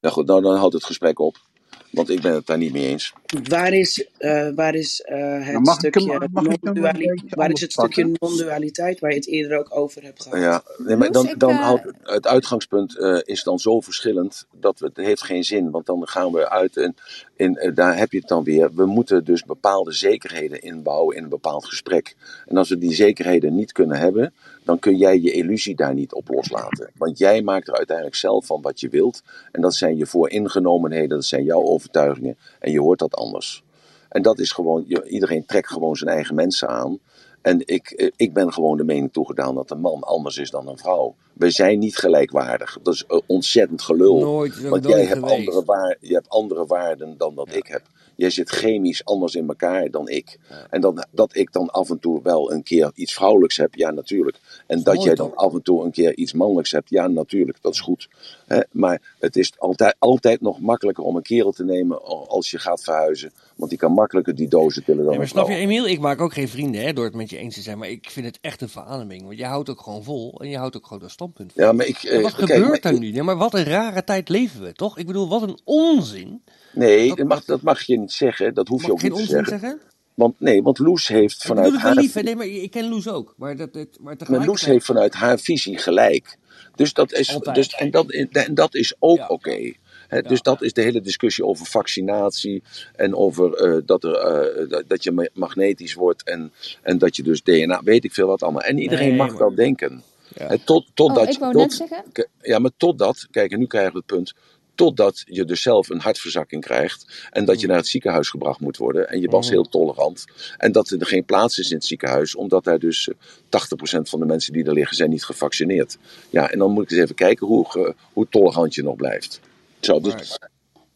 Nou 0.00 0.14
goed, 0.14 0.26
nou 0.26 0.42
dan 0.42 0.56
houdt 0.56 0.74
het 0.74 0.84
gesprek 0.84 1.18
op. 1.18 1.49
Want 1.90 2.10
ik 2.10 2.20
ben 2.20 2.32
het 2.32 2.46
daar 2.46 2.58
niet 2.58 2.72
mee 2.72 2.86
eens. 2.86 3.12
Waar 3.48 3.72
is, 3.72 4.06
eh, 4.18 4.48
waar 4.54 4.74
is 4.74 5.00
eh, 5.00 5.46
het 5.46 5.68
stukje 5.68 6.06
mag 6.06 6.24
ik 6.24 6.28
hem 6.34 6.46
een 6.46 6.58
non-duali- 6.60 7.06
beetje 7.06 7.36
waar 7.36 7.50
is 7.50 7.60
het 7.60 7.72
stukje 7.72 8.10
non-dualiteit 8.18 9.00
waar 9.00 9.10
je 9.10 9.16
het 9.16 9.28
eerder 9.28 9.58
ook 9.58 9.76
over 9.76 10.02
hebt 10.02 10.22
gehad? 10.22 10.38
Ja, 10.38 10.62
nee, 10.76 10.96
maar 10.96 11.10
dan, 11.10 11.34
dan 11.38 11.50
eh, 11.50 11.62
houdt 11.62 11.84
het 12.02 12.26
uitgangspunt 12.26 12.98
eh, 12.98 13.18
is 13.22 13.42
dan 13.42 13.58
zo 13.58 13.80
verschillend 13.80 14.46
dat 14.60 14.78
we, 14.78 14.86
het 14.86 14.96
heeft 14.96 15.22
geen 15.22 15.44
zin. 15.44 15.70
Want 15.70 15.86
dan 15.86 16.08
gaan 16.08 16.32
we 16.32 16.50
uit 16.50 16.76
en 16.76 16.94
in, 17.36 17.56
eh, 17.56 17.74
daar 17.74 17.96
heb 17.96 18.12
je 18.12 18.18
het 18.18 18.28
dan 18.28 18.44
weer. 18.44 18.74
We 18.74 18.86
moeten 18.86 19.24
dus 19.24 19.44
bepaalde 19.44 19.92
zekerheden 19.92 20.62
inbouwen 20.62 21.16
in 21.16 21.22
een 21.22 21.28
bepaald 21.28 21.64
gesprek. 21.64 22.16
En 22.46 22.56
als 22.56 22.68
we 22.68 22.78
die 22.78 22.94
zekerheden 22.94 23.54
niet 23.54 23.72
kunnen 23.72 23.98
hebben, 23.98 24.34
dan 24.64 24.78
kun 24.78 24.96
jij 24.96 25.20
je 25.20 25.32
illusie 25.32 25.76
daar 25.76 25.94
niet 25.94 26.12
op 26.12 26.28
loslaten. 26.28 26.90
Want 26.96 27.18
jij 27.18 27.42
maakt 27.42 27.68
er 27.68 27.74
uiteindelijk 27.74 28.16
zelf 28.16 28.46
van 28.46 28.62
wat 28.62 28.80
je 28.80 28.88
wilt. 28.88 29.22
En 29.52 29.60
dat 29.60 29.74
zijn 29.74 29.96
je 29.96 30.06
vooringenomenheden, 30.06 31.08
dat 31.08 31.24
zijn 31.24 31.44
jouw 31.44 31.62
overtuigingen. 31.62 32.38
En 32.58 32.72
je 32.72 32.80
hoort 32.80 32.98
dat 32.98 33.14
anders. 33.14 33.62
En 34.08 34.22
dat 34.22 34.38
is 34.38 34.52
gewoon, 34.52 34.84
iedereen 35.06 35.46
trekt 35.46 35.68
gewoon 35.68 35.96
zijn 35.96 36.10
eigen 36.10 36.34
mensen 36.34 36.68
aan. 36.68 36.98
En 37.42 37.62
ik, 37.64 37.90
eh, 37.90 38.10
ik 38.16 38.32
ben 38.32 38.52
gewoon 38.52 38.76
de 38.76 38.84
mening 38.84 39.12
toegedaan 39.12 39.54
dat 39.54 39.70
een 39.70 39.80
man 39.80 40.02
anders 40.02 40.36
is 40.36 40.50
dan 40.50 40.68
een 40.68 40.78
vrouw. 40.78 41.14
We 41.32 41.50
zijn 41.50 41.78
niet 41.78 41.96
gelijkwaardig. 41.96 42.78
Dat 42.82 42.94
is 42.94 43.04
eh, 43.06 43.18
ontzettend 43.26 43.82
gelul. 43.82 44.20
Nooit, 44.20 44.60
Want 44.68 44.86
jij 44.86 45.04
hebt, 45.04 45.22
andere 45.22 45.64
waar, 45.64 45.96
je 46.00 46.14
hebt 46.14 46.28
andere 46.28 46.66
waarden 46.66 47.16
dan 47.16 47.34
dat 47.34 47.54
ik 47.54 47.66
heb. 47.66 47.82
Jij 48.20 48.30
zit 48.30 48.50
chemisch 48.50 49.04
anders 49.04 49.34
in 49.34 49.48
elkaar 49.48 49.90
dan 49.90 50.08
ik. 50.08 50.38
En 50.70 50.80
dan, 50.80 51.04
dat 51.10 51.36
ik 51.36 51.52
dan 51.52 51.70
af 51.70 51.90
en 51.90 51.98
toe 51.98 52.22
wel 52.22 52.52
een 52.52 52.62
keer 52.62 52.90
iets 52.94 53.12
vrouwelijks 53.12 53.56
heb, 53.56 53.74
ja 53.74 53.90
natuurlijk. 53.90 54.38
En 54.66 54.82
dat 54.82 55.02
jij 55.02 55.14
dan 55.14 55.34
af 55.34 55.54
en 55.54 55.62
toe 55.62 55.84
een 55.84 55.90
keer 55.90 56.16
iets 56.16 56.32
mannelijks 56.32 56.70
hebt, 56.70 56.90
ja 56.90 57.06
natuurlijk, 57.06 57.58
dat 57.60 57.72
is 57.72 57.80
goed. 57.80 58.08
Hè, 58.46 58.60
maar 58.70 59.14
het 59.18 59.36
is 59.36 59.52
altijd, 59.58 59.96
altijd 59.98 60.40
nog 60.40 60.60
makkelijker 60.60 61.04
om 61.04 61.16
een 61.16 61.22
kerel 61.22 61.52
te 61.52 61.64
nemen 61.64 62.04
als 62.28 62.50
je 62.50 62.58
gaat 62.58 62.82
verhuizen. 62.82 63.32
Want 63.56 63.70
die 63.70 63.80
kan 63.80 63.92
makkelijker 63.92 64.34
die 64.34 64.48
dozen 64.48 64.84
tillen 64.84 65.02
dan 65.02 65.08
Nee, 65.08 65.18
maar 65.18 65.28
snap 65.28 65.48
je. 65.48 65.54
Emiel? 65.54 65.86
Ik 65.86 66.00
maak 66.00 66.20
ook 66.20 66.32
geen 66.32 66.48
vrienden 66.48 66.80
hè, 66.80 66.92
door 66.92 67.04
het 67.04 67.14
met 67.14 67.30
je 67.30 67.36
eens 67.36 67.54
te 67.54 67.60
zijn. 67.60 67.78
Maar 67.78 67.88
ik 67.88 68.10
vind 68.10 68.26
het 68.26 68.38
echt 68.40 68.60
een 68.60 68.68
verademing. 68.68 69.22
Want 69.22 69.38
je 69.38 69.44
houdt 69.44 69.68
ook 69.70 69.80
gewoon 69.80 70.04
vol. 70.04 70.40
En 70.40 70.48
je 70.48 70.56
houdt 70.56 70.76
ook 70.76 70.86
gewoon 70.86 71.02
een 71.02 71.10
standpunt 71.10 71.52
vol. 71.52 71.64
Ja, 71.64 71.72
maar 71.72 71.86
ik, 71.86 72.02
eh, 72.02 72.22
wat 72.22 72.34
kijk, 72.34 72.52
gebeurt 72.52 72.84
er 72.84 72.98
nu? 72.98 73.12
Ja, 73.12 73.22
maar 73.22 73.36
wat 73.36 73.54
een 73.54 73.64
rare 73.64 74.04
tijd 74.04 74.28
leven 74.28 74.62
we, 74.62 74.72
toch? 74.72 74.98
Ik 74.98 75.06
bedoel, 75.06 75.28
wat 75.28 75.42
een 75.42 75.58
onzin. 75.64 76.42
Nee, 76.72 77.08
Dat 77.08 77.16
dat 77.16 77.26
mag, 77.26 77.44
dat 77.44 77.62
mag 77.62 77.82
je 77.82 77.98
niet 77.98 78.12
zeggen. 78.12 78.54
Dat 78.54 78.68
hoef 78.68 78.86
je 78.86 78.92
ook 78.92 79.02
niet 79.02 79.12
te 79.12 79.18
onzin 79.18 79.28
zeggen. 79.36 79.58
zeggen? 79.58 79.80
Want, 80.14 80.40
nee, 80.40 80.62
want 80.62 80.78
Loes 80.78 81.08
heeft 81.08 81.42
vanuit 81.42 81.72
het 81.72 81.80
haar... 81.80 81.94
lief, 81.94 82.12
hè? 82.12 82.22
Nee, 82.22 82.36
maar 82.36 82.46
ik 82.46 82.70
ken 82.70 82.88
Loes 82.88 83.08
ook. 83.08 83.34
Maar, 83.36 83.56
dat, 83.56 83.72
dat, 83.72 83.86
maar 84.00 84.16
Maar. 84.28 84.46
Loes 84.46 84.64
heeft 84.64 84.84
vanuit 84.84 85.14
haar 85.14 85.38
visie 85.38 85.78
gelijk. 85.78 86.36
Dus 86.74 86.92
dat 86.92 87.12
is, 87.12 87.34
Altijd. 87.34 87.54
dus, 87.56 87.68
en, 87.68 87.90
dat, 87.90 88.10
en 88.10 88.54
dat 88.54 88.74
is 88.74 88.94
ook 88.98 89.16
Ja. 89.16 89.26
oké. 89.26 89.72
Hè, 90.08 90.22
Dus 90.22 90.42
dat 90.42 90.62
is 90.62 90.72
de 90.72 90.82
hele 90.82 91.00
discussie 91.00 91.44
over 91.44 91.66
vaccinatie 91.66 92.62
en 92.96 93.14
over 93.16 93.54
eh, 93.54 93.80
dat, 93.86 94.04
er, 94.04 94.14
eh, 94.14 94.68
dat, 94.68 94.84
dat 94.86 95.04
je 95.04 95.10
ma- 95.10 95.28
magnetisch 95.32 95.94
wordt 95.94 96.22
en, 96.24 96.52
en 96.82 96.98
dat 96.98 97.16
je 97.16 97.22
dus 97.22 97.42
DNA, 97.42 97.80
weet 97.84 98.04
ik 98.04 98.12
veel 98.12 98.26
wat 98.26 98.42
allemaal. 98.42 98.62
En 98.62 98.78
iedereen 98.78 99.08
Nee, 99.08 99.16
mag 99.16 99.36
dat 99.36 99.56
denken. 99.56 100.02
Ja. 100.34 100.46
Hè, 100.46 100.58
tot, 100.58 100.86
totdat, 100.94 101.24
Oh, 101.26 101.30
ik 101.32 101.38
wou 101.38 101.52
tot, 101.52 101.60
net 101.62 101.72
zeggen. 101.72 102.04
Ja, 102.42 102.58
maar 102.58 102.70
totdat, 102.76 103.26
kijk, 103.30 103.52
en 103.52 103.58
nu 103.58 103.66
krijgen 103.66 103.92
we 103.92 103.98
het 103.98 104.06
punt. 104.06 104.34
Totdat 104.80 105.22
je 105.26 105.44
dus 105.44 105.62
zelf 105.62 105.88
een 105.88 106.00
hartverzakking 106.00 106.62
krijgt. 106.62 107.28
En 107.30 107.44
dat 107.44 107.60
je 107.60 107.66
naar 107.66 107.76
het 107.76 107.86
ziekenhuis 107.86 108.28
gebracht 108.28 108.60
moet 108.60 108.76
worden. 108.76 109.08
En 109.08 109.20
je 109.20 109.28
was 109.28 109.44
Mhm. 109.46 109.54
heel 109.54 109.68
tolerant. 109.68 110.24
En 110.58 110.72
dat 110.72 110.90
er 110.90 111.06
geen 111.06 111.24
plaats 111.24 111.58
is 111.58 111.70
in 111.70 111.76
het 111.76 111.84
ziekenhuis. 111.84 112.34
Omdat 112.34 112.64
daar 112.64 112.78
dus 112.78 113.08
eh, 113.08 113.14
80% 113.48 114.08
van 114.08 114.18
de 114.20 114.26
mensen 114.26 114.52
die 114.52 114.64
er 114.64 114.72
liggen 114.72 114.96
zijn 114.96 115.10
niet 115.10 115.24
gevaccineerd. 115.24 115.98
Ja, 116.30 116.50
en 116.50 116.58
dan 116.58 116.70
moet 116.70 116.82
ik 116.84 116.90
eens 116.90 117.00
even 117.00 117.14
kijken 117.14 117.46
hoe, 117.46 117.94
hoe 118.12 118.26
tolerant 118.30 118.74
je 118.74 118.82
nog 118.82 118.96
blijft. 118.96 119.40
Zo, 119.80 120.00
dus, 120.00 120.38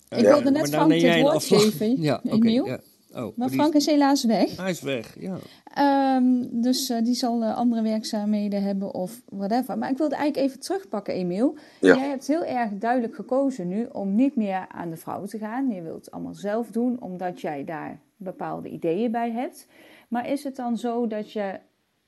Ik 0.09 0.18
wilde 0.18 0.51
net 0.51 0.68
Frank 0.68 0.93
jij 0.93 1.09
het 1.09 1.16
een 1.16 1.22
woord 1.22 1.45
geven, 1.45 2.03
Ja, 2.03 2.20
oké. 2.24 2.35
Emiel. 2.35 2.66
ja. 2.66 2.80
Oh, 3.17 3.37
Maar 3.37 3.49
Frank 3.49 3.75
is 3.75 3.87
helaas 3.87 4.25
weg. 4.25 4.57
hij 4.57 4.71
is 4.71 4.81
weg, 4.81 5.17
ja. 5.21 5.37
Ehm, 5.65 6.45
dus 6.51 6.91
eh, 6.91 7.03
die 7.03 7.15
zal 7.15 7.43
eh, 7.43 7.57
andere 7.57 7.83
werkzaamheden 7.83 8.62
hebben 8.62 8.95
of 8.95 9.23
whatever. 9.29 9.79
Maar 9.79 9.91
ik 9.91 9.99
wilde 9.99 10.15
eigenlijk 10.15 10.49
even 10.49 10.61
terugpakken, 10.61 11.15
Emiel. 11.15 11.57
Ja. 11.81 11.95
Jij 11.97 12.09
hebt 12.09 12.27
heel 12.27 12.45
erg 12.45 12.71
duidelijk 12.79 13.15
gekozen 13.15 13.69
nu 13.69 13.87
om 13.93 14.15
niet 14.15 14.37
meer 14.37 14.67
aan 14.69 14.91
de 14.91 14.97
vrouw 14.97 15.25
te 15.25 15.39
gaan. 15.39 15.69
Je 15.69 15.83
wilt 15.83 16.05
het 16.05 16.11
allemaal 16.11 16.35
zelf 16.35 16.71
doen, 16.71 17.01
omdat 17.01 17.41
jij 17.41 17.65
daar 17.65 18.01
bepaalde 18.17 18.69
ideeën 18.69 19.11
bij 19.11 19.31
hebt. 19.31 19.67
Maar 20.09 20.29
is 20.31 20.45
het 20.45 20.57
dan 20.57 20.77
zo 20.77 21.07
dat 21.07 21.33
je 21.33 21.59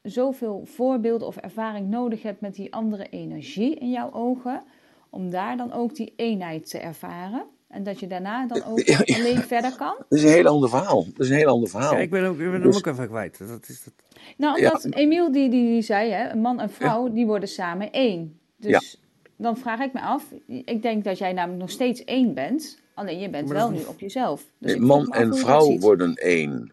zoveel 0.03 0.61
voorbeelden 0.65 1.27
of 1.27 1.37
ervaring 1.37 1.89
nodig 1.89 2.23
hebt 2.23 2.41
met 2.41 2.55
die 2.55 2.75
andere 2.75 3.09
energie 3.09 3.75
in 3.75 3.91
jouw 3.91 4.13
ogen, 4.13 4.63
om 5.11 5.31
daar 5.31 5.57
dan 5.57 5.73
ook 5.73 5.95
die 5.95 6.13
eenheid 6.17 6.71
te 6.71 6.79
ervaren? 6.79 7.45
En 7.69 7.83
dat 7.83 8.01
je 8.01 8.07
daarna 8.07 8.47
dan 8.47 8.64
ook 8.64 8.81
Ja, 8.81 9.01
ja. 9.05 9.17
alleen 9.17 9.37
verder 9.37 9.77
kan? 9.77 9.95
Dat 10.09 10.19
is 10.19 10.23
een 10.25 10.31
heel 10.31 10.47
ander 10.47 10.69
verhaal. 10.69 11.05
Dat 11.05 11.19
is 11.27 11.29
een 11.29 11.37
heel 11.37 11.49
ander 11.49 11.69
verhaal. 11.69 11.93
Ja, 11.93 11.99
ik 11.99 12.11
ben, 12.11 12.25
ook, 12.25 12.33
ik 12.33 12.39
ben 12.39 12.53
hem 12.53 12.62
Dus- 12.62 12.77
ook 12.77 12.87
even 12.87 13.09
kwijt. 13.09 13.39
Dat 13.39 13.69
is, 13.69 13.85
dat, 13.85 13.93
Nou, 14.37 14.61
Ja. 14.61 14.71
omdat 14.71 14.95
Emiel 14.95 15.33
die, 15.33 15.51
die, 15.51 15.67
die 15.71 15.83
zei, 15.83 16.11
hè, 16.11 16.29
een 16.31 16.41
man 16.41 16.61
en 16.61 16.71
vrouw, 16.71 17.12
die 17.12 17.27
worden 17.27 17.49
samen 17.49 17.93
één. 17.93 18.39
Dus 18.57 19.01
dan 19.37 19.57
vraag 19.57 19.81
ik 19.81 19.93
me 19.93 20.01
af, 20.01 20.25
ik 20.47 20.83
denk 20.83 21.05
dat 21.05 21.19
jij 21.19 21.33
namelijk 21.33 21.61
nog 21.61 21.71
steeds 21.71 22.05
één 22.05 22.35
bent, 22.35 22.79
alleen 22.95 23.19
je 23.19 23.31
bent 23.31 23.49
wel 23.51 23.71
nu 23.71 23.81
op 23.89 24.01
jezelf. 24.01 24.45
Dus 24.59 24.73
Nee, 24.73 24.81
man 24.81 25.12
en 25.12 25.35
vrouw 25.37 25.79
worden 25.79 26.14
één. 26.14 26.73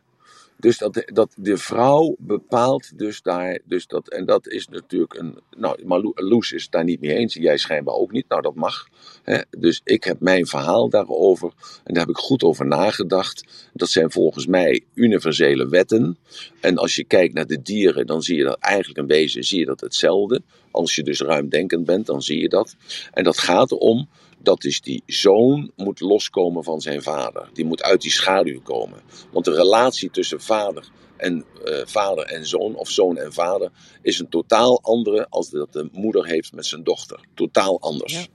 Dus 0.64 0.78
dat, 0.78 1.04
dat 1.06 1.34
de 1.38 1.58
vrouw 1.58 2.16
bepaalt 2.20 2.98
dus 2.98 3.22
daar, 3.22 3.60
dus 3.66 3.88
dat, 3.88 4.10
en 4.10 4.26
dat 4.26 4.48
is 4.48 4.68
natuurlijk 4.68 5.14
een, 5.14 5.40
nou, 5.58 5.86
maar 5.86 6.00
Lo- 6.00 6.12
Loes 6.16 6.52
is 6.52 6.64
het 6.64 6.72
daar 6.72 6.84
niet 6.84 7.00
mee 7.00 7.16
eens, 7.16 7.34
jij 7.34 7.58
schijnbaar 7.58 7.96
ook 7.96 8.12
niet, 8.12 8.28
nou 8.28 8.42
dat 8.42 8.56
mag. 8.56 8.88
Hè. 9.24 9.42
Dus 9.58 9.82
ik 9.84 10.04
heb 10.04 10.20
mijn 10.20 10.46
verhaal 10.46 10.90
daarover, 10.90 11.52
en 11.84 11.94
daar 11.94 12.06
heb 12.06 12.16
ik 12.16 12.22
goed 12.22 12.44
over 12.44 12.66
nagedacht. 12.66 13.44
Dat 13.74 13.90
zijn 13.90 14.12
volgens 14.12 14.46
mij 14.46 14.84
universele 14.94 15.68
wetten. 15.68 16.18
En 16.60 16.78
als 16.78 16.96
je 16.96 17.04
kijkt 17.04 17.34
naar 17.34 17.48
de 17.48 17.62
dieren, 17.62 18.06
dan 18.06 18.22
zie 18.22 18.38
je 18.38 18.44
dat 18.44 18.58
eigenlijk 18.60 19.00
een 19.00 19.08
wezen, 19.08 19.44
zie 19.44 19.60
je 19.60 19.66
dat 19.66 19.82
hetzelfde. 19.82 20.42
Als 20.72 20.96
je 20.96 21.04
dus 21.04 21.20
ruimdenkend 21.20 21.86
bent, 21.86 22.06
dan 22.06 22.22
zie 22.22 22.42
je 22.42 22.50
dat. 22.50 22.76
En 23.14 23.24
dat 23.24 23.38
gaat 23.38 23.72
erom 23.72 24.08
dat 24.44 24.62
dus 24.62 24.82
die 24.82 25.04
zoon 25.06 25.72
moet 25.76 26.00
loskomen 26.00 26.64
van 26.64 26.82
zijn 26.82 27.02
vader. 27.02 27.50
Die 27.54 27.66
moet 27.66 27.84
uit 27.84 28.02
die 28.02 28.12
schaduw 28.12 28.62
komen. 28.62 29.02
Want 29.32 29.46
de 29.46 29.54
relatie 29.54 30.10
tussen 30.12 30.42
vader 30.42 30.90
en, 31.18 31.46
eh, 31.66 31.82
vader 31.86 32.26
en 32.26 32.46
zoon, 32.46 32.76
of 32.76 32.90
zoon 32.90 33.18
en 33.18 33.34
vader, 33.34 33.72
is 34.02 34.20
een 34.20 34.30
totaal 34.30 34.82
andere 34.82 35.28
als 35.30 35.50
dat 35.50 35.74
de 35.74 35.90
moeder 35.92 36.26
heeft 36.26 36.54
met 36.54 36.66
zijn 36.66 36.84
dochter. 36.84 37.20
Totaal 37.34 37.82
anders. 37.82 38.14
Ja. 38.14 38.26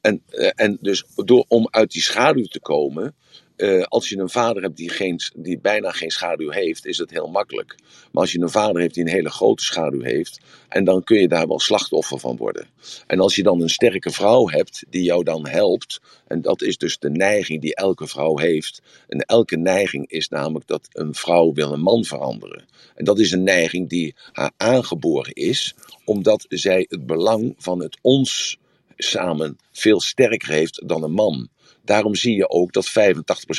En, 0.00 0.22
eh, 0.28 0.50
en 0.54 0.78
dus 0.80 1.04
door, 1.14 1.44
om 1.48 1.68
uit 1.70 1.90
die 1.90 2.02
schaduw 2.02 2.46
te 2.46 2.60
komen, 2.60 3.14
eh, 3.58 3.82
als 3.82 4.08
je 4.08 4.18
een 4.18 4.28
vader 4.28 4.62
hebt 4.62 4.76
die, 4.76 4.90
geen, 4.90 5.20
die 5.36 5.58
bijna 5.58 5.90
geen 5.90 6.10
schaduw 6.10 6.50
heeft, 6.50 6.86
is 6.86 6.98
het 6.98 7.10
heel 7.10 7.26
makkelijk. 7.26 7.76
Maar 8.12 8.22
als 8.22 8.32
je 8.32 8.40
een 8.40 8.50
vader 8.50 8.80
hebt 8.80 8.94
die 8.94 9.04
een 9.04 9.10
hele 9.10 9.30
grote 9.30 9.64
schaduw 9.64 10.02
heeft, 10.02 10.40
en 10.68 10.84
dan 10.84 11.04
kun 11.04 11.20
je 11.20 11.28
daar 11.28 11.48
wel 11.48 11.60
slachtoffer 11.60 12.18
van 12.18 12.36
worden. 12.36 12.66
En 13.06 13.20
als 13.20 13.34
je 13.34 13.42
dan 13.42 13.60
een 13.60 13.68
sterke 13.68 14.10
vrouw 14.10 14.48
hebt 14.48 14.84
die 14.90 15.02
jou 15.02 15.24
dan 15.24 15.48
helpt, 15.48 16.00
en 16.26 16.42
dat 16.42 16.62
is 16.62 16.76
dus 16.76 16.98
de 16.98 17.10
neiging 17.10 17.60
die 17.60 17.74
elke 17.74 18.06
vrouw 18.06 18.38
heeft. 18.38 18.82
En 19.08 19.20
elke 19.20 19.56
neiging 19.56 20.10
is 20.10 20.28
namelijk 20.28 20.66
dat 20.66 20.88
een 20.92 21.14
vrouw 21.14 21.52
wil 21.52 21.72
een 21.72 21.80
man 21.80 22.04
veranderen. 22.04 22.64
En 22.94 23.04
dat 23.04 23.18
is 23.18 23.32
een 23.32 23.44
neiging 23.44 23.88
die 23.88 24.14
haar 24.32 24.52
aangeboren 24.56 25.32
is, 25.32 25.74
omdat 26.04 26.44
zij 26.48 26.86
het 26.88 27.06
belang 27.06 27.54
van 27.58 27.82
het 27.82 27.98
ons 28.02 28.58
samen 28.96 29.58
veel 29.72 30.00
sterker 30.00 30.48
heeft 30.48 30.88
dan 30.88 31.02
een 31.02 31.12
man. 31.12 31.48
Daarom 31.88 32.14
zie 32.14 32.36
je 32.36 32.50
ook 32.50 32.72
dat 32.72 32.88
85% 32.88 32.92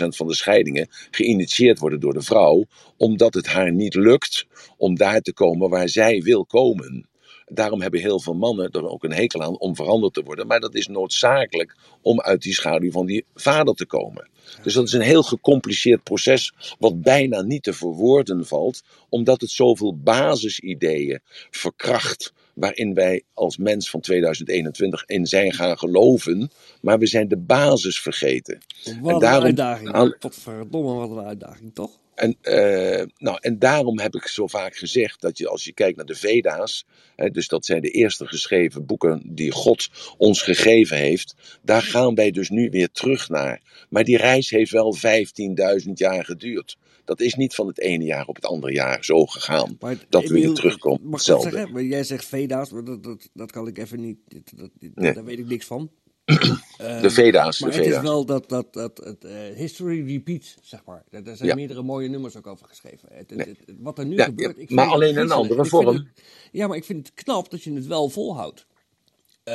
van 0.07 0.27
de 0.27 0.35
scheidingen 0.35 0.87
geïnitieerd 1.11 1.79
worden 1.79 1.99
door 1.99 2.13
de 2.13 2.21
vrouw, 2.21 2.65
omdat 2.97 3.33
het 3.33 3.47
haar 3.47 3.73
niet 3.73 3.95
lukt 3.95 4.45
om 4.77 4.95
daar 4.95 5.21
te 5.21 5.33
komen 5.33 5.69
waar 5.69 5.89
zij 5.89 6.21
wil 6.21 6.45
komen. 6.45 7.07
Daarom 7.45 7.81
hebben 7.81 7.99
heel 7.99 8.19
veel 8.19 8.33
mannen 8.33 8.71
er 8.71 8.89
ook 8.89 9.03
een 9.03 9.13
hekel 9.13 9.41
aan 9.41 9.59
om 9.59 9.75
veranderd 9.75 10.13
te 10.13 10.23
worden. 10.23 10.47
Maar 10.47 10.59
dat 10.59 10.75
is 10.75 10.87
noodzakelijk 10.87 11.75
om 12.01 12.21
uit 12.21 12.41
die 12.41 12.53
schaduw 12.53 12.91
van 12.91 13.05
die 13.05 13.25
vader 13.35 13.73
te 13.73 13.85
komen. 13.85 14.29
Dus 14.63 14.73
dat 14.73 14.87
is 14.87 14.93
een 14.93 15.01
heel 15.01 15.23
gecompliceerd 15.23 16.03
proces, 16.03 16.53
wat 16.79 17.01
bijna 17.01 17.41
niet 17.41 17.63
te 17.63 17.73
verwoorden 17.73 18.45
valt, 18.45 18.83
omdat 19.09 19.41
het 19.41 19.49
zoveel 19.49 19.97
basisideeën 19.97 21.19
verkracht. 21.49 22.33
Waarin 22.59 22.93
wij 22.93 23.23
als 23.33 23.57
mens 23.57 23.89
van 23.89 23.99
2021 23.99 25.03
in 25.05 25.25
zijn 25.25 25.53
gaan 25.53 25.77
geloven, 25.77 26.51
maar 26.81 26.99
we 26.99 27.05
zijn 27.07 27.27
de 27.27 27.37
basis 27.37 27.99
vergeten. 28.01 28.59
wat 29.01 29.13
een 29.13 29.19
daarom- 29.19 29.43
uitdaging. 29.45 29.91
aan- 29.91 30.15
Wat 30.19 30.35
verdomme, 30.35 30.93
wat 30.93 31.09
een 31.17 31.25
uitdaging, 31.25 31.73
toch? 31.73 31.97
En, 32.15 32.37
eh, 32.41 33.05
nou, 33.17 33.37
en 33.41 33.59
daarom 33.59 33.99
heb 33.99 34.15
ik 34.15 34.27
zo 34.27 34.47
vaak 34.47 34.75
gezegd 34.75 35.21
dat 35.21 35.37
je 35.37 35.47
als 35.49 35.63
je 35.63 35.73
kijkt 35.73 35.97
naar 35.97 36.05
de 36.05 36.15
Veda's, 36.15 36.85
hè, 37.15 37.29
dus 37.29 37.47
dat 37.47 37.65
zijn 37.65 37.81
de 37.81 37.89
eerste 37.89 38.27
geschreven 38.27 38.85
boeken 38.85 39.21
die 39.25 39.51
God 39.51 39.89
ons 40.17 40.41
gegeven 40.41 40.97
heeft, 40.97 41.35
daar 41.61 41.81
gaan 41.81 42.15
wij 42.15 42.31
dus 42.31 42.49
nu 42.49 42.69
weer 42.69 42.89
terug 42.91 43.29
naar. 43.29 43.61
Maar 43.89 44.03
die 44.03 44.17
reis 44.17 44.49
heeft 44.49 44.71
wel 44.71 44.93
15.000 44.93 45.97
jaar 45.99 46.25
geduurd. 46.25 46.77
Dat 47.09 47.19
is 47.21 47.33
niet 47.35 47.55
van 47.55 47.67
het 47.67 47.79
ene 47.79 48.03
jaar 48.03 48.27
op 48.27 48.35
het 48.35 48.45
andere 48.45 48.73
jaar 48.73 49.03
zo 49.03 49.25
gegaan. 49.25 49.75
Maar 49.79 50.05
Dat 50.09 50.21
we 50.23 50.29
Emiel, 50.29 50.45
weer 50.45 50.53
terugkomen. 50.53 51.01
Mag 51.03 51.11
Hetzelfde. 51.13 51.49
zeggen? 51.49 51.71
Maar 51.71 51.83
jij 51.83 52.03
zegt 52.03 52.25
Veda's, 52.25 52.71
maar 52.71 52.83
dat, 52.83 53.03
dat, 53.03 53.29
dat 53.33 53.51
kan 53.51 53.67
ik 53.67 53.77
even 53.77 53.99
niet. 54.01 54.17
Dat, 54.27 54.41
dat, 54.55 54.69
Nee. 54.95 55.13
Daar 55.13 55.23
weet 55.23 55.39
ik 55.39 55.45
niks 55.47 55.65
van. 55.65 55.89
De 57.01 57.09
Veda's, 57.09 57.59
Maar 57.59 57.71
de 57.71 57.77
het 57.77 57.85
is 57.85 57.99
wel 57.99 58.25
dat, 58.25 58.49
dat, 58.49 58.73
dat 58.73 58.97
het 59.03 59.23
eh, 59.23 59.31
history 59.55 60.07
repeats, 60.11 60.57
zeg 60.61 60.85
maar. 60.85 61.03
Daar, 61.09 61.23
daar 61.23 61.35
zijn 61.35 61.49
Ja. 61.49 61.55
meerdere 61.55 61.81
mooie 61.81 62.07
nummers 62.09 62.37
ook 62.37 62.47
over 62.47 62.67
geschreven. 62.67 63.09
Het, 63.11 63.29
het- 63.29 63.37
Nee. 63.45 63.47
het- 63.65 63.75
wat 63.79 63.97
er 63.97 64.05
nu 64.05 64.15
Ja, 64.15 64.23
gebeurt. 64.23 64.55
ja, 64.55 64.61
ik 64.61 64.69
maar 64.69 64.87
alleen 64.87 65.09
in 65.15 65.17
een 65.17 65.31
andere 65.31 65.65
vorm. 65.65 65.87
het- 65.95 66.05
ja, 66.51 66.67
maar 66.67 66.77
ik 66.77 66.83
vind 66.83 67.07
het 67.07 67.23
knap 67.23 67.49
dat 67.51 67.63
je 67.63 67.73
het 67.73 67.87
wel 67.87 68.09
volhoudt. 68.09 68.65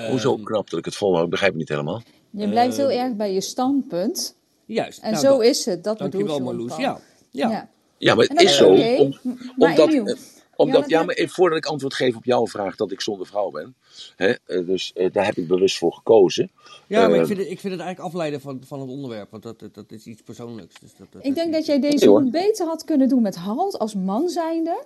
Hoezo 0.08 0.34
Ehm, 0.34 0.42
knap 0.44 0.70
dat 0.70 0.78
ik 0.78 0.84
het 0.84 0.96
volhoud, 0.96 1.30
begrijp 1.30 1.52
ik 1.52 1.58
niet 1.58 1.68
helemaal. 1.68 2.02
Je 2.30 2.48
blijft 2.48 2.76
heel 2.76 2.90
Ehm, 2.90 3.00
erg 3.06 3.16
bij 3.16 3.32
je 3.32 3.40
standpunt. 3.40 4.36
Juist. 4.66 4.98
En 5.02 5.10
nou, 5.12 5.24
zo 5.24 5.30
dat- 5.36 5.42
is 5.46 5.64
het. 5.64 5.84
Dat 5.84 5.98
bedoel 5.98 6.34
je 6.34 6.40
Marloes. 6.40 6.72
van. 6.72 6.80
Ja, 6.80 7.00
ja. 7.34 7.68
Ja. 7.98 8.14
Maar 8.14 8.26
het 8.26 8.40
is 8.40 8.56
zo. 8.56 8.72
oké. 8.72 8.96
om- 8.98 9.18
Maar 9.56 9.70
omdat, 9.70 9.88
eh, 9.92 10.14
omdat, 10.56 10.80
dat 10.80 10.90
ja, 10.90 11.02
maar 11.02 11.14
even 11.14 11.34
voordat 11.34 11.58
ik 11.58 11.66
antwoord 11.66 11.94
geef 11.94 12.16
op 12.16 12.24
jouw 12.24 12.46
vraag 12.46 12.76
dat 12.76 12.92
ik 12.92 13.00
zonder 13.00 13.26
vrouw 13.26 13.50
ben. 13.50 13.74
Hè, 14.16 14.32
eh, 14.46 14.66
dus 14.66 14.92
eh, 14.92 15.12
daar 15.12 15.24
heb 15.24 15.36
ik 15.36 15.48
bewust 15.48 15.78
voor 15.78 15.92
gekozen. 15.92 16.50
Ja, 16.86 17.08
maar 17.08 17.18
ik 17.20 17.26
vind, 17.26 17.38
het, 17.38 17.48
ik 17.50 17.60
vind 17.60 17.72
het 17.72 17.82
eigenlijk 17.82 18.00
afleiden 18.14 18.40
van, 18.40 18.60
van 18.66 18.80
het 18.80 18.88
onderwerp, 18.88 19.30
want 19.30 19.42
dat, 19.42 19.60
dat, 19.60 19.74
dat 19.74 19.92
is 19.92 20.06
iets 20.06 20.22
persoonlijks. 20.22 20.80
Dus 20.80 20.96
dat, 20.98 21.06
dat 21.10 21.24
Ik 21.24 21.34
denk 21.34 21.52
dat 21.52 21.66
jij 21.66 21.80
deze 21.80 22.10
Nee, 22.10 22.30
beter 22.30 22.66
had 22.66 22.84
kunnen 22.84 23.08
doen 23.08 23.22
met 23.22 23.36
Harold 23.36 23.78
als 23.78 23.94
man 23.94 24.28
zijnde. 24.28 24.84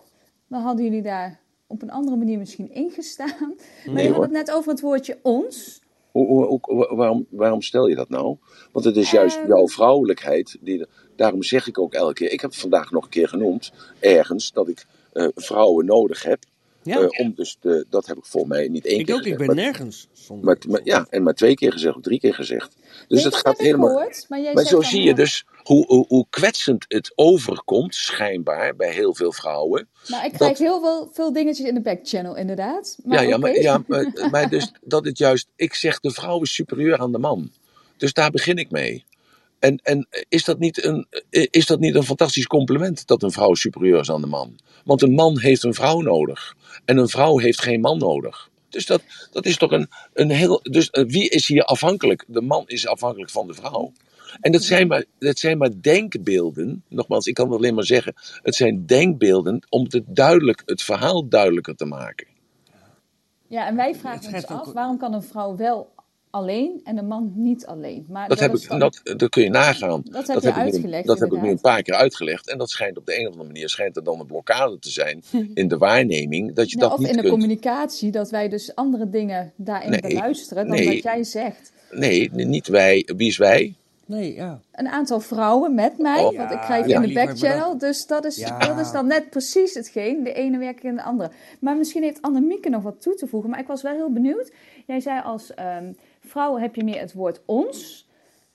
Dan 0.49 0.61
hadden 0.63 0.85
jullie 0.85 1.03
daar 1.03 1.41
op 1.67 1.83
een 1.83 1.91
andere 1.91 2.17
manier 2.17 2.39
misschien 2.39 2.73
ingestaan. 2.75 3.55
Maar 3.85 3.95
Nee, 3.95 4.07
je 4.07 4.13
had 4.13 4.23
het 4.23 4.31
net 4.31 4.51
over 4.51 4.71
het 4.71 4.81
woordje 4.81 5.19
ons. 5.23 5.81
Hoe, 6.11 6.27
hoe, 6.27 6.59
hoe- 6.63 6.95
waarom, 6.97 7.27
waarom 7.31 7.63
stel 7.63 7.87
je 7.87 7.95
dat 7.95 8.09
nou? 8.09 8.37
Want 8.73 8.85
het 8.85 8.97
is 8.97 9.11
juist 9.11 9.37
Ehm. 9.37 9.47
jouw 9.49 9.69
vrouwelijkheid. 9.69 10.57
Die, 10.61 10.87
daarom 11.19 11.43
zeg 11.43 11.67
ik 11.67 11.79
ook 11.79 11.95
elke 11.95 12.13
keer. 12.15 12.31
Ik 12.33 12.41
heb 12.41 12.51
het 12.51 12.61
vandaag 12.61 12.91
nog 12.91 13.05
een 13.05 13.11
keer 13.11 13.29
genoemd. 13.29 13.73
Ergens 14.01 14.53
dat 14.53 14.69
ik 14.69 14.87
eh, 15.13 15.27
vrouwen 15.35 15.85
nodig 15.87 16.23
heb. 16.23 16.39
Ja, 16.83 16.99
eh, 17.01 17.21
om 17.21 17.33
dus 17.37 17.57
de, 17.61 17.87
dat 17.91 18.07
heb 18.07 18.17
ik 18.17 18.25
volgens 18.25 18.53
mij 18.53 18.69
niet 18.69 18.87
één 18.87 18.99
ik 18.99 19.07
keer 19.07 19.15
ook. 19.15 19.21
Ik 19.21 19.27
gezegd. 19.33 19.47
ben 19.47 19.57
maar, 19.57 19.65
nergens 19.65 20.09
zonder. 20.13 20.45
maar, 20.45 20.57
maar- 20.69 20.81
ja, 20.85 21.07
en 21.11 21.23
maar 21.23 21.35
twee 21.35 21.55
keer 21.55 21.73
gezegd 21.73 21.97
of 21.97 22.03
drie 22.03 22.21
keer 22.21 22.35
gezegd. 22.35 22.77
Dus 23.09 23.23
dat 23.23 23.35
gaat 23.35 23.55
ik 23.59 23.67
helemaal. 23.67 23.89
gehoord, 23.89 24.27
maar 24.29 24.41
jij 24.41 24.53
Maar 24.55 24.67
zegt 24.67 24.83
zo 24.85 24.91
zie 24.91 25.03
je 25.03 25.15
dus 25.15 25.45
hoe, 25.63 25.87
hoe, 25.87 26.05
hoe 26.09 26.27
kwetsend 26.31 26.85
het 26.89 27.13
overkomt, 27.15 27.95
schijnbaar, 27.95 28.77
bij 28.77 28.93
heel 28.93 29.15
veel 29.15 29.33
vrouwen. 29.33 29.89
Maar 30.09 30.25
ik 30.25 30.31
dat- 30.31 30.41
krijg 30.41 30.59
heel 30.59 30.81
veel, 30.81 31.11
veel 31.13 31.33
dingetjes 31.33 31.67
in 31.67 31.75
de 31.75 31.81
backchannel, 31.81 32.37
inderdaad. 32.37 32.99
Maar 33.05 33.23
ja, 33.23 33.29
ja, 33.29 33.37
maar, 33.37 33.61
ja 33.61 33.83
maar, 33.87 34.29
maar 34.31 34.49
dus 34.51 34.73
dat 34.83 35.05
het 35.05 35.19
juist, 35.19 35.49
ik 35.57 35.75
zeg 35.75 36.01
de 36.01 36.11
vrouw 36.11 36.41
is 36.43 36.55
superieur 36.55 36.99
aan 36.99 37.13
de 37.13 37.19
man. 37.19 37.51
Dus 37.97 38.13
daar 38.13 38.31
begin 38.31 38.57
ik 38.57 38.71
mee. 38.71 39.05
En, 39.59 39.77
en 39.83 40.07
is, 40.29 40.45
dat 40.45 40.59
niet 40.59 40.85
een, 40.85 41.07
is 41.31 41.67
dat 41.67 41.81
niet 41.81 41.95
een 41.95 42.05
fantastisch 42.05 42.47
compliment 42.47 43.07
dat 43.07 43.23
een 43.23 43.33
vrouw 43.33 43.55
superieur 43.55 44.01
is 44.01 44.11
aan 44.11 44.21
de 44.21 44.27
man? 44.27 44.59
Want 44.85 45.03
een 45.03 45.15
man 45.15 45.39
heeft 45.39 45.63
een 45.63 45.75
vrouw 45.75 46.01
nodig. 46.01 46.57
En 46.85 46.97
een 46.97 47.09
vrouw 47.09 47.39
heeft 47.39 47.63
geen 47.63 47.81
man 47.81 47.99
nodig. 47.99 48.49
Dus 48.69 48.87
dat, 48.87 49.03
dat 49.33 49.47
is 49.47 49.57
toch 49.57 49.71
een, 49.71 49.89
een 50.13 50.31
heel. 50.31 50.61
Dus 50.63 50.91
eh, 50.91 51.05
wie 51.07 51.29
is 51.29 51.49
hier 51.49 51.65
afhankelijk? 51.65 52.25
De 52.27 52.43
man 52.43 52.63
is 52.67 52.87
afhankelijk 52.87 53.31
van 53.31 53.47
de 53.47 53.55
vrouw. 53.55 53.93
En 54.41 54.53
dat 54.53 54.63
zijn, 54.63 54.87
maar, 54.87 55.05
dat 55.19 55.39
zijn 55.39 55.59
maar 55.59 55.71
denkbeelden. 55.81 56.85
Nogmaals, 56.89 57.27
ik 57.27 57.35
kan 57.35 57.47
het 57.47 57.57
alleen 57.57 57.75
maar 57.75 57.85
zeggen. 57.85 58.15
Het 58.43 58.55
zijn 58.55 58.87
denkbeelden 58.87 59.67
om 59.69 59.87
het, 59.89 60.05
duidelijk, 60.07 60.63
het 60.65 60.83
verhaal 60.83 61.29
duidelijker 61.29 61.77
te 61.77 61.85
maken. 61.85 62.27
Ja, 63.47 63.67
en 63.67 63.77
wij 63.77 63.95
vragen 63.95 64.35
ons 64.35 64.47
af, 64.47 64.73
waarom 64.73 64.99
kan 64.99 65.13
een 65.13 65.23
vrouw 65.23 65.57
wel 65.57 65.93
alleen 66.39 66.81
en 66.85 66.99
een 66.99 67.07
man 67.07 67.33
niet 67.35 67.67
alleen? 67.67 68.07
Maar 68.09 68.29
Dat, 68.29 68.41
heb 68.41 68.55
ik, 68.55 68.69
dan- 68.69 68.79
dat, 68.79 69.01
dat 69.03 69.29
kun 69.29 69.43
je 69.43 69.51
nagaan. 69.51 70.03
Dat 70.05 70.27
heb 70.27 70.41
je 70.43 70.49
ik 70.49 70.55
nu, 70.55 70.61
uitgelegd, 70.61 71.07
dat 71.07 71.19
heb 71.19 71.33
ik 71.33 71.43
nu 71.43 71.49
een 71.51 71.61
paar 71.61 71.83
keer 71.83 71.95
uitgelegd. 71.95 72.49
En 72.51 72.59
dat 72.59 72.71
schijnt 72.71 72.97
op 72.99 73.07
de 73.07 73.19
een 73.19 73.27
of 73.27 73.33
andere 73.33 73.47
manier 73.53 73.69
schijnt 73.69 73.97
er 73.97 74.05
dan 74.05 74.21
een 74.21 74.27
blokkade 74.27 74.79
te 74.79 74.91
zijn 74.91 75.23
in 75.55 75.69
de 75.69 75.79
waarneming. 75.79 76.55
Dat 76.55 76.71
je 76.71 76.77
Ja, 76.77 76.83
dat 76.83 76.93
of 76.93 76.99
niet 76.99 77.17
in 77.17 77.23
de 77.23 77.29
communicatie, 77.29 78.11
dat 78.11 78.31
wij 78.31 78.49
dus 78.49 78.75
andere 78.75 79.11
dingen 79.11 79.53
daarin 79.57 79.91
Nee, 79.91 80.01
beluisteren 80.01 80.67
dan 80.67 80.77
nee. 80.77 80.87
wat 80.87 81.03
jij 81.03 81.25
zegt. 81.25 81.73
Nee, 81.91 82.31
niet 82.33 82.67
wij. 82.69 83.09
Wie 83.17 83.29
is 83.29 83.37
wij? 83.37 83.75
Nee, 84.07 84.35
ja. 84.35 84.61
een 84.73 84.89
aantal 84.89 85.21
vrouwen 85.21 85.75
met 85.75 85.99
mij. 85.99 86.25
Oh. 86.25 86.37
want 86.37 86.51
ik 86.51 86.61
krijg 86.61 86.87
ja. 86.87 87.03
in 87.03 87.09
de 87.09 87.15
backchannel. 87.15 87.79
Dus 87.79 88.07
dat 88.07 88.25
is, 88.25 88.37
Ja. 88.37 88.59
dat 88.59 88.79
is 88.79 88.91
dan 88.93 89.07
net 89.07 89.31
precies 89.31 89.75
hetgeen. 89.75 90.25
De 90.25 90.33
ene 90.33 90.59
werkt 90.59 90.85
in 90.85 90.95
de 90.97 91.03
andere. 91.03 91.31
Maar 91.61 91.77
misschien 91.77 92.03
heeft 92.03 92.23
Annemieke 92.23 92.69
nog 92.69 92.83
wat 92.83 93.03
toe 93.03 93.15
te 93.15 93.27
voegen. 93.27 93.51
Maar 93.51 93.61
ik 93.61 93.67
was 93.67 93.83
wel 93.83 93.93
heel 93.95 94.13
benieuwd. 94.13 94.53
Jij 94.87 95.01
zei 95.01 95.21
als 95.25 95.55
ehm, 95.55 95.93
vrouw 96.29 96.59
heb 96.59 96.75
je 96.75 96.85
meer 96.85 97.01
het 97.01 97.13
woord 97.13 97.43
ons. 97.47 98.07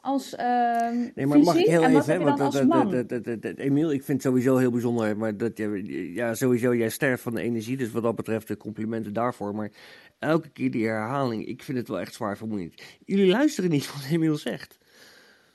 Als 0.02 0.36
ehm 0.36 0.98
Nee, 1.16 1.26
maar 1.26 1.40
mag 1.40 1.56
ik 1.56 1.66
heel 1.68 1.84
en 1.84 1.94
wat 1.94 2.02
even, 2.02 2.14
hè, 2.14 2.24
want 2.26 2.40
als 2.40 2.54
dat- 2.54 2.68
man? 2.68 2.92
dat- 2.92 3.10
dat- 3.10 3.24
dat- 3.24 3.42
dat- 3.42 3.58
Emiel, 3.58 3.92
ik 3.92 4.04
vind 4.04 4.24
het 4.24 4.32
sowieso 4.32 4.58
heel 4.58 4.72
bijzonder, 4.72 5.18
maar 5.18 5.38
dat 5.38 5.58
je, 5.58 6.12
ja, 6.14 6.34
sowieso, 6.34 6.76
jij 6.76 6.90
sterft 6.90 7.24
van 7.24 7.34
de 7.36 7.42
energie, 7.42 7.78
dus 7.78 7.92
wat 7.92 8.04
dat 8.04 8.16
betreft 8.16 8.48
de 8.48 8.58
complimenten 8.58 9.14
daarvoor, 9.14 9.56
maar 9.56 9.72
elke 10.20 10.50
keer 10.50 10.72
die 10.72 10.86
herhaling, 10.88 11.46
ik 11.46 11.64
vind 11.64 11.78
het 11.78 11.88
wel 11.88 12.00
echt 12.00 12.14
zwaar 12.14 12.38
vermoeiend. 12.38 12.82
Jullie 13.06 13.28
luisteren 13.28 13.70
niet 13.70 13.92
wat 13.94 14.04
Emiel 14.12 14.38
zegt. 14.38 14.78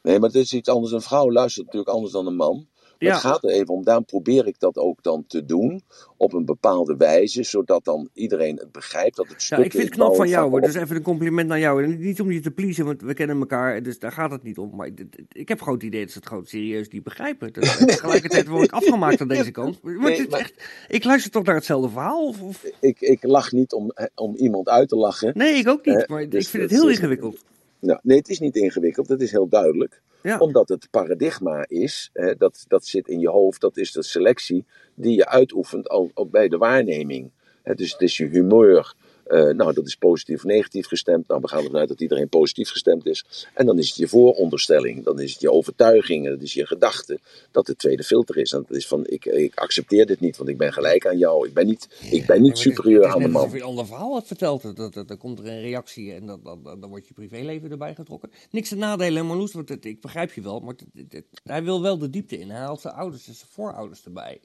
Nee, 0.02 0.18
maar 0.18 0.28
het 0.28 0.38
is 0.38 0.52
iets 0.52 0.68
anders. 0.68 0.92
Een 0.92 1.00
vrouw 1.00 1.30
luistert 1.32 1.64
natuurlijk 1.66 1.92
anders 1.92 2.12
dan 2.12 2.26
een 2.26 2.36
man. 2.36 2.66
Ja. 2.98 3.12
Het 3.12 3.20
gaat 3.20 3.44
er 3.44 3.50
even 3.50 3.74
om, 3.74 3.84
daarom 3.84 4.04
probeer 4.04 4.46
ik 4.46 4.58
dat 4.58 4.76
ook 4.76 5.02
dan 5.02 5.24
te 5.26 5.44
doen 5.44 5.82
op 6.16 6.32
een 6.32 6.44
bepaalde 6.44 6.96
wijze, 6.96 7.42
zodat 7.42 7.84
dan 7.84 8.08
iedereen 8.12 8.56
het 8.56 8.72
begrijpt 8.72 9.16
dat 9.16 9.26
het 9.28 9.34
Ja, 9.34 9.40
stuk 9.56 9.64
ik 9.64 9.70
vind 9.72 9.84
het 9.84 9.92
knap 9.92 10.14
van 10.16 10.28
jou 10.28 10.50
hoor, 10.50 10.60
dus 10.60 10.74
even 10.74 10.96
een 10.96 11.02
compliment 11.02 11.48
naar 11.48 11.58
jou. 11.58 11.84
En 11.84 11.98
niet 11.98 12.20
om 12.20 12.30
je 12.32 12.40
te 12.40 12.50
pleasen, 12.50 12.84
want 12.84 13.00
we 13.02 13.14
kennen 13.14 13.38
elkaar, 13.38 13.82
dus 13.82 13.98
daar 13.98 14.12
gaat 14.12 14.30
het 14.30 14.42
niet 14.42 14.58
om. 14.58 14.76
Maar 14.76 14.90
ik 15.32 15.48
heb 15.48 15.58
gewoon 15.58 15.74
het 15.74 15.82
idee 15.82 16.00
dat 16.02 16.10
ze 16.10 16.18
het 16.18 16.26
gewoon 16.26 16.46
serieus 16.46 16.88
niet 16.88 17.02
begrijpen. 17.02 17.52
Dus, 17.52 17.76
tegelijkertijd 17.86 18.46
word 18.48 18.64
ik 18.64 18.72
afgemaakt 18.72 19.20
aan 19.20 19.28
deze 19.28 19.50
kant. 19.50 19.82
Maar 19.82 19.98
Nee, 19.98 20.28
maar- 20.28 20.40
echt, 20.40 20.54
ik 20.88 21.04
luister 21.04 21.30
toch 21.30 21.44
naar 21.44 21.54
hetzelfde 21.54 21.88
verhaal? 21.90 22.26
Of, 22.26 22.42
of- 22.42 22.64
ik, 22.80 23.00
ik 23.00 23.22
lach 23.22 23.52
niet 23.52 23.72
om, 23.72 23.92
om 24.14 24.34
iemand 24.36 24.68
uit 24.68 24.88
te 24.88 24.96
lachen. 24.96 25.32
Nee, 25.34 25.54
ik 25.54 25.68
ook 25.68 25.86
niet, 25.86 26.08
maar 26.08 26.28
dus 26.28 26.44
ik 26.44 26.50
vind 26.50 26.62
het 26.62 26.72
dat 26.72 26.80
heel 26.80 26.90
ingewikkeld. 26.90 27.44
Nou, 27.80 27.98
nee, 28.02 28.18
het 28.18 28.28
is 28.28 28.38
niet 28.38 28.56
ingewikkeld, 28.56 29.08
het 29.08 29.20
is 29.20 29.30
heel 29.30 29.48
duidelijk. 29.48 30.00
Ja. 30.22 30.38
Omdat 30.38 30.68
het 30.68 30.88
paradigma 30.90 31.64
is, 31.68 32.10
hè, 32.12 32.34
dat, 32.34 32.64
dat 32.68 32.86
zit 32.86 33.08
in 33.08 33.20
je 33.20 33.28
hoofd, 33.28 33.60
dat 33.60 33.76
is 33.76 33.92
de 33.92 34.02
selectie 34.02 34.64
die 34.94 35.16
je 35.16 35.26
uitoefent 35.28 35.88
al, 35.88 36.10
al 36.14 36.26
bij 36.26 36.48
de 36.48 36.56
waarneming. 36.58 37.30
Hè, 37.62 37.74
dus 37.74 37.92
het 37.92 38.00
is 38.00 38.16
je 38.16 38.26
humeur. 38.26 38.94
Eh, 39.28 39.54
nou, 39.54 39.72
dat 39.72 39.86
is 39.86 39.96
positief 39.96 40.36
of 40.36 40.44
negatief 40.44 40.86
gestemd. 40.86 41.28
Nou, 41.28 41.40
we 41.40 41.48
gaan 41.48 41.64
ervan 41.64 41.80
uit 41.80 41.88
dat 41.88 42.00
iedereen 42.00 42.28
positief 42.28 42.70
gestemd 42.70 43.06
is. 43.06 43.48
En 43.54 43.66
dan 43.66 43.78
is 43.78 43.88
het 43.88 43.96
je 43.96 44.08
vooronderstelling, 44.08 45.04
dan 45.04 45.20
is 45.20 45.32
het 45.32 45.40
je 45.40 45.50
overtuiging, 45.52 46.24
en 46.26 46.30
dat 46.32 46.42
is 46.42 46.54
je 46.54 46.66
gedachte 46.66 47.18
dat 47.50 47.66
het 47.66 47.78
tweede 47.78 48.02
filter 48.04 48.36
is. 48.36 48.52
En 48.52 48.64
dat 48.68 48.76
is 48.76 48.86
van, 48.86 49.06
ik, 49.06 49.24
ik 49.24 49.54
accepteer 49.58 50.06
dit 50.06 50.20
niet, 50.20 50.36
want 50.36 50.48
ik 50.48 50.58
ben 50.58 50.72
gelijk 50.72 51.06
aan 51.06 51.18
jou. 51.18 51.46
Ik 51.48 51.54
ben 51.54 51.66
niet, 51.66 51.88
ik 52.10 52.26
ben 52.26 52.40
niet 52.42 52.48
het 52.48 52.56
is- 52.58 52.62
superieur 52.64 52.98
het 53.00 53.08
is 53.08 53.14
aan 53.14 53.22
de 53.22 53.28
man. 53.28 53.40
alsof 53.42 53.54
je 53.56 53.60
een 53.62 53.66
ander 53.68 53.86
verhaal 53.86 54.12
had 54.12 54.26
verteld. 54.26 54.62
Dat, 54.62 54.76
dat, 54.76 54.94
dat- 54.94 55.08
dan 55.08 55.16
komt 55.18 55.38
er 55.38 55.46
een 55.46 55.60
reactie 55.60 56.12
en 56.12 56.26
dat, 56.26 56.44
dat, 56.44 56.64
dat- 56.64 56.80
dan 56.80 56.90
wordt 56.90 57.08
je 57.08 57.14
privéleven 57.14 57.70
erbij 57.70 57.94
getrokken. 57.94 58.30
Niks 58.50 58.68
te 58.68 58.76
nadelen, 58.76 59.26
Marloes, 59.26 59.52
want 59.52 59.68
het, 59.68 59.84
ik 59.84 60.00
begrijp 60.00 60.32
je 60.32 60.40
wel. 60.40 60.60
Maar 60.60 60.74
het- 60.94 61.24
hij 61.44 61.62
wil 61.64 61.82
wel 61.82 61.98
de 61.98 62.10
diepte 62.10 62.38
in. 62.38 62.50
Hij 62.50 62.60
haalt 62.60 62.80
zijn 62.80 62.94
ouders 62.94 63.28
en 63.28 63.34
zijn 63.34 63.50
voorouders 63.50 64.04
erbij. 64.04 64.40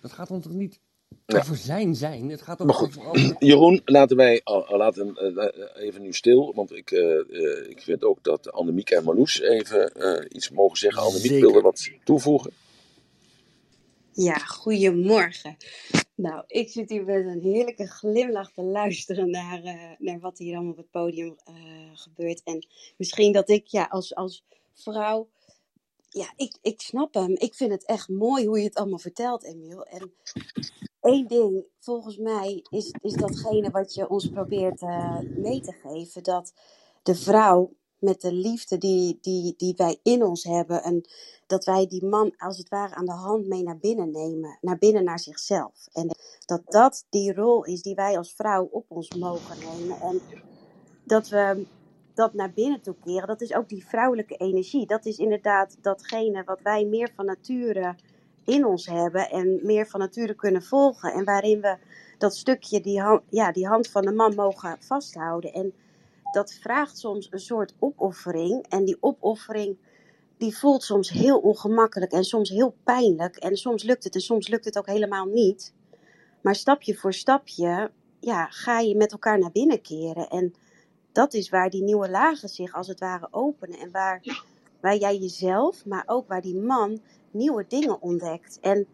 Dat 0.00 0.12
gaat 0.12 0.28
dan 0.28 0.40
toch 0.40 0.52
niet 0.52 0.80
Ja. 1.26 1.38
over 1.38 1.56
zijn 1.56 1.94
zijn? 1.94 2.28
Het 2.30 2.42
gaat 2.42 2.58
Maar 2.58 2.68
over... 2.68 2.92
goed. 2.92 3.04
over- 3.06 3.36
Jeroen, 3.48 3.80
laten 3.84 4.16
wij 4.16 4.40
al- 4.44 4.66
al 4.66 4.76
laten, 4.78 5.16
eh, 5.16 5.46
eh, 5.46 5.84
even 5.86 6.02
nu 6.02 6.12
stil, 6.12 6.52
want 6.54 6.72
ik, 6.72 6.90
eh, 6.90 7.70
ik 7.70 7.80
vind 7.82 8.04
ook 8.04 8.22
dat 8.24 8.52
Annemiek 8.52 8.90
en 8.90 9.04
Marloes 9.04 9.40
even 9.40 9.92
eh, 9.94 10.24
iets 10.28 10.50
mogen 10.50 10.76
zeggen. 10.78 11.02
Annemiek 11.02 11.22
Zeker. 11.26 11.40
wilde 11.40 11.60
wat 11.60 11.90
toevoegen. 12.04 12.52
Ja, 14.12 14.34
goedemorgen. 14.38 15.56
Nou, 16.14 16.44
ik 16.46 16.68
zit 16.68 16.90
hier 16.90 17.04
met 17.04 17.26
een 17.26 17.40
heerlijke 17.42 17.86
glimlach 17.86 18.52
te 18.52 18.62
luisteren 18.62 19.30
naar, 19.30 19.62
eh, 19.62 19.90
naar 19.98 20.20
wat 20.20 20.38
hier 20.38 20.54
allemaal 20.54 20.72
op 20.72 20.78
het 20.78 20.90
podium 20.90 21.36
eh, 21.44 21.54
gebeurt. 21.94 22.42
En 22.44 22.66
misschien 22.96 23.32
dat 23.32 23.48
ik 23.48 23.66
ja, 23.66 23.86
als, 23.90 24.14
als 24.14 24.44
vrouw, 24.74 25.28
ja, 26.14 26.32
ik, 26.36 26.58
ik 26.62 26.80
snap 26.80 27.14
hem. 27.14 27.30
Ik 27.30 27.54
vind 27.54 27.72
het 27.72 27.84
echt 27.84 28.08
mooi 28.08 28.46
hoe 28.46 28.58
je 28.58 28.64
het 28.64 28.74
allemaal 28.74 28.98
vertelt, 28.98 29.44
Emiel. 29.44 29.84
En 29.84 30.12
één 31.00 31.26
ding, 31.26 31.64
volgens 31.78 32.16
mij, 32.16 32.64
is, 32.70 32.94
is 33.00 33.12
datgene 33.12 33.70
wat 33.70 33.94
je 33.94 34.08
ons 34.08 34.28
probeert 34.28 34.82
eh, 34.82 35.18
mee 35.36 35.60
te 35.60 35.72
geven. 35.72 36.22
Dat 36.22 36.52
de 37.02 37.14
vrouw 37.14 37.72
met 37.98 38.20
de 38.20 38.32
liefde 38.32 38.78
die, 38.78 39.18
die, 39.20 39.54
die 39.56 39.74
wij 39.76 39.98
in 40.02 40.24
ons 40.24 40.44
hebben. 40.44 40.82
En 40.82 41.04
dat 41.46 41.64
wij 41.64 41.86
die 41.86 42.04
man 42.04 42.34
als 42.36 42.58
het 42.58 42.68
ware 42.68 42.94
aan 42.94 43.06
de 43.06 43.12
hand 43.12 43.46
mee 43.46 43.62
naar 43.62 43.78
binnen 43.78 44.10
nemen. 44.10 44.58
Naar 44.60 44.78
binnen 44.78 45.04
naar 45.04 45.20
zichzelf. 45.20 45.86
En 45.92 46.16
dat 46.46 46.62
dat 46.64 47.06
die 47.10 47.34
rol 47.34 47.64
is 47.64 47.82
die 47.82 47.94
wij 47.94 48.16
als 48.16 48.34
vrouw 48.34 48.68
op 48.70 48.84
ons 48.88 49.14
mogen 49.14 49.58
nemen. 49.58 50.00
En 50.00 50.20
dat 51.04 51.28
we 51.28 51.66
dat 52.14 52.34
naar 52.34 52.52
binnen 52.52 52.80
toe 52.80 52.94
keren. 53.04 53.26
Dat 53.26 53.40
is 53.40 53.54
ook 53.54 53.68
die 53.68 53.86
vrouwelijke 53.86 54.36
energie. 54.36 54.86
Dat 54.86 55.06
is 55.06 55.18
inderdaad 55.18 55.76
datgene 55.80 56.44
wat 56.44 56.60
wij 56.62 56.84
meer 56.84 57.10
van 57.14 57.24
nature 57.24 57.94
in 58.44 58.64
ons 58.66 58.86
hebben. 58.86 59.30
En 59.30 59.60
meer 59.62 59.86
van 59.86 60.00
nature 60.00 60.34
kunnen 60.34 60.62
volgen. 60.62 61.12
En 61.12 61.24
waarin 61.24 61.60
we 61.60 61.76
dat 62.18 62.36
stukje, 62.36 62.80
die, 62.80 63.00
hand, 63.00 63.22
ja, 63.28 63.52
die 63.52 63.66
hand 63.66 63.88
van 63.88 64.02
de 64.02 64.12
man 64.12 64.34
mogen 64.34 64.76
vasthouden. 64.80 65.52
En 65.52 65.72
dat 66.32 66.52
vraagt 66.52 66.98
soms 66.98 67.28
een 67.30 67.40
soort 67.40 67.74
opoffering. 67.78 68.66
En 68.68 68.84
die 68.84 68.96
opoffering 69.00 69.76
die 70.36 70.56
voelt 70.56 70.82
soms 70.82 71.10
heel 71.10 71.38
ongemakkelijk 71.38 72.12
en 72.12 72.24
soms 72.24 72.50
heel 72.50 72.74
pijnlijk. 72.84 73.36
En 73.36 73.56
soms 73.56 73.82
lukt 73.82 74.04
het 74.04 74.14
en 74.14 74.20
soms 74.20 74.48
lukt 74.48 74.64
het 74.64 74.78
ook 74.78 74.86
helemaal 74.86 75.26
niet. 75.26 75.74
Maar 76.42 76.54
stapje 76.54 76.94
voor 76.94 77.12
stapje 77.12 77.90
ja, 78.20 78.46
ga 78.46 78.78
je 78.78 78.96
met 78.96 79.12
elkaar 79.12 79.38
naar 79.38 79.52
binnen 79.52 79.80
keren. 79.82 80.28
En 80.28 80.54
dat 81.14 81.34
is 81.34 81.48
waar 81.48 81.70
die 81.70 81.82
nieuwe 81.82 82.10
lagen 82.10 82.48
zich 82.48 82.74
als 82.74 82.86
het 82.88 83.00
ware 83.00 83.28
openen. 83.30 83.78
En 83.78 83.90
waar, 83.90 84.44
waar 84.80 84.96
jij 84.96 85.16
jezelf, 85.16 85.86
maar 85.86 86.02
ook 86.06 86.28
waar 86.28 86.40
die 86.42 86.56
man 86.60 87.00
nieuwe 87.30 87.64
dingen 87.68 88.02
ontdekt. 88.02 88.58
En 88.60 88.86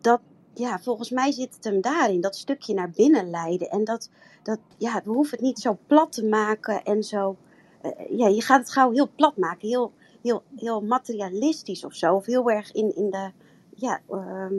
dat, 0.00 0.20
ja, 0.54 0.78
volgens 0.78 1.10
mij 1.10 1.32
zit 1.32 1.54
het 1.54 1.64
hem 1.64 1.80
daarin. 1.80 2.20
Dat 2.20 2.36
stukje 2.36 2.74
naar 2.74 2.90
binnen 2.90 3.30
leiden. 3.30 3.70
En 3.70 3.84
dat, 3.84 4.10
dat 4.42 4.58
ja, 4.76 5.02
we 5.04 5.10
hoeven 5.10 5.36
het 5.38 5.46
niet 5.46 5.58
zo 5.58 5.78
plat 5.86 6.12
te 6.12 6.24
maken 6.24 6.84
en 6.84 7.02
zo. 7.02 7.36
eh, 7.82 8.18
ja, 8.18 8.26
je 8.28 8.42
gaat 8.42 8.60
het 8.60 8.72
gauw 8.72 8.90
heel 8.90 9.10
plat 9.16 9.36
maken. 9.36 9.68
Heel, 9.68 9.92
heel, 10.22 10.42
heel 10.56 10.82
materialistisch 10.82 11.84
of 11.84 11.94
zo. 11.94 12.14
Of 12.14 12.26
heel 12.26 12.50
erg 12.50 12.72
in, 12.72 12.96
in 12.96 13.10
de, 13.10 13.30
ja, 13.74 14.00
ehm, 14.10 14.54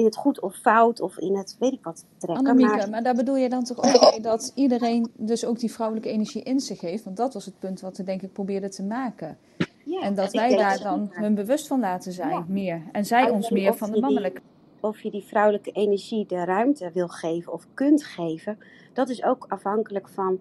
in 0.00 0.06
het 0.06 0.16
goed 0.16 0.40
of 0.40 0.54
fout 0.56 1.00
of 1.00 1.18
in 1.18 1.36
het 1.36 1.56
weet 1.58 1.72
ik 1.72 1.84
wat 1.84 2.04
trekken. 2.18 2.46
Annemieke, 2.46 2.76
Maar 2.76 2.90
maar 2.90 3.02
daar 3.02 3.14
bedoel 3.14 3.36
je 3.36 3.48
dan 3.48 3.64
toch 3.64 3.76
ook 3.76 4.10
mee 4.10 4.20
dat 4.20 4.52
iedereen 4.54 5.10
dus 5.16 5.44
ook 5.44 5.58
die 5.58 5.72
vrouwelijke 5.72 6.10
energie 6.10 6.42
in 6.42 6.60
zich 6.60 6.80
heeft? 6.80 7.04
Want 7.04 7.16
dat 7.16 7.34
was 7.34 7.44
het 7.44 7.58
punt 7.58 7.80
wat 7.80 7.96
we 7.96 8.02
denk 8.04 8.22
ik 8.22 8.32
probeerden 8.32 8.70
te 8.70 8.82
maken. 8.82 9.38
ja, 9.84 10.00
En 10.02 10.14
dat 10.14 10.32
wij 10.32 10.56
daar 10.56 10.82
dan 10.82 11.08
hun 11.12 11.34
bewust 11.34 11.66
van 11.66 11.80
laten 11.80 12.12
zijn, 12.12 12.30
Ja. 12.30 12.44
meer. 12.48 12.82
En 12.92 13.04
zij 13.04 13.22
Alleen 13.22 13.34
ons 13.34 13.50
meer 13.50 13.74
van 13.74 13.86
de 13.86 13.92
die- 13.92 14.02
mannelijke. 14.02 14.40
of 14.80 15.00
je 15.00 15.10
die 15.10 15.24
vrouwelijke 15.24 15.70
energie 15.70 16.26
de 16.26 16.44
ruimte 16.44 16.90
wil 16.94 17.08
geven 17.08 17.52
of 17.52 17.66
kunt 17.74 18.04
geven, 18.04 18.58
dat 18.92 19.08
is 19.08 19.24
ook 19.24 19.44
afhankelijk 19.48 20.08
van 20.08 20.38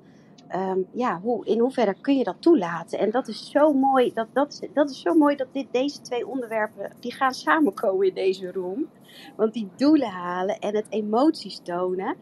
ehm, 0.50 0.80
ja, 0.92 1.20
hoe, 1.20 1.46
in 1.46 1.60
hoeverre 1.60 1.96
kun 2.02 2.18
je 2.18 2.24
dat 2.24 2.36
toelaten. 2.40 3.00
En 3.00 3.12
dat 3.12 3.28
is 3.28 3.50
zo 3.50 3.74
mooi, 3.74 4.12
dat, 4.14 4.28
dat, 4.34 4.60
dat 4.74 4.90
is 4.90 5.02
zo 5.02 5.14
mooi 5.14 5.36
dat 5.36 5.48
dit, 5.52 5.68
deze 5.72 6.02
twee 6.02 6.28
onderwerpen, 6.28 6.92
die 7.00 7.14
gaan 7.14 7.34
samenkomen 7.34 8.08
in 8.08 8.14
deze 8.14 8.52
room. 8.52 8.90
Want 9.36 9.54
die 9.54 9.70
doelen 9.76 10.10
halen 10.10 10.60
en 10.60 10.76
het 10.76 10.86
emoties 10.90 11.60
tonen 11.64 12.16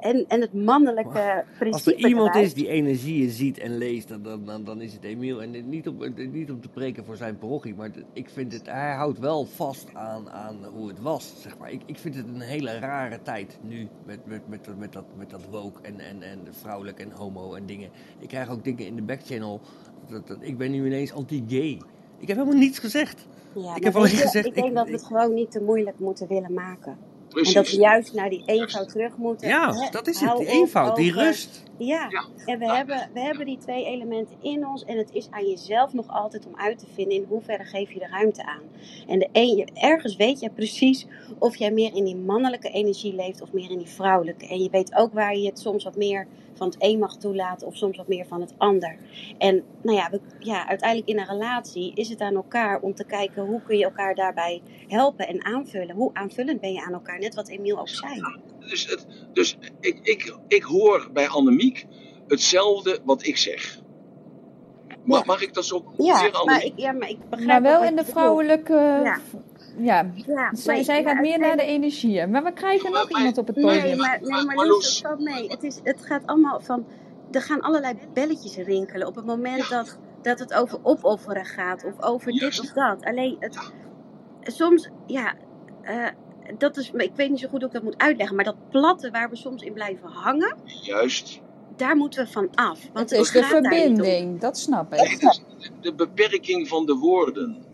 en, 0.00 0.24
en 0.28 0.40
het 0.40 0.52
mannelijke 0.52 1.44
principe 1.58 1.70
Als 1.72 1.86
er 1.86 2.08
iemand 2.08 2.26
erbij. 2.26 2.42
is 2.42 2.54
die 2.54 2.68
energieën 2.68 3.30
ziet 3.30 3.58
en 3.58 3.78
leest, 3.78 4.08
dan, 4.08 4.44
dan, 4.44 4.64
dan, 4.64 4.80
is 4.80 4.92
het 4.92 5.04
Emiel. 5.04 5.42
En 5.42 5.68
niet 5.68 5.88
om, 5.88 5.96
niet 6.32 6.50
om 6.50 6.60
te 6.60 6.68
preken 6.68 7.04
voor 7.04 7.16
zijn 7.16 7.38
parochie, 7.38 7.74
maar 7.74 7.90
ik 8.12 8.28
vind 8.30 8.52
het, 8.52 8.66
hij 8.66 8.94
houdt 8.94 9.18
wel 9.18 9.44
vast 9.44 9.94
aan, 9.94 10.30
aan 10.30 10.56
hoe 10.74 10.88
het 10.88 11.00
was. 11.00 11.34
Zeg 11.42 11.58
maar. 11.58 11.70
ik, 11.72 11.80
ik 11.86 11.98
vind 11.98 12.14
het 12.14 12.26
een 12.28 12.40
hele 12.40 12.78
rare 12.78 13.22
tijd 13.22 13.58
nu 13.62 13.88
met, 14.06 14.26
met, 14.26 14.48
met, 14.48 14.78
met, 14.78 14.92
dat, 14.92 15.04
met 15.16 15.30
dat 15.30 15.44
woke 15.50 15.80
en, 15.82 16.00
en, 16.00 16.22
en 16.22 16.38
vrouwelijk 16.50 16.98
en 17.00 17.10
homo 17.10 17.54
en 17.54 17.66
dingen. 17.66 17.90
Ik 18.18 18.28
krijg 18.28 18.50
ook 18.50 18.64
dingen 18.64 18.86
in 18.86 18.96
de 18.96 19.02
backchannel. 19.02 19.60
Dat, 20.10 20.26
dat, 20.26 20.38
ik 20.40 20.58
ben 20.58 20.70
nu 20.70 20.86
ineens 20.86 21.12
anti-gay. 21.12 21.80
Ik 22.18 22.28
heb 22.28 22.36
helemaal 22.36 22.58
niets 22.60 22.78
gezegd. 22.78 23.26
Ja, 23.54 23.76
Ik 23.76 23.84
heb 23.84 23.96
alleen 23.96 24.10
je, 24.10 24.16
gezegd, 24.16 24.46
ik 24.46 24.54
denk 24.54 24.66
ik- 24.68 24.74
dat 24.74 24.86
we 24.86 24.92
het 24.92 25.04
gewoon 25.04 25.34
niet 25.34 25.50
te 25.50 25.62
moeilijk 25.62 25.98
moeten 25.98 26.28
willen 26.28 26.52
maken. 26.54 26.96
En 27.44 27.52
dat 27.52 27.70
we 27.70 27.76
juist 27.76 28.12
naar 28.14 28.30
die 28.30 28.42
eenvoud 28.46 28.88
terug 28.88 29.16
moeten. 29.16 29.48
Ja, 29.48 29.88
dat 29.90 30.06
is 30.06 30.20
het. 30.20 30.36
Die 30.36 30.46
eenvoud, 30.46 30.96
die 30.96 31.12
rust. 31.12 31.62
Ja, 31.78 32.08
en 32.46 32.58
we 32.58 32.72
hebben, 32.72 33.10
we 33.14 33.20
hebben 33.20 33.46
die 33.46 33.58
twee 33.58 33.84
elementen 33.84 34.36
in 34.42 34.66
ons. 34.66 34.84
En 34.84 34.98
het 34.98 35.10
is 35.12 35.26
aan 35.30 35.46
jezelf 35.46 35.92
nog 35.92 36.08
altijd 36.08 36.46
om 36.46 36.56
uit 36.56 36.78
te 36.78 36.86
vinden 36.94 37.14
in 37.16 37.24
hoeverre 37.28 37.64
geef 37.64 37.92
je 37.92 37.98
de 37.98 38.06
ruimte 38.06 38.46
aan. 38.46 38.62
En 39.08 39.18
de 39.18 39.28
een, 39.32 39.56
je- 39.56 39.66
ergens 39.74 40.16
weet 40.16 40.40
je 40.40 40.50
precies 40.50 41.06
of 41.38 41.56
jij 41.56 41.70
meer 41.70 41.94
in 41.94 42.04
die 42.04 42.16
mannelijke 42.16 42.68
energie 42.70 43.14
leeft 43.14 43.42
of 43.42 43.52
meer 43.52 43.70
in 43.70 43.78
die 43.78 43.86
vrouwelijke. 43.88 44.46
En 44.48 44.62
je 44.62 44.70
weet 44.70 44.94
ook 44.94 45.12
waar 45.12 45.36
je 45.36 45.46
het 45.46 45.58
soms 45.58 45.84
wat 45.84 45.96
meer 45.96 46.26
van 46.56 46.66
het 46.66 46.76
een 46.78 46.98
mag 46.98 47.16
toelaten 47.16 47.66
of 47.66 47.76
soms 47.76 47.96
wat 47.96 48.08
meer 48.08 48.26
van 48.26 48.40
het 48.40 48.54
ander. 48.56 48.98
En 49.38 49.64
nou 49.82 49.96
ja, 49.96 50.10
we, 50.10 50.20
ja, 50.38 50.68
uiteindelijk 50.68 51.08
in 51.08 51.18
een 51.18 51.26
relatie 51.26 51.92
is 51.94 52.08
het 52.08 52.20
aan 52.20 52.34
elkaar 52.34 52.80
om 52.80 52.94
te 52.94 53.04
kijken 53.04 53.46
hoe 53.46 53.62
kun 53.62 53.78
je 53.78 53.84
elkaar 53.84 54.14
daarbij 54.14 54.62
helpen 54.88 55.28
en 55.28 55.44
aanvullen. 55.44 55.94
Hoe 55.94 56.10
aanvullend 56.12 56.60
ben 56.60 56.72
je 56.72 56.84
aan 56.84 56.92
elkaar? 56.92 57.18
Net 57.18 57.34
wat 57.34 57.48
Emiel 57.48 57.78
ook 57.78 57.88
zei. 57.88 58.20
Dus, 58.58 58.86
het, 58.86 59.06
dus 59.32 59.58
ik, 59.80 59.98
ik, 60.02 60.36
ik 60.48 60.62
hoor 60.62 61.08
bij 61.12 61.28
Annemiek 61.28 61.86
hetzelfde 62.26 62.98
wat 63.04 63.26
ik 63.26 63.36
zeg. 63.36 63.80
Ma- 65.04 65.16
Ja. 65.16 65.22
mag 65.26 65.42
ik 65.42 65.54
dat 65.54 65.64
zo 65.64 65.84
Ja, 65.96 66.30
maar 66.44 66.64
ik, 66.64 66.72
ja, 66.76 66.92
maar 66.92 67.08
ik 67.08 67.18
begrijp 67.30 67.48
Maar 67.48 67.62
wel 67.62 67.84
in 67.84 67.96
de 67.96 68.04
vrouwelijke... 68.04 69.02
Ja. 69.78 70.10
Zij, 70.14 70.34
maar- 70.34 70.84
zij 70.84 71.02
maar 71.02 71.12
gaat 71.12 71.22
meer 71.22 71.38
naar 71.38 71.56
de 71.56 71.62
energieën. 71.62 72.30
Maar 72.30 72.44
we 72.44 72.52
krijgen 72.52 72.90
nog 72.92 73.10
maar- 73.10 73.18
iemand 73.20 73.38
op 73.38 73.46
het 73.46 73.56
Nee, 73.56 73.64
podium. 73.80 73.96
maar, 73.98 74.18
nee, 74.20 74.30
Maar- 74.30 74.44
maar 74.44 74.54
maar 74.56 74.66
Loes, 74.66 75.02
dat 75.02 75.18
mee. 75.20 75.48
Het, 75.48 75.62
is, 75.62 75.80
het 75.82 76.04
gaat 76.04 76.26
allemaal 76.26 76.60
van... 76.60 76.86
Er 77.30 77.42
gaan 77.42 77.60
allerlei 77.60 77.94
belletjes 78.12 78.56
rinkelen 78.56 79.06
op 79.06 79.14
het 79.14 79.24
moment 79.26 79.68
dat, 79.68 79.98
dat 80.22 80.38
het 80.38 80.54
over 80.54 80.78
opofferen 80.82 81.44
gaat. 81.44 81.84
Of 81.84 82.02
over 82.02 82.32
Juist. 82.32 82.60
dit 82.60 82.66
of 82.70 82.74
dat. 82.76 83.04
Alleen, 83.04 83.36
het, 83.40 83.58
soms, 84.42 84.88
ja... 85.06 85.34
eh, 85.82 86.06
dat 86.58 86.76
is, 86.76 86.90
ik 86.90 87.12
weet 87.14 87.30
niet 87.30 87.40
zo 87.40 87.48
goed 87.48 87.58
hoe 87.58 87.66
ik 87.68 87.74
dat 87.74 87.82
moet 87.82 87.98
uitleggen. 87.98 88.36
Maar 88.36 88.44
dat 88.44 88.68
platte 88.70 89.10
waar 89.10 89.30
we 89.30 89.36
soms 89.36 89.62
in 89.62 89.72
blijven 89.72 90.08
hangen... 90.08 90.56
Juist. 90.82 91.40
Daar 91.76 91.96
moeten 91.96 92.24
we 92.24 92.30
van 92.30 92.48
af. 92.54 92.80
Want 92.92 93.10
Het 93.10 93.18
is 93.20 93.30
de 93.30 93.42
verbinding, 93.42 94.40
dat 94.40 94.58
snap 94.58 94.92
ik. 94.94 95.00
Het 95.00 95.22
is 95.22 95.42
de 95.80 95.94
beperking 95.94 96.68
van 96.68 96.86
de 96.86 96.94
woorden. 96.94 97.64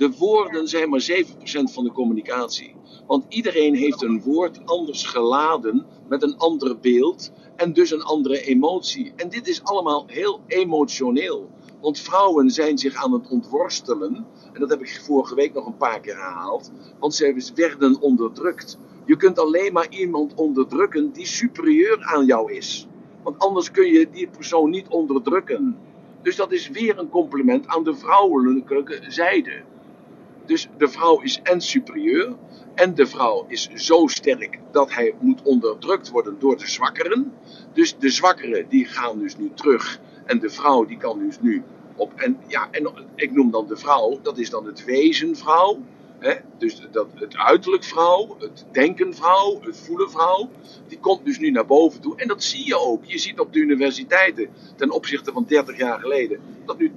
De 0.00 0.16
woorden 0.18 0.68
zijn 0.68 0.88
maar 0.88 1.10
7% 1.10 1.24
van 1.72 1.84
de 1.84 1.92
communicatie. 1.92 2.74
Want 3.06 3.24
iedereen 3.28 3.74
heeft 3.74 4.02
een 4.02 4.22
woord 4.22 4.60
anders 4.64 5.04
geladen 5.04 5.86
met 6.08 6.22
een 6.22 6.36
ander 6.36 6.78
beeld 6.78 7.32
en 7.56 7.72
dus 7.72 7.90
een 7.90 8.02
andere 8.02 8.42
emotie. 8.42 9.12
En 9.16 9.28
dit 9.28 9.48
is 9.48 9.64
allemaal 9.64 10.04
heel 10.06 10.40
emotioneel. 10.46 11.50
Want 11.80 11.98
vrouwen 11.98 12.50
zijn 12.50 12.78
zich 12.78 12.94
aan 12.94 13.12
het 13.12 13.28
ontworstelen. 13.28 14.26
En 14.52 14.60
dat 14.60 14.70
heb 14.70 14.80
ik 14.80 15.00
vorige 15.04 15.34
week 15.34 15.54
nog 15.54 15.66
een 15.66 15.76
paar 15.76 16.00
keer 16.00 16.16
herhaald. 16.16 16.70
Want 16.98 17.14
ze 17.14 17.52
werden 17.54 18.00
onderdrukt. 18.00 18.78
Je 19.04 19.16
kunt 19.16 19.38
alleen 19.38 19.72
maar 19.72 19.88
iemand 19.90 20.34
onderdrukken 20.34 21.12
die 21.12 21.26
superieur 21.26 22.04
aan 22.04 22.26
jou 22.26 22.52
is. 22.52 22.86
Want 23.22 23.38
anders 23.38 23.70
kun 23.70 23.86
je 23.86 24.10
die 24.10 24.28
persoon 24.28 24.70
niet 24.70 24.88
onderdrukken. 24.88 25.76
Dus 26.22 26.36
dat 26.36 26.52
is 26.52 26.68
weer 26.68 26.98
een 26.98 27.08
compliment 27.08 27.66
aan 27.66 27.84
de 27.84 27.94
vrouwelijke 27.94 29.04
zijde. 29.08 29.62
Dus 30.50 30.68
de 30.78 30.88
vrouw 30.88 31.20
is 31.20 31.40
en 31.42 31.60
superieur. 31.60 32.36
En 32.74 32.94
de 32.94 33.06
vrouw 33.06 33.44
is 33.48 33.68
zo 33.74 34.06
sterk 34.06 34.58
dat 34.72 34.94
hij 34.94 35.14
moet 35.20 35.42
onderdrukt 35.42 36.10
worden 36.10 36.36
door 36.38 36.58
de 36.58 36.66
zwakkeren. 36.66 37.32
Dus 37.72 37.98
de 37.98 38.08
zwakkeren 38.08 38.68
die 38.68 38.84
gaan 38.84 39.18
dus 39.18 39.36
nu 39.36 39.50
terug. 39.54 40.00
En 40.24 40.38
de 40.38 40.50
vrouw 40.50 40.84
die 40.84 40.96
kan 40.96 41.18
dus 41.18 41.40
nu 41.40 41.62
op. 41.96 42.12
En 42.16 42.38
ja, 42.46 42.68
en 42.70 42.90
ik 43.14 43.32
noem 43.32 43.50
dan 43.50 43.66
de 43.66 43.76
vrouw, 43.76 44.18
dat 44.22 44.38
is 44.38 44.50
dan 44.50 44.66
het 44.66 44.84
wezen 44.84 45.36
vrouw. 45.36 45.78
Hè? 46.18 46.34
Dus 46.58 46.80
dat, 46.90 47.06
het 47.14 47.36
uiterlijk 47.36 47.84
vrouw, 47.84 48.36
het 48.38 48.66
denken 48.72 49.14
vrouw, 49.14 49.60
het 49.60 49.78
voelen 49.78 50.10
vrouw. 50.10 50.50
Die 50.88 50.98
komt 50.98 51.24
dus 51.24 51.38
nu 51.38 51.50
naar 51.50 51.66
boven 51.66 52.00
toe. 52.00 52.16
En 52.16 52.28
dat 52.28 52.42
zie 52.42 52.66
je 52.66 52.78
ook. 52.78 53.04
Je 53.04 53.18
ziet 53.18 53.40
op 53.40 53.52
de 53.52 53.58
universiteiten 53.58 54.48
ten 54.76 54.90
opzichte 54.90 55.32
van 55.32 55.44
30 55.48 55.78
jaar 55.78 56.00
geleden. 56.00 56.40
dat 56.64 56.78
nu 56.78 56.90
80% 56.90 56.94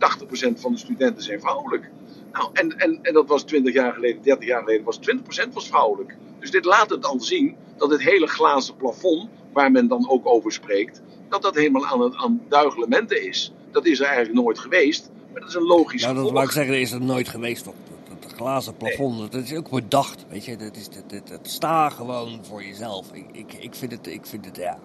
van 0.55 0.71
de 0.71 0.77
studenten 0.77 1.23
zijn 1.23 1.39
vrouwelijk. 1.39 1.91
Nou, 2.33 2.49
en, 2.53 2.77
en, 2.79 2.99
en 3.01 3.13
dat 3.13 3.27
was 3.27 3.43
20 3.43 3.73
jaar 3.73 3.93
geleden, 3.93 4.21
30 4.21 4.47
jaar 4.47 4.59
geleden, 4.59 4.83
was 4.85 4.99
20% 5.45 5.53
was 5.53 5.67
vrouwelijk. 5.67 6.15
Dus 6.39 6.51
dit 6.51 6.65
laat 6.65 6.89
het 6.89 7.01
dan 7.01 7.21
zien 7.21 7.55
dat 7.77 7.89
het 7.91 8.01
hele 8.01 8.27
glazen 8.27 8.75
plafond, 8.75 9.29
waar 9.53 9.71
men 9.71 9.87
dan 9.87 10.09
ook 10.09 10.25
over 10.27 10.51
spreekt, 10.51 11.01
dat 11.29 11.41
dat 11.41 11.55
helemaal 11.55 11.85
aan, 11.85 12.01
het, 12.01 12.15
aan 12.15 12.41
duigelementen 12.49 13.27
is. 13.27 13.53
Dat 13.71 13.85
is 13.85 13.99
er 13.99 14.05
eigenlijk 14.05 14.35
nooit 14.35 14.59
geweest, 14.59 15.09
maar 15.31 15.39
dat 15.41 15.49
is 15.49 15.55
een 15.55 15.61
logisch 15.65 16.01
Nou, 16.03 16.15
dat 16.15 16.31
wou 16.31 16.45
ik 16.45 16.51
zeggen, 16.51 16.79
is 16.79 16.91
er 16.91 17.01
nooit 17.01 17.29
geweest 17.29 17.67
op 17.67 17.75
dat, 18.09 18.21
dat 18.21 18.33
glazen 18.33 18.77
plafond. 18.77 19.31
Dat 19.31 19.43
is 19.43 19.55
ook 19.55 19.69
bedacht, 19.69 20.25
weet 20.29 20.45
je. 20.45 20.55
Dat, 20.55 20.75
is, 20.75 20.89
dat, 20.89 21.09
dat, 21.09 21.27
dat 21.27 21.39
sta 21.47 21.89
gewoon 21.89 22.39
voor 22.41 22.63
jezelf. 22.63 23.13
Ik, 23.13 23.25
ik, 23.31 23.53
ik 23.53 23.75
vind 23.75 23.91
het, 23.91 24.07
ik 24.07 24.25
vind 24.25 24.45
het, 24.45 24.55
ja. 24.55 24.79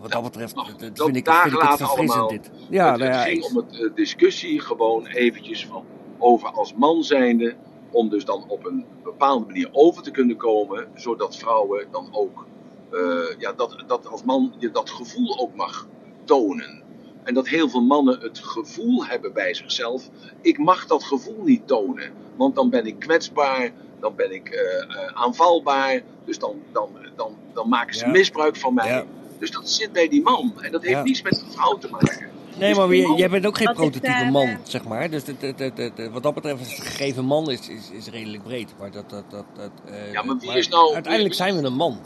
Wat 0.00 0.12
dat 0.12 0.22
betreft, 0.22 0.54
maar 0.54 0.64
dat, 0.64 0.72
vind 0.78 1.16
ik, 1.16 1.32
vind 1.32 1.52
ik 1.54 1.60
het 1.60 1.76
verfrissend 1.76 1.88
allemaal. 2.10 2.28
dit. 2.28 2.50
Ja, 2.70 2.90
het, 2.90 3.00
nou 3.00 3.12
ja, 3.12 3.22
ging 3.22 3.38
ik- 3.38 3.44
om 3.50 3.56
het 3.56 3.80
eh, 3.80 3.94
discussie 3.94 4.60
gewoon 4.60 5.06
eventjes 5.06 5.66
van 5.66 5.84
over 6.18 6.48
als 6.48 6.74
man 6.74 7.04
zijnde, 7.04 7.54
om 7.90 8.08
dus 8.08 8.24
dan 8.24 8.44
op 8.48 8.64
een 8.66 8.84
bepaalde 9.02 9.46
manier 9.46 9.68
over 9.72 10.02
te 10.02 10.10
kunnen 10.10 10.36
komen, 10.36 10.88
zodat 10.94 11.36
vrouwen 11.36 11.86
dan 11.90 12.08
ook, 12.12 12.44
eh, 12.90 13.38
ja, 13.38 13.52
dat, 13.52 13.76
dat 13.86 14.06
als 14.06 14.22
man 14.22 14.52
je 14.58 14.70
dat 14.70 14.90
gevoel 14.90 15.38
ook 15.38 15.54
mag 15.54 15.86
tonen. 16.24 16.82
En 17.22 17.34
dat 17.34 17.48
heel 17.48 17.68
veel 17.68 17.80
mannen 17.82 18.20
het 18.20 18.38
gevoel 18.38 19.06
hebben 19.06 19.32
bij 19.32 19.54
zichzelf, 19.54 20.08
ik 20.40 20.58
mag 20.58 20.86
dat 20.86 21.04
gevoel 21.04 21.42
niet 21.44 21.66
tonen, 21.66 22.10
want 22.36 22.54
dan 22.54 22.70
ben 22.70 22.86
ik 22.86 22.98
kwetsbaar, 22.98 23.70
dan 24.00 24.14
ben 24.14 24.34
ik 24.34 24.48
eh, 24.48 25.06
aanvalbaar, 25.14 26.02
dus 26.24 26.38
dan, 26.38 26.54
dan, 26.72 26.88
dan, 27.16 27.36
dan 27.52 27.68
maken 27.68 27.94
ze 27.94 28.04
Ja. 28.04 28.10
misbruik 28.10 28.56
van 28.56 28.74
mij. 28.74 28.88
Ja. 28.88 29.04
Dus 29.38 29.50
dat 29.50 29.68
zit 29.70 29.92
bij 29.92 30.08
die 30.08 30.22
man. 30.22 30.52
En 30.60 30.72
dat 30.72 30.82
heeft 30.82 30.94
Ja. 30.96 31.02
niets 31.02 31.22
met 31.22 31.32
de 31.34 31.46
vrouw 31.50 31.78
te 31.78 31.88
maken. 31.90 32.28
Nee, 32.58 32.74
maar 32.74 32.88
die 32.88 33.14
jij, 33.16 33.28
bent 33.30 33.46
ook 33.46 33.56
geen 33.56 33.72
prototype 33.74 34.06
eh, 34.06 34.30
man, 34.30 34.56
zeg 34.62 34.84
maar. 34.84 35.10
Dus 35.10 35.26
het, 35.26 35.40
het, 35.42 35.58
het, 35.58 35.76
het- 35.78 35.92
het- 35.96 36.10
wat 36.12 36.22
dat 36.22 36.34
betreft 36.34 36.60
is 36.60 36.70
het 36.76 36.86
gegeven 36.86 37.24
man 37.24 37.50
is, 37.50 37.68
is, 37.68 37.90
is 37.92 38.08
redelijk 38.10 38.42
breed. 38.42 38.72
Maar, 38.78 38.90
dat, 38.90 39.10
dat, 39.10 39.24
dat, 39.30 39.44
dat, 39.56 39.70
eh, 39.84 40.12
Ja, 40.12 40.22
maar 40.22 40.36
wie 40.38 40.46
maar 40.48 40.56
is 40.56 40.68
nou- 40.68 40.94
uiteindelijk 40.94 41.34
zijn 41.34 41.56
we 41.56 41.62
een 41.66 41.74
man. 41.74 41.98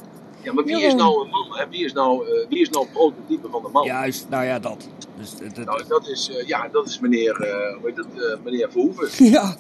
Ja, 0.43 0.53
maar 0.53 0.65
wie 0.65 0.83
is 0.83 0.95
nou 0.95 1.25
een 1.25 1.31
man? 1.31 1.47
Hè? 1.59 1.69
Wie, 1.69 1.85
is 1.85 1.93
nou, 1.93 2.27
eh, 2.27 2.49
wie 2.49 2.61
is 2.61 2.69
nou 2.71 2.85
het 2.85 2.93
prototype 2.93 3.49
van 3.51 3.63
de 3.63 3.69
man? 3.73 3.85
Juist, 3.85 4.27
nou 4.29 4.45
ja, 4.45 4.59
dat. 4.59 4.89
Dus 5.19 5.35
Nou, 5.65 5.83
dat 5.89 6.09
is, 6.09 6.31
eh, 6.31 6.47
ja, 6.47 6.69
dat 6.73 6.89
is 6.89 6.99
meneer, 7.01 7.41
eh, 7.41 7.77
hoe 7.77 7.87
heet 7.87 7.97
het, 7.97 8.07
eh, 8.15 8.37
meneer 8.45 8.71
Verhoeven. 8.71 9.25
ja, 9.33 9.57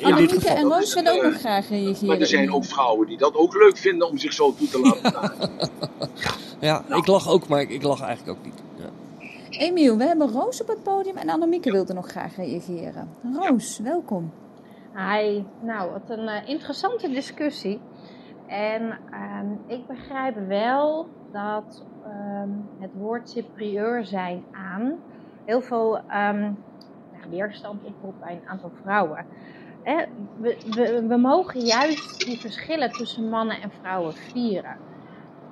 Eh, 0.00 0.08
in 0.18 0.26
dit 0.26 0.44
en 0.44 0.62
Roos 0.68 0.94
willen 0.94 1.12
ook 1.14 1.22
nog 1.22 1.38
graag 1.38 1.68
reageren. 1.68 2.06
maar 2.06 2.20
er 2.20 2.26
zijn 2.26 2.52
ook 2.52 2.64
vrouwen 2.64 3.06
die 3.06 3.16
dat 3.18 3.34
ook 3.34 3.54
leuk 3.54 3.76
vinden 3.76 4.08
om 4.08 4.18
zich 4.18 4.32
zo 4.32 4.54
toe 4.58 4.68
te 4.68 4.80
laten 4.80 5.12
gaan. 5.20 5.32
Ja, 6.60 6.84
Nou. 6.88 7.00
ik 7.00 7.06
lach 7.06 7.28
ook, 7.28 7.48
maar 7.48 7.60
ik, 7.60 7.70
ik 7.70 7.82
lach 7.82 8.00
eigenlijk 8.00 8.38
ook 8.38 8.44
niet. 8.44 8.54
Emiel, 9.60 9.96
we 9.96 10.04
hebben 10.04 10.28
Roos 10.28 10.62
op 10.62 10.68
het 10.68 10.82
podium 10.82 11.16
en 11.16 11.28
Annemieke 11.28 11.70
wilde 11.70 11.92
nog 11.92 12.06
graag 12.06 12.36
reageren. 12.36 13.08
Roos, 13.34 13.78
welkom. 13.78 14.32
Hi, 14.94 15.42
nou 15.62 15.90
wat 15.90 16.18
een 16.18 16.28
eh, 16.28 16.48
interessante 16.48 17.08
discussie. 17.10 17.80
En 18.46 18.98
ehm, 19.10 19.46
ik 19.66 19.86
begrijp 19.86 20.36
wel 20.48 21.08
dat 21.32 21.84
ehm, 22.04 22.48
het 22.78 22.90
woord 22.94 23.30
superieur 23.30 24.04
zijn 24.04 24.44
aan 24.52 24.98
heel 25.44 25.60
veel 25.60 26.00
ja, 26.08 26.54
weerstand 27.30 27.84
oproept 27.84 28.20
bij 28.20 28.32
een 28.32 28.48
aantal 28.48 28.70
vrouwen. 28.82 29.26
Hè, 29.82 30.04
we, 30.38 30.56
we, 30.70 31.06
we 31.06 31.16
mogen 31.16 31.60
juist 31.60 32.24
die 32.24 32.40
verschillen 32.40 32.90
tussen 32.90 33.28
mannen 33.28 33.60
en 33.62 33.70
vrouwen 33.80 34.14
vieren. 34.14 34.76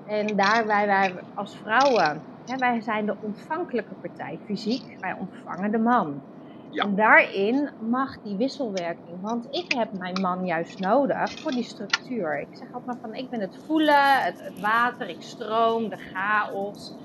En 0.06 0.26
daarbij 0.36 0.86
wij 0.86 1.14
als 1.34 1.56
vrouwen, 1.56 2.22
wij 2.56 2.80
zijn 2.80 3.06
de 3.06 3.16
ontvankelijke 3.20 3.94
partij 3.94 4.38
fysiek, 4.44 4.96
wij 5.00 5.16
ontvangen 5.18 5.70
de 5.70 5.78
man. 5.78 6.22
Ja. 6.70 6.82
En 6.84 6.94
daarin 6.94 7.70
mag 7.78 8.20
die 8.20 8.36
wisselwerking, 8.36 9.20
want 9.20 9.46
ik 9.50 9.72
heb 9.72 9.92
mijn 9.92 10.20
man 10.20 10.44
juist 10.44 10.78
nodig 10.78 11.38
voor 11.40 11.50
die 11.50 11.62
structuur. 11.62 12.40
Ik 12.40 12.48
zeg 12.56 12.72
altijd 12.72 12.84
maar 12.84 12.98
van, 13.00 13.14
ik 13.14 13.30
ben 13.30 13.40
het 13.40 13.64
voelen, 13.66 14.22
het, 14.22 14.40
het 14.40 14.60
water, 14.60 15.08
ik 15.08 15.22
stroom, 15.22 15.88
de 15.88 15.96
chaos. 15.96 16.96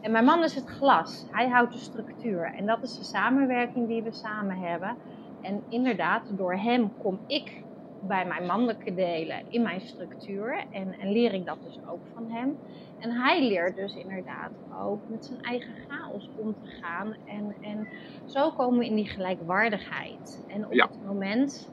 En 0.00 0.10
mijn 0.10 0.24
man 0.24 0.44
is 0.44 0.54
het 0.54 0.68
glas, 0.68 1.26
hij 1.30 1.48
houdt 1.48 1.72
de 1.72 1.78
structuur. 1.78 2.54
En 2.54 2.66
dat 2.66 2.82
is 2.82 2.96
de 2.96 3.04
samenwerking 3.04 3.88
die 3.88 4.02
we 4.02 4.12
samen 4.12 4.56
hebben. 4.56 4.96
En 5.40 5.64
inderdaad, 5.68 6.36
door 6.36 6.54
hem 6.54 6.96
kom 6.96 7.20
ik 7.26 7.64
bij 8.00 8.26
mijn 8.26 8.46
mannelijke 8.46 8.94
delen 8.94 9.44
in 9.48 9.62
mijn 9.62 9.80
structuur. 9.80 10.66
En, 10.70 10.92
en 10.98 11.12
leer 11.12 11.32
ik 11.34 11.44
dat 11.44 11.62
dus 11.62 11.86
ook 11.86 12.06
van 12.06 12.30
hem. 12.30 12.58
En 12.96 13.10
hij 13.12 13.48
leert 13.48 13.76
dus 13.76 13.94
inderdaad 13.94 14.52
ook 14.68 15.06
met 15.06 15.24
zijn 15.24 15.40
eigen 15.40 15.74
chaos 15.74 16.32
om 16.34 16.56
te 16.58 16.66
gaan. 16.66 17.16
En, 17.24 17.56
en 17.60 17.88
zo 18.24 18.50
komen 18.50 18.78
we 18.78 18.86
in 18.86 18.94
die 18.96 19.08
gelijkwaardigheid. 19.08 20.42
En 20.46 20.66
op 20.66 20.72
Ja. 20.72 20.86
het 20.86 21.00
moment, 21.00 21.72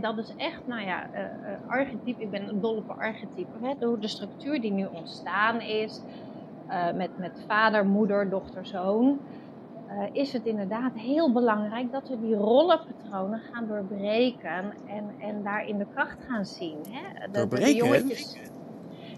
dat 0.00 0.18
is 0.18 0.34
echt, 0.34 0.66
nou 0.66 0.82
ja, 0.86 1.10
eh, 1.10 1.52
eh, 1.52 1.60
archetype. 1.66 2.22
Ik 2.22 2.30
ben 2.30 2.60
dol 2.60 2.76
op 2.76 2.90
archetype. 2.90 3.58
Hè, 3.66 3.74
door 3.78 4.00
de 4.00 4.08
structuur 4.08 4.60
die 4.60 4.72
nu 4.72 4.84
ontstaan 4.86 5.60
is, 5.60 6.04
eh, 6.66 6.92
met, 6.92 7.16
met 7.16 7.44
vader, 7.46 7.86
moeder, 7.86 8.30
dochter, 8.30 8.66
zoon. 8.66 9.22
Eh, 9.88 10.06
is 10.12 10.32
het 10.32 10.44
inderdaad 10.44 10.94
heel 10.94 11.32
belangrijk 11.32 11.90
dat 11.90 12.08
we 12.08 12.18
die 12.18 12.34
rollenpatronen 12.34 13.40
gaan 13.40 13.66
doorbreken 13.66 14.80
en, 14.84 15.14
en 15.18 15.42
daarin 15.42 15.78
de 15.78 15.86
kracht 15.88 16.22
gaan 16.22 16.44
zien. 16.44 16.86
Hè? 16.90 17.00
De- 17.00 17.18
de- 17.20 17.30
de 17.30 17.38
Doorbreken? 17.38 17.74
jongetjes- 17.74 18.52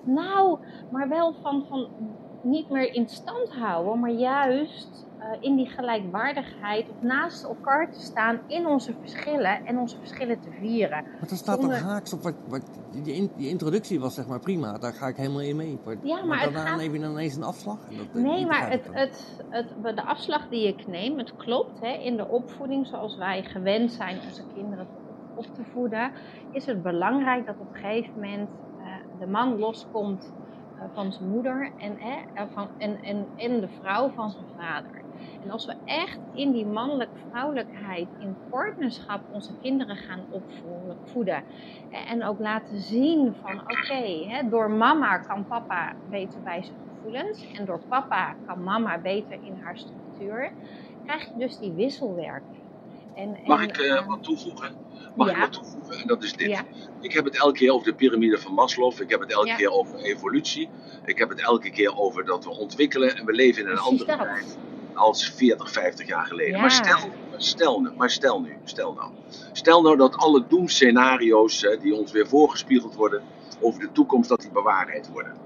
Nou, 0.04 0.58
maar 0.88 1.08
wel 1.08 1.34
van, 1.34 1.66
van 1.66 1.92
niet 2.40 2.68
meer 2.68 2.94
in 2.94 3.08
stand 3.08 3.48
houden, 3.50 4.00
maar 4.00 4.10
juist 4.10 5.09
in 5.40 5.56
die 5.56 5.68
gelijkwaardigheid 5.70 6.88
of 6.90 7.00
naast 7.00 7.44
elkaar 7.44 7.92
te 7.92 8.00
staan 8.00 8.42
in 8.46 8.66
onze 8.66 8.94
verschillen 8.94 9.62
en 9.64 9.78
onze 9.78 9.98
verschillen 9.98 10.40
te 10.40 10.50
vieren. 10.50 11.02
Maar 11.18 11.28
dat 11.28 11.38
staat 11.38 11.60
Zonder- 11.60 11.78
haaks 11.78 12.12
op 12.12 12.22
wat, 12.22 12.36
wat 12.44 12.78
die, 12.90 13.14
in- 13.14 13.32
die 13.34 13.48
introductie 13.48 14.00
was 14.00 14.14
zeg 14.14 14.26
maar 14.26 14.40
prima, 14.40 14.78
daar 14.78 14.92
ga 14.92 15.06
ik 15.08 15.16
helemaal 15.16 15.40
in 15.40 15.56
mee. 15.56 15.80
Maar, 15.84 15.96
Ja, 16.02 16.24
maar 16.24 16.40
daarna 16.40 16.66
gaat- 16.66 16.76
neem 16.78 16.92
je 16.92 16.98
dan 17.00 17.10
ineens 17.10 17.36
een 17.36 17.42
afslag. 17.42 17.88
En 17.88 17.96
dat, 17.96 18.12
Nee, 18.12 18.36
die 18.36 18.46
maar 18.46 18.70
het, 18.70 18.88
het, 18.92 19.44
het, 19.48 19.74
de 19.96 20.04
afslag 20.04 20.48
die 20.48 20.66
ik 20.66 20.86
neem, 20.86 21.18
het 21.18 21.36
klopt. 21.36 21.80
Hè, 21.80 21.92
in 21.92 22.16
de 22.16 22.28
opvoeding 22.28 22.86
zoals 22.86 23.16
wij 23.16 23.42
gewend 23.42 23.92
zijn 23.92 24.20
onze 24.24 24.46
kinderen 24.46 24.90
op 25.34 25.46
te 25.46 25.64
voeden, 25.64 26.12
is 26.50 26.66
het 26.66 26.82
belangrijk 26.82 27.46
dat 27.46 27.58
op 27.58 27.68
een 27.70 27.80
gegeven 27.80 28.20
moment 28.20 28.50
eh, 28.76 28.86
de 29.18 29.26
man 29.26 29.58
loskomt 29.58 30.32
eh, 30.72 30.86
van 30.92 31.12
zijn 31.12 31.28
moeder 31.28 31.72
en, 31.76 31.98
hè, 31.98 32.46
van, 32.48 32.70
en, 32.76 33.00
en, 33.00 33.30
en 33.34 33.60
de 33.60 33.68
vrouw 33.68 34.10
van 34.10 34.30
zijn 34.30 34.46
vader. 34.54 34.99
En 35.40 35.50
als 35.50 35.66
we 35.66 35.76
echt 35.84 36.20
in 36.32 36.52
die 36.52 36.66
mannelijk-vrouwelijkheid, 36.66 38.12
in 38.16 38.38
partnerschap, 38.48 39.24
onze 39.28 39.58
kinderen 39.58 39.96
gaan 39.96 40.26
opvoeden. 40.28 41.44
En 41.88 42.24
ook 42.24 42.38
laten 42.38 42.80
zien 42.80 43.34
van 43.34 43.60
oké, 43.60 44.46
door 44.50 44.70
mama 44.70 45.18
kan 45.18 45.46
papa 45.46 45.98
beter 46.02 46.42
bij 46.42 46.62
zijn 46.62 46.78
gevoelens. 46.84 47.50
En 47.52 47.64
door 47.64 47.84
papa 47.88 48.38
kan 48.44 48.62
mama 48.62 49.00
beter 49.00 49.42
in 49.42 49.56
haar 49.56 49.76
structuur. 49.76 50.56
Krijg 51.02 51.28
je 51.28 51.38
dus 51.38 51.58
die 51.58 51.72
wisselwerking. 51.72 52.68
En, 53.12 53.40
Mag 53.44 53.62
ik 53.62 53.78
uh, 53.78 54.06
wat 54.06 54.22
toevoegen? 54.22 54.76
Mag 55.14 55.30
ik 55.30 55.36
wat 55.36 55.52
toevoegen? 55.52 55.98
En 56.00 56.06
dat 56.06 56.22
is 56.22 56.32
dit. 56.32 56.64
Ik 57.00 57.12
heb 57.12 57.24
het 57.24 57.38
elke 57.38 57.58
keer 57.58 57.72
over 57.72 57.86
de 57.86 57.94
piramide 57.94 58.38
van 58.38 58.52
Maslow. 58.52 59.00
Ik 59.00 59.10
heb 59.10 59.20
het 59.20 59.32
elke 59.32 59.54
keer 59.56 59.70
over 59.70 59.98
evolutie. 59.98 60.70
Ik 61.04 61.18
heb 61.18 61.28
het 61.28 61.40
elke 61.40 61.70
keer 61.70 61.96
over 61.96 62.24
dat 62.24 62.44
we 62.44 62.50
ontwikkelen 62.50 63.16
en 63.16 63.24
we 63.24 63.32
leven 63.32 63.62
in 63.62 63.68
een 63.68 63.74
Precies 63.74 64.06
andere 64.06 64.16
tijd 64.16 64.58
als 65.00 65.30
40, 65.30 65.70
50 65.70 66.06
jaar 66.06 66.26
geleden. 66.26 66.60
Maar, 66.60 66.70
stel, 66.70 66.98
stel, 67.36 67.80
nu, 67.80 67.90
maar 67.96 68.10
stel 68.10 68.40
nu, 68.40 68.56
stel 68.64 68.92
nou. 68.92 69.10
Stel 69.52 69.82
nou 69.82 69.96
dat 69.96 70.16
alle 70.16 70.46
doemscenario's 70.48 71.66
die 71.82 71.94
ons 71.94 72.12
weer 72.12 72.28
voorgespiegeld 72.28 72.94
worden 72.94 73.22
over 73.60 73.80
de 73.80 73.92
toekomst, 73.92 74.28
dat 74.28 74.40
die 74.40 74.50
bewaarheid 74.50 75.08
worden. 75.12 75.36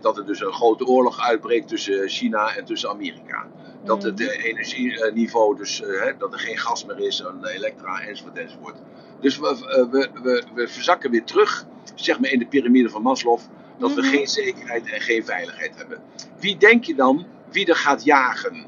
dat 0.00 0.18
er 0.18 0.26
dus 0.26 0.40
een 0.40 0.52
grote 0.52 0.86
oorlog 0.86 1.20
uitbreekt 1.20 1.68
tussen 1.68 2.08
China 2.08 2.56
en 2.56 2.64
tussen 2.64 2.90
Amerika. 2.90 3.46
Dat 3.84 4.02
het 4.02 4.18
mhm. 4.18 4.28
energieniveau, 4.28 5.56
dus 5.56 5.82
dat 6.18 6.32
er 6.32 6.38
geen 6.38 6.58
gas 6.58 6.84
meer 6.84 6.98
is, 6.98 7.18
een 7.18 7.46
elektra 7.46 8.00
enzovoort 8.00 8.38
enzovoort. 8.38 8.76
Dus 9.20 9.38
we, 9.38 9.88
we, 9.90 10.08
we, 10.22 10.44
we 10.54 10.68
verzakken 10.68 11.10
weer 11.10 11.24
terug, 11.24 11.66
zeg 11.94 12.20
maar 12.20 12.30
in 12.30 12.38
de 12.38 12.46
piramide 12.46 12.90
van 12.90 13.02
Maslow, 13.02 13.38
dat 13.78 13.94
we 13.94 14.00
mhm. 14.00 14.10
geen 14.10 14.26
zekerheid 14.26 14.92
en 14.92 15.00
geen 15.00 15.24
veiligheid 15.24 15.76
hebben. 15.76 15.98
Wie 16.38 16.56
denk 16.56 16.84
je 16.84 16.94
dan 16.94 17.26
wie 17.50 17.66
er 17.66 17.76
gaat 17.76 18.04
jagen? 18.04 18.66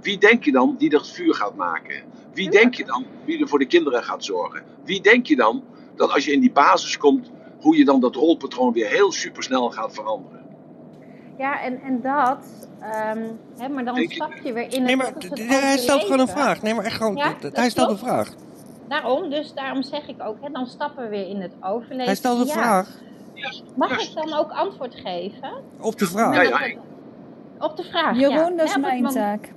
Wie 0.00 0.18
denk 0.18 0.44
je 0.44 0.52
dan 0.52 0.74
die 0.78 0.88
dat 0.88 1.08
vuur 1.08 1.34
gaat 1.34 1.54
maken? 1.54 2.02
Wie 2.32 2.50
denk 2.50 2.74
je 2.74 2.84
dan 2.84 3.04
wie 3.24 3.40
er 3.40 3.48
voor 3.48 3.58
de 3.58 3.66
kinderen 3.66 4.02
gaat 4.02 4.24
zorgen? 4.24 4.62
Wie 4.84 5.00
denk 5.00 5.26
je 5.26 5.36
dan 5.36 5.64
dat 5.96 6.12
als 6.12 6.24
je 6.24 6.32
in 6.32 6.40
die 6.40 6.52
basis 6.52 6.98
komt, 6.98 7.30
hoe 7.60 7.76
je 7.76 7.84
dan 7.84 8.00
dat 8.00 8.14
rolpatroon 8.14 8.72
weer 8.72 8.88
heel 8.88 9.12
supersnel 9.12 9.70
gaat 9.70 9.94
veranderen? 9.94 10.38
Ja, 11.38 11.62
en, 11.62 11.80
en 11.82 12.00
dat, 12.00 12.68
um, 13.14 13.38
hè, 13.58 13.68
maar 13.68 13.84
dan 13.84 14.06
stap 14.08 14.32
je 14.42 14.52
weer 14.52 14.62
in 14.62 14.70
het. 14.70 14.82
Nee, 14.82 14.96
maar 14.96 15.12
hij 15.34 15.78
stelt 15.78 16.00
gewoon 16.02 16.20
een 16.20 16.28
vraag. 16.28 16.62
Nee, 16.62 16.74
maar 16.74 16.84
echt 16.84 16.96
gewoon, 16.96 17.16
ja, 17.16 17.34
hij 17.52 17.70
stelt 17.70 17.90
een 17.90 17.98
vraag. 17.98 18.34
Daarom, 18.88 19.30
dus 19.30 19.54
daarom 19.54 19.82
zeg 19.82 20.08
ik 20.08 20.22
ook, 20.22 20.36
hè, 20.40 20.50
dan 20.52 20.66
stappen 20.66 21.02
we 21.02 21.08
weer 21.08 21.28
in 21.28 21.40
het 21.40 21.52
overleven. 21.60 22.04
Hij 22.04 22.14
stelt 22.14 22.40
een 22.40 22.46
vraag. 22.46 22.88
Mag 23.76 24.02
ik 24.02 24.14
dan 24.14 24.32
ook 24.34 24.50
antwoord 24.50 24.94
geven? 24.94 25.62
Op 25.80 25.98
de 25.98 26.06
vraag. 26.06 26.34
Ja, 26.34 26.42
ja. 26.42 26.78
Op 27.58 27.76
de 27.76 27.82
vraag. 27.82 28.18
Jeroen, 28.18 28.56
dat 28.56 28.68
is 28.68 28.76
mijn 28.76 29.06
taak. 29.06 29.52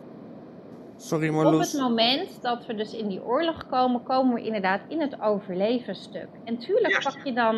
Sorry 0.98 1.30
Marloes. 1.30 1.56
Op 1.56 1.82
het 1.82 1.90
moment 1.90 2.42
dat 2.42 2.66
we 2.66 2.76
dus 2.76 2.94
in 2.94 3.08
die 3.08 3.24
oorlog 3.24 3.68
komen, 3.68 4.04
komen 4.04 4.34
we 4.34 4.42
inderdaad 4.42 4.82
in 4.88 5.02
het 5.02 5.22
overlevenstuk. 5.22 6.28
En 6.44 6.58
tuurlijk 6.58 7.00
pak 7.04 7.26
je 7.26 7.34
dan 7.34 7.56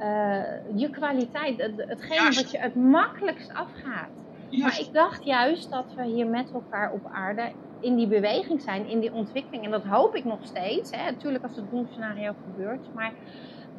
uh, 0.00 0.42
je 0.74 0.90
kwaliteit, 0.90 1.72
hetgene 1.76 2.34
wat 2.34 2.50
je 2.50 2.58
het 2.58 2.74
makkelijkst 2.74 3.52
afgaat. 3.54 4.10
Maar 4.50 4.80
ik 4.80 4.88
dacht 4.92 5.24
juist 5.24 5.70
dat 5.70 5.94
we 5.96 6.04
hier 6.04 6.26
met 6.26 6.52
elkaar 6.52 6.92
op 6.92 7.06
aarde 7.12 7.52
in 7.80 7.96
die 7.96 8.06
beweging 8.06 8.62
zijn, 8.62 8.86
in 8.86 9.00
die 9.00 9.12
ontwikkeling. 9.12 9.64
En 9.64 9.70
dat 9.70 9.84
hoop 9.84 10.14
ik 10.14 10.24
nog 10.24 10.38
steeds. 10.42 10.90
Hè. 10.90 11.10
Natuurlijk 11.10 11.44
als 11.44 11.56
het 11.56 11.70
doemscenario 11.70 12.34
gebeurt. 12.44 12.94
Maar 12.94 13.12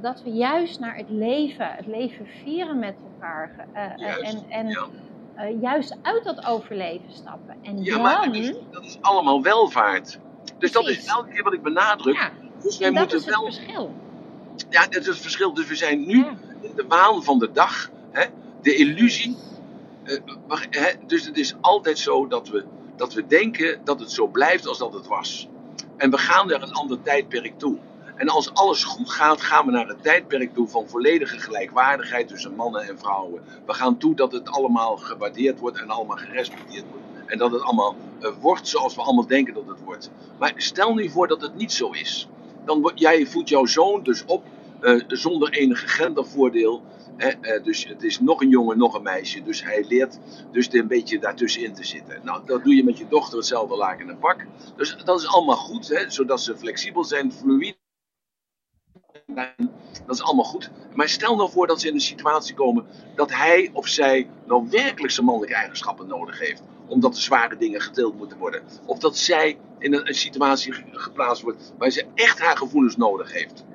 dat 0.02 0.24
we 0.24 0.30
juist 0.30 0.80
naar 0.80 0.96
het 0.96 1.10
leven, 1.10 1.68
het 1.72 1.88
leven 1.88 2.26
vieren 2.26 2.80
met 2.80 2.96
elkaar. 3.14 3.68
Uh, 3.74 4.28
en, 4.30 4.50
en 4.50 4.78
uh, 5.40 5.62
juist 5.62 5.98
uit 6.02 6.24
dat 6.24 6.46
overleven 6.46 7.14
stappen. 7.14 7.56
En 7.62 7.84
ja, 7.84 7.94
dan... 7.94 8.02
maar 8.02 8.26
dat 8.26 8.36
is, 8.36 8.54
dat 8.72 8.84
is, 8.84 8.98
allemaal 9.02 9.42
welvaart. 9.42 10.20
Dus 10.58 10.72
dat 10.72 10.88
is 10.88 11.06
elke 11.06 11.30
keer 11.30 11.44
wat 11.44 11.54
ik 11.54 11.62
benadruk. 11.62 12.16
Ja. 12.16 12.32
Dus 12.62 12.78
wij 12.78 12.92
dat 12.92 13.00
moeten 13.00 13.18
is 13.18 13.26
het 13.26 13.36
wel... 13.36 13.44
verschil. 13.44 13.94
Ja, 14.70 14.88
dat 14.88 15.02
is 15.02 15.08
het 15.08 15.18
verschil. 15.18 15.54
Dus 15.54 15.68
we 15.68 15.76
zijn 15.76 16.06
nu 16.06 16.26
in 16.62 16.72
de 16.76 16.86
waan 16.88 17.24
van 17.24 17.40
de 17.40 17.52
dag. 17.52 17.90
Hè, 18.12 18.26
de 18.62 18.76
illusie. 18.76 19.38
Uh, 20.04 20.18
hè, 20.70 20.92
dus 21.08 21.26
het 21.26 21.38
is 21.38 21.56
altijd 21.62 22.00
zo 22.00 22.28
dat 22.28 22.48
we, 22.50 22.66
dat 22.96 23.14
we 23.14 23.28
denken 23.28 23.82
dat 23.84 24.00
het 24.00 24.12
zo 24.12 24.28
blijft 24.28 24.68
als 24.68 24.78
dat 24.78 24.94
het 24.94 25.08
was. 25.08 25.48
En 25.98 26.10
we 26.10 26.18
gaan 26.18 26.48
naar 26.48 26.62
een 26.62 26.74
ander 26.74 27.02
tijdperk 27.02 27.60
toe. 27.60 27.78
En 28.20 28.30
als 28.30 28.54
alles 28.54 28.84
goed 28.84 29.10
gaat, 29.10 29.42
gaan 29.42 29.66
we 29.66 29.72
naar 29.72 29.90
een 29.90 30.02
tijdperk 30.02 30.54
toe 30.54 30.68
van 30.68 30.90
volledige 30.90 31.40
gelijkwaardigheid 31.40 32.28
tussen 32.28 32.56
mannen 32.56 32.82
en 32.82 33.00
vrouwen. 33.00 33.42
We 33.66 33.74
gaan 33.74 33.98
toe 33.98 34.16
dat 34.16 34.32
het 34.32 34.50
allemaal 34.50 34.98
gewaardeerd 34.98 35.60
wordt 35.60 35.78
en 35.78 35.90
allemaal 35.90 36.18
gerespecteerd 36.18 36.86
wordt. 36.90 37.06
En 37.26 37.38
dat 37.38 37.52
het 37.52 37.62
allemaal 37.62 37.96
uh, 38.22 38.30
wordt 38.42 38.68
zoals 38.68 38.96
we 38.96 39.02
allemaal 39.02 39.28
denken 39.28 39.54
dat 39.54 39.68
het 39.68 39.84
wordt. 39.84 40.12
Maar 40.40 40.54
stel 40.56 40.94
nu 40.94 41.10
voor 41.10 41.28
dat 41.28 41.42
het 41.42 41.56
niet 41.56 41.72
zo 41.72 41.90
is. 41.90 42.28
Dan 42.66 42.92
jij 42.96 43.26
voedt 43.26 43.50
jouw 43.50 43.66
zoon 43.66 44.04
dus 44.04 44.26
op 44.26 44.44
uh, 44.82 45.02
zonder 45.08 45.50
enige 45.50 45.88
gendervoordeel. 45.88 46.82
Uh, 47.18 47.64
dus 47.64 47.86
het 47.88 48.04
is 48.04 48.20
nog 48.20 48.42
een 48.42 48.50
jongen, 48.50 48.78
nog 48.78 48.94
een 48.94 49.04
meisje. 49.04 49.44
Dus 49.44 49.64
hij 49.64 49.86
leert 49.88 50.20
dus 50.52 50.74
een 50.74 50.88
beetje 50.88 51.20
daartussenin 51.20 51.74
te 51.74 51.86
zitten. 51.86 52.20
Nou, 52.24 52.42
dat 52.46 52.64
doe 52.64 52.76
je 52.76 52.84
met 52.84 52.98
je 52.98 53.08
dochter 53.08 53.38
hetzelfde 53.38 53.76
laken 53.76 54.10
en 54.10 54.20
pak. 54.20 54.46
Dus 54.76 54.98
dat 55.06 55.20
is 55.20 55.28
allemaal 55.28 55.56
goed, 55.56 55.88
hè, 55.88 56.10
zodat 56.10 56.42
ze 56.42 56.58
flexibel 56.58 57.04
zijn, 57.04 57.32
fluïde 57.32 57.79
dat 60.06 60.16
is 60.16 60.22
allemaal 60.22 60.46
goed. 60.46 60.72
Maar 60.96 61.10
stel 61.10 61.36
nou 61.36 61.50
voor 61.50 61.68
dat 61.68 61.82
ze 61.82 61.88
in 61.88 61.94
een 61.94 62.00
situatie 62.00 62.56
komen 62.56 62.86
dat 63.16 63.32
hij 63.34 63.70
of 63.74 63.88
zij 63.88 64.30
nou 64.46 64.68
werkelijk 64.70 65.14
zijn 65.14 65.26
mannelijke 65.26 65.56
eigenschappen 65.56 66.08
nodig 66.08 66.40
heeft. 66.40 66.62
Omdat 66.88 67.14
de 67.14 67.22
zware 67.22 67.58
dingen 67.58 67.82
gedeeld 67.82 68.18
moeten 68.18 68.38
worden. 68.38 68.62
Of 68.86 69.00
dat 69.00 69.18
zij 69.18 69.58
in 69.80 69.94
een, 69.94 70.14
situatie 70.14 70.74
geplaatst 70.92 71.44
wordt 71.44 71.74
waar 71.78 71.90
ze 71.90 72.06
echt 72.16 72.40
haar 72.40 72.58
gevoelens 72.58 72.98
nodig 72.98 73.34
heeft. 73.34 73.66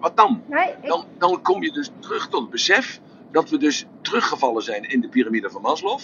Wat 0.00 0.16
dan? 0.16 0.42
dan? 0.82 1.04
Dan 1.18 1.42
kom 1.42 1.62
je 1.62 1.72
dus 1.72 1.90
terug 1.98 2.28
tot 2.28 2.40
het 2.40 2.50
besef 2.50 3.00
dat 3.30 3.50
we 3.50 3.58
dus 3.58 3.86
teruggevallen 4.00 4.62
zijn 4.62 4.82
in 4.82 5.00
de 5.00 5.08
piramide 5.08 5.50
van 5.50 5.62
Maslow. 5.62 6.00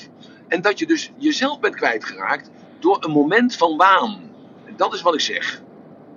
En 0.49 0.63
dat 0.63 0.79
je 0.79 0.87
dus 0.87 1.13
jezelf 1.17 1.61
bent 1.61 1.75
kwijtgeraakt 1.75 2.51
door 2.79 3.05
een 3.05 3.11
moment 3.11 3.57
van 3.57 3.77
waan. 3.77 4.31
En 4.65 4.75
dat 4.77 4.95
is 4.95 5.03
wat 5.03 5.15
ik 5.15 5.21
zeg. 5.21 5.63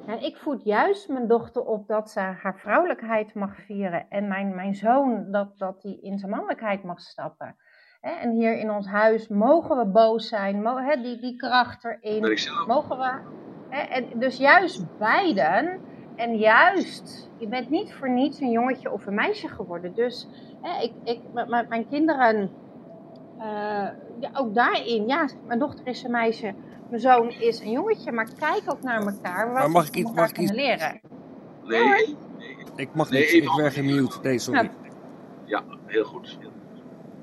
Ik 0.07 0.38
voed 0.38 0.64
juist 0.64 1.10
mijn 1.10 1.27
dochter 1.27 1.65
op 1.65 1.88
dat 1.88 2.10
ze 2.10 2.19
haar 2.19 2.60
vrouwelijkheid 2.60 3.34
mag 3.34 3.56
vieren. 3.56 4.06
En 4.10 4.27
mijn, 4.27 4.56
mijn 4.56 4.76
zoon 4.76 5.32
dat, 5.32 5.57
dat 5.57 5.84
hij 5.84 5.98
in 6.02 6.18
zijn 6.18 6.32
mannelijkheid 6.32 6.84
mag 6.84 6.99
stappen. 6.99 7.56
En 8.02 8.32
hier 8.32 8.57
in 8.57 8.72
ons 8.72 8.88
huis 8.88 9.27
mogen 9.27 9.77
we 9.77 9.86
boos 9.86 10.27
zijn, 10.27 10.64
die, 11.02 11.19
die 11.19 11.36
kracht 11.36 11.86
erin. 11.86 12.38
Mogen 12.68 12.98
we. 12.98 13.19
En 13.69 14.19
dus 14.19 14.38
juist 14.38 14.98
beiden. 14.98 15.80
En 16.15 16.38
juist, 16.38 17.32
je 17.38 17.48
bent 17.48 17.69
niet 17.69 17.94
voor 17.94 18.10
niets 18.10 18.40
een 18.40 18.52
jongetje 18.52 18.91
of 18.91 19.06
een 19.06 19.15
meisje 19.15 19.48
geworden. 19.48 19.94
Dus 19.94 20.27
ik, 20.82 20.94
ik, 21.03 21.22
met, 21.34 21.69
mijn 21.69 21.88
kinderen, 21.90 22.52
uh, 23.38 23.44
ja, 24.19 24.30
ook 24.34 24.53
daarin, 24.53 25.07
ja, 25.07 25.27
mijn 25.48 25.60
dochter 25.60 25.88
is 25.88 26.03
een 26.03 26.11
meisje 26.11 26.53
mijn 26.90 27.02
zoon 27.02 27.30
is 27.30 27.60
een 27.60 27.72
jongetje, 27.72 28.12
maar 28.12 28.28
kijk 28.40 28.62
ook 28.66 28.82
naar 28.82 29.06
elkaar. 29.06 29.45
Wat 29.45 29.53
maar 29.53 29.70
mag 29.70 29.88
ik 29.88 29.95
iets, 29.95 30.12
mag 30.12 30.30
ik 30.30 30.38
iets... 30.38 30.52
leren? 30.52 31.02
Nee, 31.64 31.88
nee, 31.88 32.16
Ik 32.76 32.90
mag 32.94 33.10
niet, 33.10 33.34
ik 33.34 33.52
werd 33.56 33.74
gemute. 33.74 34.20
Nee, 34.22 34.40
sorry. 34.40 34.70
Ja, 35.45 35.64
heel 35.86 36.03
goed. 36.03 36.38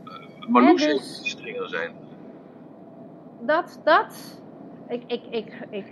Uh, 0.04 0.48
Marloes 0.48 0.84
dus, 0.84 1.30
strenger 1.30 1.68
zijn. 1.68 1.92
Dat, 3.40 3.80
dat, 3.84 4.40
ik, 4.88 5.02
ik, 5.06 5.22
ik, 5.30 5.66
ik, 5.70 5.86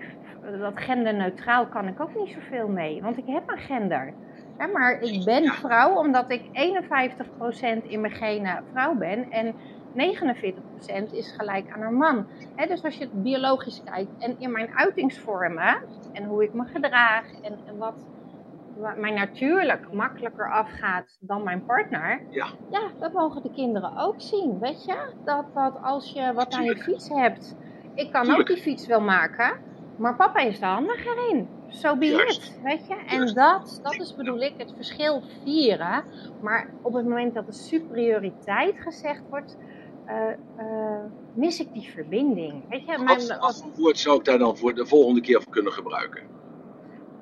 dat 0.59 0.73
genderneutraal 0.75 1.67
kan 1.67 1.87
ik 1.87 2.01
ook 2.01 2.15
niet 2.15 2.35
zoveel 2.35 2.69
mee, 2.69 3.03
want 3.03 3.17
ik 3.17 3.27
heb 3.27 3.43
een 3.51 3.59
gender. 3.59 4.15
Ja, 4.59 4.67
maar 4.67 5.01
ik 5.01 5.25
ben 5.25 5.45
vrouw 5.45 5.95
omdat 5.95 6.31
ik 6.31 6.43
51% 7.83 7.83
in 7.83 8.01
mijn 8.01 8.13
genen 8.13 8.65
vrouw 8.73 8.95
ben 8.95 9.31
en 9.31 9.55
49% 9.93 11.13
is 11.13 11.35
gelijk 11.39 11.71
aan 11.71 11.81
haar 11.81 11.93
man. 11.93 12.27
dus 12.69 12.85
als 12.85 12.97
je 12.97 13.05
het 13.05 13.23
biologisch 13.23 13.83
kijkt 13.85 14.11
en 14.19 14.37
in 14.39 14.53
mijn 14.53 14.71
uitingsvormen 14.75 15.83
en 16.13 16.25
hoe 16.25 16.45
ik 16.45 16.53
me 16.53 16.65
gedraag 16.65 17.25
en, 17.43 17.59
en 17.67 17.79
wat, 17.79 17.95
mij 18.97 19.11
natuurlijk 19.11 19.93
makkelijker 19.93 20.53
afgaat 20.53 21.19
dan 21.21 21.43
mijn 21.43 21.65
partner, 21.65 22.23
ja. 22.31 22.47
ja, 22.71 22.91
dat 22.99 23.13
mogen 23.13 23.43
de 23.43 23.51
kinderen 23.51 23.97
ook 23.99 24.21
zien. 24.21 24.59
Weet 24.59 24.85
je, 24.85 24.97
dat, 25.25 25.45
dat 25.55 25.83
als 25.83 26.13
je 26.13 26.33
wat 26.35 26.55
aan 26.55 26.65
je 26.65 26.77
fiets 26.77 27.09
hebt, 27.09 27.57
ik 27.95 28.13
kan 28.13 28.35
ook 28.35 28.47
die 28.47 28.57
fiets 28.57 28.87
wel 28.87 29.01
maken, 29.01 29.59
maar 29.97 30.17
papa 30.17 30.41
is 30.41 30.61
er 30.61 30.67
handiger 30.67 31.31
in. 31.31 31.49
Zo 31.69 31.79
so 31.79 31.97
be 31.97 32.07
it, 32.07 32.61
weet 32.63 32.87
je. 32.87 32.95
En 33.07 33.35
dat, 33.35 33.81
dat 33.83 34.01
is 34.01 34.15
bedoel 34.15 34.41
ik 34.41 34.55
het 34.57 34.73
verschil 34.77 35.23
vieren. 35.43 36.05
Maar 36.41 36.71
op 36.83 36.93
het 36.93 37.05
moment 37.05 37.35
dat 37.35 37.47
de 37.47 37.53
superioriteit 37.53 38.75
gezegd 38.79 39.23
wordt, 39.29 39.57
mis 41.35 41.61
ik 41.61 41.73
die 41.73 41.91
verbinding. 41.91 42.69
Weet 42.69 42.87
je, 42.87 42.99
mijn, 42.99 43.07
wat, 43.07 43.39
wat 43.41 43.57
voor 43.63 43.83
woord 43.83 43.99
zou 43.99 44.19
ik 44.19 44.25
daar 44.25 44.39
dan 44.39 44.57
voor 44.57 44.75
de 44.75 44.87
volgende 44.87 45.21
keer 45.21 45.43
voor 45.43 45.53
kunnen 45.53 45.73
gebruiken? 45.73 46.23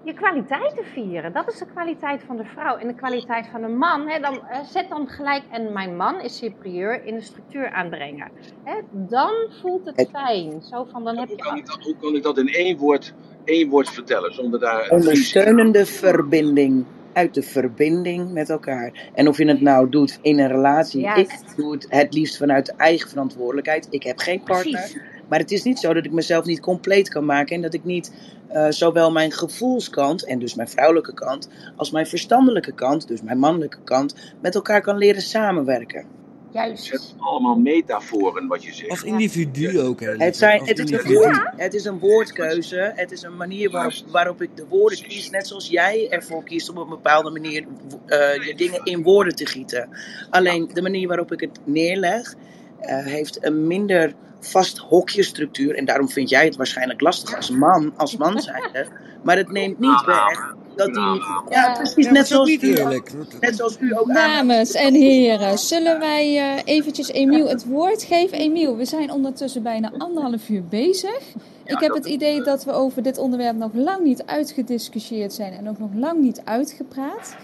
je 0.09 0.15
kwaliteiten 0.15 0.85
vieren. 0.85 1.33
Dat 1.33 1.53
is 1.53 1.59
de 1.59 1.67
kwaliteit 1.67 2.23
van 2.27 2.37
de 2.37 2.45
vrouw. 2.45 2.77
En 2.77 2.87
de 2.87 2.95
kwaliteit 2.95 3.47
van 3.53 3.61
de 3.61 3.69
man, 3.69 4.09
hè, 4.09 4.21
dan, 4.21 4.47
eh, 4.49 4.61
zet 4.65 4.89
dan 4.89 5.09
gelijk, 5.09 5.43
en 5.51 5.73
mijn 5.73 5.97
man 5.97 6.21
is 6.21 6.37
superieur 6.37 7.05
in 7.05 7.15
de 7.15 7.21
structuur 7.21 7.71
aanbrengen. 7.71 8.31
Hè, 8.65 8.81
dan 8.93 9.33
voelt 9.61 9.87
het 9.87 10.09
fijn. 10.13 10.63
Zo 10.63 10.87
van, 10.93 11.05
dan 11.05 11.19
heb 11.19 11.29
Hoe 11.29 11.37
kan, 11.37 11.55
je... 11.55 11.61
ik 11.61 11.67
dat, 11.67 11.83
hoe 11.83 11.97
kan 12.01 12.15
ik 12.15 12.23
dat 12.23 12.39
in 12.39 12.49
één 12.49 12.77
woord, 12.77 13.15
één 13.45 13.69
woord 13.69 13.91
vertellen? 13.91 14.35
Zonder 14.35 14.61
daar 14.61 14.89
Ondersteunende 14.91 15.87
verbinding. 15.87 16.85
Uit 17.19 17.35
de 17.35 17.43
verbinding 17.43 18.33
met 18.33 18.51
elkaar. 18.51 19.11
En 19.15 19.29
of 19.29 19.39
je 19.39 19.49
het 19.49 19.61
nou 19.61 19.89
doet 19.89 20.19
in 20.23 20.39
een 20.39 20.49
relatie. 20.49 21.09
Ik 21.09 21.31
doe 21.57 21.73
het 21.73 21.87
het 21.89 22.15
liefst 22.15 22.37
vanuit 22.37 22.67
de 22.67 22.73
eigen 22.77 23.09
verantwoordelijkheid. 23.09 23.87
Ik 23.91 24.03
heb 24.03 24.19
geen 24.19 24.43
partner. 24.43 24.81
Precies. 24.81 25.01
Maar 25.29 25.39
het 25.39 25.51
is 25.51 25.63
niet 25.63 25.79
zo 25.79 25.93
dat 25.93 26.05
ik 26.05 26.13
mezelf 26.13 26.45
niet 26.45 26.61
compleet 26.61 27.09
kan 27.09 27.25
maken. 27.25 27.57
En 27.57 27.63
dat 27.63 27.75
ik 27.75 27.85
niet 27.85 28.13
eh, 28.49 28.67
zowel 28.69 29.13
mijn 29.13 29.33
gevoelskant, 29.33 30.25
en 30.25 30.39
dus 30.39 30.55
mijn 30.55 30.69
vrouwelijke 30.69 31.15
kant, 31.15 31.49
als 31.77 31.91
mijn 31.91 32.07
verstandelijke 32.07 32.73
kant, 32.73 33.09
dus 33.09 33.23
mijn 33.23 33.39
mannelijke 33.39 33.83
kant, 33.85 34.15
met 34.41 34.55
elkaar 34.55 34.81
kan 34.81 34.99
leren 34.99 35.23
samenwerken. 35.23 36.05
Het 36.53 36.67
Juist. 36.67 36.85
zijn 36.85 37.21
allemaal 37.21 37.57
metaforen 37.57 38.47
wat 38.47 38.63
je 38.63 38.75
zegt. 38.75 38.91
Als 38.91 39.03
individu 39.03 39.81
ook, 39.81 40.01
hè? 40.01 40.17
Het, 40.17 40.37
zijn, 40.37 40.61
Als 40.61 40.69
het, 40.69 40.79
is 40.79 40.91
een 40.91 41.15
woord, 41.15 41.51
het 41.57 41.75
is 41.75 41.85
een 41.85 41.99
woordkeuze. 41.99 42.93
Het 42.95 43.13
is 43.13 43.23
een 43.23 43.37
manier 43.37 43.71
waarop, 43.71 43.93
waarop 44.11 44.43
ik 44.43 44.57
de 44.57 44.67
woorden 44.69 45.03
kies. 45.03 45.31
Net 45.31 45.47
zoals 45.47 45.69
jij 45.69 46.09
ervoor 46.11 46.45
kiest 46.45 46.71
om 46.71 46.77
op 46.77 46.83
een 46.83 46.91
bepaalde 46.91 47.31
manier 47.31 47.67
eh, 48.07 48.19
je 48.47 48.55
dingen 48.57 48.85
in 48.85 49.03
woorden 49.03 49.35
te 49.35 49.47
gieten. 49.47 49.89
Alleen 50.31 50.71
de 50.73 50.83
manier 50.83 51.09
waarop 51.09 51.33
ik 51.33 51.41
het 51.41 51.61
neerleg, 51.65 52.35
eh, 52.81 53.05
heeft 53.05 53.45
een 53.45 53.67
minder 53.67 54.15
vast 54.41 54.79
hokjestructuur. 54.79 55.75
En 55.75 55.85
daarom 55.85 56.09
vind 56.09 56.29
jij 56.29 56.45
het 56.45 56.57
waarschijnlijk 56.57 57.01
lastig 57.01 57.37
als 57.37 57.51
man, 57.51 57.93
als 57.97 58.17
man 58.17 58.41
zijnde. 58.41 58.87
Maar 59.23 59.37
het 59.37 59.53
neemt 59.53 59.79
niet 59.79 60.05
weg 60.05 60.57
dat 60.79 60.95
die. 60.95 61.23
Ja, 61.49 61.73
precies. 61.73 62.05
Ja, 62.05 62.13
Net 62.13 62.27
zoals, 62.27 62.51
u, 62.51 62.59
eerlijk. 62.59 63.13
net 63.41 63.57
zoals 63.57 63.77
u 63.81 63.97
ook. 63.99 64.15
Dames 64.15 64.73
en 64.73 64.95
heren, 64.95 65.59
zullen 65.59 65.99
wij 65.99 66.39
eh, 66.39 66.63
eventjes 66.65 67.09
Emiel 67.09 67.49
het 67.49 67.65
woord 67.65 68.03
geven? 68.03 68.39
Emiel, 68.39 68.77
we 68.77 68.85
zijn 68.85 69.13
ondertussen 69.13 69.63
bijna 69.63 69.93
anderhalf 69.99 70.49
uur 70.49 70.65
bezig. 70.65 71.21
Ik 71.65 71.81
heb 71.81 71.95
het 71.95 72.07
idee 72.07 72.43
dat 72.43 72.65
we 72.65 72.73
over 72.73 73.03
dit 73.03 73.19
onderwerp 73.19 73.57
nog 73.57 73.75
lang 73.75 74.01
niet 74.05 74.23
uitgediscussieerd 74.27 75.33
zijn 75.33 75.53
en 75.53 75.69
ook 75.69 75.79
nog 75.79 75.91
lang 75.95 76.21
niet 76.21 76.41
uitgepraat. 76.45 77.37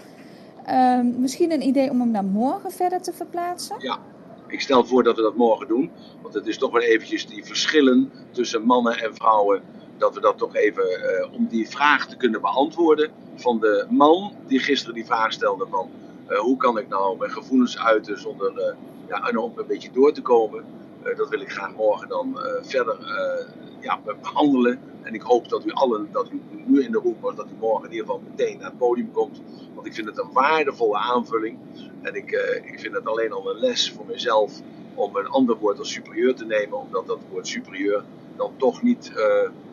Ehm, 0.65 1.19
misschien 1.21 1.51
een 1.51 1.67
idee 1.67 1.89
om 1.89 1.99
hem 1.99 2.11
naar 2.11 2.23
morgen 2.25 2.71
verder 2.71 3.01
te 3.01 3.13
verplaatsen? 3.13 3.75
Ja, 3.79 3.97
ik 4.47 4.61
stel 4.61 4.85
voor 4.85 5.03
dat 5.03 5.15
we 5.15 5.21
dat 5.21 5.35
morgen 5.35 5.67
doen. 5.67 5.91
Want 6.21 6.33
het 6.33 6.47
is 6.47 6.57
toch 6.57 6.71
wel 6.71 6.81
eventjes 6.81 7.27
die 7.27 7.45
verschillen 7.45 8.11
tussen 8.31 8.61
mannen 8.61 8.97
en 8.97 9.15
vrouwen. 9.15 9.61
Dat 9.97 10.13
we 10.13 10.21
dat 10.21 10.37
toch 10.37 10.55
even, 10.55 10.83
eh, 10.83 11.33
om 11.33 11.47
die 11.47 11.69
vraag 11.69 12.07
te 12.07 12.17
kunnen 12.17 12.41
beantwoorden 12.41 13.11
van 13.35 13.59
de 13.59 13.85
man 13.89 14.33
die 14.47 14.59
gisteren 14.59 14.95
die 14.95 15.05
vraag 15.05 15.33
stelde 15.33 15.67
van... 15.69 15.89
eh, 16.27 16.37
hoe 16.37 16.57
kan 16.57 16.77
ik 16.77 16.87
nou 16.87 17.17
mijn 17.17 17.31
gevoelens 17.31 17.79
uiten 17.79 18.19
zonder 18.19 18.57
eh, 18.57 18.75
ja, 19.07 19.27
en 19.27 19.37
een 19.37 19.67
beetje 19.67 19.91
door 19.91 20.13
te 20.13 20.21
komen. 20.21 20.65
Eh, 21.03 21.17
dat 21.17 21.29
wil 21.29 21.41
ik 21.41 21.51
graag 21.51 21.75
morgen 21.75 22.07
dan 22.07 22.39
verder 22.61 22.97
ja, 23.79 23.99
behandelen. 24.21 24.79
En 25.01 25.13
ik 25.13 25.21
hoop 25.21 25.49
dat 25.49 25.65
u 25.65 25.71
allen, 25.71 26.07
dat 26.11 26.31
u 26.31 26.41
nu 26.65 26.83
in 26.83 26.91
de 26.91 26.97
roep 26.97 27.21
was, 27.21 27.35
dat 27.35 27.47
u 27.51 27.55
morgen 27.59 27.85
in 27.85 27.91
ieder 27.91 28.05
geval 28.05 28.23
meteen 28.29 28.57
naar 28.57 28.69
het 28.69 28.77
podium 28.77 29.11
komt. 29.11 29.41
Want 29.73 29.87
ik 29.87 29.93
vind 29.93 30.07
het 30.07 30.17
een 30.17 30.31
waardevolle 30.31 30.97
aanvulling. 30.97 31.57
En 32.01 32.15
ik, 32.15 32.31
ik 32.65 32.79
vind 32.79 32.93
het 32.93 33.07
alleen 33.07 33.31
al 33.31 33.49
een 33.49 33.59
les 33.59 33.91
voor 33.91 34.05
mezelf 34.05 34.61
om 34.95 35.15
een 35.15 35.27
ander 35.27 35.55
woord 35.57 35.79
als 35.79 35.91
superieur 35.91 36.35
te 36.35 36.45
nemen. 36.45 36.79
Omdat 36.79 37.07
dat 37.07 37.19
woord 37.31 37.47
superieur 37.47 38.03
dan 38.35 38.53
toch 38.57 38.81
niet 38.81 39.11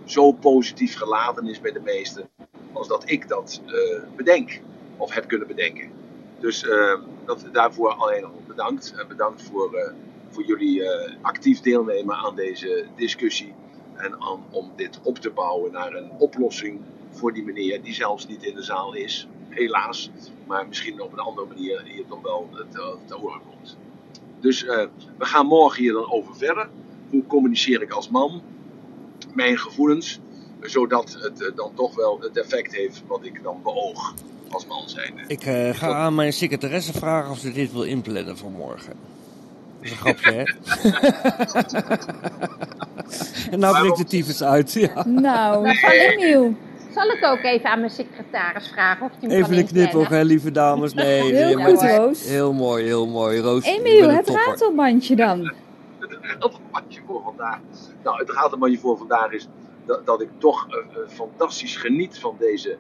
zo 0.05 0.33
positief 0.33 0.97
geladen 0.97 1.47
is 1.47 1.61
bij 1.61 1.73
de 1.73 1.81
meesten. 1.81 2.29
Als 2.73 2.89
dat 2.89 3.11
ik 3.11 3.29
dat 3.29 3.61
eh, 3.67 4.03
bedenk. 4.17 4.61
Of 4.97 5.15
heb 5.15 5.29
kunnen 5.29 5.47
bedenken. 5.47 5.91
Dus 6.41 6.69
eh, 6.69 6.95
dat, 7.25 7.45
daarvoor 7.53 7.93
alleen 7.93 8.25
al 8.25 8.43
bedankt. 8.47 8.95
En 8.97 9.09
bedankt 9.09 9.43
voor, 9.43 9.75
eh, 9.75 9.93
voor 10.29 10.45
jullie 10.45 10.83
actief 11.21 11.61
deelnemen 11.61 12.17
aan 12.17 12.37
deze 12.37 12.87
discussie. 12.97 13.55
En 13.95 14.13
aan, 14.21 14.45
om 14.51 14.73
dit 14.77 15.01
op 15.03 15.19
te 15.19 15.31
bouwen 15.31 15.73
naar 15.73 15.95
een 15.95 16.11
oplossing 16.19 16.81
voor 17.11 17.33
die 17.33 17.45
meneer 17.45 17.83
die 17.83 17.95
zelfs 17.95 18.27
niet 18.27 18.43
in 18.43 18.55
de 18.55 18.63
zaal 18.63 18.95
is. 18.95 19.29
Helaas. 19.49 20.11
Maar 20.47 20.67
misschien 20.69 21.01
op 21.01 21.13
een 21.13 21.19
andere 21.19 21.47
manier 21.47 21.83
hier 21.85 22.07
toch 22.07 22.23
wel 22.23 22.49
te, 22.71 22.97
te 23.05 23.15
horen 23.15 23.41
komt. 23.51 23.77
Dus 24.41 24.63
we 25.19 25.25
gaan 25.25 25.47
morgen 25.47 25.83
hier 25.83 25.93
dan 25.93 26.11
over 26.11 26.37
verder. 26.37 26.69
Hoe 27.11 27.27
communiceer 27.27 27.83
ik 27.83 27.91
als 27.91 28.09
man 28.09 28.43
mijn 29.35 29.59
gevoelens, 29.59 30.21
zodat 30.63 31.17
het 31.21 31.43
eh, 31.43 31.57
dan 31.57 31.71
toch 31.75 31.95
wel 31.95 32.19
het 32.21 32.37
effect 32.39 32.75
heeft 32.75 33.03
wat 33.07 33.21
ik 33.25 33.43
dan 33.43 33.61
beoog 33.63 34.15
als 34.51 34.67
man 34.67 34.89
zijn. 34.89 35.13
Ik 35.27 35.45
eh, 35.45 35.75
ga 35.75 35.93
aan 35.95 36.15
mijn 36.15 36.33
secretaresse 36.33 36.93
vragen 36.93 37.31
of 37.31 37.39
ze 37.39 37.53
dit 37.53 37.73
wil 37.73 37.83
inplannen 37.83 38.37
voor 38.39 38.51
morgen. 38.51 38.93
Dat 39.81 39.85
is 39.85 39.91
een 39.91 39.97
grapje, 39.97 40.33
hè? 40.33 40.43
en 43.51 43.59
nou 43.59 43.79
breekt 43.81 43.97
de 43.97 44.05
tyfus 44.05 44.43
uit. 44.43 44.73
Ja. 44.73 45.05
Nou, 45.07 45.67
Dat 45.67 45.77
zal 45.77 45.91
ik- 45.91 46.17
Emiel. 46.19 46.55
Zal 46.95 47.11
ik 47.11 47.25
ook 47.25 47.43
even 47.43 47.71
aan 47.71 47.79
mijn 47.79 47.91
secretaris 47.91 48.69
vragen 48.69 49.07
of 49.07 49.11
hij 49.11 49.29
hem 49.29 49.31
Even 49.39 49.49
kan 49.51 49.59
een 49.59 49.67
knipoog, 49.67 50.09
hè, 50.09 50.23
lieve 50.23 50.51
dames. 50.51 50.95
Nee, 50.95 51.35
Heel 51.35 51.59
je 51.59 51.65
goed, 51.65 51.83
Roos. 51.83 52.25
Heel 52.29 52.53
mooi, 52.53 52.85
heel 52.85 53.07
mooi. 53.07 53.39
Roos, 53.41 53.65
Emiel, 53.65 54.09
het 54.11 54.27
topper. 54.27 54.45
ratelbandje 54.45 55.17
dan. 55.17 55.41
Het 55.99 56.19
ratelbandje 56.23 57.01
voor 57.07 57.23
vandaag. 57.25 57.59
Nou, 58.05 58.19
het 58.19 58.31
ratelbandje 58.31 58.79
voor 58.79 58.97
vandaag 58.99 59.33
is 59.33 59.49
dat, 60.05 60.21
ik 60.21 60.29
toch 60.39 60.69
eh, 60.69 60.77
eh, 60.77 61.09
fantastisch 61.09 61.77
geniet 61.77 62.19
van 62.19 62.37
deze 62.39 62.79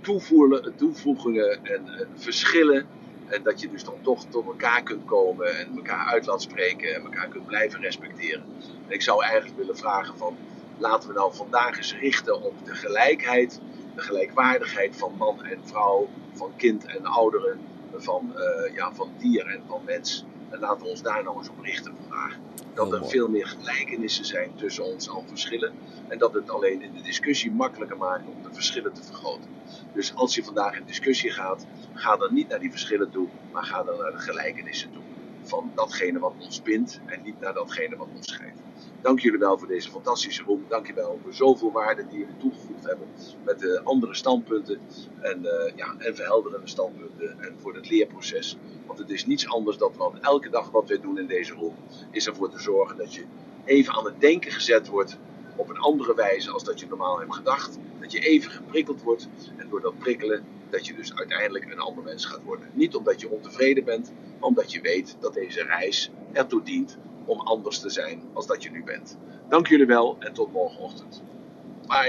toevoelen, 0.00 0.74
toevoegingen 0.76 1.64
en 1.64 1.88
eh, 1.88 2.06
verschillen. 2.14 2.86
En 3.26 3.42
dat 3.42 3.60
je 3.60 3.70
dus 3.70 3.84
dan 3.84 3.94
toch 4.02 4.24
tot 4.28 4.46
elkaar 4.46 4.82
kunt 4.82 5.04
komen 5.04 5.58
en 5.58 5.76
elkaar 5.76 6.06
uit 6.06 6.26
laat 6.26 6.42
spreken 6.42 6.94
en 6.94 7.02
elkaar 7.02 7.28
kunt 7.28 7.46
blijven 7.46 7.80
respecteren. 7.80 8.44
En 8.86 8.94
ik 8.94 9.02
zou 9.02 9.22
eigenlijk 9.24 9.56
willen 9.56 9.76
vragen 9.76 10.16
van 10.16 10.36
laten 10.78 11.08
we 11.08 11.14
nou 11.14 11.34
vandaag 11.34 11.76
eens 11.76 11.96
richten 11.98 12.42
op 12.42 12.54
de 12.64 12.74
gelijkheid, 12.74 13.60
de 13.94 14.00
gelijkwaardigheid 14.00 14.96
van 14.96 15.14
man 15.18 15.44
en 15.44 15.58
vrouw, 15.64 16.08
van 16.32 16.52
kind 16.56 16.84
en 16.84 17.06
ouderen, 17.06 17.58
van, 17.96 18.36
eh, 18.36 18.74
ja, 18.74 18.94
van 18.94 19.10
dier 19.18 19.46
en 19.46 19.62
van 19.68 19.80
mens. 19.84 20.24
En 20.50 20.58
laten 20.58 20.82
we 20.82 20.88
ons 20.88 21.02
daar 21.02 21.22
nou 21.22 21.38
eens 21.38 21.48
op 21.48 21.60
richten 21.62 21.94
vandaag. 22.00 22.38
Dat 22.74 22.92
er 22.92 23.06
veel 23.08 23.28
meer 23.28 23.46
gelijkenissen 23.46 24.24
zijn 24.24 24.54
tussen 24.56 24.84
ons 24.84 25.06
dan 25.06 25.26
verschillen. 25.28 25.74
En 26.06 26.18
dat 26.18 26.34
het 26.34 26.50
alleen 26.50 26.82
in 26.82 26.92
de 26.92 27.02
discussie 27.02 27.52
makkelijker 27.52 27.96
maakt 27.96 28.26
om 28.28 28.42
de 28.42 28.52
verschillen 28.52 28.92
te 28.92 29.02
vergroten. 29.04 29.50
Dus 29.92 30.14
als 30.14 30.34
je 30.34 30.44
vandaag 30.44 30.78
in 30.78 30.84
discussie 30.86 31.30
gaat, 31.30 31.68
ga 31.92 32.16
dan 32.16 32.34
niet 32.34 32.48
naar 32.48 32.58
die 32.60 32.70
verschillen 32.70 33.10
toe, 33.10 33.30
maar 33.50 33.64
ga 33.64 33.84
dan 33.84 33.98
naar 33.98 34.12
de 34.12 34.18
gelijkenissen 34.18 34.90
toe. 34.90 35.06
Van 35.42 35.72
datgene 35.74 36.18
wat 36.18 36.36
ons 36.38 36.62
bindt 36.62 37.02
en 37.06 37.22
niet 37.22 37.40
naar 37.40 37.54
datgene 37.54 37.96
wat 37.96 38.12
ons 38.12 38.28
scheidt. 38.28 38.64
Dank 39.04 39.20
jullie 39.20 39.38
wel 39.38 39.58
voor 39.58 39.68
deze 39.68 39.90
fantastische 39.90 40.42
room. 40.42 40.64
Dank 40.68 40.86
je 40.86 40.94
wel 40.94 41.18
voor 41.22 41.34
zoveel 41.34 41.72
waarde 41.72 42.06
die 42.06 42.18
jullie 42.18 42.36
toegevoegd 42.36 42.84
hebben 42.86 43.08
met 43.44 43.58
de 43.58 43.80
andere 43.84 44.14
standpunten 44.14 44.80
en, 45.20 45.44
eh, 45.44 45.76
ja, 45.76 45.94
en 45.98 46.14
verhelderende 46.14 46.68
standpunten 46.68 47.40
en 47.40 47.54
voor 47.58 47.74
het 47.74 47.90
leerproces. 47.90 48.56
Want 48.86 48.98
het 48.98 49.10
is 49.10 49.26
niets 49.26 49.48
anders 49.48 49.78
dan 49.78 49.92
wat 49.96 50.18
elke 50.20 50.50
dag 50.50 50.70
wat 50.70 50.88
wij 50.88 51.00
doen 51.00 51.18
in 51.18 51.26
deze 51.26 51.54
room, 51.54 51.74
is 52.10 52.26
ervoor 52.26 52.50
te 52.50 52.58
zorgen 52.58 52.96
dat 52.96 53.14
je 53.14 53.24
even 53.64 53.94
aan 53.94 54.04
het 54.04 54.20
denken 54.20 54.52
gezet 54.52 54.88
wordt 54.88 55.18
op 55.56 55.68
een 55.70 55.78
andere 55.78 56.14
wijze 56.14 56.50
als 56.50 56.64
dat 56.64 56.80
je 56.80 56.86
normaal 56.86 57.18
hebt 57.18 57.34
gedacht. 57.34 57.78
Dat 58.00 58.12
je 58.12 58.18
even 58.18 58.50
geprikkeld 58.50 59.02
wordt 59.02 59.28
en 59.56 59.68
door 59.68 59.80
dat 59.80 59.98
prikkelen 59.98 60.44
dat 60.70 60.86
je 60.86 60.94
dus 60.94 61.14
uiteindelijk 61.14 61.70
een 61.70 61.78
ander 61.78 62.04
mens 62.04 62.24
gaat 62.24 62.42
worden. 62.42 62.70
Niet 62.72 62.94
omdat 62.94 63.20
je 63.20 63.30
ontevreden 63.30 63.84
bent, 63.84 64.12
maar 64.38 64.48
omdat 64.48 64.72
je 64.72 64.80
weet 64.80 65.16
dat 65.20 65.34
deze 65.34 65.62
reis 65.62 66.10
ertoe 66.32 66.62
dient 66.62 66.98
om 67.24 67.40
anders 67.40 67.80
te 67.80 67.90
zijn 67.90 68.22
als 68.32 68.46
dat 68.46 68.62
je 68.62 68.70
nu 68.70 68.84
bent. 68.84 69.18
Dank 69.48 69.66
jullie 69.66 69.86
wel 69.86 70.16
en 70.18 70.32
tot 70.32 70.52
morgenochtend. 70.52 71.22